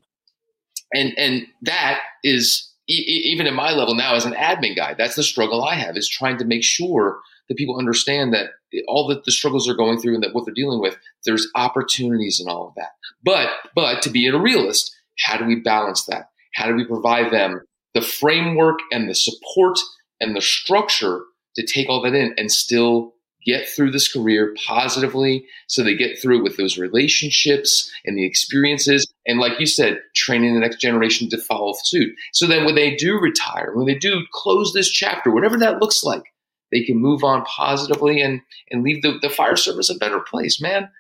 And 0.94 1.12
and 1.18 1.46
that 1.62 2.00
is 2.22 2.70
even 2.86 3.46
at 3.46 3.52
my 3.52 3.72
level 3.72 3.94
now 3.94 4.14
as 4.14 4.24
an 4.24 4.32
admin 4.32 4.74
guy. 4.74 4.94
That's 4.94 5.14
the 5.14 5.22
struggle 5.22 5.62
I 5.62 5.74
have 5.74 5.96
is 5.96 6.08
trying 6.08 6.38
to 6.38 6.44
make 6.44 6.64
sure 6.64 7.18
that 7.48 7.56
people 7.56 7.78
understand 7.78 8.32
that 8.34 8.50
all 8.86 9.06
the, 9.06 9.20
the 9.24 9.32
struggles 9.32 9.66
they're 9.66 9.76
going 9.76 9.98
through 9.98 10.14
and 10.14 10.22
that 10.22 10.34
what 10.34 10.44
they're 10.44 10.54
dealing 10.54 10.80
with, 10.80 10.96
there's 11.24 11.48
opportunities 11.54 12.40
in 12.40 12.48
all 12.48 12.68
of 12.68 12.74
that. 12.76 12.90
But 13.24 13.48
but 13.74 14.02
to 14.02 14.10
be 14.10 14.26
a 14.26 14.38
realist, 14.38 14.94
how 15.18 15.36
do 15.38 15.44
we 15.44 15.56
balance 15.56 16.04
that? 16.06 16.30
How 16.54 16.66
do 16.66 16.74
we 16.74 16.84
provide 16.84 17.32
them 17.32 17.62
the 17.94 18.02
framework 18.02 18.78
and 18.92 19.08
the 19.08 19.14
support 19.14 19.78
and 20.20 20.36
the 20.36 20.42
structure 20.42 21.22
to 21.56 21.66
take 21.66 21.88
all 21.88 22.02
that 22.02 22.14
in 22.14 22.34
and 22.36 22.50
still 22.50 23.14
get 23.48 23.66
through 23.66 23.90
this 23.90 24.12
career 24.12 24.54
positively 24.66 25.46
so 25.68 25.82
they 25.82 25.96
get 25.96 26.18
through 26.20 26.42
with 26.42 26.56
those 26.58 26.76
relationships 26.76 27.90
and 28.04 28.16
the 28.16 28.26
experiences 28.26 29.06
and 29.26 29.40
like 29.40 29.58
you 29.58 29.66
said 29.66 29.98
training 30.14 30.54
the 30.54 30.60
next 30.60 30.80
generation 30.80 31.28
to 31.30 31.38
follow 31.38 31.72
suit. 31.82 32.14
So 32.32 32.46
then 32.46 32.66
when 32.66 32.74
they 32.74 32.94
do 32.94 33.18
retire 33.18 33.72
when 33.74 33.86
they 33.86 33.94
do 33.94 34.22
close 34.32 34.72
this 34.72 34.90
chapter 34.90 35.30
whatever 35.30 35.56
that 35.58 35.80
looks 35.80 36.04
like 36.04 36.22
they 36.70 36.82
can 36.82 36.98
move 36.98 37.24
on 37.24 37.44
positively 37.46 38.20
and 38.20 38.42
and 38.70 38.82
leave 38.82 39.02
the, 39.02 39.18
the 39.22 39.30
fire 39.30 39.56
service 39.56 39.88
a 39.88 39.96
better 39.96 40.20
place 40.20 40.60
man. 40.60 40.90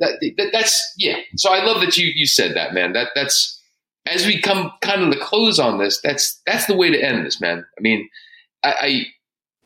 That, 0.00 0.20
that 0.36 0.50
that's 0.52 0.94
yeah. 0.98 1.16
So 1.36 1.52
i 1.52 1.64
love 1.64 1.80
that 1.80 1.96
you 1.96 2.12
you 2.14 2.26
said 2.26 2.54
that 2.54 2.74
man. 2.74 2.92
That 2.92 3.08
that's 3.14 3.60
as 4.06 4.26
we 4.26 4.38
come 4.40 4.70
kind 4.82 5.02
of 5.02 5.10
the 5.10 5.16
close 5.16 5.58
on 5.58 5.78
this 5.78 6.00
that's 6.02 6.40
that's 6.46 6.66
the 6.66 6.76
way 6.76 6.90
to 6.90 7.02
end 7.02 7.24
this 7.24 7.40
man. 7.40 7.64
I 7.78 7.80
mean 7.80 8.08
I, 8.62 8.74
I 8.80 9.06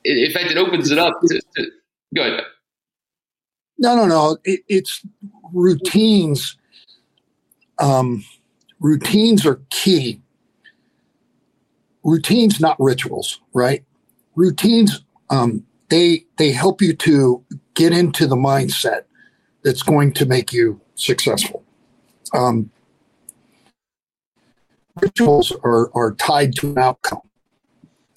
in 0.05 0.33
fact, 0.33 0.51
it 0.51 0.59
opens 0.59 0.91
it 0.91 0.99
up. 0.99 1.15
To, 1.21 1.41
to, 1.57 1.71
go 2.15 2.23
ahead. 2.23 2.45
No, 3.79 3.95
no, 3.95 4.07
no. 4.07 4.39
It, 4.45 4.61
it's 4.69 5.03
routines. 5.53 6.57
Um, 7.79 8.25
routines 8.81 9.47
are 9.47 9.61
key. 9.71 10.21
Routines, 12.05 12.61
not 12.61 12.77
rituals, 12.79 13.41
right? 13.53 13.85
Routines, 14.35 15.03
um, 15.31 15.65
they 15.89 16.25
they 16.37 16.53
help 16.53 16.81
you 16.81 16.95
to 16.95 17.45
get 17.75 17.93
into 17.93 18.27
the 18.27 18.37
mindset 18.37 19.03
that's 19.63 19.83
going 19.83 20.13
to 20.15 20.27
make 20.27 20.53
you 20.53 20.81
successful. 20.95 21.65
Um, 22.35 22.71
rituals 25.01 25.53
are, 25.63 25.91
are 25.95 26.13
tied 26.15 26.55
to 26.57 26.71
an 26.71 26.79
outcome. 26.79 27.21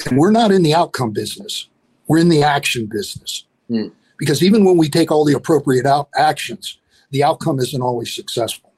And 0.05 0.17
we're 0.17 0.31
not 0.31 0.51
in 0.51 0.63
the 0.63 0.73
outcome 0.73 1.11
business, 1.11 1.67
we're 2.07 2.19
in 2.19 2.29
the 2.29 2.43
action 2.43 2.87
business. 2.91 3.45
Mm. 3.71 3.91
Because 4.17 4.43
even 4.43 4.65
when 4.65 4.77
we 4.77 4.89
take 4.89 5.11
all 5.11 5.25
the 5.25 5.33
appropriate 5.33 5.85
out 5.85 6.09
actions, 6.15 6.77
the 7.09 7.23
outcome 7.23 7.59
isn't 7.59 7.81
always 7.81 8.13
successful. 8.13 8.71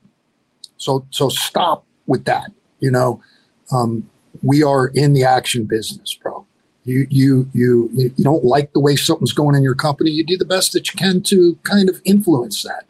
So, 0.77 1.05
so 1.09 1.29
stop 1.29 1.85
with 2.07 2.25
that. 2.25 2.51
You 2.79 2.91
know, 2.91 3.21
um, 3.71 4.09
we 4.41 4.63
are 4.63 4.87
in 4.87 5.13
the 5.13 5.23
action 5.23 5.65
business, 5.65 6.13
bro. 6.13 6.45
You, 6.85 7.07
you, 7.09 7.49
you, 7.53 7.89
you 7.93 8.23
don't 8.23 8.43
like 8.43 8.73
the 8.73 8.79
way 8.79 8.95
something's 8.95 9.31
going 9.31 9.55
in 9.55 9.63
your 9.63 9.75
company. 9.75 10.11
You 10.11 10.25
do 10.25 10.37
the 10.37 10.45
best 10.45 10.73
that 10.73 10.93
you 10.93 10.97
can 10.97 11.21
to 11.23 11.57
kind 11.63 11.87
of 11.89 12.01
influence 12.03 12.63
that. 12.63 12.85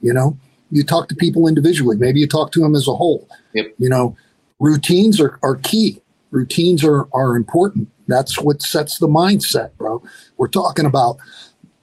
You 0.00 0.12
know, 0.12 0.36
you 0.70 0.84
talk 0.84 1.08
to 1.08 1.14
people 1.14 1.48
individually. 1.48 1.96
Maybe 1.96 2.20
you 2.20 2.28
talk 2.28 2.52
to 2.52 2.60
them 2.60 2.74
as 2.74 2.86
a 2.86 2.94
whole. 2.94 3.28
Yep. 3.54 3.74
You 3.78 3.88
know, 3.88 4.16
routines 4.60 5.20
are, 5.20 5.38
are 5.42 5.56
key. 5.56 6.00
Routines 6.30 6.84
are, 6.84 7.08
are 7.12 7.36
important. 7.36 7.88
That's 8.06 8.40
what 8.40 8.62
sets 8.62 8.98
the 8.98 9.08
mindset, 9.08 9.70
We're 10.36 10.48
talking 10.48 10.86
about 10.86 11.16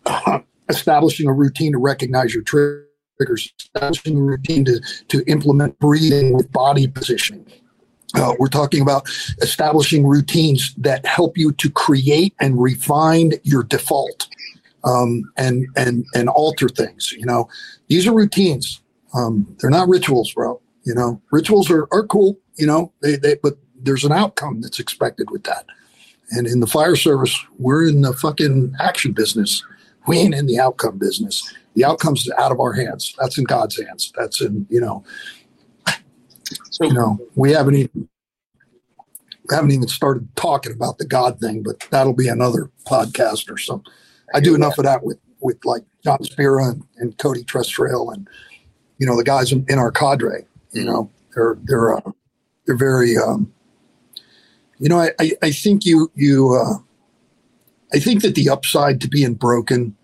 uh, 0.06 0.40
establishing 0.70 1.28
a 1.28 1.34
routine 1.34 1.72
to 1.74 1.78
recognize 1.78 2.34
your 2.34 2.44
triggers, 2.44 3.54
establishing 3.60 4.18
a 4.18 4.22
routine 4.22 4.66
to, 4.66 4.80
to 5.10 5.24
implement 5.28 5.78
breathing 5.80 6.34
with 6.34 6.52
body 6.52 6.88
positioning. 6.88 7.46
Uh, 8.16 8.34
we're 8.40 8.48
talking 8.48 8.82
about 8.82 9.08
establishing 9.42 10.06
routines 10.06 10.74
that 10.76 11.06
help 11.06 11.38
you 11.38 11.52
to 11.54 11.70
create 11.70 12.34
and 12.40 12.60
refine 12.60 13.34
your 13.44 13.62
default 13.62 14.28
um, 14.84 15.32
and 15.38 15.68
and 15.76 16.06
and 16.16 16.28
alter 16.28 16.68
things. 16.70 17.12
You 17.12 17.28
know, 17.28 17.48
these 17.88 18.08
are 18.08 18.14
routines. 18.14 18.82
Um, 19.14 19.56
they're 19.60 19.70
not 19.70 19.88
rituals, 19.90 20.34
bro. 20.34 20.60
You 20.86 20.96
know, 20.96 21.22
rituals 21.32 21.70
are, 21.70 21.88
are 21.92 22.08
cool 22.08 22.40
you 22.60 22.68
know, 22.68 22.92
they, 23.02 23.16
they, 23.16 23.36
but 23.42 23.58
there's 23.82 24.04
an 24.04 24.12
outcome 24.12 24.62
that's 24.62 24.80
expected 24.80 25.32
with 25.32 25.44
that. 25.44 25.66
And 26.32 26.48
in 26.48 26.60
the 26.60 26.68
fire 26.68 26.96
service, 26.96 27.38
we're 27.58 27.88
in 27.88 28.02
the 28.02 28.14
fucking 28.14 28.74
action 28.80 29.14
business. 29.14 29.64
We 30.08 30.18
ain't 30.18 30.36
in 30.36 30.46
the 30.46 30.60
outcome 30.60 30.98
business. 30.98 31.54
The 31.76 31.86
outcome's 31.86 32.30
out 32.38 32.52
of 32.52 32.60
our 32.60 32.74
hands. 32.74 33.16
That's 33.20 33.38
in 33.38 33.46
God's 33.46 33.80
hands. 33.82 34.12
That's 34.16 34.42
in, 34.42 34.68
you 34.70 34.82
know, 34.82 35.04
so, 36.72 36.86
you 36.86 36.94
know, 36.94 37.20
we 37.36 37.52
haven't 37.52 37.76
even 37.76 38.10
we 39.50 39.56
haven't 39.56 39.72
even 39.72 39.88
started 39.88 40.28
talking 40.36 40.72
about 40.72 40.98
the 40.98 41.06
God 41.06 41.40
thing, 41.40 41.64
but 41.64 41.80
that'll 41.90 42.14
be 42.14 42.28
another 42.28 42.70
podcast 42.86 43.52
or 43.52 43.58
something. 43.58 43.92
I 44.34 44.40
do 44.40 44.56
enough 44.56 44.78
of 44.78 44.86
that 44.86 45.04
with 45.04 45.18
with 45.42 45.64
like 45.66 45.84
John 46.04 46.24
Spira 46.24 46.70
and, 46.70 46.84
and 46.98 47.18
Cody 47.18 47.44
Trestrail 47.44 48.14
and 48.14 48.28
you 48.98 49.08
know 49.08 49.18
the 49.18 49.24
guys 49.24 49.52
in, 49.52 49.66
in 49.68 49.80
our 49.80 49.92
cadre. 49.92 50.46
You 50.72 50.86
know, 50.86 51.10
they're 51.36 51.58
they're 51.64 51.98
uh, 51.98 52.12
they're 52.70 52.78
very, 52.78 53.18
um, 53.18 53.52
you 54.80 54.90
know, 54.90 55.00
I, 55.20 55.32
I, 55.42 55.52
think 55.52 55.86
you, 55.86 56.10
you, 56.16 56.56
uh, 56.56 56.78
I 57.94 58.00
think 58.00 58.22
that 58.22 58.36
the 58.36 58.50
upside 58.50 59.02
to 59.02 59.08
being 59.08 59.34
broken 59.34 59.96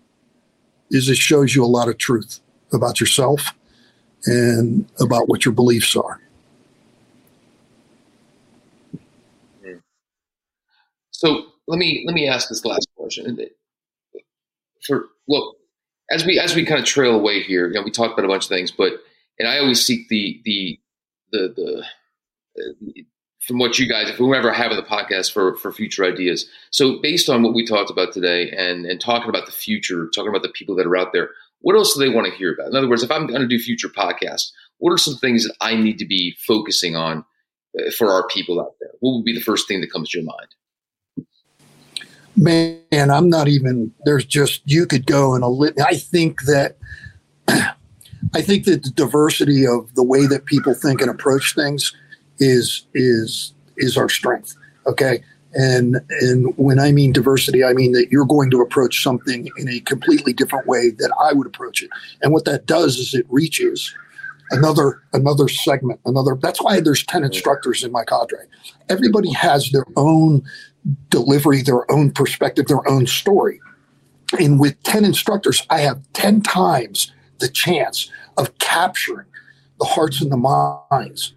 is 0.90 1.08
it 1.08 1.16
shows 1.16 1.54
you 1.54 1.64
a 1.64 1.66
lot 1.66 1.88
of 1.88 1.98
truth 1.98 2.40
about 2.72 3.00
yourself 3.00 3.54
and 4.26 4.86
about 5.00 5.28
what 5.28 5.44
your 5.44 5.54
beliefs 5.54 5.96
are. 5.96 6.20
So 11.10 11.46
let 11.66 11.78
me 11.78 12.04
let 12.06 12.14
me 12.14 12.28
ask 12.28 12.50
this 12.50 12.64
last 12.66 12.88
question. 12.94 13.38
For 14.86 15.06
look, 15.26 15.56
as 16.10 16.26
we 16.26 16.38
as 16.38 16.54
we 16.54 16.66
kind 16.66 16.78
of 16.78 16.84
trail 16.84 17.14
away 17.14 17.42
here, 17.42 17.68
you 17.68 17.72
know, 17.72 17.82
we 17.82 17.90
talked 17.90 18.12
about 18.12 18.26
a 18.26 18.28
bunch 18.28 18.44
of 18.44 18.48
things, 18.50 18.70
but 18.70 18.92
and 19.38 19.48
I 19.48 19.58
always 19.58 19.84
seek 19.84 20.08
the 20.08 20.42
the 20.44 20.78
the 21.32 21.82
the 22.58 23.06
from 23.46 23.58
what 23.58 23.78
you 23.78 23.88
guys, 23.88 24.10
whoever 24.10 24.52
have 24.52 24.72
in 24.72 24.76
the 24.76 24.82
podcast 24.82 25.32
for 25.32 25.56
for 25.56 25.72
future 25.72 26.04
ideas. 26.04 26.48
So 26.70 27.00
based 27.00 27.28
on 27.28 27.42
what 27.42 27.54
we 27.54 27.64
talked 27.64 27.90
about 27.90 28.12
today, 28.12 28.50
and 28.50 28.84
and 28.86 29.00
talking 29.00 29.28
about 29.28 29.46
the 29.46 29.52
future, 29.52 30.08
talking 30.14 30.30
about 30.30 30.42
the 30.42 30.48
people 30.50 30.74
that 30.76 30.86
are 30.86 30.96
out 30.96 31.12
there, 31.12 31.30
what 31.60 31.76
else 31.76 31.94
do 31.94 32.00
they 32.00 32.12
want 32.12 32.26
to 32.26 32.36
hear 32.36 32.52
about? 32.52 32.68
In 32.68 32.76
other 32.76 32.88
words, 32.88 33.02
if 33.02 33.10
I'm 33.10 33.26
going 33.26 33.40
to 33.40 33.46
do 33.46 33.58
future 33.58 33.88
podcasts, 33.88 34.50
what 34.78 34.92
are 34.92 34.98
some 34.98 35.16
things 35.16 35.44
that 35.44 35.54
I 35.60 35.76
need 35.76 35.98
to 35.98 36.06
be 36.06 36.36
focusing 36.46 36.96
on 36.96 37.24
uh, 37.78 37.90
for 37.96 38.10
our 38.10 38.26
people 38.26 38.60
out 38.60 38.74
there? 38.80 38.90
What 39.00 39.12
would 39.12 39.24
be 39.24 39.34
the 39.34 39.40
first 39.40 39.68
thing 39.68 39.80
that 39.80 39.92
comes 39.92 40.10
to 40.10 40.18
your 40.18 40.26
mind? 40.26 41.26
Man, 42.36 43.10
I'm 43.10 43.30
not 43.30 43.48
even. 43.48 43.94
There's 44.04 44.24
just 44.24 44.62
you 44.64 44.86
could 44.86 45.06
go 45.06 45.34
in 45.36 45.42
a 45.42 45.48
lit. 45.48 45.80
I 45.80 45.96
think 45.96 46.42
that. 46.42 46.78
I 48.34 48.42
think 48.42 48.64
that 48.64 48.82
the 48.82 48.90
diversity 48.90 49.64
of 49.66 49.94
the 49.94 50.02
way 50.02 50.26
that 50.26 50.46
people 50.46 50.74
think 50.74 51.00
and 51.00 51.08
approach 51.08 51.54
things 51.54 51.94
is 52.38 52.86
is 52.94 53.54
is 53.76 53.96
our 53.96 54.08
strength. 54.08 54.56
Okay. 54.86 55.22
And 55.54 55.96
and 56.20 56.52
when 56.58 56.78
I 56.78 56.92
mean 56.92 57.12
diversity, 57.12 57.64
I 57.64 57.72
mean 57.72 57.92
that 57.92 58.08
you're 58.10 58.26
going 58.26 58.50
to 58.50 58.60
approach 58.60 59.02
something 59.02 59.48
in 59.56 59.68
a 59.68 59.80
completely 59.80 60.32
different 60.32 60.66
way 60.66 60.90
that 60.90 61.14
I 61.20 61.32
would 61.32 61.46
approach 61.46 61.82
it. 61.82 61.90
And 62.22 62.32
what 62.32 62.44
that 62.44 62.66
does 62.66 62.96
is 62.96 63.14
it 63.14 63.26
reaches 63.30 63.94
another 64.50 65.02
another 65.14 65.48
segment, 65.48 66.00
another 66.04 66.36
that's 66.40 66.62
why 66.62 66.80
there's 66.80 67.04
10 67.04 67.24
instructors 67.24 67.82
in 67.82 67.90
my 67.90 68.04
cadre. 68.04 68.38
Everybody 68.90 69.32
has 69.32 69.70
their 69.70 69.86
own 69.96 70.42
delivery, 71.08 71.62
their 71.62 71.90
own 71.90 72.10
perspective, 72.10 72.66
their 72.66 72.86
own 72.88 73.06
story. 73.06 73.60
And 74.38 74.60
with 74.60 74.80
10 74.82 75.04
instructors, 75.04 75.64
I 75.70 75.80
have 75.80 76.02
10 76.12 76.42
times 76.42 77.12
the 77.38 77.48
chance 77.48 78.10
of 78.36 78.56
capturing 78.58 79.26
the 79.78 79.86
hearts 79.86 80.20
and 80.20 80.32
the 80.32 80.36
minds 80.36 81.34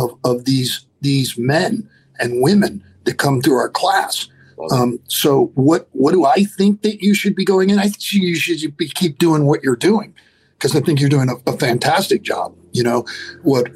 of, 0.00 0.18
of 0.24 0.44
these 0.44 0.86
these 1.00 1.38
men 1.38 1.88
and 2.18 2.42
women 2.42 2.84
that 3.04 3.18
come 3.18 3.40
through 3.40 3.56
our 3.56 3.68
class. 3.68 4.28
Um, 4.72 4.98
so 5.08 5.46
what 5.54 5.88
what 5.92 6.12
do 6.12 6.26
I 6.26 6.44
think 6.44 6.82
that 6.82 7.02
you 7.02 7.14
should 7.14 7.34
be 7.34 7.44
going 7.44 7.70
in? 7.70 7.78
I 7.78 7.84
think 7.84 8.12
you 8.12 8.34
should 8.34 8.76
be, 8.76 8.88
keep 8.88 9.18
doing 9.18 9.46
what 9.46 9.62
you're 9.62 9.76
doing 9.76 10.14
because 10.58 10.76
I 10.76 10.80
think 10.80 11.00
you're 11.00 11.08
doing 11.08 11.30
a, 11.30 11.50
a, 11.50 11.56
fantastic 11.56 12.20
job. 12.22 12.54
You 12.72 12.82
know 12.82 13.06
what 13.42 13.70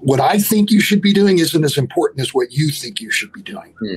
what 0.00 0.20
I 0.20 0.38
think 0.38 0.70
you 0.70 0.80
should 0.80 1.02
be 1.02 1.12
doing 1.12 1.40
isn't 1.40 1.64
as 1.64 1.76
important 1.76 2.20
as 2.20 2.32
what 2.32 2.52
you 2.52 2.70
think 2.70 3.00
you 3.00 3.10
should 3.10 3.32
be 3.32 3.42
doing. 3.42 3.74
Hmm. 3.80 3.96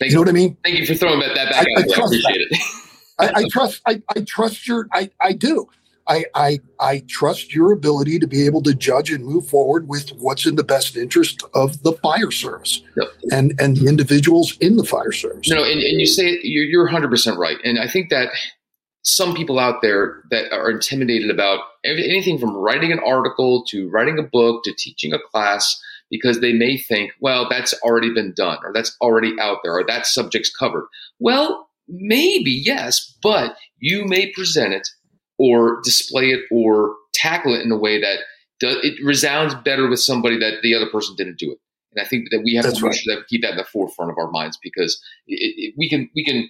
you 0.00 0.14
know 0.14 0.20
what 0.20 0.28
I 0.28 0.32
mean? 0.32 0.56
Thank 0.62 0.78
you 0.78 0.86
for 0.86 0.94
throwing 0.94 1.20
that, 1.20 1.34
that 1.34 1.50
back. 1.50 1.66
I, 1.66 1.80
I, 1.80 1.84
I 1.84 2.32
it. 2.34 2.58
I, 3.18 3.32
I, 3.36 3.48
trust. 3.48 3.80
I, 3.86 4.02
I 4.14 4.20
trust 4.20 4.68
your. 4.68 4.86
I, 4.92 5.10
I 5.20 5.32
do. 5.32 5.68
I, 6.08 6.24
I, 6.34 6.60
I 6.80 7.02
trust 7.08 7.54
your 7.54 7.72
ability 7.72 8.18
to 8.18 8.26
be 8.26 8.44
able 8.46 8.62
to 8.62 8.74
judge 8.74 9.10
and 9.10 9.24
move 9.24 9.46
forward 9.46 9.88
with 9.88 10.10
what's 10.10 10.46
in 10.46 10.56
the 10.56 10.64
best 10.64 10.96
interest 10.96 11.42
of 11.54 11.82
the 11.82 11.92
fire 11.94 12.30
service 12.30 12.82
yep. 12.96 13.08
and, 13.30 13.54
and 13.60 13.76
the 13.76 13.88
individuals 13.88 14.56
in 14.58 14.76
the 14.76 14.84
fire 14.84 15.12
service. 15.12 15.48
No, 15.48 15.62
and, 15.62 15.80
and 15.80 16.00
you 16.00 16.06
say 16.06 16.38
you're, 16.42 16.64
you're 16.64 16.88
100% 16.88 17.36
right. 17.36 17.56
And 17.64 17.78
I 17.78 17.86
think 17.86 18.10
that 18.10 18.30
some 19.02 19.34
people 19.34 19.58
out 19.58 19.82
there 19.82 20.22
that 20.30 20.52
are 20.52 20.70
intimidated 20.70 21.30
about 21.30 21.60
anything 21.84 22.38
from 22.38 22.56
writing 22.56 22.92
an 22.92 23.00
article 23.00 23.64
to 23.68 23.88
writing 23.90 24.18
a 24.18 24.22
book 24.22 24.62
to 24.64 24.74
teaching 24.76 25.12
a 25.12 25.18
class 25.30 25.80
because 26.10 26.40
they 26.40 26.52
may 26.52 26.76
think, 26.76 27.12
well, 27.20 27.48
that's 27.48 27.74
already 27.82 28.12
been 28.12 28.32
done 28.36 28.58
or 28.64 28.72
that's 28.72 28.96
already 29.00 29.34
out 29.40 29.58
there 29.64 29.72
or 29.72 29.84
that 29.86 30.06
subject's 30.06 30.54
covered. 30.54 30.86
Well, 31.18 31.68
maybe 31.88 32.50
yes, 32.50 33.16
but 33.22 33.56
you 33.78 34.04
may 34.04 34.30
present 34.30 34.72
it 34.72 34.88
or 35.42 35.80
display 35.82 36.30
it 36.30 36.44
or 36.52 36.94
tackle 37.12 37.52
it 37.52 37.62
in 37.62 37.72
a 37.72 37.76
way 37.76 38.00
that 38.00 38.18
does, 38.60 38.76
it 38.84 38.94
resounds 39.04 39.56
better 39.56 39.88
with 39.88 39.98
somebody 39.98 40.38
that 40.38 40.62
the 40.62 40.72
other 40.72 40.86
person 40.86 41.16
didn't 41.16 41.36
do 41.36 41.50
it. 41.50 41.58
And 41.92 42.04
I 42.04 42.08
think 42.08 42.28
that 42.30 42.42
we 42.44 42.54
have 42.54 42.64
That's 42.64 42.78
to 42.78 42.86
right. 42.86 42.94
sure 42.94 43.16
that 43.16 43.26
keep 43.26 43.42
that 43.42 43.50
in 43.50 43.56
the 43.56 43.64
forefront 43.64 44.12
of 44.12 44.18
our 44.18 44.30
minds 44.30 44.56
because 44.62 45.02
it, 45.26 45.52
it, 45.56 45.74
we 45.76 45.90
can 45.90 46.08
we 46.14 46.24
can 46.24 46.48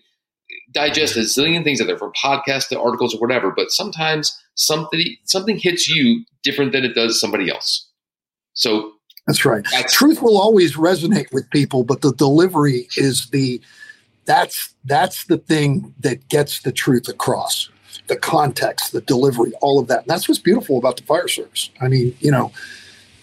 digest 0.73 1.17
a 1.17 1.21
zillion 1.21 1.65
things 1.65 1.81
out 1.81 1.87
there 1.87 1.97
from 1.97 2.13
podcasts 2.13 2.69
to 2.69 2.79
articles 2.79 3.15
or 3.15 3.19
whatever, 3.19 3.51
but 3.51 3.71
sometimes 3.71 4.39
something 4.57 5.01
something 5.25 5.57
hits 5.57 5.89
you 5.89 6.23
different 6.43 6.73
than 6.73 6.85
it 6.85 6.95
does 6.95 7.19
somebody 7.19 7.51
else. 7.51 7.89
So 8.53 8.93
that's 9.27 9.47
right. 9.47 9.65
That's, 9.73 9.95
Truth 9.95 10.21
will 10.21 10.39
always 10.39 10.77
resonate 10.77 11.33
with 11.33 11.49
people, 11.49 11.83
but 11.83 12.03
the 12.03 12.13
delivery 12.13 12.89
is 12.99 13.31
the 13.31 13.59
that's 14.27 14.75
that's 14.85 15.25
the 15.25 15.39
thing 15.39 15.95
that 16.01 16.29
gets 16.29 16.61
the 16.61 16.73
truth 16.73 17.09
across 17.09 17.71
the 18.13 18.19
context, 18.19 18.93
the 18.93 19.01
delivery, 19.01 19.53
all 19.63 19.81
of 19.81 19.89
that. 19.89 20.01
And 20.01 20.09
that's 20.09 20.29
what's 20.29 20.39
beautiful 20.39 20.77
about 20.77 20.99
the 20.99 21.03
fire 21.05 21.29
service. 21.29 21.71
I 21.81 21.89
mean, 21.89 22.15
you 22.21 22.31
know, 22.31 22.53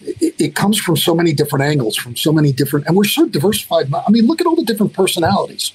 it, 0.01 0.33
it, 0.39 0.55
comes 0.55 0.79
from 0.79 0.97
so 0.97 1.13
many 1.13 1.31
different 1.31 1.63
angles, 1.63 1.95
from 1.95 2.15
so 2.15 2.31
many 2.31 2.51
different, 2.51 2.87
and 2.87 2.95
we're 2.95 3.03
so 3.03 3.27
diversified. 3.27 3.93
I 3.93 4.09
mean, 4.09 4.25
look 4.25 4.41
at 4.41 4.47
all 4.47 4.55
the 4.55 4.63
different 4.63 4.93
personalities. 4.93 5.73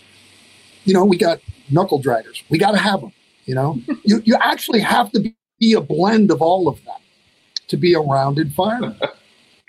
you 0.84 0.94
know, 0.94 1.04
we 1.04 1.16
got 1.16 1.40
knuckle 1.70 2.02
draggers. 2.02 2.42
We 2.50 2.58
got 2.58 2.72
to 2.72 2.78
have 2.78 3.00
them. 3.02 3.12
You 3.44 3.54
know, 3.54 3.80
you 4.04 4.20
you 4.24 4.36
actually 4.40 4.80
have 4.80 5.12
to 5.12 5.32
be 5.60 5.72
a 5.74 5.80
blend 5.80 6.30
of 6.32 6.42
all 6.42 6.66
of 6.66 6.82
that 6.84 7.00
to 7.68 7.76
be 7.76 7.94
a 7.94 8.00
rounded 8.00 8.52
fireman. 8.52 8.98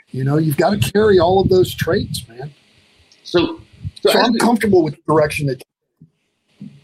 you 0.09 0.23
know, 0.23 0.37
you've 0.37 0.57
got 0.57 0.71
to 0.71 0.91
carry 0.91 1.19
all 1.19 1.39
of 1.39 1.49
those 1.49 1.73
traits, 1.75 2.27
man. 2.27 2.51
So, 3.23 3.61
so, 4.01 4.11
so 4.11 4.19
I'm 4.19 4.37
comfortable 4.39 4.83
with 4.83 4.95
the 4.95 5.13
direction 5.13 5.47
that 5.47 5.61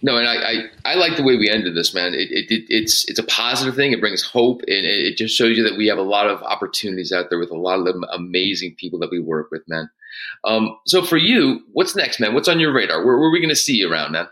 no, 0.03 0.17
and 0.17 0.27
I, 0.27 0.35
I, 0.35 0.93
I, 0.93 0.95
like 0.95 1.15
the 1.15 1.23
way 1.23 1.35
we 1.35 1.49
ended 1.49 1.75
this, 1.75 1.93
man. 1.93 2.13
It, 2.13 2.31
it, 2.31 2.51
it, 2.51 2.63
it's 2.69 3.07
it's 3.07 3.19
a 3.19 3.23
positive 3.23 3.75
thing. 3.75 3.91
It 3.91 3.99
brings 3.99 4.23
hope, 4.23 4.61
and 4.61 4.85
it, 4.85 5.15
just 5.15 5.35
shows 5.35 5.55
you 5.55 5.63
that 5.63 5.77
we 5.77 5.87
have 5.87 5.99
a 5.99 6.03
lot 6.03 6.27
of 6.27 6.41
opportunities 6.41 7.11
out 7.11 7.29
there 7.29 7.37
with 7.37 7.51
a 7.51 7.57
lot 7.57 7.79
of 7.79 7.95
amazing 8.11 8.75
people 8.75 8.97
that 8.99 9.11
we 9.11 9.19
work 9.19 9.51
with, 9.51 9.61
man. 9.67 9.89
Um, 10.43 10.77
so 10.87 11.03
for 11.03 11.17
you, 11.17 11.61
what's 11.73 11.95
next, 11.95 12.19
man? 12.19 12.33
What's 12.33 12.47
on 12.47 12.59
your 12.59 12.73
radar? 12.73 13.05
Where, 13.05 13.17
where 13.17 13.27
are 13.27 13.31
we 13.31 13.39
going 13.39 13.49
to 13.49 13.55
see 13.55 13.75
you 13.75 13.91
around, 13.91 14.13
man? 14.13 14.27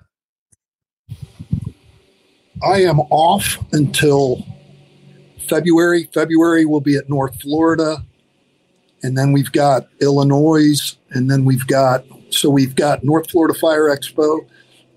I 2.63 2.81
am 2.81 2.99
off 3.11 3.57
until 3.71 4.45
February. 5.47 6.09
February 6.13 6.65
will 6.65 6.81
be 6.81 6.95
at 6.95 7.09
North 7.09 7.39
Florida, 7.41 8.03
and 9.03 9.15
then 9.15 9.33
we've 9.33 9.51
got 9.51 9.87
Illinois, 10.01 10.97
and 11.11 11.29
then 11.29 11.45
we've 11.45 11.67
got 11.67 12.05
so 12.31 12.49
we've 12.49 12.75
got 12.75 13.03
North 13.03 13.29
Florida 13.29 13.57
Fire 13.57 13.95
Expo 13.95 14.47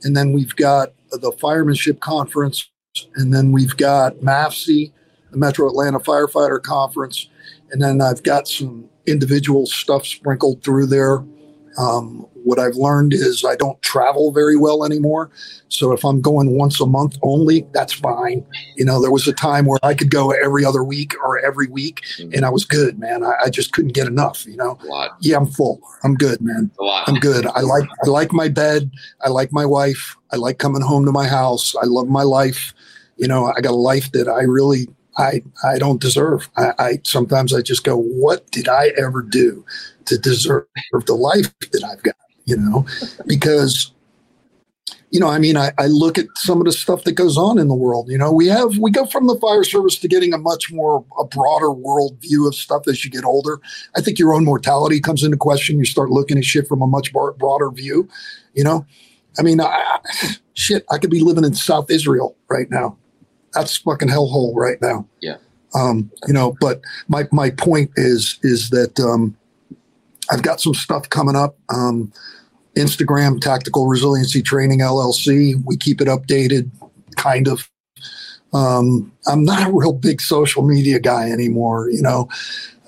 and 0.05 0.17
then 0.17 0.33
we've 0.33 0.55
got 0.57 0.93
the 1.11 1.33
Firemanship 1.33 2.01
Conference, 2.01 2.69
and 3.17 3.33
then 3.33 3.53
we've 3.53 3.77
got 3.77 4.17
MAFC, 4.17 4.93
the 5.31 5.37
Metro 5.37 5.69
Atlanta 5.69 5.99
Firefighter 5.99 6.63
Conference, 6.63 7.29
and 7.71 7.83
then 7.83 8.01
I've 8.01 8.23
got 8.23 8.49
some 8.49 8.89
individual 9.07 9.67
stuff 9.67 10.07
sprinkled 10.07 10.63
through 10.63 10.87
there 10.87 11.25
um, 11.79 12.27
what 12.45 12.59
I've 12.59 12.75
learned 12.75 13.13
is 13.13 13.45
I 13.45 13.57
don't 13.57 13.81
travel 13.83 14.33
very 14.33 14.57
well 14.57 14.85
anymore. 14.85 15.31
So 15.69 15.93
if 15.93 16.05
I'm 16.05 16.21
going 16.21 16.57
once 16.57 16.81
a 16.81 16.87
month 16.87 17.17
only, 17.23 17.67
that's 17.73 17.93
fine. 17.93 18.45
You 18.77 18.85
know, 18.85 19.01
there 19.01 19.11
was 19.11 19.27
a 19.27 19.33
time 19.33 19.65
where 19.67 19.79
I 19.83 19.95
could 19.95 20.11
go 20.11 20.33
every 20.33 20.65
other 20.65 20.85
week 20.85 21.15
or 21.23 21.39
every 21.39 21.69
week, 21.69 22.03
mm-hmm. 22.19 22.33
and 22.35 22.45
I 22.45 22.51
was 22.51 22.65
good, 22.65 22.99
man. 22.99 23.25
I, 23.25 23.35
I, 23.45 23.51
just 23.51 23.73
couldn't 23.73 23.95
get 23.95 24.07
enough. 24.07 24.45
You 24.47 24.57
know, 24.57 24.79
yeah, 25.21 25.37
I'm 25.37 25.47
full. 25.47 25.81
I'm 26.03 26.15
good, 26.15 26.41
man. 26.41 26.71
I'm 27.07 27.17
good. 27.17 27.47
I 27.47 27.61
like 27.61 27.89
I 28.05 28.09
like 28.09 28.33
my 28.33 28.49
bed. 28.49 28.91
I 29.23 29.29
like 29.29 29.53
my 29.53 29.65
wife. 29.65 30.17
I 30.33 30.37
like 30.37 30.59
coming 30.59 30.83
home 30.83 31.05
to 31.07 31.13
my 31.13 31.27
house. 31.27 31.75
I 31.81 31.87
love 31.87 32.09
my 32.09 32.23
life. 32.23 32.75
You 33.17 33.29
know, 33.29 33.53
I 33.57 33.61
got 33.61 33.73
a 33.73 33.77
life 33.77 34.11
that 34.13 34.29
I 34.29 34.43
really 34.43 34.89
I 35.17 35.43
I 35.65 35.79
don't 35.79 36.01
deserve. 36.01 36.49
I, 36.57 36.73
I, 36.79 36.99
sometimes 37.05 37.55
I 37.55 37.63
just 37.63 37.85
go, 37.85 37.97
what 37.97 38.51
did 38.51 38.69
I 38.69 38.93
ever 38.99 39.23
do 39.23 39.65
to 40.07 40.19
deserve 40.19 40.67
the 41.07 41.15
life 41.15 41.53
that 41.71 41.85
I've 41.85 42.03
got? 42.03 42.17
You 42.45 42.57
know, 42.57 42.87
because 43.27 43.93
you 45.11 45.21
know, 45.21 45.29
I 45.29 45.39
mean, 45.39 45.59
I, 45.59 45.73
I 45.79 45.87
look 45.87 46.17
at 46.17 46.27
some 46.37 46.59
of 46.59 46.65
the 46.65 46.73
stuff 46.73 47.05
that 47.05 47.13
goes 47.13 47.37
on 47.37 47.59
in 47.59 47.69
the 47.69 47.75
world. 47.75 48.09
You 48.09 48.17
know, 48.17 48.33
we 48.33 48.47
have 48.49 48.79
we 48.79 48.91
go 48.91 49.05
from 49.05 49.27
the 49.27 49.39
fire 49.39 49.63
service 49.63 49.99
to 49.99 50.09
getting 50.09 50.33
a 50.33 50.39
much 50.39 50.73
more 50.73 51.05
a 51.19 51.25
broader 51.25 51.71
world 51.71 52.17
view 52.21 52.49
of 52.49 52.55
stuff 52.55 52.89
as 52.89 53.05
you 53.05 53.11
get 53.11 53.25
older. 53.25 53.61
I 53.95 54.01
think 54.01 54.19
your 54.19 54.33
own 54.33 54.45
mortality 54.45 55.01
comes 55.01 55.23
into 55.23 55.37
question. 55.37 55.79
You 55.79 55.85
start 55.85 56.09
looking 56.11 56.39
at 56.39 56.45
shit 56.45 56.67
from 56.67 56.81
a 56.81 56.87
much 56.87 57.13
broader 57.13 57.71
view. 57.71 58.09
You 58.55 58.65
know, 58.65 58.87
I 59.39 59.43
mean, 59.43 59.61
I, 59.61 59.99
shit, 60.55 60.87
I 60.91 60.97
could 60.97 61.11
be 61.11 61.21
living 61.21 61.45
in 61.45 61.55
South 61.55 61.91
Israel 61.91 62.35
right 62.49 62.71
now 62.71 62.97
that's 63.55 63.77
fucking 63.79 64.09
hellhole 64.09 64.55
right 64.55 64.81
now. 64.81 65.07
Yeah. 65.21 65.37
Um, 65.75 66.11
you 66.27 66.35
know, 66.35 66.57
but 66.61 66.81
my 67.09 67.27
my 67.33 67.51
point 67.51 67.91
is 67.97 68.39
is 68.43 68.71
that 68.71 68.99
um, 69.01 69.37
I've 70.31 70.43
got 70.43 70.61
some 70.61 70.75
stuff 70.75 71.09
coming 71.09 71.37
up. 71.37 71.57
Um, 71.69 72.13
Instagram 72.77 73.41
Tactical 73.41 73.87
Resiliency 73.87 74.43
Training 74.43 74.81
LLC. 74.81 75.63
We 75.65 75.77
keep 75.77 76.01
it 76.01 76.09
updated, 76.09 76.71
kind 77.17 77.49
of. 77.49 77.69
Um, 78.55 79.13
I'm 79.27 79.45
not 79.45 79.69
a 79.69 79.73
real 79.73 79.95
big 79.95 80.21
social 80.21 80.63
media 80.63 81.01
guy 81.01 81.31
anymore. 81.31 81.89
You 81.91 82.03
know, 82.03 82.29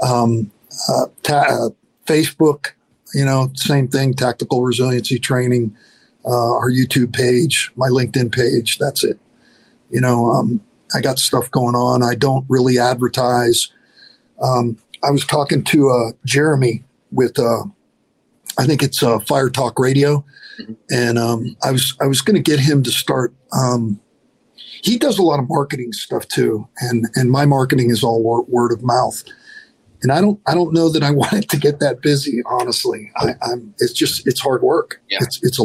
um, 0.02 0.50
uh, 0.88 1.06
ta- 1.22 1.46
uh, 1.48 1.70
Facebook. 2.06 2.72
You 3.14 3.24
know, 3.24 3.50
same 3.54 3.88
thing. 3.88 4.12
Tactical 4.14 4.62
Resiliency 4.62 5.18
Training. 5.18 5.74
Uh, 6.26 6.56
our 6.56 6.70
YouTube 6.70 7.12
page, 7.12 7.70
my 7.76 7.88
LinkedIn 7.88 8.32
page. 8.32 8.78
That's 8.78 9.04
it 9.04 9.18
you 9.94 10.00
know, 10.00 10.26
um, 10.26 10.60
I 10.92 11.00
got 11.00 11.20
stuff 11.20 11.50
going 11.52 11.76
on. 11.76 12.02
I 12.02 12.16
don't 12.16 12.44
really 12.48 12.78
advertise. 12.80 13.70
Um, 14.42 14.76
I 15.04 15.10
was 15.10 15.24
talking 15.24 15.62
to 15.62 15.90
uh, 15.90 16.12
Jeremy 16.26 16.82
with, 17.12 17.38
uh, 17.38 17.62
I 18.58 18.66
think 18.66 18.82
it's 18.82 19.02
uh, 19.02 19.20
Fire 19.20 19.50
Talk 19.50 19.78
Radio, 19.78 20.24
mm-hmm. 20.60 20.72
and 20.90 21.18
um, 21.18 21.56
I 21.62 21.70
was 21.70 21.96
I 22.00 22.06
was 22.06 22.20
going 22.20 22.36
to 22.36 22.42
get 22.42 22.60
him 22.60 22.82
to 22.82 22.90
start. 22.90 23.34
Um, 23.52 24.00
he 24.56 24.98
does 24.98 25.18
a 25.18 25.22
lot 25.22 25.40
of 25.40 25.48
marketing 25.48 25.92
stuff 25.92 26.26
too, 26.28 26.68
and 26.80 27.06
and 27.14 27.30
my 27.30 27.46
marketing 27.46 27.90
is 27.90 28.04
all 28.04 28.22
word, 28.22 28.44
word 28.48 28.72
of 28.72 28.82
mouth. 28.82 29.22
And 30.02 30.12
I 30.12 30.20
don't 30.20 30.40
I 30.46 30.54
don't 30.54 30.72
know 30.72 30.88
that 30.88 31.02
I 31.02 31.10
wanted 31.22 31.48
to 31.50 31.56
get 31.56 31.80
that 31.80 32.00
busy. 32.00 32.42
Honestly, 32.46 33.10
I, 33.16 33.34
am 33.50 33.74
It's 33.78 33.92
just 33.92 34.26
it's 34.26 34.40
hard 34.40 34.62
work. 34.62 35.00
Yeah. 35.10 35.18
It's 35.22 35.42
it's 35.42 35.58
a 35.58 35.64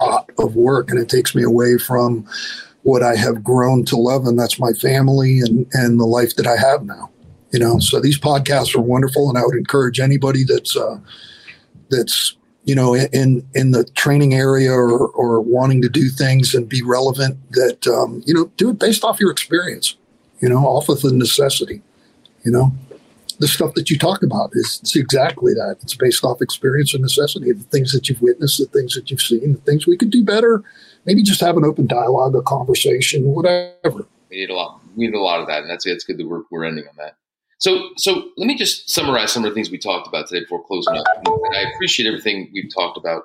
lot 0.00 0.30
of 0.38 0.54
work, 0.54 0.90
and 0.90 0.98
it 1.00 1.08
takes 1.08 1.34
me 1.34 1.42
away 1.42 1.78
from 1.78 2.28
what 2.82 3.02
I 3.02 3.16
have 3.16 3.44
grown 3.44 3.84
to 3.86 3.96
love, 3.96 4.26
and 4.26 4.38
that's 4.38 4.58
my 4.58 4.72
family 4.72 5.40
and 5.40 5.66
and 5.72 6.00
the 6.00 6.06
life 6.06 6.36
that 6.36 6.46
I 6.46 6.56
have 6.56 6.84
now. 6.84 7.10
You 7.52 7.58
know, 7.58 7.78
so 7.78 8.00
these 8.00 8.18
podcasts 8.18 8.74
are 8.74 8.80
wonderful, 8.80 9.28
and 9.28 9.38
I 9.38 9.42
would 9.44 9.56
encourage 9.56 10.00
anybody 10.00 10.44
that's 10.44 10.76
uh, 10.76 10.98
that's 11.90 12.36
you 12.64 12.74
know 12.74 12.94
in 12.94 13.46
in 13.54 13.70
the 13.72 13.84
training 13.84 14.34
area 14.34 14.72
or, 14.72 15.08
or 15.08 15.40
wanting 15.40 15.82
to 15.82 15.88
do 15.88 16.08
things 16.08 16.54
and 16.54 16.68
be 16.68 16.82
relevant 16.82 17.38
that 17.52 17.86
um, 17.86 18.22
you 18.26 18.34
know 18.34 18.50
do 18.56 18.70
it 18.70 18.78
based 18.78 19.04
off 19.04 19.20
your 19.20 19.30
experience. 19.30 19.96
You 20.40 20.48
know, 20.48 20.58
off 20.58 20.88
of 20.88 21.02
the 21.02 21.12
necessity. 21.12 21.82
You 22.44 22.50
know, 22.50 22.72
the 23.38 23.46
stuff 23.46 23.74
that 23.74 23.90
you 23.90 23.98
talk 23.98 24.24
about 24.24 24.50
is 24.54 24.80
it's 24.82 24.96
exactly 24.96 25.54
that. 25.54 25.76
It's 25.82 25.94
based 25.94 26.24
off 26.24 26.42
experience 26.42 26.94
and 26.94 27.02
necessity. 27.02 27.52
The 27.52 27.62
things 27.64 27.92
that 27.92 28.08
you've 28.08 28.20
witnessed, 28.20 28.58
the 28.58 28.66
things 28.66 28.94
that 28.94 29.08
you've 29.08 29.22
seen, 29.22 29.52
the 29.52 29.60
things 29.60 29.86
we 29.86 29.96
could 29.96 30.10
do 30.10 30.24
better 30.24 30.64
maybe 31.04 31.22
just 31.22 31.40
have 31.40 31.56
an 31.56 31.64
open 31.64 31.86
dialogue, 31.86 32.34
a 32.34 32.42
conversation, 32.42 33.24
whatever. 33.24 34.06
We 34.30 34.38
need 34.38 34.50
a 34.50 34.54
lot. 34.54 34.80
We 34.96 35.06
need 35.06 35.14
a 35.14 35.20
lot 35.20 35.40
of 35.40 35.46
that, 35.48 35.62
and 35.62 35.70
that's 35.70 35.86
it's 35.86 36.04
good 36.04 36.18
that 36.18 36.26
we're, 36.26 36.42
we're 36.50 36.64
ending 36.64 36.86
on 36.86 36.94
that. 36.98 37.16
So, 37.58 37.90
so 37.96 38.30
let 38.36 38.46
me 38.46 38.56
just 38.56 38.90
summarize 38.90 39.30
some 39.30 39.44
of 39.44 39.50
the 39.50 39.54
things 39.54 39.70
we 39.70 39.78
talked 39.78 40.08
about 40.08 40.26
today 40.26 40.40
before 40.40 40.64
closing 40.64 40.96
up. 40.96 41.06
And 41.24 41.56
I 41.56 41.70
appreciate 41.72 42.08
everything 42.08 42.50
we've 42.52 42.72
talked 42.74 42.98
about 42.98 43.22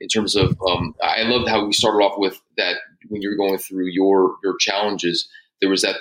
in 0.00 0.08
terms 0.08 0.36
of. 0.36 0.56
Um, 0.68 0.94
I 1.02 1.22
loved 1.22 1.48
how 1.48 1.64
we 1.64 1.72
started 1.72 2.04
off 2.04 2.18
with 2.18 2.38
that 2.58 2.76
when 3.08 3.22
you 3.22 3.30
were 3.30 3.36
going 3.36 3.58
through 3.58 3.86
your 3.86 4.36
your 4.44 4.56
challenges. 4.58 5.28
There 5.60 5.70
was 5.70 5.82
that 5.82 5.96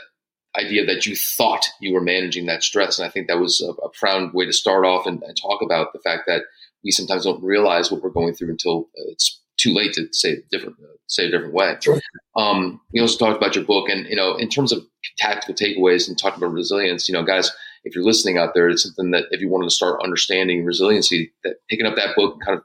idea 0.57 0.85
that 0.85 1.05
you 1.05 1.15
thought 1.15 1.65
you 1.79 1.93
were 1.93 2.01
managing 2.01 2.45
that 2.47 2.63
stress, 2.63 2.99
and 2.99 3.07
I 3.07 3.09
think 3.09 3.27
that 3.27 3.39
was 3.39 3.61
a, 3.61 3.71
a 3.81 3.89
profound 3.89 4.33
way 4.33 4.45
to 4.45 4.53
start 4.53 4.85
off 4.85 5.05
and, 5.05 5.21
and, 5.23 5.37
talk 5.37 5.61
about 5.61 5.93
the 5.93 5.99
fact 5.99 6.23
that 6.27 6.41
we 6.83 6.91
sometimes 6.91 7.23
don't 7.23 7.43
realize 7.43 7.91
what 7.91 8.01
we're 8.01 8.09
going 8.09 8.33
through 8.33 8.49
until 8.49 8.89
it's 8.95 9.39
too 9.57 9.73
late 9.73 9.93
to 9.93 10.07
say 10.11 10.37
different, 10.51 10.75
say 11.07 11.27
a 11.27 11.31
different 11.31 11.53
way. 11.53 11.77
Sure. 11.81 11.99
Um, 12.35 12.79
we 12.93 12.99
also 12.99 13.17
talked 13.17 13.38
about 13.38 13.55
your 13.55 13.65
book, 13.65 13.89
and 13.89 14.05
you 14.07 14.15
know, 14.15 14.35
in 14.35 14.49
terms 14.49 14.71
of 14.71 14.84
tactical 15.17 15.55
takeaways 15.55 16.07
and 16.07 16.17
talking 16.17 16.43
about 16.43 16.53
resilience, 16.53 17.09
you 17.09 17.13
know, 17.13 17.23
guys, 17.23 17.51
if 17.84 17.95
you're 17.95 18.03
listening 18.03 18.38
out 18.38 18.53
there, 18.53 18.69
it's 18.69 18.84
something 18.84 19.11
that 19.11 19.25
if 19.31 19.41
you 19.41 19.49
wanted 19.49 19.65
to 19.65 19.75
start 19.75 20.03
understanding 20.03 20.65
resiliency, 20.65 21.31
that 21.43 21.55
picking 21.69 21.85
up 21.85 21.95
that 21.95 22.15
book, 22.15 22.38
kind 22.45 22.57
of 22.57 22.63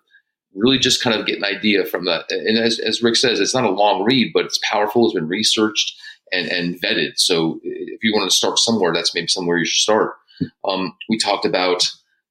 really 0.55 0.79
just 0.79 1.03
kind 1.03 1.19
of 1.19 1.27
get 1.27 1.39
an 1.39 1.45
idea 1.45 1.85
from 1.85 2.05
that. 2.05 2.31
And 2.31 2.59
as, 2.59 2.79
as 2.79 3.03
Rick 3.03 3.17
says, 3.17 3.41
it's 3.41 3.55
not 3.55 3.65
a 3.65 3.71
long 3.71 4.05
read, 4.05 4.33
but 4.35 4.45
it's 4.45 4.61
powerful. 4.63 5.07
It's 5.07 5.15
been 5.15 5.29
researched 5.29 5.95
and, 6.31 6.49
and 6.49 6.81
vetted. 6.81 7.13
So 7.17 7.61
if 7.63 8.01
you 8.03 8.13
want 8.15 8.31
to 8.31 8.37
start 8.37 8.59
somewhere, 8.59 8.93
that's 8.93 9.15
maybe 9.15 9.29
somewhere 9.29 9.57
you 9.57 9.65
should 9.65 9.81
start. 9.81 10.15
Um, 10.69 10.95
we 11.09 11.19
talked 11.19 11.47
about 11.47 11.91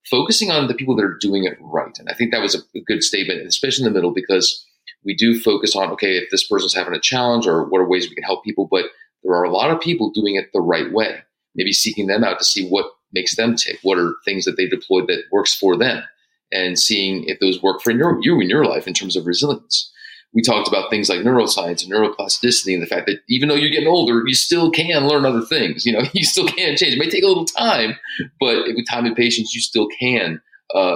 focusing 0.09 0.51
on 0.51 0.67
the 0.67 0.73
people 0.73 0.95
that 0.95 1.05
are 1.05 1.17
doing 1.19 1.45
it 1.45 1.57
right. 1.61 1.97
And 1.97 2.09
I 2.09 2.13
think 2.13 2.31
that 2.31 2.41
was 2.41 2.55
a 2.55 2.79
good 2.81 3.03
statement, 3.03 3.47
especially 3.47 3.85
in 3.85 3.93
the 3.93 3.97
middle, 3.97 4.13
because 4.13 4.65
we 5.05 5.15
do 5.15 5.39
focus 5.39 5.75
on, 5.75 5.91
okay, 5.91 6.17
if 6.17 6.29
this 6.29 6.47
person's 6.47 6.73
having 6.73 6.93
a 6.93 6.99
challenge 6.99 7.47
or 7.47 7.65
what 7.65 7.81
are 7.81 7.87
ways 7.87 8.09
we 8.09 8.15
can 8.15 8.23
help 8.23 8.43
people, 8.43 8.67
but 8.69 8.85
there 9.23 9.33
are 9.33 9.43
a 9.43 9.51
lot 9.51 9.71
of 9.71 9.79
people 9.79 10.11
doing 10.11 10.35
it 10.35 10.49
the 10.53 10.61
right 10.61 10.91
way. 10.91 11.19
Maybe 11.55 11.73
seeking 11.73 12.07
them 12.07 12.23
out 12.23 12.39
to 12.39 12.45
see 12.45 12.67
what 12.67 12.85
makes 13.11 13.35
them 13.35 13.55
tick. 13.55 13.77
What 13.81 13.97
are 13.97 14.13
things 14.25 14.45
that 14.45 14.57
they 14.57 14.67
deployed 14.67 15.07
that 15.07 15.23
works 15.31 15.53
for 15.53 15.77
them 15.77 16.03
and 16.51 16.77
seeing 16.77 17.23
if 17.25 17.39
those 17.39 17.61
work 17.61 17.81
for 17.81 17.91
your, 17.91 18.19
you 18.21 18.39
in 18.39 18.49
your 18.49 18.65
life 18.65 18.87
in 18.87 18.93
terms 18.93 19.15
of 19.15 19.25
resilience. 19.25 19.91
We 20.33 20.41
talked 20.41 20.67
about 20.67 20.89
things 20.89 21.09
like 21.09 21.19
neuroscience 21.19 21.83
and 21.83 21.91
neuroplasticity 21.91 22.73
and 22.73 22.81
the 22.81 22.87
fact 22.87 23.05
that 23.07 23.19
even 23.27 23.49
though 23.49 23.55
you're 23.55 23.69
getting 23.69 23.89
older, 23.89 24.23
you 24.25 24.33
still 24.33 24.71
can 24.71 25.07
learn 25.07 25.25
other 25.25 25.41
things. 25.41 25.85
You 25.85 25.93
know, 25.93 26.03
you 26.13 26.23
still 26.23 26.47
can 26.47 26.77
change. 26.77 26.95
It 26.95 26.99
may 26.99 27.09
take 27.09 27.23
a 27.23 27.27
little 27.27 27.45
time, 27.45 27.97
but 28.39 28.65
with 28.67 28.87
time 28.89 29.05
and 29.05 29.15
patience, 29.15 29.53
you 29.53 29.61
still 29.61 29.87
can 29.99 30.41
uh, 30.73 30.95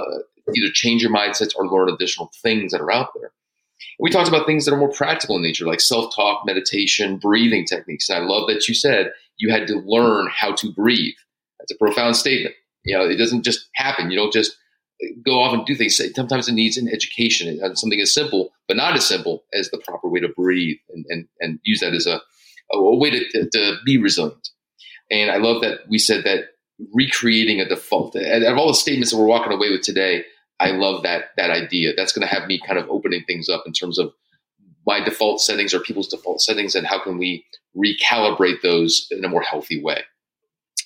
either 0.54 0.72
change 0.72 1.02
your 1.02 1.12
mindsets 1.12 1.54
or 1.56 1.68
learn 1.68 1.90
additional 1.90 2.30
things 2.42 2.72
that 2.72 2.80
are 2.80 2.92
out 2.92 3.10
there. 3.14 3.32
We 3.98 4.10
talked 4.10 4.28
about 4.28 4.46
things 4.46 4.64
that 4.64 4.74
are 4.74 4.78
more 4.78 4.92
practical 4.92 5.36
in 5.36 5.42
nature, 5.42 5.66
like 5.66 5.80
self 5.80 6.14
talk, 6.14 6.44
meditation, 6.46 7.18
breathing 7.18 7.64
techniques. 7.64 8.08
And 8.08 8.18
I 8.18 8.26
love 8.26 8.48
that 8.48 8.68
you 8.68 8.74
said 8.74 9.12
you 9.38 9.50
had 9.50 9.66
to 9.68 9.82
learn 9.86 10.28
how 10.34 10.52
to 10.54 10.72
breathe. 10.72 11.14
That's 11.58 11.72
a 11.72 11.78
profound 11.78 12.16
statement. 12.16 12.54
You 12.84 12.96
know, 12.96 13.04
it 13.04 13.16
doesn't 13.16 13.42
just 13.42 13.68
happen. 13.74 14.10
You 14.10 14.16
don't 14.16 14.32
just 14.32 14.56
go 15.24 15.40
off 15.40 15.52
and 15.52 15.66
do 15.66 15.74
things. 15.74 16.00
Sometimes 16.14 16.48
it 16.48 16.52
needs 16.52 16.76
an 16.76 16.88
education. 16.88 17.60
Uh, 17.62 17.74
something 17.74 18.00
as 18.00 18.14
simple, 18.14 18.50
but 18.68 18.76
not 18.76 18.94
as 18.94 19.06
simple 19.06 19.44
as 19.52 19.70
the 19.70 19.78
proper 19.78 20.08
way 20.08 20.20
to 20.20 20.28
breathe 20.28 20.78
and, 20.90 21.04
and, 21.08 21.28
and 21.40 21.58
use 21.64 21.80
that 21.80 21.92
as 21.92 22.06
a, 22.06 22.20
a 22.72 22.96
way 22.96 23.10
to, 23.10 23.24
to, 23.30 23.50
to 23.50 23.76
be 23.84 23.98
resilient. 23.98 24.48
And 25.10 25.30
I 25.30 25.36
love 25.36 25.62
that 25.62 25.80
we 25.88 25.98
said 25.98 26.24
that 26.24 26.46
recreating 26.92 27.60
a 27.60 27.68
default. 27.68 28.16
Out 28.16 28.42
of 28.42 28.58
all 28.58 28.68
the 28.68 28.74
statements 28.74 29.10
that 29.10 29.18
we're 29.18 29.26
walking 29.26 29.52
away 29.52 29.70
with 29.70 29.82
today, 29.82 30.24
I 30.58 30.70
love 30.70 31.02
that 31.02 31.30
that 31.36 31.50
idea. 31.50 31.92
That's 31.96 32.12
going 32.12 32.26
to 32.26 32.34
have 32.34 32.48
me 32.48 32.60
kind 32.66 32.78
of 32.78 32.88
opening 32.88 33.24
things 33.24 33.48
up 33.48 33.64
in 33.66 33.72
terms 33.72 33.98
of 33.98 34.12
my 34.86 35.02
default 35.04 35.40
settings 35.40 35.74
or 35.74 35.80
people's 35.80 36.08
default 36.08 36.40
settings, 36.40 36.74
and 36.74 36.86
how 36.86 37.02
can 37.02 37.18
we 37.18 37.44
recalibrate 37.76 38.62
those 38.62 39.06
in 39.10 39.24
a 39.24 39.28
more 39.28 39.42
healthy 39.42 39.82
way. 39.82 40.02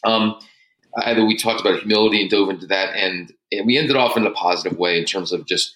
Um, 0.05 0.39
either 1.05 1.25
we 1.25 1.37
talked 1.37 1.61
about 1.61 1.81
humility 1.81 2.21
and 2.21 2.31
dove 2.31 2.49
into 2.51 2.67
that, 2.67 2.97
and 2.97 3.33
and 3.53 3.67
we 3.67 3.77
ended 3.77 3.97
off 3.97 4.17
in 4.17 4.27
a 4.27 4.31
positive 4.33 4.79
way 4.79 4.99
in 4.99 5.05
terms 5.05 5.33
of 5.33 5.47
just 5.47 5.75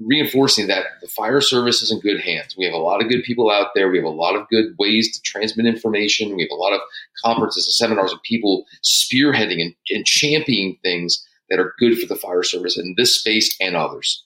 reinforcing 0.00 0.66
that 0.68 0.86
the 1.00 1.08
fire 1.08 1.40
service 1.40 1.82
is 1.82 1.90
in 1.90 2.00
good 2.00 2.20
hands. 2.20 2.56
We 2.56 2.64
have 2.64 2.74
a 2.74 2.78
lot 2.78 3.02
of 3.02 3.08
good 3.08 3.24
people 3.24 3.50
out 3.50 3.68
there. 3.74 3.90
We 3.90 3.98
have 3.98 4.06
a 4.06 4.10
lot 4.10 4.36
of 4.36 4.48
good 4.48 4.74
ways 4.78 5.12
to 5.12 5.22
transmit 5.22 5.66
information. 5.66 6.36
We 6.36 6.42
have 6.42 6.50
a 6.50 6.60
lot 6.60 6.72
of 6.72 6.80
conferences 7.24 7.66
and 7.66 7.74
seminars 7.74 8.12
of 8.12 8.22
people 8.22 8.66
spearheading 8.84 9.60
and, 9.60 9.74
and 9.90 10.06
championing 10.06 10.78
things 10.82 11.26
that 11.54 11.62
are 11.62 11.74
good 11.78 11.98
for 11.98 12.06
the 12.06 12.16
fire 12.16 12.42
service 12.42 12.76
in 12.76 12.94
this 12.96 13.16
space 13.16 13.54
and 13.60 13.76
others. 13.76 14.24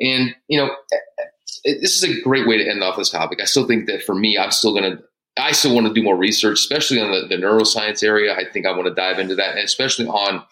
And, 0.00 0.34
you 0.48 0.58
know, 0.58 0.70
this 1.64 2.02
is 2.02 2.04
a 2.04 2.20
great 2.22 2.48
way 2.48 2.58
to 2.58 2.68
end 2.68 2.82
off 2.82 2.96
this 2.96 3.10
topic. 3.10 3.40
I 3.40 3.44
still 3.44 3.66
think 3.66 3.86
that 3.86 4.02
for 4.02 4.14
me, 4.14 4.36
I'm 4.36 4.50
still 4.50 4.72
going 4.72 4.96
to, 4.96 5.02
I 5.36 5.52
still 5.52 5.74
want 5.74 5.86
to 5.86 5.94
do 5.94 6.02
more 6.02 6.16
research, 6.16 6.58
especially 6.58 7.00
on 7.00 7.10
the, 7.10 7.26
the 7.28 7.40
neuroscience 7.40 8.02
area. 8.02 8.34
I 8.34 8.44
think 8.50 8.66
I 8.66 8.72
want 8.72 8.86
to 8.86 8.94
dive 8.94 9.18
into 9.18 9.34
that, 9.36 9.56
and 9.56 9.64
especially 9.64 10.06
on 10.06 10.44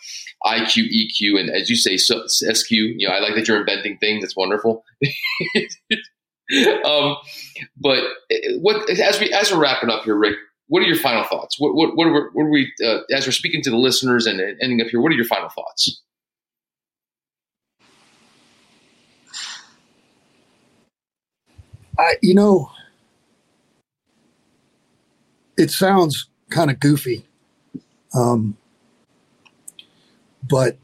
IQ, 0.45 0.89
EQ, 0.89 1.39
and 1.39 1.51
as 1.51 1.71
you 1.71 1.77
say, 1.77 1.97
SQ. 1.97 2.71
You 2.71 3.09
know, 3.09 3.15
I 3.15 3.21
like 3.21 3.35
that 3.35 3.47
you're 3.47 3.61
inventing 3.61 3.99
things. 3.99 4.23
That's 4.23 4.37
wonderful. 4.37 4.85
um, 6.85 7.17
but 7.77 8.03
eh, 8.31 8.57
what 8.61 8.91
as 8.91 9.21
we 9.21 9.33
as 9.33 9.53
we're 9.53 9.61
wrapping 9.61 9.91
up 9.91 10.03
here, 10.03 10.17
Rick, 10.17 10.37
what 10.67 10.83
are 10.83 10.87
your 10.87 10.97
final 10.97 11.23
thoughts? 11.25 11.61
What 11.61 11.75
what 11.75 11.97
what 11.97 12.07
are, 12.09 12.31
what 12.33 12.45
are 12.45 12.51
we 12.51 12.73
uh, 12.85 13.01
as 13.15 13.27
we're 13.27 13.33
speaking 13.33 13.63
to 13.63 13.71
the 13.71 13.77
listeners 13.77 14.27
and 14.27 14.41
ending 14.61 14.81
up 14.81 14.89
here? 14.89 15.01
What 15.01 15.13
are 15.13 15.17
your 15.17 15.27
final 15.27 15.49
thoughts? 15.49 16.03
I, 21.99 22.17
you 22.23 22.35
know, 22.35 22.71
it 25.57 25.71
sounds 25.71 26.29
kind 26.51 26.71
of 26.71 26.81
goofy, 26.81 27.25
um, 28.15 28.57
but 30.49 30.77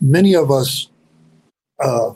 many 0.00 0.34
of 0.34 0.50
us, 0.50 0.88
uh, 1.82 2.10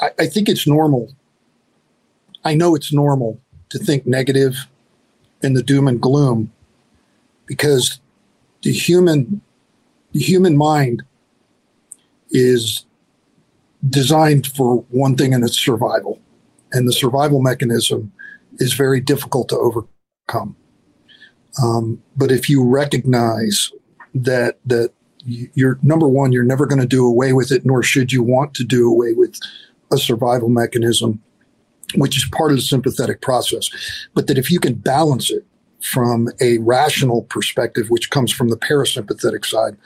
I, 0.00 0.10
I 0.20 0.26
think 0.26 0.48
it's 0.48 0.66
normal. 0.66 1.12
I 2.44 2.54
know 2.54 2.74
it's 2.74 2.92
normal 2.92 3.40
to 3.70 3.78
think 3.78 4.06
negative 4.06 4.54
and 5.42 5.56
the 5.56 5.62
doom 5.62 5.88
and 5.88 6.00
gloom 6.00 6.52
because 7.46 8.00
the 8.62 8.72
human 8.72 9.40
the 10.12 10.20
human 10.20 10.56
mind 10.56 11.02
is 12.30 12.84
designed 13.88 14.46
for 14.48 14.84
one 14.90 15.16
thing 15.16 15.32
and 15.32 15.44
it's 15.44 15.58
survival 15.58 16.20
and 16.72 16.86
the 16.86 16.92
survival 16.92 17.40
mechanism 17.40 18.12
is 18.58 18.74
very 18.74 19.00
difficult 19.00 19.48
to 19.48 19.56
overcome 19.56 20.54
um, 21.62 22.02
but 22.16 22.30
if 22.30 22.48
you 22.48 22.64
recognize 22.64 23.72
that 24.14 24.58
that 24.66 24.92
you're 25.24 25.78
number 25.82 26.08
one 26.08 26.32
you're 26.32 26.42
never 26.42 26.66
going 26.66 26.80
to 26.80 26.86
do 26.86 27.06
away 27.06 27.32
with 27.32 27.50
it 27.50 27.64
nor 27.64 27.82
should 27.82 28.12
you 28.12 28.22
want 28.22 28.54
to 28.54 28.64
do 28.64 28.90
away 28.90 29.12
with 29.12 29.38
a 29.92 29.98
survival 29.98 30.48
mechanism 30.48 31.22
which 31.94 32.16
is 32.16 32.28
part 32.32 32.50
of 32.50 32.56
the 32.56 32.62
sympathetic 32.62 33.20
process. 33.20 33.68
But 34.14 34.26
that 34.26 34.38
if 34.38 34.50
you 34.50 34.60
can 34.60 34.74
balance 34.74 35.30
it 35.30 35.44
from 35.80 36.28
a 36.40 36.58
rational 36.58 37.22
perspective, 37.22 37.90
which 37.90 38.10
comes 38.10 38.32
from 38.32 38.48
the 38.48 38.56
parasympathetic 38.56 39.44
side, 39.46 39.76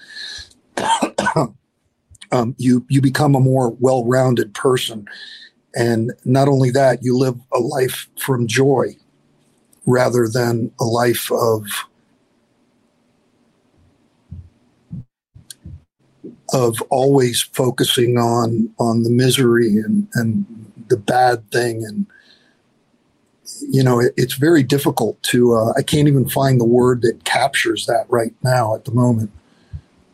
um, 2.35 2.57
you 2.59 2.87
you 2.91 3.03
become 3.03 3.37
a 3.37 3.41
more 3.41 3.71
well-rounded 3.81 4.55
person. 4.55 5.07
And 5.77 6.13
not 6.25 6.49
only 6.49 6.71
that, 6.73 7.01
you 7.03 7.17
live 7.19 7.37
a 7.55 7.61
life 7.61 8.09
from 8.19 8.49
joy 8.49 8.97
rather 9.87 10.29
than 10.29 10.73
a 10.81 10.85
life 10.85 11.31
of 11.33 11.67
of 16.55 16.81
always 16.91 17.43
focusing 17.43 18.19
on 18.19 18.71
on 18.79 19.03
the 19.05 19.11
misery 19.11 19.79
and 19.79 20.09
and 20.15 20.47
the 20.89 20.97
bad 20.97 21.51
thing 21.51 21.85
and 21.85 22.07
you 23.71 23.83
know 23.83 24.01
it, 24.01 24.15
it's 24.17 24.35
very 24.35 24.63
difficult 24.63 25.23
to 25.23 25.55
uh, 25.55 25.73
i 25.77 25.83
can't 25.83 26.09
even 26.09 26.29
find 26.29 26.61
the 26.61 26.67
word 26.67 27.03
that 27.03 27.25
captures 27.25 27.87
that 27.87 28.07
right 28.11 28.35
now 28.45 28.75
at 28.75 28.85
the 28.87 28.93
moment 28.93 29.31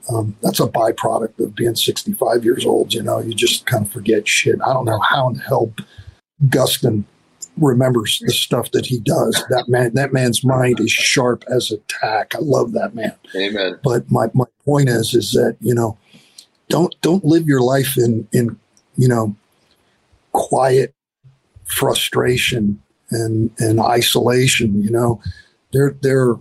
um, 0.08 0.36
that's 0.42 0.60
a 0.60 0.66
byproduct 0.66 1.38
of 1.38 1.54
being 1.54 1.74
65 1.74 2.44
years 2.44 2.64
old 2.64 2.92
you 2.94 3.02
know 3.02 3.18
you 3.18 3.34
just 3.34 3.66
kind 3.66 3.86
of 3.86 3.92
forget 3.92 4.26
shit. 4.26 4.58
I 4.66 4.72
don't 4.72 4.86
know 4.86 5.00
how 5.00 5.28
in 5.28 5.34
the 5.34 5.42
hell 5.42 5.72
gustin 6.46 7.04
remembers 7.58 8.18
the 8.24 8.32
stuff 8.32 8.70
that 8.70 8.86
he 8.86 8.98
does. 9.00 9.44
That 9.50 9.68
man 9.68 9.94
that 9.94 10.12
man's 10.12 10.42
mind 10.44 10.80
is 10.80 10.90
sharp 10.90 11.44
as 11.48 11.70
a 11.70 11.76
tack. 11.88 12.34
I 12.34 12.38
love 12.40 12.72
that 12.72 12.94
man. 12.94 13.14
Amen. 13.36 13.78
But 13.82 14.10
my, 14.10 14.30
my 14.34 14.46
point 14.64 14.88
is 14.88 15.14
is 15.14 15.32
that 15.32 15.56
you 15.60 15.74
know 15.74 15.98
don't 16.68 16.94
don't 17.02 17.24
live 17.24 17.46
your 17.46 17.60
life 17.60 17.96
in 17.96 18.26
in 18.32 18.58
you 18.96 19.08
know 19.08 19.36
quiet 20.32 20.94
frustration 21.66 22.80
and 23.10 23.50
and 23.58 23.80
isolation. 23.80 24.82
You 24.82 24.90
know, 24.90 25.20
there 25.72 25.96
there 26.02 26.36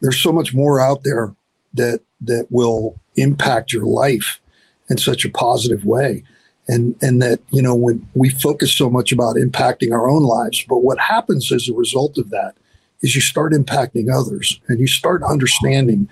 there's 0.00 0.18
so 0.18 0.32
much 0.32 0.54
more 0.54 0.80
out 0.80 1.02
there 1.04 1.34
that 1.74 2.00
that 2.20 2.46
will 2.50 2.98
impact 3.16 3.72
your 3.72 3.84
life 3.84 4.40
in 4.88 4.98
such 4.98 5.24
a 5.24 5.30
positive 5.30 5.84
way. 5.84 6.22
And, 6.68 6.94
and 7.02 7.20
that, 7.22 7.40
you 7.50 7.62
know, 7.62 7.74
when 7.74 8.06
we 8.14 8.28
focus 8.28 8.72
so 8.72 8.88
much 8.88 9.10
about 9.10 9.36
impacting 9.36 9.92
our 9.92 10.08
own 10.08 10.22
lives, 10.22 10.64
but 10.68 10.84
what 10.84 10.98
happens 10.98 11.50
as 11.50 11.68
a 11.68 11.74
result 11.74 12.18
of 12.18 12.30
that 12.30 12.54
is 13.02 13.14
you 13.14 13.20
start 13.20 13.52
impacting 13.52 14.12
others 14.12 14.60
and 14.68 14.78
you 14.78 14.86
start 14.86 15.22
understanding 15.22 16.08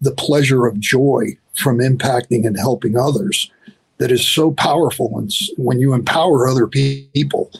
the 0.00 0.12
pleasure 0.12 0.66
of 0.66 0.80
joy 0.80 1.36
from 1.54 1.78
impacting 1.78 2.46
and 2.46 2.56
helping 2.58 2.96
others 2.96 3.50
that 3.98 4.10
is 4.10 4.26
so 4.26 4.50
powerful. 4.52 5.18
And 5.18 5.32
when 5.56 5.78
you 5.78 5.94
empower 5.94 6.48
other 6.48 6.66
people, 6.66 7.50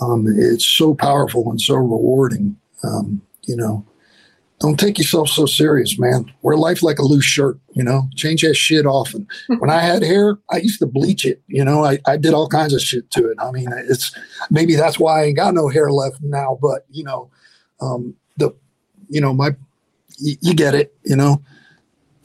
um, 0.00 0.26
it's 0.28 0.64
so 0.64 0.94
powerful 0.94 1.50
and 1.50 1.60
so 1.60 1.74
rewarding. 1.74 2.56
Um, 2.84 3.22
you 3.46 3.56
know, 3.56 3.84
don't 4.60 4.78
take 4.78 4.98
yourself 4.98 5.28
so 5.28 5.46
serious, 5.46 5.98
man. 5.98 6.30
Wear 6.42 6.56
life 6.56 6.82
like 6.82 6.98
a 6.98 7.04
loose 7.04 7.24
shirt, 7.24 7.58
you 7.72 7.82
know, 7.82 8.08
change 8.14 8.42
that 8.42 8.54
shit 8.54 8.84
often. 8.84 9.26
when 9.58 9.70
I 9.70 9.80
had 9.80 10.02
hair, 10.02 10.38
I 10.50 10.58
used 10.58 10.78
to 10.80 10.86
bleach 10.86 11.24
it, 11.24 11.42
you 11.48 11.64
know, 11.64 11.84
I, 11.84 11.98
I 12.06 12.18
did 12.18 12.34
all 12.34 12.48
kinds 12.48 12.74
of 12.74 12.82
shit 12.82 13.10
to 13.12 13.30
it. 13.30 13.38
I 13.40 13.50
mean, 13.50 13.68
it's 13.88 14.14
maybe 14.50 14.76
that's 14.76 14.98
why 14.98 15.20
I 15.20 15.24
ain't 15.24 15.36
got 15.36 15.54
no 15.54 15.68
hair 15.68 15.90
left 15.90 16.20
now, 16.20 16.58
but 16.60 16.84
you 16.90 17.04
know, 17.04 17.30
um, 17.80 18.14
the, 18.36 18.54
you 19.08 19.20
know, 19.20 19.32
my, 19.32 19.56
you, 20.18 20.36
you 20.42 20.54
get 20.54 20.74
it, 20.74 20.94
you 21.04 21.16
know, 21.16 21.42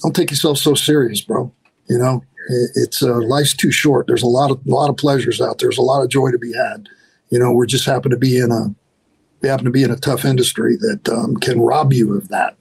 don't 0.01 0.15
take 0.15 0.29
yourself 0.29 0.57
so 0.57 0.75
serious, 0.75 1.21
bro. 1.21 1.51
You 1.89 1.97
know, 1.97 2.21
it's 2.75 3.01
uh, 3.01 3.21
life's 3.21 3.55
too 3.55 3.71
short. 3.71 4.07
There's 4.07 4.23
a 4.23 4.27
lot 4.27 4.51
of 4.51 4.59
a 4.65 4.69
lot 4.69 4.89
of 4.89 4.97
pleasures 4.97 5.39
out 5.39 5.59
there. 5.59 5.69
There's 5.69 5.77
a 5.77 5.83
lot 5.83 6.03
of 6.03 6.09
joy 6.09 6.31
to 6.31 6.37
be 6.37 6.53
had. 6.53 6.89
You 7.29 7.39
know, 7.39 7.51
we 7.51 7.65
just 7.65 7.85
happen 7.85 8.11
to 8.11 8.17
be 8.17 8.37
in 8.37 8.51
a 8.51 8.75
we 9.41 9.49
happen 9.49 9.65
to 9.65 9.71
be 9.71 9.83
in 9.83 9.91
a 9.91 9.95
tough 9.95 10.25
industry 10.25 10.75
that 10.77 11.09
um, 11.09 11.35
can 11.37 11.61
rob 11.61 11.93
you 11.93 12.15
of 12.17 12.29
that. 12.29 12.55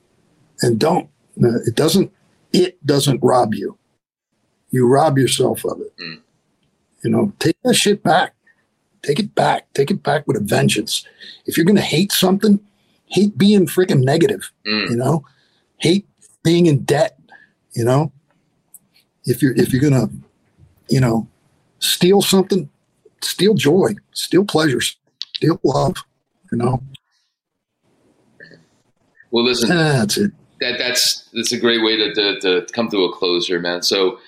And 0.62 0.78
don't 0.78 1.08
uh, 1.42 1.60
it 1.66 1.74
doesn't 1.74 2.12
it 2.52 2.84
doesn't 2.86 3.20
rob 3.22 3.54
you. 3.54 3.76
You 4.70 4.86
rob 4.86 5.18
yourself 5.18 5.64
of 5.64 5.80
it. 5.80 5.96
Mm. 5.98 6.20
You 7.02 7.10
know, 7.10 7.32
take 7.38 7.56
that 7.62 7.74
shit 7.74 8.02
back. 8.02 8.34
Take 9.02 9.18
it 9.18 9.34
back. 9.34 9.72
Take 9.74 9.90
it 9.90 10.02
back 10.02 10.26
with 10.26 10.36
a 10.36 10.40
vengeance. 10.40 11.06
If 11.46 11.56
you're 11.56 11.66
going 11.66 11.76
to 11.76 11.82
hate 11.82 12.10
something, 12.10 12.58
hate 13.06 13.36
being 13.36 13.66
freaking 13.66 14.02
negative. 14.02 14.50
Mm. 14.66 14.90
You 14.90 14.96
know, 14.96 15.24
hate 15.78 16.06
being 16.42 16.66
in 16.66 16.84
debt. 16.84 17.18
You 17.72 17.84
know, 17.84 18.12
if 19.24 19.42
you're 19.42 19.54
if 19.56 19.72
you're 19.72 19.82
gonna, 19.82 20.08
you 20.88 21.00
know, 21.00 21.28
steal 21.80 22.22
something, 22.22 22.68
steal 23.22 23.54
joy, 23.54 23.94
steal 24.12 24.44
pleasures, 24.44 24.96
steal 25.34 25.60
love. 25.64 25.96
You 26.54 26.64
know. 26.64 26.82
Well, 29.30 29.44
listen. 29.44 29.70
That's 29.70 30.16
it. 30.18 30.30
That 30.60 30.78
that's 30.78 31.28
that's 31.32 31.52
a 31.52 31.58
great 31.58 31.82
way 31.82 31.96
to 31.96 32.14
to, 32.14 32.40
to 32.40 32.72
come 32.72 32.88
to 32.90 33.04
a 33.04 33.12
close 33.12 33.48
here, 33.48 33.58
man. 33.58 33.82
So, 33.82 34.18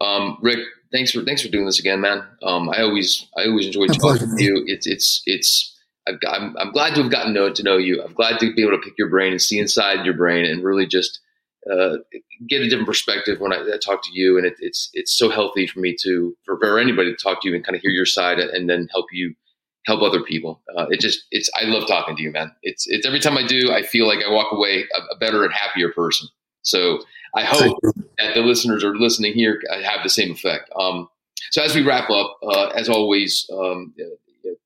um, 0.00 0.38
Rick, 0.42 0.58
thanks 0.92 1.12
for 1.12 1.24
thanks 1.24 1.42
for 1.42 1.48
doing 1.48 1.64
this 1.64 1.78
again, 1.78 2.00
man. 2.00 2.24
Um, 2.42 2.68
I 2.70 2.82
always 2.82 3.28
I 3.38 3.46
always 3.46 3.66
enjoy 3.66 3.86
talking 3.86 4.30
with 4.30 4.40
you. 4.40 4.64
It's 4.66 4.86
it's 4.86 5.22
it's. 5.26 5.72
I've 6.08 6.20
got, 6.20 6.40
I'm, 6.40 6.56
I'm 6.56 6.70
glad 6.70 6.94
to 6.94 7.02
have 7.02 7.10
gotten 7.10 7.34
to 7.34 7.40
know, 7.40 7.52
to 7.52 7.62
know 7.64 7.76
you. 7.78 8.00
I'm 8.00 8.12
glad 8.12 8.38
to 8.38 8.54
be 8.54 8.62
able 8.62 8.78
to 8.78 8.82
pick 8.82 8.94
your 8.96 9.08
brain 9.08 9.32
and 9.32 9.42
see 9.42 9.58
inside 9.58 10.04
your 10.04 10.14
brain 10.14 10.44
and 10.44 10.62
really 10.62 10.86
just 10.86 11.18
uh, 11.68 11.96
get 12.48 12.60
a 12.60 12.68
different 12.68 12.86
perspective 12.86 13.40
when 13.40 13.52
I, 13.52 13.56
I 13.56 13.78
talk 13.84 14.04
to 14.04 14.10
you, 14.12 14.36
and 14.38 14.46
it, 14.46 14.54
it's 14.60 14.90
it's 14.92 15.16
so 15.16 15.30
healthy 15.30 15.66
for 15.66 15.80
me 15.80 15.96
to 16.02 16.36
for, 16.44 16.58
for 16.60 16.78
anybody 16.78 17.10
to 17.12 17.16
talk 17.16 17.42
to 17.42 17.48
you 17.48 17.54
and 17.54 17.64
kind 17.64 17.74
of 17.74 17.82
hear 17.82 17.90
your 17.90 18.06
side 18.06 18.38
and 18.38 18.70
then 18.70 18.88
help 18.92 19.06
you 19.12 19.34
help 19.86 20.02
other 20.02 20.22
people. 20.22 20.60
Uh, 20.76 20.86
it 20.90 21.00
just 21.00 21.24
it's 21.30 21.50
I 21.60 21.64
love 21.64 21.86
talking 21.86 22.16
to 22.16 22.22
you, 22.22 22.32
man. 22.32 22.52
It's 22.62 22.86
it's 22.86 23.06
every 23.06 23.20
time 23.20 23.36
I 23.38 23.46
do, 23.46 23.72
I 23.72 23.82
feel 23.82 24.06
like 24.06 24.18
I 24.24 24.30
walk 24.30 24.52
away 24.52 24.84
a, 24.94 25.14
a 25.14 25.18
better 25.18 25.44
and 25.44 25.52
happier 25.52 25.90
person. 25.92 26.28
So 26.62 27.00
I 27.34 27.44
hope 27.44 27.78
that 28.18 28.34
the 28.34 28.40
listeners 28.40 28.82
are 28.82 28.96
listening 28.96 29.34
here 29.34 29.60
have 29.70 30.02
the 30.02 30.08
same 30.08 30.32
effect. 30.32 30.70
Um, 30.78 31.08
so 31.50 31.62
as 31.62 31.74
we 31.74 31.82
wrap 31.82 32.10
up, 32.10 32.38
uh, 32.42 32.68
as 32.68 32.88
always, 32.88 33.48
um, 33.52 33.94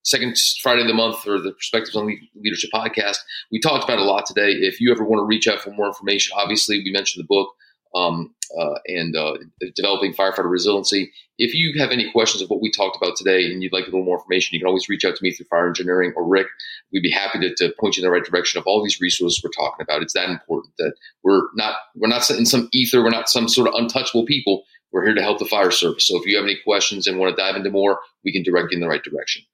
second 0.04 0.36
Friday 0.62 0.82
of 0.82 0.88
the 0.88 0.94
month 0.94 1.20
for 1.20 1.38
the 1.38 1.52
Perspectives 1.52 1.96
on 1.96 2.06
Leadership 2.34 2.70
podcast. 2.72 3.18
We 3.52 3.60
talked 3.60 3.84
about 3.84 3.98
a 3.98 4.04
lot 4.04 4.26
today. 4.26 4.50
If 4.50 4.80
you 4.80 4.92
ever 4.92 5.04
want 5.04 5.20
to 5.20 5.24
reach 5.24 5.46
out 5.46 5.60
for 5.60 5.70
more 5.70 5.86
information, 5.86 6.36
obviously 6.38 6.78
we 6.82 6.90
mentioned 6.90 7.22
the 7.22 7.26
book 7.26 7.54
um, 7.94 8.34
uh, 8.58 8.74
and 8.86 9.16
uh, 9.16 9.36
developing 9.74 10.12
firefighter 10.12 10.50
resiliency. 10.50 11.12
If 11.38 11.54
you 11.54 11.78
have 11.78 11.90
any 11.90 12.10
questions 12.10 12.42
of 12.42 12.50
what 12.50 12.60
we 12.60 12.70
talked 12.70 12.96
about 12.96 13.16
today 13.16 13.46
and 13.46 13.62
you'd 13.62 13.72
like 13.72 13.84
a 13.84 13.90
little 13.90 14.04
more 14.04 14.18
information, 14.18 14.54
you 14.54 14.60
can 14.60 14.66
always 14.66 14.88
reach 14.88 15.04
out 15.04 15.16
to 15.16 15.22
me 15.22 15.30
through 15.30 15.46
fire 15.46 15.68
engineering 15.68 16.12
or 16.16 16.26
Rick. 16.26 16.48
We'd 16.92 17.02
be 17.02 17.10
happy 17.10 17.38
to, 17.40 17.54
to 17.54 17.74
point 17.78 17.96
you 17.96 18.02
in 18.02 18.08
the 18.08 18.12
right 18.12 18.24
direction 18.24 18.58
of 18.58 18.66
all 18.66 18.82
these 18.82 19.00
resources 19.00 19.40
we're 19.42 19.50
talking 19.50 19.82
about. 19.82 20.02
It's 20.02 20.14
that 20.14 20.28
important 20.28 20.74
that 20.78 20.94
we're 21.22 21.42
not 21.54 21.76
we're 21.96 22.08
not 22.08 22.28
in 22.30 22.46
some 22.46 22.68
ether. 22.72 23.02
We're 23.02 23.10
not 23.10 23.28
some 23.28 23.48
sort 23.48 23.68
of 23.68 23.74
untouchable 23.74 24.26
people. 24.26 24.64
We're 24.92 25.04
here 25.04 25.14
to 25.14 25.22
help 25.22 25.38
the 25.38 25.44
fire 25.44 25.70
service. 25.70 26.06
So 26.06 26.18
if 26.18 26.26
you 26.26 26.36
have 26.36 26.44
any 26.44 26.58
questions 26.64 27.06
and 27.06 27.18
want 27.18 27.34
to 27.34 27.40
dive 27.40 27.54
into 27.54 27.70
more, 27.70 28.00
we 28.24 28.32
can 28.32 28.42
direct 28.42 28.72
you 28.72 28.76
in 28.76 28.80
the 28.80 28.88
right 28.88 29.02
direction. 29.02 29.44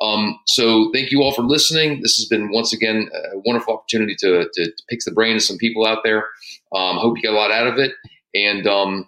Um, 0.00 0.38
so 0.46 0.90
thank 0.92 1.10
you 1.10 1.22
all 1.22 1.32
for 1.32 1.42
listening. 1.42 2.00
This 2.00 2.16
has 2.16 2.26
been 2.26 2.50
once 2.50 2.72
again 2.72 3.10
a 3.34 3.38
wonderful 3.44 3.74
opportunity 3.74 4.16
to, 4.20 4.48
to, 4.52 4.64
to 4.64 4.82
pick 4.88 5.00
the 5.04 5.12
brain 5.12 5.36
of 5.36 5.42
some 5.42 5.58
people 5.58 5.86
out 5.86 5.98
there. 6.04 6.26
Um, 6.74 6.96
hope 6.96 7.16
you 7.16 7.22
got 7.22 7.34
a 7.34 7.36
lot 7.36 7.50
out 7.50 7.66
of 7.66 7.78
it. 7.78 7.92
And 8.34 8.66
um, 8.66 9.06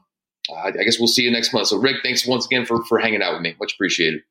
I, 0.54 0.68
I, 0.68 0.84
guess 0.84 0.98
we'll 0.98 1.08
see 1.08 1.22
you 1.22 1.30
next 1.30 1.54
month. 1.54 1.68
So 1.68 1.78
Rick, 1.78 1.96
thanks 2.02 2.26
once 2.26 2.44
again 2.44 2.66
for, 2.66 2.84
for 2.84 2.98
hanging 2.98 3.22
out 3.22 3.32
with 3.32 3.42
me. 3.42 3.54
Much 3.58 3.74
appreciated. 3.74 4.22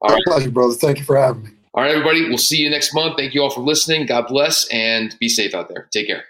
All 0.00 0.10
right. 0.10 0.22
pleasure, 0.26 0.50
brother. 0.50 0.74
Thank 0.74 0.98
you 0.98 1.04
for 1.04 1.16
having 1.16 1.44
me. 1.44 1.50
All 1.72 1.82
right, 1.82 1.90
everybody. 1.90 2.28
We'll 2.28 2.38
see 2.38 2.58
you 2.58 2.70
next 2.70 2.94
month. 2.94 3.16
Thank 3.16 3.34
you 3.34 3.42
all 3.42 3.50
for 3.50 3.62
listening. 3.62 4.06
God 4.06 4.28
bless 4.28 4.68
and 4.68 5.16
be 5.18 5.28
safe 5.28 5.54
out 5.54 5.68
there. 5.68 5.88
Take 5.92 6.06
care. 6.06 6.24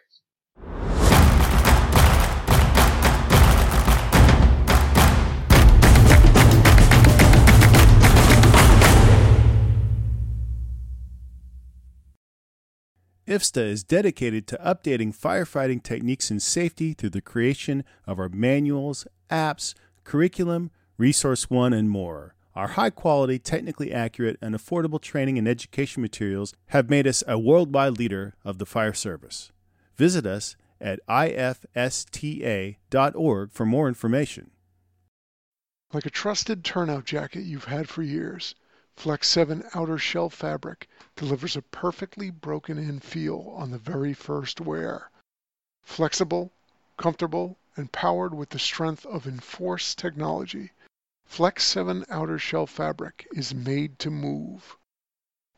IFSTA 13.27 13.63
is 13.63 13.83
dedicated 13.83 14.47
to 14.47 14.59
updating 14.59 15.17
firefighting 15.17 15.83
techniques 15.83 16.31
and 16.31 16.43
safety 16.43 16.93
through 16.93 17.11
the 17.11 17.23
creation 17.23 17.83
of 18.07 18.19
our 18.19 18.29
manuals, 18.29 19.07
apps, 19.31 19.73
curriculum, 20.05 20.71
Resource 20.99 21.49
One, 21.49 21.73
and 21.73 21.89
more. 21.89 22.35
Our 22.55 22.69
high 22.69 22.91
quality, 22.91 23.39
technically 23.39 23.93
accurate, 23.93 24.37
and 24.43 24.55
affordable 24.55 25.01
training 25.01 25.39
and 25.39 25.49
education 25.49 26.03
materials 26.03 26.53
have 26.67 26.91
made 26.91 27.07
us 27.07 27.25
a 27.27 27.39
worldwide 27.39 27.99
leader 27.99 28.35
of 28.45 28.59
the 28.59 28.67
fire 28.67 28.93
service. 28.93 29.51
Visit 29.97 30.27
us 30.27 30.55
at 30.79 31.01
ifsta.org 31.09 31.63
for 33.53 33.67
more 33.67 33.89
information. 33.89 34.51
Like 35.95 36.05
a 36.07 36.11
trusted 36.11 36.63
turnout 36.63 37.07
jacket 37.07 37.45
you've 37.45 37.65
had 37.65 37.89
for 37.89 38.03
years. 38.03 38.55
Flex 38.97 39.29
7 39.29 39.65
outer 39.75 39.99
shell 39.99 40.31
fabric 40.31 40.89
delivers 41.17 41.57
a 41.57 41.63
perfectly 41.63 42.31
broken 42.31 42.79
in 42.79 43.01
feel 43.01 43.53
on 43.57 43.73
the 43.73 43.79
very 43.79 44.15
first 44.15 44.61
wear. 44.61 45.11
Flexible, 45.83 46.53
comfortable, 46.97 47.59
and 47.75 47.91
powered 47.91 48.33
with 48.33 48.51
the 48.51 48.59
strength 48.59 49.05
of 49.07 49.27
Enforce 49.27 49.97
technology, 49.97 50.71
Flex 51.27 51.65
7 51.65 52.05
outer 52.09 52.39
shell 52.39 52.69
fabric 52.69 53.27
is 53.33 53.53
made 53.53 53.99
to 53.99 54.11
move. 54.11 54.77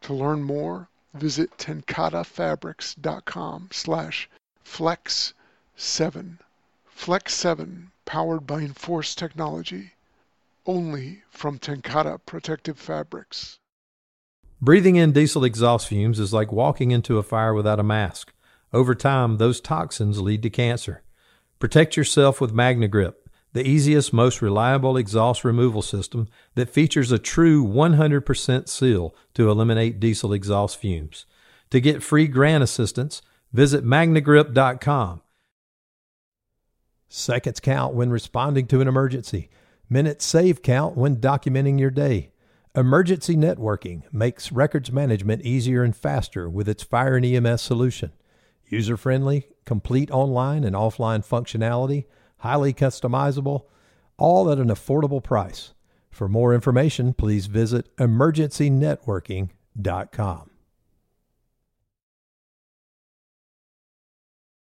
To 0.01 0.15
learn 0.15 0.43
more, 0.43 0.89
visit 1.13 1.59
tencatefabrics.com 1.59 3.69
slash 3.71 4.31
flex7. 4.65 6.39
Flex 6.87 7.35
7, 7.35 7.93
powered 8.07 8.47
by 8.47 8.61
Enforce 8.61 9.15
technology 9.15 9.93
only 10.67 11.23
from 11.31 11.59
TenCate 11.59 12.21
Protective 12.27 12.79
Fabrics. 12.79 13.59
Breathing 14.61 14.97
in 14.97 15.13
diesel 15.13 15.45
exhaust 15.45 15.87
fumes 15.89 16.19
is 16.19 16.33
like 16.33 16.51
walking 16.51 16.91
into 16.91 17.19
a 17.19 17.23
fire 17.23 17.55
without 17.55 17.81
a 17.81 17.85
mask. 17.85 18.33
Over 18.73 18.95
time, 18.95 19.37
those 19.37 19.61
toxins 19.61 20.21
lead 20.21 20.43
to 20.43 20.51
cancer. 20.51 21.03
Protect 21.59 21.97
yourself 21.97 22.41
with 22.41 22.55
MagneGrip, 22.55 23.15
the 23.53 23.67
easiest, 23.67 24.13
most 24.13 24.43
reliable 24.43 24.97
exhaust 24.97 25.45
removal 25.45 25.83
system 25.83 26.29
that 26.55 26.69
features 26.69 27.13
a 27.13 27.19
true 27.19 27.67
100% 27.67 28.69
seal 28.69 29.15
to 29.35 29.51
eliminate 29.51 30.01
diesel 30.01 30.33
exhaust 30.33 30.79
fumes. 30.79 31.27
To 31.71 31.81
get 31.81 32.03
free 32.03 32.27
grant 32.27 32.63
assistance, 32.63 33.23
visit 33.53 33.85
magnegrip.com. 33.85 35.23
Seconds 37.09 37.61
count 37.61 37.95
when 37.95 38.11
responding 38.11 38.67
to 38.67 38.81
an 38.81 38.89
emergency. 38.89 39.49
Minutes 39.89 40.25
save 40.25 40.63
count 40.63 40.97
when 40.97 41.19
documenting 41.19 41.79
your 41.79 41.93
day. 41.93 42.33
Emergency 42.75 43.37
Networking 43.37 44.03
makes 44.13 44.51
records 44.51 44.91
management 44.91 45.43
easier 45.43 45.85
and 45.85 45.97
faster 45.97 46.51
with 46.51 46.69
its 46.69 46.83
Fire 46.83 47.15
and 47.17 47.25
EMS 47.25 47.63
solution. 47.63 48.11
User 48.67 48.97
friendly, 48.97 49.47
complete 49.65 50.11
online 50.11 50.65
and 50.65 50.75
offline 50.75 51.25
functionality, 51.25 52.07
highly 52.39 52.75
customizable, 52.75 53.67
all 54.19 54.51
at 54.51 54.59
an 54.59 54.67
affordable 54.69 55.23
price. 55.23 55.73
For 56.11 56.29
more 56.29 56.53
information, 56.53 57.15
please 57.15 57.47
visit 57.47 57.97
emergencynetworking.com. 57.97 60.51